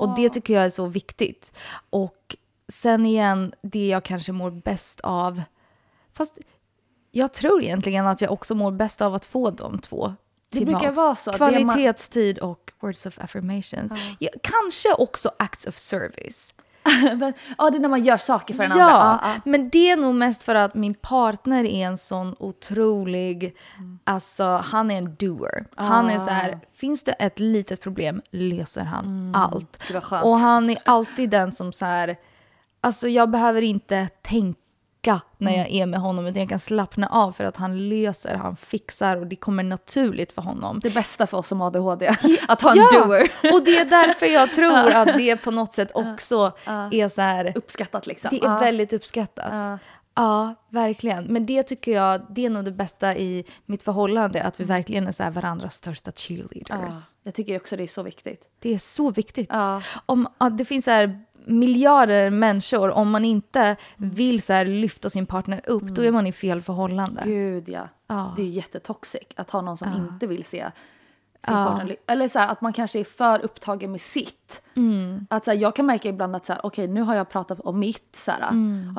Och 0.00 0.16
det 0.16 0.28
tycker 0.28 0.54
jag 0.54 0.64
är 0.64 0.70
så 0.70 0.86
viktigt. 0.86 1.52
Och 1.90 2.36
sen 2.68 3.06
igen, 3.06 3.52
det 3.62 3.88
jag 3.88 4.04
kanske 4.04 4.32
mår 4.32 4.50
bäst 4.50 5.00
av, 5.00 5.42
fast 6.12 6.38
jag 7.10 7.32
tror 7.32 7.62
egentligen 7.62 8.06
att 8.06 8.20
jag 8.20 8.32
också 8.32 8.54
mår 8.54 8.72
bäst 8.72 9.00
av 9.00 9.14
att 9.14 9.24
få 9.24 9.50
de 9.50 9.78
två 9.78 10.14
Det 10.50 10.64
brukar 10.64 10.92
vara 10.92 11.16
så. 11.16 11.32
Kvalitetstid 11.32 12.38
och 12.38 12.72
words 12.80 13.06
of 13.06 13.18
affirmation. 13.18 13.90
Ja, 14.18 14.28
kanske 14.42 14.94
också 14.94 15.30
acts 15.38 15.66
of 15.66 15.76
service. 15.76 16.54
Men, 17.16 17.32
ja, 17.58 17.70
det 17.70 17.76
är 17.78 17.80
när 17.80 17.88
man 17.88 18.04
gör 18.04 18.16
saker 18.16 18.54
för 18.54 18.62
den 18.68 18.78
Ja, 18.78 18.84
andra. 18.84 19.18
Ja, 19.22 19.34
ja. 19.34 19.40
men 19.44 19.68
det 19.68 19.90
är 19.90 19.96
nog 19.96 20.14
mest 20.14 20.42
för 20.42 20.54
att 20.54 20.74
min 20.74 20.94
partner 20.94 21.64
är 21.64 21.86
en 21.86 21.98
sån 21.98 22.34
otrolig, 22.38 23.56
alltså 24.04 24.44
han 24.44 24.90
är 24.90 24.98
en 24.98 25.14
doer. 25.14 25.64
Han 25.76 26.10
är 26.10 26.18
så 26.18 26.30
här, 26.30 26.58
finns 26.74 27.02
det 27.02 27.12
ett 27.12 27.38
litet 27.38 27.80
problem 27.80 28.22
löser 28.30 28.84
han 28.84 29.32
allt. 29.34 29.92
var 29.92 30.00
skönt. 30.00 30.24
Och 30.24 30.38
han 30.38 30.70
är 30.70 30.78
alltid 30.84 31.30
den 31.30 31.52
som 31.52 31.72
så 31.72 31.84
här, 31.84 32.16
alltså 32.80 33.08
jag 33.08 33.30
behöver 33.30 33.62
inte 33.62 34.08
tänka 34.22 34.60
när 35.38 35.56
jag 35.56 35.70
är 35.70 35.86
med 35.86 36.00
honom 36.00 36.26
utan 36.26 36.40
jag 36.40 36.48
kan 36.48 36.60
slappna 36.60 37.06
av 37.06 37.32
för 37.32 37.44
att 37.44 37.56
han 37.56 37.88
löser, 37.88 38.34
han 38.34 38.56
fixar 38.56 39.16
och 39.16 39.26
det 39.26 39.36
kommer 39.36 39.62
naturligt 39.62 40.32
för 40.32 40.42
honom. 40.42 40.80
Det 40.82 40.90
bästa 40.94 41.26
för 41.26 41.38
oss 41.38 41.46
som 41.48 41.60
har 41.60 41.66
ADHD, 41.66 42.08
att 42.48 42.62
ha 42.62 42.70
en 42.70 42.76
Ja, 42.76 43.04
doer. 43.04 43.30
och 43.54 43.64
det 43.64 43.78
är 43.78 43.84
därför 43.84 44.26
jag 44.26 44.52
tror 44.52 44.94
att 44.94 45.16
det 45.16 45.36
på 45.36 45.50
något 45.50 45.74
sätt 45.74 45.90
också 45.94 46.52
är 46.92 47.08
så 47.08 47.20
här, 47.20 47.52
Uppskattat 47.54 48.06
liksom. 48.06 48.28
det 48.32 48.46
är 48.46 48.60
väldigt 48.60 48.92
uppskattat. 48.92 49.78
Ja. 50.14 50.54
verkligen. 50.70 51.24
Men 51.24 51.46
det 51.46 51.62
tycker 51.62 51.92
jag, 51.92 52.26
det 52.30 52.46
är 52.46 52.50
nog 52.50 52.64
det 52.64 52.72
bästa 52.72 53.16
i 53.16 53.44
mitt 53.66 53.82
förhållande, 53.82 54.42
att 54.42 54.60
vi 54.60 54.64
verkligen 54.64 55.06
är 55.06 55.12
så 55.12 55.22
här 55.22 55.30
varandras 55.30 55.74
största 55.74 56.12
cheerleaders. 56.16 56.68
Ja, 56.68 57.18
jag 57.22 57.34
tycker 57.34 57.56
också 57.56 57.76
det 57.76 57.82
är 57.82 57.86
så 57.86 58.02
viktigt. 58.02 58.42
Det 58.60 58.74
är 58.74 58.78
så 58.78 59.10
viktigt. 59.10 59.48
Ja. 59.52 59.82
Om, 60.06 60.28
det 60.58 60.64
finns 60.64 60.84
så 60.84 60.90
här 60.90 61.24
miljarder 61.48 62.30
människor, 62.30 62.90
om 62.90 63.10
man 63.10 63.24
inte 63.24 63.76
vill 63.96 64.42
så 64.42 64.52
här 64.52 64.64
lyfta 64.64 65.10
sin 65.10 65.26
partner 65.26 65.60
upp, 65.66 65.82
då 65.82 66.02
är 66.02 66.12
man 66.12 66.26
i 66.26 66.32
fel 66.32 66.62
förhållande. 66.62 67.22
Gud 67.24 67.68
ja. 67.68 67.88
Ja. 68.06 68.32
Det 68.36 68.42
är 68.42 68.46
ju 68.46 68.52
jättetoxic 68.52 69.28
att 69.36 69.50
ha 69.50 69.60
någon 69.60 69.76
som 69.76 69.88
inte 69.92 70.26
vill 70.26 70.44
se 70.44 70.70
ly- 71.86 71.96
Eller 72.06 72.28
så 72.28 72.38
här, 72.38 72.48
att 72.48 72.60
man 72.60 72.72
kanske 72.72 72.98
är 73.00 73.04
för 73.04 73.38
upptagen 73.44 73.92
med 73.92 74.00
sitt. 74.00 74.62
Att 75.30 75.44
så 75.44 75.50
här, 75.50 75.58
jag 75.58 75.74
kan 75.76 75.86
märka 75.86 76.08
ibland 76.08 76.36
att 76.36 76.46
så 76.46 76.52
här, 76.52 76.66
okej 76.66 76.88
nu 76.88 77.02
har 77.02 77.14
jag 77.14 77.28
pratat 77.28 77.60
om 77.60 77.78
mitt. 77.78 78.16
Så 78.16 78.30
här, 78.30 78.40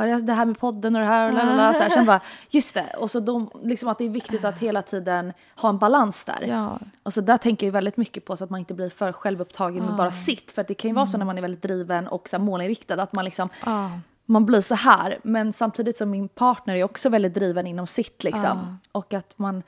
jag 0.07 0.25
det 0.25 0.33
här 0.33 0.45
med 0.45 0.59
podden 0.59 0.95
och 0.95 1.01
det 1.01 1.07
här. 1.07 1.27
Och 1.29 1.33
lalala, 1.33 1.73
så 1.73 1.83
här 1.83 1.89
sen 1.89 2.05
bara, 2.05 2.21
just 2.49 2.73
det. 2.73 2.95
Och 2.99 3.11
så 3.11 3.19
de, 3.19 3.49
liksom 3.63 3.89
att 3.89 3.97
det 3.97 4.03
är 4.03 4.09
viktigt 4.09 4.45
att 4.45 4.59
hela 4.59 4.81
tiden 4.81 5.33
ha 5.55 5.69
en 5.69 5.77
balans 5.77 6.25
där. 6.25 6.45
Ja. 6.47 6.79
Och 7.03 7.13
så 7.13 7.21
där 7.21 7.37
tänker 7.37 7.67
jag 7.67 7.71
väldigt 7.73 7.97
mycket 7.97 8.25
på 8.25 8.37
så 8.37 8.43
att 8.43 8.49
man 8.49 8.59
inte 8.59 8.73
blir 8.73 8.89
för 8.89 9.11
självupptagen 9.11 9.85
med 9.85 9.95
bara 9.95 10.11
sitt. 10.11 10.51
För 10.51 10.61
att 10.61 10.67
det 10.67 10.73
kan 10.73 10.89
ju 10.89 10.95
vara 10.95 11.05
så 11.07 11.17
när 11.17 11.25
man 11.25 11.37
är 11.37 11.41
väldigt 11.41 11.61
driven 11.63 12.07
och 12.07 12.29
så 12.29 12.37
här 12.37 12.43
målinriktad 12.43 13.01
att 13.01 13.13
man 13.13 13.25
liksom 13.25 13.49
Ja. 13.65 13.89
man 14.25 14.45
blir 14.45 14.61
så 14.61 14.75
här. 14.75 15.17
Men 15.23 15.53
samtidigt 15.53 15.97
som 15.97 16.09
min 16.11 16.27
partner 16.27 16.75
är 16.75 16.83
också 16.83 17.09
väldigt 17.09 17.33
driven 17.33 17.67
inom 17.67 17.87
sitt 17.87 18.23
liksom. 18.23 18.77
Och 18.91 19.13
att 19.13 19.33
man 19.39 19.63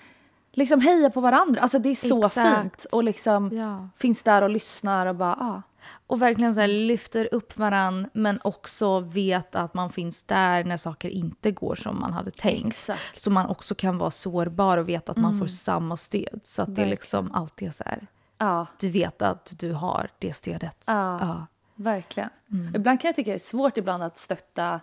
liksom 0.51 0.81
hejar 0.81 1.09
på 1.09 1.21
varandra. 1.21 1.61
Alltså 1.61 1.79
det 1.79 1.89
är 1.89 1.95
så 1.95 2.25
Exakt. 2.25 2.61
fint. 2.61 2.85
Och 2.91 3.03
liksom 3.03 3.49
Ja. 3.53 3.89
finns 3.97 4.23
där 4.23 4.41
och 4.41 4.49
lyssnar 4.49 5.05
och 5.05 5.15
bara 5.15 5.35
ah. 5.35 5.61
Och 6.07 6.21
verkligen 6.21 6.53
så 6.53 6.59
här 6.59 6.67
lyfter 6.67 7.29
upp 7.33 7.57
varann, 7.57 8.09
men 8.13 8.39
också 8.43 8.99
vet 8.99 9.55
att 9.55 9.73
man 9.73 9.89
finns 9.91 10.23
där 10.23 10.63
när 10.63 10.77
saker 10.77 11.09
inte 11.09 11.51
går 11.51 11.75
som 11.75 11.99
man 11.99 12.13
hade 12.13 12.31
tänkt. 12.31 12.67
Exakt. 12.67 13.21
Så 13.21 13.29
man 13.29 13.45
också 13.45 13.75
kan 13.75 13.97
vara 13.97 14.11
sårbar 14.11 14.77
och 14.77 14.89
veta 14.89 15.11
att 15.11 15.17
man 15.17 15.39
får 15.39 15.47
samma 15.47 15.97
stöd. 15.97 16.39
Så 16.43 16.61
att 16.61 16.75
det 16.75 16.85
liksom 16.85 17.31
alltid 17.31 17.67
är 17.67 17.71
så 17.71 17.83
här, 17.85 18.07
Ja, 18.37 18.65
du 18.79 18.89
vet 18.89 19.21
att 19.21 19.53
du 19.59 19.73
har 19.73 20.09
det 20.19 20.33
stödet. 20.33 20.83
Ja. 20.87 21.19
Ja. 21.19 21.45
verkligen. 21.75 22.29
Ibland 22.75 23.01
kan 23.01 23.07
jag 23.09 23.15
tycka 23.15 23.31
det 23.31 23.37
är 23.37 23.39
svårt 23.39 23.77
ibland 23.77 24.03
att 24.03 24.17
stötta 24.17 24.79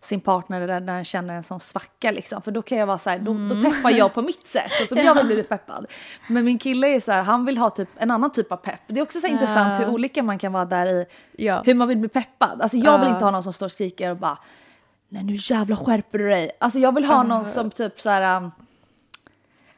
sin 0.00 0.20
partner 0.20 0.60
där 0.66 0.80
när 0.80 0.94
den 0.94 1.04
känner 1.04 1.34
en 1.36 1.42
sån 1.42 1.60
svacka 1.60 2.10
liksom. 2.10 2.42
För 2.42 2.50
då 2.52 2.62
kan 2.62 2.78
jag 2.78 2.86
vara 2.86 2.98
så 2.98 3.10
här, 3.10 3.18
då, 3.18 3.32
då 3.32 3.70
peppar 3.70 3.90
jag 3.90 4.14
på 4.14 4.22
mitt 4.22 4.46
sätt 4.46 4.70
och 4.82 4.88
som 4.88 4.98
jag 5.04 5.14
vill 5.14 5.26
bli 5.26 5.42
peppad. 5.42 5.86
Men 6.28 6.44
min 6.44 6.58
kille 6.58 6.88
är 6.88 7.00
så 7.00 7.12
här, 7.12 7.22
han 7.22 7.44
vill 7.44 7.58
ha 7.58 7.70
typ 7.70 7.88
en 7.96 8.10
annan 8.10 8.32
typ 8.32 8.52
av 8.52 8.56
pepp. 8.56 8.80
Det 8.86 9.00
är 9.00 9.02
också 9.02 9.20
så 9.20 9.26
här 9.26 9.34
intressant 9.34 9.80
hur 9.80 9.88
olika 9.88 10.22
man 10.22 10.38
kan 10.38 10.52
vara 10.52 10.64
där 10.64 10.86
i 10.86 11.06
Ja. 11.32 11.62
hur 11.66 11.74
man 11.74 11.88
vill 11.88 11.98
bli 11.98 12.08
peppad. 12.08 12.62
Alltså 12.62 12.78
jag 12.78 12.98
vill 12.98 13.08
Ja. 13.08 13.14
inte 13.14 13.24
ha 13.24 13.30
någon 13.30 13.42
som 13.42 13.52
står 13.52 13.66
och 13.66 13.72
skriker 13.72 14.10
och 14.10 14.16
bara 14.16 14.38
Nej 15.08 15.24
nu 15.24 15.36
jävla 15.40 15.76
skärper 15.76 16.18
du 16.18 16.28
dig. 16.28 16.50
Alltså 16.60 16.78
jag 16.78 16.94
vill 16.94 17.04
ha 17.04 17.22
någon 17.22 17.44
som 17.44 17.70
typ 17.70 18.00
så 18.00 18.10
här. 18.10 18.50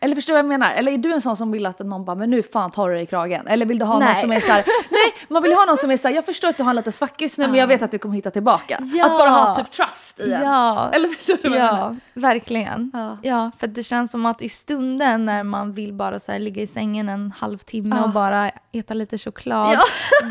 Eller 0.02 0.14
förstår 0.14 0.32
du 0.32 0.34
vad 0.34 0.38
jag 0.38 0.60
menar? 0.60 0.72
Eller 0.74 0.92
är 0.92 0.98
du 0.98 1.12
en 1.12 1.20
sån 1.20 1.36
som 1.36 1.52
vill 1.52 1.66
att 1.66 1.78
någon 1.78 2.04
bara, 2.04 2.16
men 2.16 2.30
nu 2.30 2.42
fan 2.42 2.70
tar 2.70 2.88
du 2.88 2.94
dig 2.94 3.02
i 3.04 3.06
kragen? 3.06 3.46
Eller 3.46 3.66
vill 3.66 3.78
du 3.78 3.84
ha 3.84 3.94
någon 3.94 4.02
Nej. 4.02 4.20
som 4.20 4.32
är 4.32 4.40
så 4.40 4.52
här, 4.52 4.64
nej, 4.90 5.14
man 5.28 5.42
vill 5.42 5.52
ha 5.52 5.64
någon 5.64 5.76
som 5.76 5.90
är 5.90 5.96
så 5.96 6.08
här, 6.08 6.14
jag 6.14 6.24
förstår 6.26 6.48
att 6.48 6.56
du 6.56 6.62
har 6.62 6.70
en 6.70 6.76
liten 6.76 6.92
svacka 6.92 7.24
just 7.24 7.38
nu, 7.38 7.46
men 7.46 7.54
jag 7.56 7.66
vet 7.66 7.82
att 7.82 7.90
du 7.90 7.98
kommer 7.98 8.14
hitta 8.14 8.30
tillbaka. 8.30 8.78
Ja. 8.80 9.06
Att 9.06 9.18
bara 9.18 9.30
ha 9.30 9.54
typ 9.54 9.70
trust 9.70 10.20
i 10.20 10.32
en. 10.32 10.42
Ja. 10.42 10.90
Eller 10.92 11.08
förstår 11.08 11.38
du 11.42 11.48
vad 11.48 11.58
jag 11.58 11.64
menar? 11.72 11.78
Ja, 12.14 12.20
verkligen. 12.20 12.90
Ja. 12.94 13.18
Ja. 13.22 13.50
för 13.58 13.66
det 13.66 13.82
känns 13.82 14.10
som 14.10 14.26
att 14.26 14.42
i 14.42 14.48
stunden 14.48 15.26
när 15.26 15.42
man 15.42 15.72
vill 15.72 15.92
bara 15.92 16.20
så 16.20 16.32
här 16.32 16.38
ligga 16.38 16.62
i 16.62 16.66
sängen 16.66 17.08
en 17.08 17.32
halvtimme 17.38 18.02
och 18.02 18.10
bara 18.10 18.50
äta 18.72 18.94
lite 18.94 19.18
choklad, 19.18 19.74
Ja. 19.74 19.80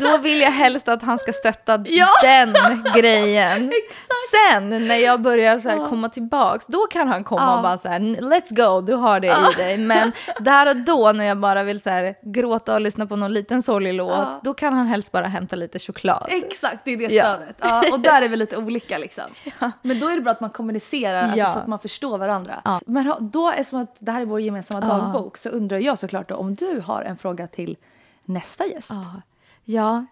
då 0.00 0.18
vill 0.18 0.40
jag 0.40 0.50
helst 0.50 0.88
att 0.88 1.02
han 1.02 1.18
ska 1.18 1.32
stötta 1.32 1.84
Ja. 1.86 2.06
den 2.22 2.54
grejen. 2.94 3.72
Sen 4.30 4.86
när 4.88 4.96
jag 4.96 5.20
börjar 5.20 5.58
så 5.58 5.68
här 5.68 5.88
komma 5.88 6.08
tillbaks, 6.08 6.66
då 6.66 6.86
kan 6.86 7.08
han 7.08 7.24
komma 7.24 7.56
och 7.56 7.62
bara 7.62 7.78
så 7.78 7.88
här, 7.88 8.00
let's 8.00 8.54
go, 8.54 8.80
du 8.80 8.94
har 8.94 9.20
det 9.20 9.26
i 9.26 9.56
dig. 9.56 9.61
Men 9.78 10.12
där 10.40 10.68
och 10.70 10.76
då 10.76 11.12
när 11.12 11.24
jag 11.24 11.38
bara 11.38 11.62
vill 11.62 11.80
så 11.82 11.90
här 11.90 12.14
gråta 12.22 12.74
och 12.74 12.80
lyssna 12.80 13.06
på 13.06 13.16
någon 13.16 13.32
liten 13.32 13.62
sorglig 13.62 13.94
låt, 13.94 14.10
Ja. 14.10 14.40
då 14.44 14.54
kan 14.54 14.72
han 14.74 14.86
helst 14.86 15.12
bara 15.12 15.26
hämta 15.26 15.56
lite 15.56 15.78
choklad. 15.78 16.26
Exakt, 16.30 16.78
det 16.84 16.90
är 16.90 16.96
det 16.96 17.14
Ja. 17.14 17.22
stödet. 17.22 17.56
Ja, 17.60 17.84
och 17.92 18.00
där 18.00 18.22
är 18.22 18.28
vi 18.28 18.36
lite 18.36 18.56
olika 18.56 18.98
liksom. 18.98 19.24
Men 19.82 20.00
då 20.00 20.08
är 20.08 20.14
det 20.16 20.20
bra 20.22 20.32
att 20.32 20.40
man 20.40 20.50
kommunicerar 20.50 21.22
alltså, 21.22 21.38
Ja. 21.38 21.52
så 21.52 21.58
att 21.58 21.66
man 21.66 21.78
förstår 21.78 22.18
varandra. 22.18 22.60
Ja. 22.64 22.80
Men 22.86 23.14
då, 23.20 23.50
eftersom 23.50 23.80
att 23.80 23.96
det 23.98 24.12
här 24.12 24.20
är 24.20 24.24
vår 24.24 24.40
gemensamma 24.40 24.80
Ja. 24.86 24.94
dagbok, 24.94 25.36
så 25.36 25.48
undrar 25.48 25.78
jag 25.78 25.98
såklart 25.98 26.28
då, 26.28 26.34
om 26.34 26.54
du 26.54 26.80
har 26.86 27.02
en 27.02 27.16
fråga 27.16 27.46
till 27.46 27.76
nästa 28.24 28.66
gäst. 28.66 28.90
Ja. 28.92 29.22
ja 29.64 30.04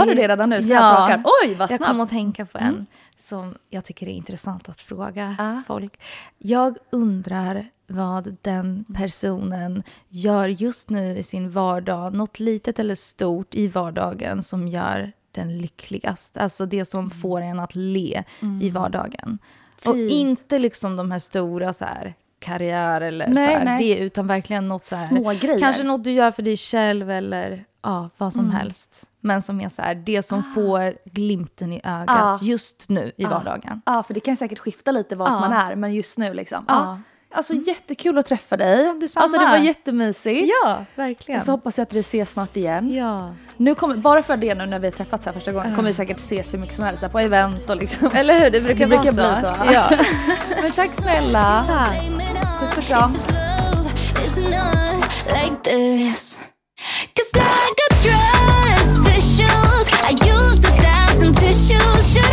Har 0.00 0.06
du 0.06 0.14
det 0.14 0.28
redan 0.28 0.50
nu? 0.50 0.62
Så 0.62 0.74
arm? 0.76 1.22
Oj, 1.42 1.54
vad 1.54 1.70
Jag 1.70 1.76
snabb. 1.76 1.88
kom 1.90 2.00
att 2.00 2.10
tänka 2.10 2.46
på 2.46 2.58
en 2.58 2.86
som 3.18 3.54
jag 3.70 3.84
tycker 3.84 4.06
är 4.08 4.12
intressant 4.12 4.68
att 4.68 4.80
fråga 4.80 5.36
Ja. 5.38 5.62
folk. 5.66 6.00
Jag 6.38 6.76
undrar 6.90 7.68
vad 7.86 8.36
den 8.42 8.84
personen 8.94 9.82
gör 10.08 10.48
just 10.48 10.90
nu 10.90 11.16
i 11.18 11.22
sin 11.22 11.50
vardag, 11.50 12.14
något 12.14 12.38
litet 12.40 12.78
eller 12.78 12.94
stort 12.94 13.54
i 13.54 13.68
vardagen 13.68 14.42
som 14.42 14.68
gör 14.68 15.12
den 15.32 15.58
lyckligast. 15.58 16.36
Alltså 16.36 16.66
det 16.66 16.84
som 16.84 17.10
får 17.10 17.40
en 17.40 17.60
att 17.60 17.74
le 17.74 18.22
i 18.62 18.70
vardagen. 18.70 19.38
Och 19.84 19.94
Fint. 19.94 20.10
inte 20.12 20.58
liksom 20.58 20.96
de 20.96 21.10
här 21.10 21.18
stora 21.18 21.72
så 21.72 21.84
här 21.84 22.14
karriär 22.38 23.00
eller 23.00 23.28
Nej, 23.28 23.34
så 23.48 23.58
här, 23.58 23.64
nej. 23.64 23.78
det, 23.94 23.98
utan 24.04 24.26
verkligen 24.26 24.68
något 24.68 24.84
så 24.86 24.96
här, 24.96 25.08
Små 25.08 25.32
grejer. 25.32 25.60
kanske 25.60 25.82
något 25.82 26.04
du 26.04 26.10
gör 26.12 26.30
för 26.30 26.42
dig 26.42 26.56
själv 26.56 27.10
eller 27.10 27.64
ja, 27.82 28.10
vad 28.16 28.32
som 28.32 28.44
Mm. 28.44 28.56
helst. 28.56 29.10
Men 29.24 29.42
som 29.42 29.60
är 29.60 29.68
så 29.68 29.82
här, 29.82 29.94
det 29.94 30.22
som 30.22 30.42
får 30.42 30.94
glimten 31.12 31.72
i 31.72 31.80
ögat 31.84 32.08
Ah. 32.08 32.38
just 32.42 32.88
nu 32.88 33.12
i 33.16 33.24
vardagen. 33.24 33.82
Ja, 33.86 34.02
för 34.02 34.14
det 34.14 34.20
kan 34.20 34.36
säkert 34.36 34.58
skifta 34.58 34.90
lite 34.92 35.16
vart 35.16 35.28
Ja. 35.28 35.40
man 35.40 35.52
är, 35.52 35.74
men 35.76 35.94
just 35.94 36.18
nu 36.18 36.34
liksom. 36.34 36.64
Ja. 36.68 36.74
Ja. 36.74 36.98
Alltså 37.36 37.54
jättekul 37.54 38.18
att 38.18 38.26
träffa 38.26 38.56
dig. 38.56 38.94
detsamma. 39.00 39.22
alltså 39.22 39.38
det 39.38 39.46
var 39.46 39.56
jättemysigt. 39.56 40.52
Ja, 40.64 40.84
verkligen. 40.94 41.40
Så 41.40 41.50
hoppas 41.50 41.78
jag 41.78 41.82
att 41.82 41.92
vi 41.92 42.00
ses 42.00 42.30
snart 42.30 42.56
igen. 42.56 42.94
Ja. 42.94 43.34
Nu 43.56 43.74
kommer, 43.74 43.96
bara 43.96 44.22
för 44.22 44.36
det 44.36 44.54
nu 44.54 44.66
när 44.66 44.78
vi 44.78 44.86
har 44.86 44.92
träffats 44.92 45.26
här 45.26 45.32
första 45.32 45.52
gången 45.52 45.76
kommer 45.76 45.88
vi 45.88 45.94
säkert 45.94 46.16
ses 46.18 46.54
hur 46.54 46.58
mycket 46.58 46.74
som 46.74 46.84
helst 46.84 47.02
här 47.02 47.08
på 47.10 47.18
event 47.18 47.70
och 47.70 47.76
liksom. 47.76 48.10
Eller 48.14 48.40
hur, 48.40 48.50
det 48.50 48.60
brukar, 48.60 48.86
Det 48.88 48.96
brukar 48.96 49.12
bli 49.12 49.40
så. 49.40 49.72
Ja. 49.72 49.90
Men 50.62 50.72
tack 50.72 50.90
snälla. 50.90 51.64
Tack. 51.66 52.10
Puss 52.60 52.78
och 52.78 52.84
kram. 52.84 53.16
Like 55.26 55.56
this. 55.64 56.40
Cause 57.14 57.30
like 57.34 57.80
a 57.90 57.94
trust 58.02 58.53
tissues. 61.44 62.23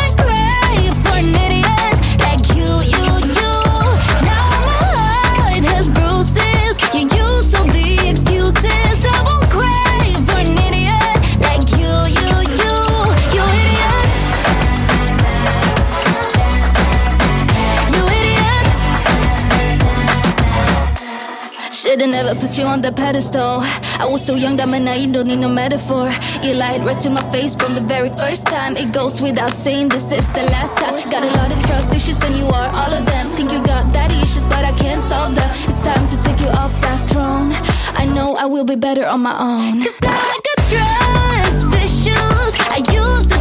Should've 22.01 22.15
never 22.15 22.33
put 22.33 22.57
you 22.57 22.63
on 22.63 22.81
the 22.81 22.91
pedestal. 22.91 23.61
I 24.01 24.07
was 24.09 24.25
so 24.25 24.33
young, 24.33 24.55
dumb 24.55 24.73
and 24.73 24.85
naive, 24.85 25.13
don't 25.13 25.27
need 25.27 25.35
no 25.35 25.47
metaphor. 25.47 26.09
You 26.41 26.55
lied 26.55 26.83
right 26.83 26.99
to 27.01 27.11
my 27.11 27.21
face 27.31 27.55
from 27.55 27.75
the 27.75 27.81
very 27.81 28.09
first 28.09 28.47
time. 28.47 28.75
It 28.75 28.91
goes 28.91 29.21
without 29.21 29.55
saying 29.55 29.89
this 29.89 30.11
is 30.11 30.31
the 30.31 30.41
last 30.49 30.77
time. 30.77 30.95
Got 31.11 31.21
a 31.21 31.31
lot 31.37 31.55
of 31.55 31.63
trust 31.67 31.93
issues, 31.93 32.19
and 32.23 32.35
you 32.37 32.47
are 32.47 32.69
all 32.73 32.91
of 32.91 33.05
them. 33.05 33.29
Think 33.35 33.51
you 33.51 33.61
got 33.61 33.93
daddy 33.93 34.15
issues, 34.15 34.43
but 34.45 34.65
I 34.65 34.71
can't 34.79 35.03
solve 35.03 35.35
them. 35.35 35.47
It's 35.69 35.83
time 35.83 36.07
to 36.07 36.17
take 36.17 36.39
you 36.39 36.47
off 36.47 36.73
that 36.81 37.07
throne. 37.07 37.53
I 37.93 38.07
know 38.07 38.35
I 38.35 38.47
will 38.47 38.65
be 38.65 38.75
better 38.75 39.05
on 39.05 39.21
my 39.21 39.37
own. 39.37 39.83
Cause 39.83 40.01
now 40.01 40.17
I 40.17 40.39
got 40.49 40.59
trust 40.73 41.69
issues. 41.85 42.53
I 42.73 42.81
used 42.97 43.31
a 43.31 43.40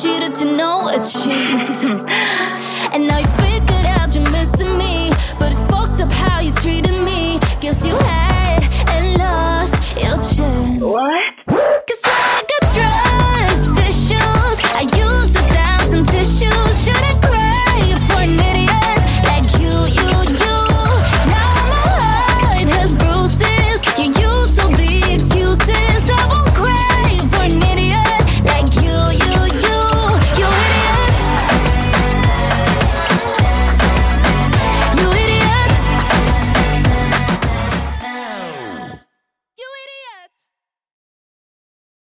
takes 0.00 0.02
cheater 0.02 0.32
to 0.32 0.56
know 0.56 0.88
a 0.88 0.98
cheat. 1.02 1.70
And 2.92 3.06
now 3.06 3.29